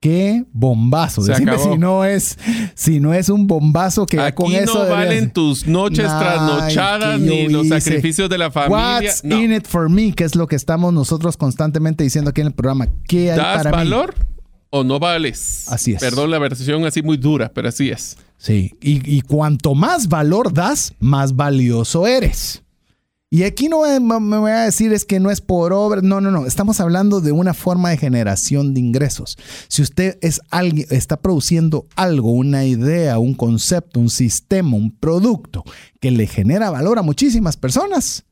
Qué 0.00 0.44
bombazo. 0.52 1.22
Se 1.22 1.30
Decime 1.32 1.52
acabó. 1.52 1.72
si 1.72 1.78
no 1.78 2.04
es 2.04 2.38
si 2.74 2.98
no 3.00 3.14
es 3.14 3.28
un 3.28 3.46
bombazo 3.46 4.04
que 4.04 4.18
Aquí 4.18 4.34
con 4.34 4.52
eso 4.52 4.74
no 4.74 4.84
deberías- 4.84 5.06
valen 5.08 5.30
tus 5.32 5.66
noches 5.66 6.06
trasnochadas 6.06 7.20
ni 7.20 7.48
los 7.48 7.66
hice. 7.66 7.80
sacrificios 7.80 8.28
de 8.28 8.38
la 8.38 8.50
familia. 8.50 8.98
What's 9.00 9.24
No. 9.24 9.40
in 9.40 9.52
it 9.52 9.66
for 9.66 9.88
me? 9.88 10.12
Que 10.12 10.24
es 10.24 10.34
lo 10.34 10.46
que 10.48 10.56
estamos 10.56 10.92
nosotros 10.92 11.36
constantemente 11.36 12.02
diciendo 12.02 12.30
aquí 12.30 12.40
en 12.40 12.48
el 12.48 12.52
programa. 12.52 12.88
¿Qué 13.06 13.30
hay 13.30 13.38
¿Das 13.38 13.58
para 13.58 13.70
mí? 13.70 13.76
valor 13.76 14.14
o 14.70 14.82
no 14.82 14.98
vales? 14.98 15.66
Así 15.68 15.92
es. 15.92 16.00
Perdón 16.00 16.32
la 16.32 16.38
versión 16.40 16.84
así 16.84 17.00
muy 17.02 17.16
dura, 17.16 17.52
pero 17.54 17.68
así 17.68 17.88
es. 17.90 18.16
Sí, 18.42 18.72
y, 18.80 19.08
y 19.08 19.20
cuanto 19.20 19.76
más 19.76 20.08
valor 20.08 20.52
das, 20.52 20.94
más 20.98 21.36
valioso 21.36 22.08
eres. 22.08 22.64
Y 23.30 23.44
aquí 23.44 23.68
no 23.68 23.82
me, 23.82 24.00
me 24.18 24.36
voy 24.36 24.50
a 24.50 24.64
decir 24.64 24.92
es 24.92 25.04
que 25.04 25.20
no 25.20 25.30
es 25.30 25.40
por 25.40 25.72
obra, 25.72 26.00
no, 26.02 26.20
no, 26.20 26.32
no, 26.32 26.44
estamos 26.44 26.80
hablando 26.80 27.20
de 27.20 27.30
una 27.30 27.54
forma 27.54 27.90
de 27.90 27.98
generación 27.98 28.74
de 28.74 28.80
ingresos. 28.80 29.38
Si 29.68 29.80
usted 29.80 30.18
es 30.22 30.40
alguien, 30.50 30.88
está 30.90 31.18
produciendo 31.18 31.86
algo, 31.94 32.32
una 32.32 32.64
idea, 32.64 33.20
un 33.20 33.34
concepto, 33.34 34.00
un 34.00 34.10
sistema, 34.10 34.76
un 34.76 34.90
producto 34.90 35.62
que 36.00 36.10
le 36.10 36.26
genera 36.26 36.68
valor 36.70 36.98
a 36.98 37.02
muchísimas 37.02 37.56
personas, 37.56 38.24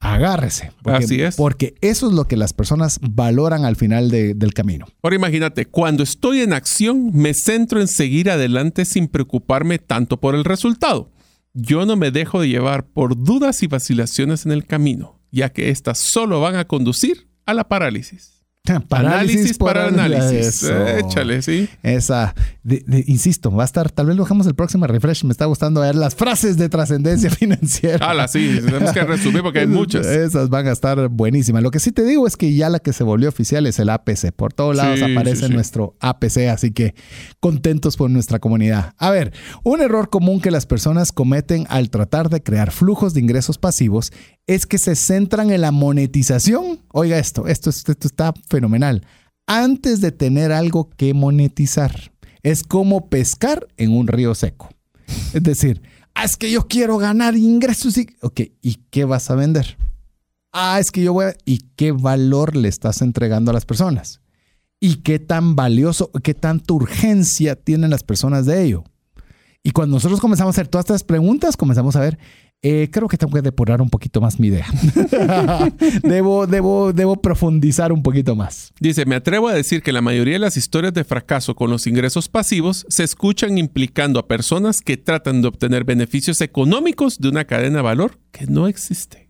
agárrese. 0.00 0.72
Porque, 0.82 1.04
Así 1.04 1.20
es. 1.20 1.36
Porque 1.36 1.74
eso 1.80 2.08
es 2.08 2.12
lo 2.14 2.26
que 2.26 2.36
las 2.36 2.52
personas 2.52 2.98
valoran 3.02 3.64
al 3.64 3.76
final 3.76 4.10
de- 4.10 4.34
del 4.34 4.54
camino. 4.54 4.86
Ahora 5.02 5.16
imagínate, 5.16 5.66
cuando 5.66 6.02
estoy 6.02 6.40
en 6.40 6.52
acción, 6.52 7.10
me 7.12 7.34
centro 7.34 7.80
en 7.80 7.88
seguir 7.88 8.30
adelante 8.30 8.84
sin 8.84 9.08
preocuparme 9.08 9.78
tanto 9.78 10.20
por 10.20 10.34
el 10.34 10.44
resultado. 10.44 11.10
Yo 11.54 11.86
no 11.86 11.96
me 11.96 12.10
dejo 12.10 12.40
de 12.40 12.48
llevar 12.48 12.86
por 12.86 13.22
dudas 13.22 13.62
y 13.62 13.66
vacilaciones 13.66 14.46
en 14.46 14.52
el 14.52 14.64
camino, 14.66 15.18
ya 15.32 15.48
que 15.50 15.70
éstas 15.70 15.98
solo 15.98 16.40
van 16.40 16.54
a 16.56 16.66
conducir 16.66 17.28
a 17.46 17.54
la 17.54 17.68
parálisis. 17.68 18.37
análisis 18.90 19.58
para 19.58 19.86
análisis. 19.86 20.62
Eso. 20.62 20.86
Échale, 20.88 21.42
sí. 21.42 21.68
Esa, 21.82 22.34
de- 22.62 22.84
de- 22.86 23.04
insisto, 23.06 23.50
va 23.50 23.62
a 23.62 23.66
estar, 23.66 23.90
tal 23.90 24.06
vez 24.06 24.16
lo 24.16 24.22
dejamos 24.24 24.46
el 24.46 24.54
próximo 24.54 24.86
refresh. 24.86 25.24
Me 25.24 25.32
está 25.32 25.44
gustando 25.46 25.80
ver 25.80 25.94
las 25.94 26.14
frases 26.14 26.56
de 26.56 26.68
trascendencia 26.68 27.30
financiera. 27.38 28.10
Ala, 28.10 28.28
sí, 28.28 28.58
tenemos 28.64 28.92
que 28.92 29.02
resumir 29.04 29.42
porque 29.42 29.60
hay 29.60 29.66
muchas. 29.66 30.06
Esas 30.06 30.48
van 30.48 30.66
a 30.66 30.72
estar 30.72 31.08
buenísimas. 31.08 31.62
Lo 31.62 31.70
que 31.70 31.80
sí 31.80 31.92
te 31.92 32.04
digo 32.04 32.26
es 32.26 32.36
que 32.36 32.54
ya 32.54 32.68
la 32.68 32.78
que 32.78 32.92
se 32.92 33.04
volvió 33.04 33.28
oficial 33.28 33.66
es 33.66 33.78
el 33.78 33.88
APC. 33.90 34.32
Por 34.34 34.52
todos 34.52 34.76
lados 34.76 34.98
Sí, 34.98 35.04
aparece 35.12 35.42
sí, 35.42 35.46
sí. 35.48 35.52
nuestro 35.54 35.96
APC, 36.00 36.48
así 36.50 36.70
que 36.72 36.94
contentos 37.40 37.96
por 37.96 38.10
nuestra 38.10 38.38
comunidad. 38.38 38.94
A 38.98 39.10
ver, 39.10 39.32
un 39.64 39.80
error 39.80 40.10
común 40.10 40.40
que 40.40 40.50
las 40.50 40.66
personas 40.66 41.12
cometen 41.12 41.66
al 41.68 41.90
tratar 41.90 42.28
de 42.30 42.42
crear 42.42 42.70
flujos 42.70 43.14
de 43.14 43.20
ingresos 43.20 43.58
pasivos 43.58 44.12
es 44.46 44.66
que 44.66 44.78
se 44.78 44.96
centran 44.96 45.50
en 45.50 45.60
la 45.60 45.70
monetización. 45.72 46.80
Oiga 46.92 47.18
esto, 47.18 47.46
esto, 47.46 47.70
esto 47.70 47.92
está 48.00 48.32
fenomenal. 48.58 49.06
Antes 49.46 50.00
de 50.00 50.12
tener 50.12 50.52
algo 50.52 50.90
que 50.90 51.14
monetizar. 51.14 52.12
Es 52.42 52.62
como 52.62 53.08
pescar 53.08 53.66
en 53.76 53.92
un 53.92 54.06
río 54.06 54.34
seco. 54.34 54.68
Es 55.32 55.42
decir, 55.42 55.82
ah, 56.14 56.24
es 56.24 56.36
que 56.36 56.50
yo 56.50 56.66
quiero 56.66 56.98
ganar 56.98 57.36
ingresos. 57.36 57.96
Y... 57.96 58.08
Ok, 58.20 58.40
¿y 58.62 58.74
qué 58.90 59.04
vas 59.04 59.30
a 59.30 59.34
vender? 59.34 59.76
Ah, 60.52 60.78
es 60.80 60.90
que 60.90 61.02
yo 61.02 61.12
voy 61.12 61.26
a... 61.26 61.34
¿Y 61.44 61.58
qué 61.76 61.92
valor 61.92 62.56
le 62.56 62.68
estás 62.68 63.00
entregando 63.00 63.50
a 63.50 63.54
las 63.54 63.64
personas? 63.64 64.20
¿Y 64.80 64.96
qué 64.96 65.18
tan 65.18 65.56
valioso, 65.56 66.10
qué 66.22 66.34
tanta 66.34 66.74
urgencia 66.74 67.56
tienen 67.56 67.90
las 67.90 68.02
personas 68.02 68.46
de 68.46 68.64
ello? 68.64 68.84
Y 69.62 69.72
cuando 69.72 69.96
nosotros 69.96 70.20
comenzamos 70.20 70.54
a 70.54 70.56
hacer 70.56 70.68
todas 70.68 70.84
estas 70.84 71.04
preguntas, 71.04 71.56
comenzamos 71.56 71.96
a 71.96 72.00
ver, 72.00 72.18
eh, 72.60 72.88
creo 72.90 73.06
que 73.06 73.16
tengo 73.16 73.32
que 73.32 73.42
depurar 73.42 73.80
un 73.80 73.88
poquito 73.88 74.20
más 74.20 74.40
mi 74.40 74.48
idea. 74.48 74.66
debo, 76.02 76.46
debo, 76.46 76.92
debo 76.92 77.16
profundizar 77.16 77.92
un 77.92 78.02
poquito 78.02 78.34
más. 78.34 78.72
Dice, 78.80 79.06
me 79.06 79.14
atrevo 79.14 79.48
a 79.48 79.54
decir 79.54 79.82
que 79.82 79.92
la 79.92 80.00
mayoría 80.00 80.34
de 80.34 80.40
las 80.40 80.56
historias 80.56 80.92
de 80.92 81.04
fracaso 81.04 81.54
con 81.54 81.70
los 81.70 81.86
ingresos 81.86 82.28
pasivos 82.28 82.84
se 82.88 83.04
escuchan 83.04 83.58
implicando 83.58 84.18
a 84.18 84.26
personas 84.26 84.80
que 84.80 84.96
tratan 84.96 85.40
de 85.40 85.48
obtener 85.48 85.84
beneficios 85.84 86.40
económicos 86.40 87.18
de 87.18 87.28
una 87.28 87.44
cadena 87.44 87.76
de 87.76 87.82
valor 87.82 88.18
que 88.32 88.46
no 88.46 88.66
existe. 88.66 89.28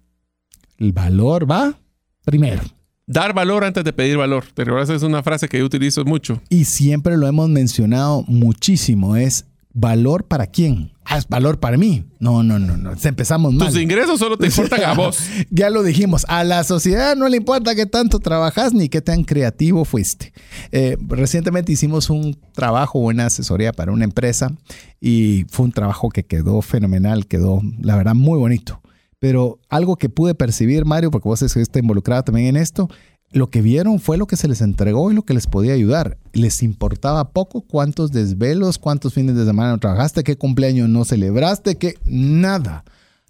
El 0.79 0.93
valor 0.93 1.51
va 1.51 1.79
primero. 2.25 2.63
Dar 3.07 3.35
valor 3.35 3.65
antes 3.65 3.85
de 3.85 3.93
pedir 3.93 4.17
valor. 4.17 4.45
¿Te 4.55 4.65
recuerdas? 4.65 4.91
Es 4.91 5.03
una 5.03 5.23
frase 5.23 5.49
que 5.49 5.59
yo 5.59 5.67
utilizo 5.67 6.05
mucho. 6.05 6.41
y 6.49 6.65
siempre 6.65 7.17
lo 7.17 7.27
hemos 7.27 7.49
mencionado 7.49 8.23
muchísimo, 8.27 9.17
es 9.17 9.47
¿Valor 9.73 10.25
para 10.25 10.47
quién? 10.47 10.93
Ah, 11.05 11.19
es 11.19 11.29
valor 11.29 11.61
para 11.61 11.77
mí. 11.77 12.05
No, 12.19 12.43
no, 12.43 12.59
no, 12.59 12.77
no. 12.77 12.93
Empezamos 13.03 13.55
mal. 13.55 13.69
Tus 13.69 13.81
ingresos 13.81 14.19
solo 14.19 14.37
te 14.37 14.47
importan 14.49 14.83
a 14.85 14.95
vos. 14.95 15.19
ya 15.51 15.71
lo 15.71 15.83
dijimos. 15.83 16.27
A 16.29 16.45
la 16.45 16.65
sociedad 16.65 17.17
no 17.17 17.29
le 17.29 17.37
importa 17.37 17.75
qué 17.75 17.87
tanto 17.87 18.19
trabajas 18.19 18.75
ni 18.75 18.89
qué 18.89 19.01
tan 19.01 19.25
creativo 19.25 19.85
fuiste. 19.85 20.33
Eh, 20.73 20.97
recientemente 21.07 21.73
hicimos 21.73 22.11
un 22.11 22.39
trabajo, 22.53 22.99
una 22.99 23.27
asesoría 23.27 23.73
para 23.73 23.93
una 23.93 24.05
empresa 24.05 24.53
y 25.01 25.47
fue 25.49 25.67
un 25.67 25.73
trabajo 25.73 26.09
que 26.11 26.25
quedó 26.25 26.61
fenomenal, 26.61 27.27
quedó, 27.27 27.63
la 27.81 27.97
verdad, 27.97 28.15
muy 28.15 28.39
bonito. 28.39 28.81
Pero 29.19 29.59
algo 29.69 29.97
que 29.97 30.09
pude 30.09 30.35
percibir, 30.35 30.85
Mario, 30.85 31.11
porque 31.11 31.29
vos 31.29 31.43
estás 31.43 31.69
involucrado 31.75 32.23
también 32.23 32.49
en 32.49 32.57
esto, 32.57 32.89
lo 33.31 33.51
que 33.51 33.61
vieron 33.61 34.01
fue 34.01 34.17
lo 34.17 34.27
que 34.27 34.37
se 34.37 34.49
les 34.49 34.61
entregó 34.61 35.11
y 35.11 35.15
lo 35.15 35.23
que 35.23 35.35
les 35.35 35.47
podía 35.47 35.75
ayudar. 35.75 36.17
Les 36.33 36.63
importaba 36.63 37.31
poco 37.31 37.61
cuántos 37.61 38.11
desvelos, 38.11 38.79
cuántos 38.79 39.15
fines 39.15 39.37
de 39.37 39.45
semana 39.45 39.73
no 39.73 39.79
trabajaste, 39.79 40.25
qué 40.25 40.37
cumpleaños 40.37 40.89
no 40.89 41.05
celebraste, 41.05 41.77
que 41.77 41.95
nada. 42.05 42.85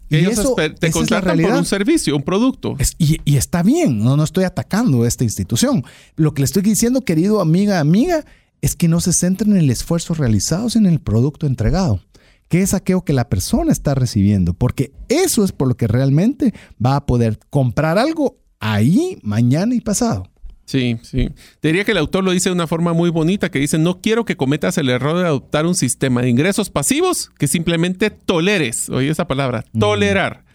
y 0.09 0.17
eso, 0.17 0.55
te 0.79 0.91
contratan 0.91 1.39
por 1.39 1.51
un 1.51 1.65
servicio, 1.65 2.15
un 2.15 2.23
producto. 2.23 2.77
y, 2.97 3.19
y, 3.25 3.37
está 3.37 3.61
bien, 3.61 3.99
no, 3.99 4.15
no 4.15 4.23
estoy 4.23 4.45
atacando 4.45 5.03
a 5.03 5.07
esta 5.07 5.25
institución. 5.25 5.83
Lo 6.15 6.33
que 6.33 6.41
le 6.41 6.45
estoy 6.45 6.61
diciendo, 6.61 7.01
querido 7.01 7.41
amiga, 7.41 7.79
amiga, 7.79 8.25
es 8.61 8.75
que 8.75 8.87
no 8.87 9.01
se 9.01 9.13
centren 9.13 9.51
en 9.51 9.57
el 9.57 9.69
esfuerzo 9.69 10.13
realizado, 10.13 10.69
sino 10.69 10.87
en 10.87 10.93
el 10.93 11.01
producto 11.01 11.45
entregado 11.45 12.01
que 12.49 12.63
es 12.63 12.73
aquello 12.73 13.03
que 13.03 13.13
la 13.13 13.29
persona 13.29 13.71
está 13.71 13.93
recibiendo, 13.93 14.55
porque 14.55 14.91
eso 15.07 15.43
es 15.43 15.51
por 15.51 15.67
lo 15.67 15.77
que 15.77 15.87
realmente 15.87 16.53
va 16.83 16.95
a 16.95 17.05
poder 17.05 17.39
comprar 17.51 17.99
algo 17.99 18.39
ahí 18.59 19.17
mañana 19.21 19.75
y 19.75 19.81
pasado. 19.81 20.29
Sí, 20.65 20.99
sí. 21.01 21.31
Diría 21.63 21.83
que 21.83 21.93
el 21.93 21.97
autor 21.97 22.23
lo 22.23 22.29
dice 22.29 22.49
de 22.49 22.53
una 22.53 22.67
forma 22.67 22.93
muy 22.93 23.09
bonita, 23.09 23.49
que 23.49 23.57
dice, 23.57 23.79
no 23.79 24.01
quiero 24.01 24.23
que 24.23 24.37
cometas 24.37 24.77
el 24.77 24.89
error 24.89 25.17
de 25.17 25.25
adoptar 25.25 25.65
un 25.65 25.73
sistema 25.73 26.21
de 26.21 26.29
ingresos 26.29 26.69
pasivos 26.69 27.31
que 27.39 27.47
simplemente 27.47 28.11
toleres. 28.11 28.87
Oye 28.89 29.09
esa 29.09 29.27
palabra, 29.27 29.65
mm. 29.73 29.79
tolerar. 29.79 30.45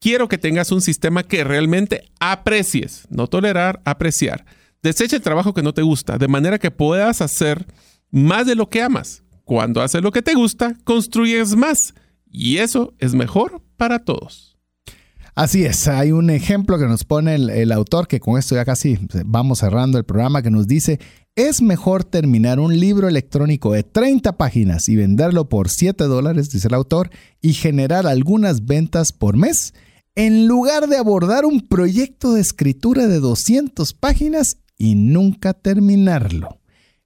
Quiero 0.00 0.28
que 0.28 0.38
tengas 0.38 0.72
un 0.72 0.80
sistema 0.80 1.22
que 1.22 1.44
realmente 1.44 2.10
aprecies, 2.18 3.06
no 3.10 3.28
tolerar, 3.28 3.80
apreciar. 3.84 4.44
Desecha 4.82 5.14
el 5.14 5.22
trabajo 5.22 5.54
que 5.54 5.62
no 5.62 5.72
te 5.72 5.82
gusta, 5.82 6.18
de 6.18 6.26
manera 6.26 6.58
que 6.58 6.72
puedas 6.72 7.20
hacer 7.20 7.66
más 8.10 8.46
de 8.46 8.56
lo 8.56 8.70
que 8.70 8.82
amas. 8.82 9.22
Cuando 9.44 9.82
haces 9.82 10.02
lo 10.02 10.10
que 10.10 10.22
te 10.22 10.34
gusta, 10.34 10.74
construyes 10.82 11.54
más. 11.54 11.94
Y 12.28 12.56
eso 12.56 12.92
es 12.98 13.14
mejor 13.14 13.62
para 13.76 14.00
todos. 14.00 14.49
Así 15.40 15.64
es, 15.64 15.88
hay 15.88 16.12
un 16.12 16.28
ejemplo 16.28 16.78
que 16.78 16.84
nos 16.84 17.04
pone 17.04 17.34
el, 17.34 17.72
autor, 17.72 18.06
que 18.06 18.20
con 18.20 18.38
esto 18.38 18.56
ya 18.56 18.66
casi 18.66 18.98
vamos 19.24 19.60
cerrando 19.60 19.96
el 19.96 20.04
programa, 20.04 20.42
que 20.42 20.50
nos 20.50 20.66
dice, 20.66 21.00
es 21.34 21.62
mejor 21.62 22.04
terminar 22.04 22.60
un 22.60 22.78
libro 22.78 23.08
electrónico 23.08 23.72
de 23.72 23.82
30 23.82 24.36
páginas 24.36 24.90
y 24.90 24.96
venderlo 24.96 25.48
por 25.48 25.70
7 25.70 26.04
dólares, 26.04 26.50
dice 26.50 26.68
el 26.68 26.74
autor, 26.74 27.08
y 27.40 27.54
generar 27.54 28.06
algunas 28.06 28.66
ventas 28.66 29.14
por 29.14 29.38
mes, 29.38 29.72
en 30.14 30.46
lugar 30.46 30.88
de 30.88 30.98
abordar 30.98 31.46
un 31.46 31.66
proyecto 31.66 32.34
de 32.34 32.42
escritura 32.42 33.06
de 33.06 33.18
200 33.18 33.94
páginas 33.94 34.58
y 34.76 34.94
nunca 34.94 35.54
terminarlo. 35.54 36.60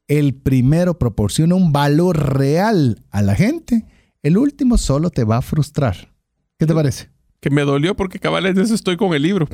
El 0.09 0.35
primero 0.35 0.99
proporciona 0.99 1.55
un 1.55 1.71
valor 1.71 2.37
real 2.37 3.01
a 3.13 3.23
la 3.23 3.37
gente, 3.37 3.87
el 4.25 4.39
último 4.39 4.77
solo 4.77 5.11
te 5.11 5.23
va 5.23 5.37
a 5.37 5.43
frustrar. 5.43 6.13
¿Qué 6.59 6.67
te 6.67 6.75
parece? 6.75 7.14
Que 7.45 7.51
me 7.51 7.61
dolió 7.61 7.95
porque 7.95 8.19
cabales 8.19 8.55
de 8.55 8.63
eso 8.63 8.75
estoy 8.75 8.97
con 8.97 9.13
el 9.13 9.21
libro. 9.21 9.47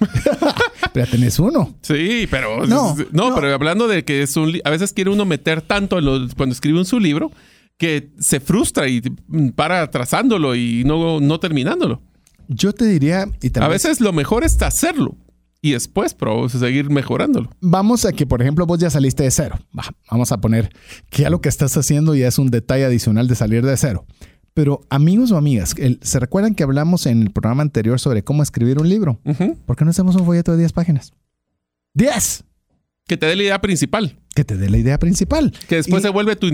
pero 0.93 1.07
tenés 1.09 1.41
uno. 1.41 1.75
Sí, 1.83 2.29
pero 2.31 2.65
no, 2.65 2.95
no, 3.11 3.35
pero 3.35 3.53
hablando 3.53 3.89
de 3.89 4.05
que 4.05 4.23
es 4.23 4.37
un 4.37 4.61
a 4.63 4.71
veces 4.71 4.93
quiere 4.93 5.11
uno 5.11 5.25
meter 5.25 5.61
tanto 5.61 5.97
cuando 6.37 6.53
escribe 6.53 6.79
en 6.79 6.85
su 6.85 7.01
libro 7.01 7.33
que 7.79 8.13
se 8.21 8.39
frustra 8.39 8.87
y 8.87 9.01
para 9.57 9.91
trazándolo 9.91 10.55
y 10.55 10.85
no, 10.85 11.19
no 11.19 11.41
terminándolo. 11.41 12.01
Yo 12.47 12.73
te 12.73 12.85
diría 12.85 13.27
y 13.43 13.51
a 13.59 13.67
veces 13.67 14.01
lo 14.01 14.13
mejor 14.13 14.45
es 14.45 14.63
hacerlo 14.63 15.17
y 15.61 15.73
después 15.73 16.15
pero 16.15 16.49
seguir 16.49 16.91
mejorándolo. 16.91 17.51
Vamos 17.61 18.05
a 18.05 18.13
que, 18.13 18.25
por 18.25 18.41
ejemplo, 18.41 18.67
vos 18.67 18.79
ya 18.79 18.91
saliste 18.91 19.25
de 19.25 19.33
cero. 19.33 19.59
vamos 20.09 20.31
a 20.31 20.41
poner 20.41 20.71
que 21.11 21.23
ya 21.23 21.31
lo 21.31 21.41
que 21.41 21.49
estás 21.49 21.77
haciendo 21.77 22.15
ya 22.15 22.29
es 22.29 22.39
un 22.39 22.53
detalle 22.53 22.85
adicional 22.85 23.27
de 23.27 23.35
salir 23.35 23.67
de 23.67 23.77
cero. 23.77 24.07
Pero 24.55 24.81
amigos 24.91 25.31
o 25.31 25.37
amigas, 25.37 25.75
¿se 26.01 26.21
recuerdan 26.21 26.55
que 26.55 26.63
hablamos 26.63 27.07
en 27.07 27.23
el 27.23 27.31
programa 27.31 27.63
anterior 27.63 28.01
sobre 28.01 28.25
cómo 28.25 28.43
escribir 28.43 28.79
un 28.79 28.89
libro? 28.89 29.21
¿Por 29.67 29.77
qué 29.77 29.85
no 29.85 29.91
hacemos 29.91 30.17
un 30.17 30.27
folleto 30.27 30.53
de 30.53 30.59
10 30.59 30.73
páginas? 30.73 31.13
¡10! 31.95 32.45
Que 33.07 33.17
te 33.17 33.27
dé 33.27 33.37
la 33.37 33.43
idea 33.43 33.61
principal. 33.61 34.19
Que 34.35 34.45
te 34.45 34.57
dé 34.57 34.71
la 34.71 34.79
idea 34.79 34.99
principal. 34.99 35.53
Que 35.69 35.77
después 35.77 36.03
se 36.03 36.11
vuelve 36.11 36.37
tu, 36.37 36.47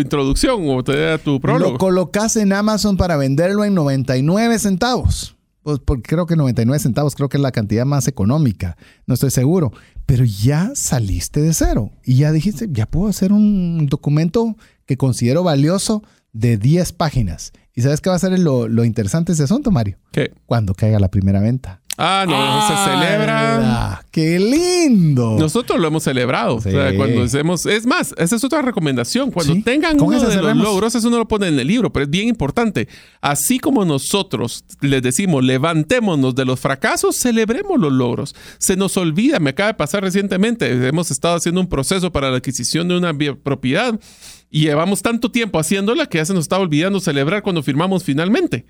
introducción 0.00 0.62
o 0.68 0.82
te 0.82 0.92
dé 0.92 1.18
tu 1.18 1.40
prólogo. 1.40 1.72
Lo 1.72 1.78
colocas 1.78 2.36
en 2.36 2.52
Amazon 2.52 2.96
para 2.96 3.16
venderlo 3.16 3.64
en 3.64 3.74
99 3.74 4.58
centavos. 4.58 5.36
Pues 5.62 5.80
porque 5.80 6.08
creo 6.08 6.24
que 6.24 6.36
99 6.36 6.78
centavos 6.78 7.14
creo 7.14 7.28
que 7.28 7.36
es 7.36 7.42
la 7.42 7.52
cantidad 7.52 7.84
más 7.84 8.08
económica. 8.08 8.78
No 9.06 9.14
estoy 9.14 9.30
seguro. 9.30 9.72
Pero 10.06 10.24
ya 10.24 10.70
saliste 10.74 11.42
de 11.42 11.52
cero. 11.52 11.92
Y 12.02 12.16
ya 12.16 12.32
dijiste, 12.32 12.68
ya 12.72 12.86
puedo 12.86 13.08
hacer 13.08 13.32
un 13.32 13.86
documento 13.86 14.56
que 14.86 14.96
considero 14.96 15.42
valioso 15.42 16.02
de 16.38 16.56
10 16.56 16.92
páginas. 16.92 17.52
¿Y 17.74 17.82
sabes 17.82 18.00
qué 18.00 18.10
va 18.10 18.16
a 18.16 18.20
ser 18.20 18.38
lo, 18.38 18.68
lo 18.68 18.84
interesante 18.84 19.32
de 19.32 19.34
ese 19.34 19.44
asunto, 19.44 19.70
Mario? 19.70 19.98
¿Qué? 20.12 20.32
Cuando 20.46 20.74
caiga 20.74 21.00
la 21.00 21.08
primera 21.08 21.40
venta. 21.40 21.80
Ah, 22.00 22.24
no, 22.28 22.68
se 22.68 22.92
celebra. 22.92 24.04
¡Qué 24.12 24.38
lindo! 24.38 25.36
Nosotros 25.36 25.80
lo 25.80 25.88
hemos 25.88 26.04
celebrado. 26.04 26.54
O 26.54 26.60
sea, 26.60 26.94
cuando 26.94 27.24
hacemos. 27.24 27.66
Es 27.66 27.86
más, 27.86 28.14
esa 28.16 28.36
es 28.36 28.44
otra 28.44 28.62
recomendación. 28.62 29.32
Cuando 29.32 29.60
tengan 29.64 30.00
uno 30.00 30.20
de 30.20 30.36
los 30.40 30.56
logros, 30.56 30.94
eso 30.94 31.10
no 31.10 31.18
lo 31.18 31.26
ponen 31.26 31.54
en 31.54 31.60
el 31.60 31.66
libro, 31.66 31.92
pero 31.92 32.04
es 32.04 32.10
bien 32.10 32.28
importante. 32.28 32.86
Así 33.20 33.58
como 33.58 33.84
nosotros 33.84 34.64
les 34.80 35.02
decimos, 35.02 35.42
levantémonos 35.42 36.36
de 36.36 36.44
los 36.44 36.60
fracasos, 36.60 37.16
celebremos 37.16 37.80
los 37.80 37.92
logros. 37.92 38.36
Se 38.58 38.76
nos 38.76 38.96
olvida, 38.96 39.40
me 39.40 39.50
acaba 39.50 39.72
de 39.72 39.74
pasar 39.74 40.04
recientemente. 40.04 40.70
Hemos 40.86 41.10
estado 41.10 41.34
haciendo 41.34 41.60
un 41.60 41.68
proceso 41.68 42.12
para 42.12 42.30
la 42.30 42.36
adquisición 42.36 42.86
de 42.86 42.96
una 42.96 43.12
propiedad 43.42 43.98
y 44.50 44.62
llevamos 44.62 45.02
tanto 45.02 45.30
tiempo 45.30 45.58
haciéndola 45.58 46.06
que 46.06 46.18
ya 46.18 46.24
se 46.24 46.34
nos 46.34 46.44
estaba 46.44 46.62
olvidando 46.62 47.00
celebrar 47.00 47.42
cuando 47.42 47.62
firmamos 47.62 48.04
finalmente. 48.04 48.66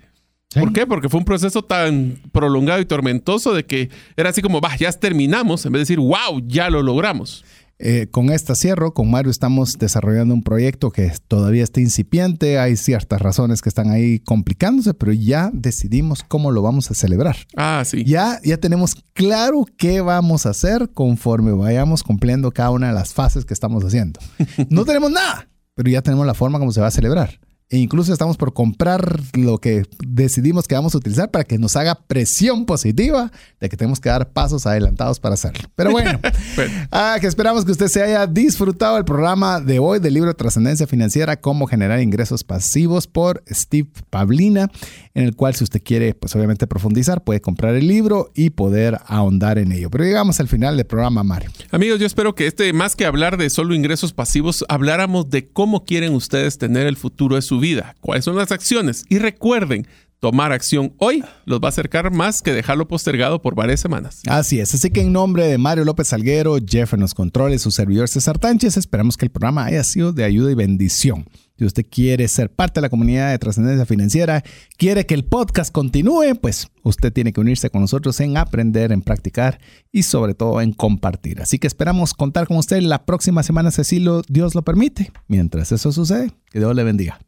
¿Por 0.53 0.73
qué? 0.73 0.87
Porque 0.87 1.09
fue 1.09 1.19
un 1.19 1.25
proceso 1.25 1.63
tan 1.63 2.19
prolongado 2.31 2.81
y 2.81 2.85
tormentoso 2.85 3.53
de 3.53 3.65
que 3.65 3.89
era 4.17 4.29
así 4.29 4.41
como, 4.41 4.59
va, 4.59 4.75
ya 4.75 4.91
terminamos, 4.91 5.65
en 5.65 5.73
vez 5.73 5.79
de 5.79 5.93
decir, 5.93 5.99
wow, 5.99 6.41
ya 6.47 6.71
lo 6.71 6.81
logramos. 6.81 7.45
Eh, 7.81 8.07
con 8.11 8.29
esta 8.29 8.55
cierro, 8.55 8.93
con 8.93 9.09
Mario 9.09 9.31
estamos 9.31 9.77
desarrollando 9.77 10.33
un 10.33 10.43
proyecto 10.43 10.91
que 10.91 11.13
todavía 11.29 11.63
está 11.63 11.79
incipiente, 11.79 12.59
hay 12.59 12.75
ciertas 12.75 13.21
razones 13.21 13.61
que 13.61 13.69
están 13.69 13.89
ahí 13.89 14.19
complicándose, 14.19 14.93
pero 14.93 15.13
ya 15.13 15.49
decidimos 15.53 16.23
cómo 16.27 16.51
lo 16.51 16.61
vamos 16.61 16.91
a 16.91 16.93
celebrar. 16.93 17.37
Ah, 17.55 17.83
sí. 17.85 18.03
Ya, 18.03 18.41
ya 18.43 18.57
tenemos 18.57 18.95
claro 19.13 19.65
qué 19.77 20.01
vamos 20.01 20.45
a 20.45 20.49
hacer 20.49 20.89
conforme 20.93 21.53
vayamos 21.53 22.03
cumpliendo 22.03 22.51
cada 22.51 22.71
una 22.71 22.87
de 22.87 22.93
las 22.93 23.13
fases 23.13 23.45
que 23.45 23.53
estamos 23.53 23.85
haciendo. 23.85 24.19
No 24.69 24.83
tenemos 24.83 25.11
nada, 25.11 25.47
pero 25.79 25.91
ya 25.91 26.01
tenemos 26.01 26.25
la 26.25 26.33
forma 26.33 26.59
como 26.59 26.73
se 26.73 26.81
va 26.81 26.87
a 26.87 26.91
celebrar. 26.91 27.39
E 27.71 27.77
incluso 27.77 28.11
estamos 28.11 28.35
por 28.35 28.51
comprar 28.51 29.21
lo 29.33 29.59
que 29.59 29.83
decidimos 30.03 30.67
que 30.67 30.73
vamos 30.73 30.95
a 30.95 30.97
utilizar 30.97 31.29
para 31.29 31.43
que 31.43 31.59
nos 31.59 31.75
haga 31.75 31.93
presión 31.93 32.65
positiva 32.65 33.31
de 33.59 33.69
que 33.69 33.77
tenemos 33.77 33.99
que 33.99 34.09
dar 34.09 34.31
pasos 34.31 34.65
adelantados 34.65 35.19
para 35.19 35.35
hacerlo. 35.35 35.69
Pero 35.75 35.91
bueno, 35.91 36.19
ah, 36.91 37.17
que 37.21 37.27
esperamos 37.27 37.65
que 37.65 37.71
usted 37.71 37.87
se 37.87 38.01
haya 38.01 38.25
disfrutado 38.25 38.97
el 38.97 39.05
programa 39.05 39.61
de 39.61 39.77
hoy 39.77 39.99
del 39.99 40.15
libro 40.15 40.33
Trascendencia 40.33 40.87
Financiera, 40.87 41.39
cómo 41.39 41.67
generar 41.67 42.01
ingresos 42.01 42.43
pasivos 42.43 43.05
por 43.05 43.43
Steve 43.47 43.89
Pavlina, 44.09 44.71
en 45.13 45.25
el 45.25 45.35
cual 45.35 45.53
si 45.53 45.63
usted 45.63 45.83
quiere, 45.83 46.15
pues 46.15 46.35
obviamente 46.35 46.65
profundizar, 46.65 47.23
puede 47.23 47.39
comprar 47.39 47.75
el 47.75 47.87
libro 47.87 48.31
y 48.33 48.49
poder 48.49 48.97
ahondar 49.05 49.59
en 49.59 49.73
ello. 49.73 49.91
Pero 49.91 50.05
llegamos 50.05 50.39
al 50.39 50.47
final 50.47 50.75
del 50.75 50.87
programa, 50.87 51.23
Mario. 51.23 51.51
Amigos, 51.69 51.99
yo 51.99 52.07
espero 52.07 52.33
que 52.33 52.47
este, 52.47 52.73
más 52.73 52.95
que 52.95 53.05
hablar 53.05 53.37
de 53.37 53.51
solo 53.51 53.75
ingresos 53.75 54.11
pasivos, 54.11 54.65
habláramos 54.69 55.29
de 55.29 55.49
cómo 55.49 55.85
quieren 55.85 56.15
ustedes 56.15 56.57
tener 56.57 56.87
el 56.87 56.97
futuro 56.97 57.35
de 57.35 57.43
su 57.43 57.58
vida, 57.59 57.95
cuáles 58.01 58.25
son 58.25 58.35
las 58.35 58.51
acciones. 58.51 59.05
Y 59.09 59.19
recuerden, 59.19 59.87
tomar 60.19 60.51
acción 60.51 60.93
hoy 60.97 61.23
los 61.45 61.59
va 61.59 61.67
a 61.67 61.69
acercar 61.69 62.11
más 62.11 62.41
que 62.41 62.53
dejarlo 62.53 62.87
postergado 62.87 63.41
por 63.41 63.55
varias 63.55 63.79
semanas. 63.79 64.21
Así 64.27 64.59
es, 64.59 64.73
así 64.73 64.89
que 64.89 65.01
en 65.01 65.13
nombre 65.13 65.47
de 65.47 65.57
Mario 65.57 65.85
López 65.85 66.09
Salguero, 66.09 66.57
Jeff 66.65 66.93
en 66.93 66.99
los 66.99 67.13
controles, 67.13 67.61
su 67.61 67.71
servidor 67.71 68.09
César 68.09 68.37
Tánchez, 68.37 68.77
esperamos 68.77 69.17
que 69.17 69.25
el 69.25 69.31
programa 69.31 69.65
haya 69.65 69.83
sido 69.83 70.11
de 70.11 70.23
ayuda 70.23 70.51
y 70.51 70.55
bendición. 70.55 71.25
Si 71.59 71.65
usted 71.65 71.85
quiere 71.89 72.25
ser 72.29 72.49
parte 72.49 72.79
de 72.79 72.83
la 72.83 72.89
comunidad 72.89 73.31
de 73.31 73.37
trascendencia 73.37 73.85
financiera, 73.85 74.45
quiere 74.77 75.05
que 75.05 75.13
el 75.13 75.25
podcast 75.25 75.73
continúe, 75.73 76.35
pues 76.39 76.69
usted 76.83 77.11
tiene 77.11 77.33
que 77.33 77.41
unirse 77.41 77.69
con 77.69 77.81
nosotros 77.81 78.17
en 78.21 78.37
aprender, 78.37 78.93
en 78.93 79.01
practicar 79.01 79.59
y 79.91 80.03
sobre 80.03 80.35
todo 80.35 80.61
en 80.61 80.71
compartir. 80.71 81.41
Así 81.41 81.59
que 81.59 81.67
esperamos 81.67 82.13
contar 82.13 82.47
con 82.47 82.55
usted 82.55 82.79
la 82.79 83.05
próxima 83.05 83.43
semana, 83.43 83.71
si 83.71 84.01
Dios 84.29 84.55
lo 84.55 84.61
permite. 84.61 85.11
Mientras 85.27 85.73
eso 85.73 85.91
sucede, 85.91 86.31
que 86.49 86.59
Dios 86.59 86.73
le 86.73 86.83
bendiga. 86.85 87.19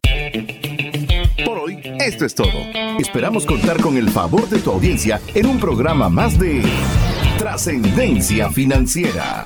Por 1.44 1.58
hoy, 1.58 1.82
esto 2.00 2.26
es 2.26 2.34
todo. 2.34 2.54
Esperamos 3.00 3.46
contar 3.46 3.82
con 3.82 3.98
el 3.98 4.10
favor 4.10 4.48
de 4.48 4.60
tu 4.60 4.72
audiencia 4.72 5.20
en 5.36 5.46
un 5.46 5.60
programa 5.60 6.08
más 6.08 6.40
de 6.40 6.64
Trascendencia 7.38 8.50
Financiera. 8.50 9.46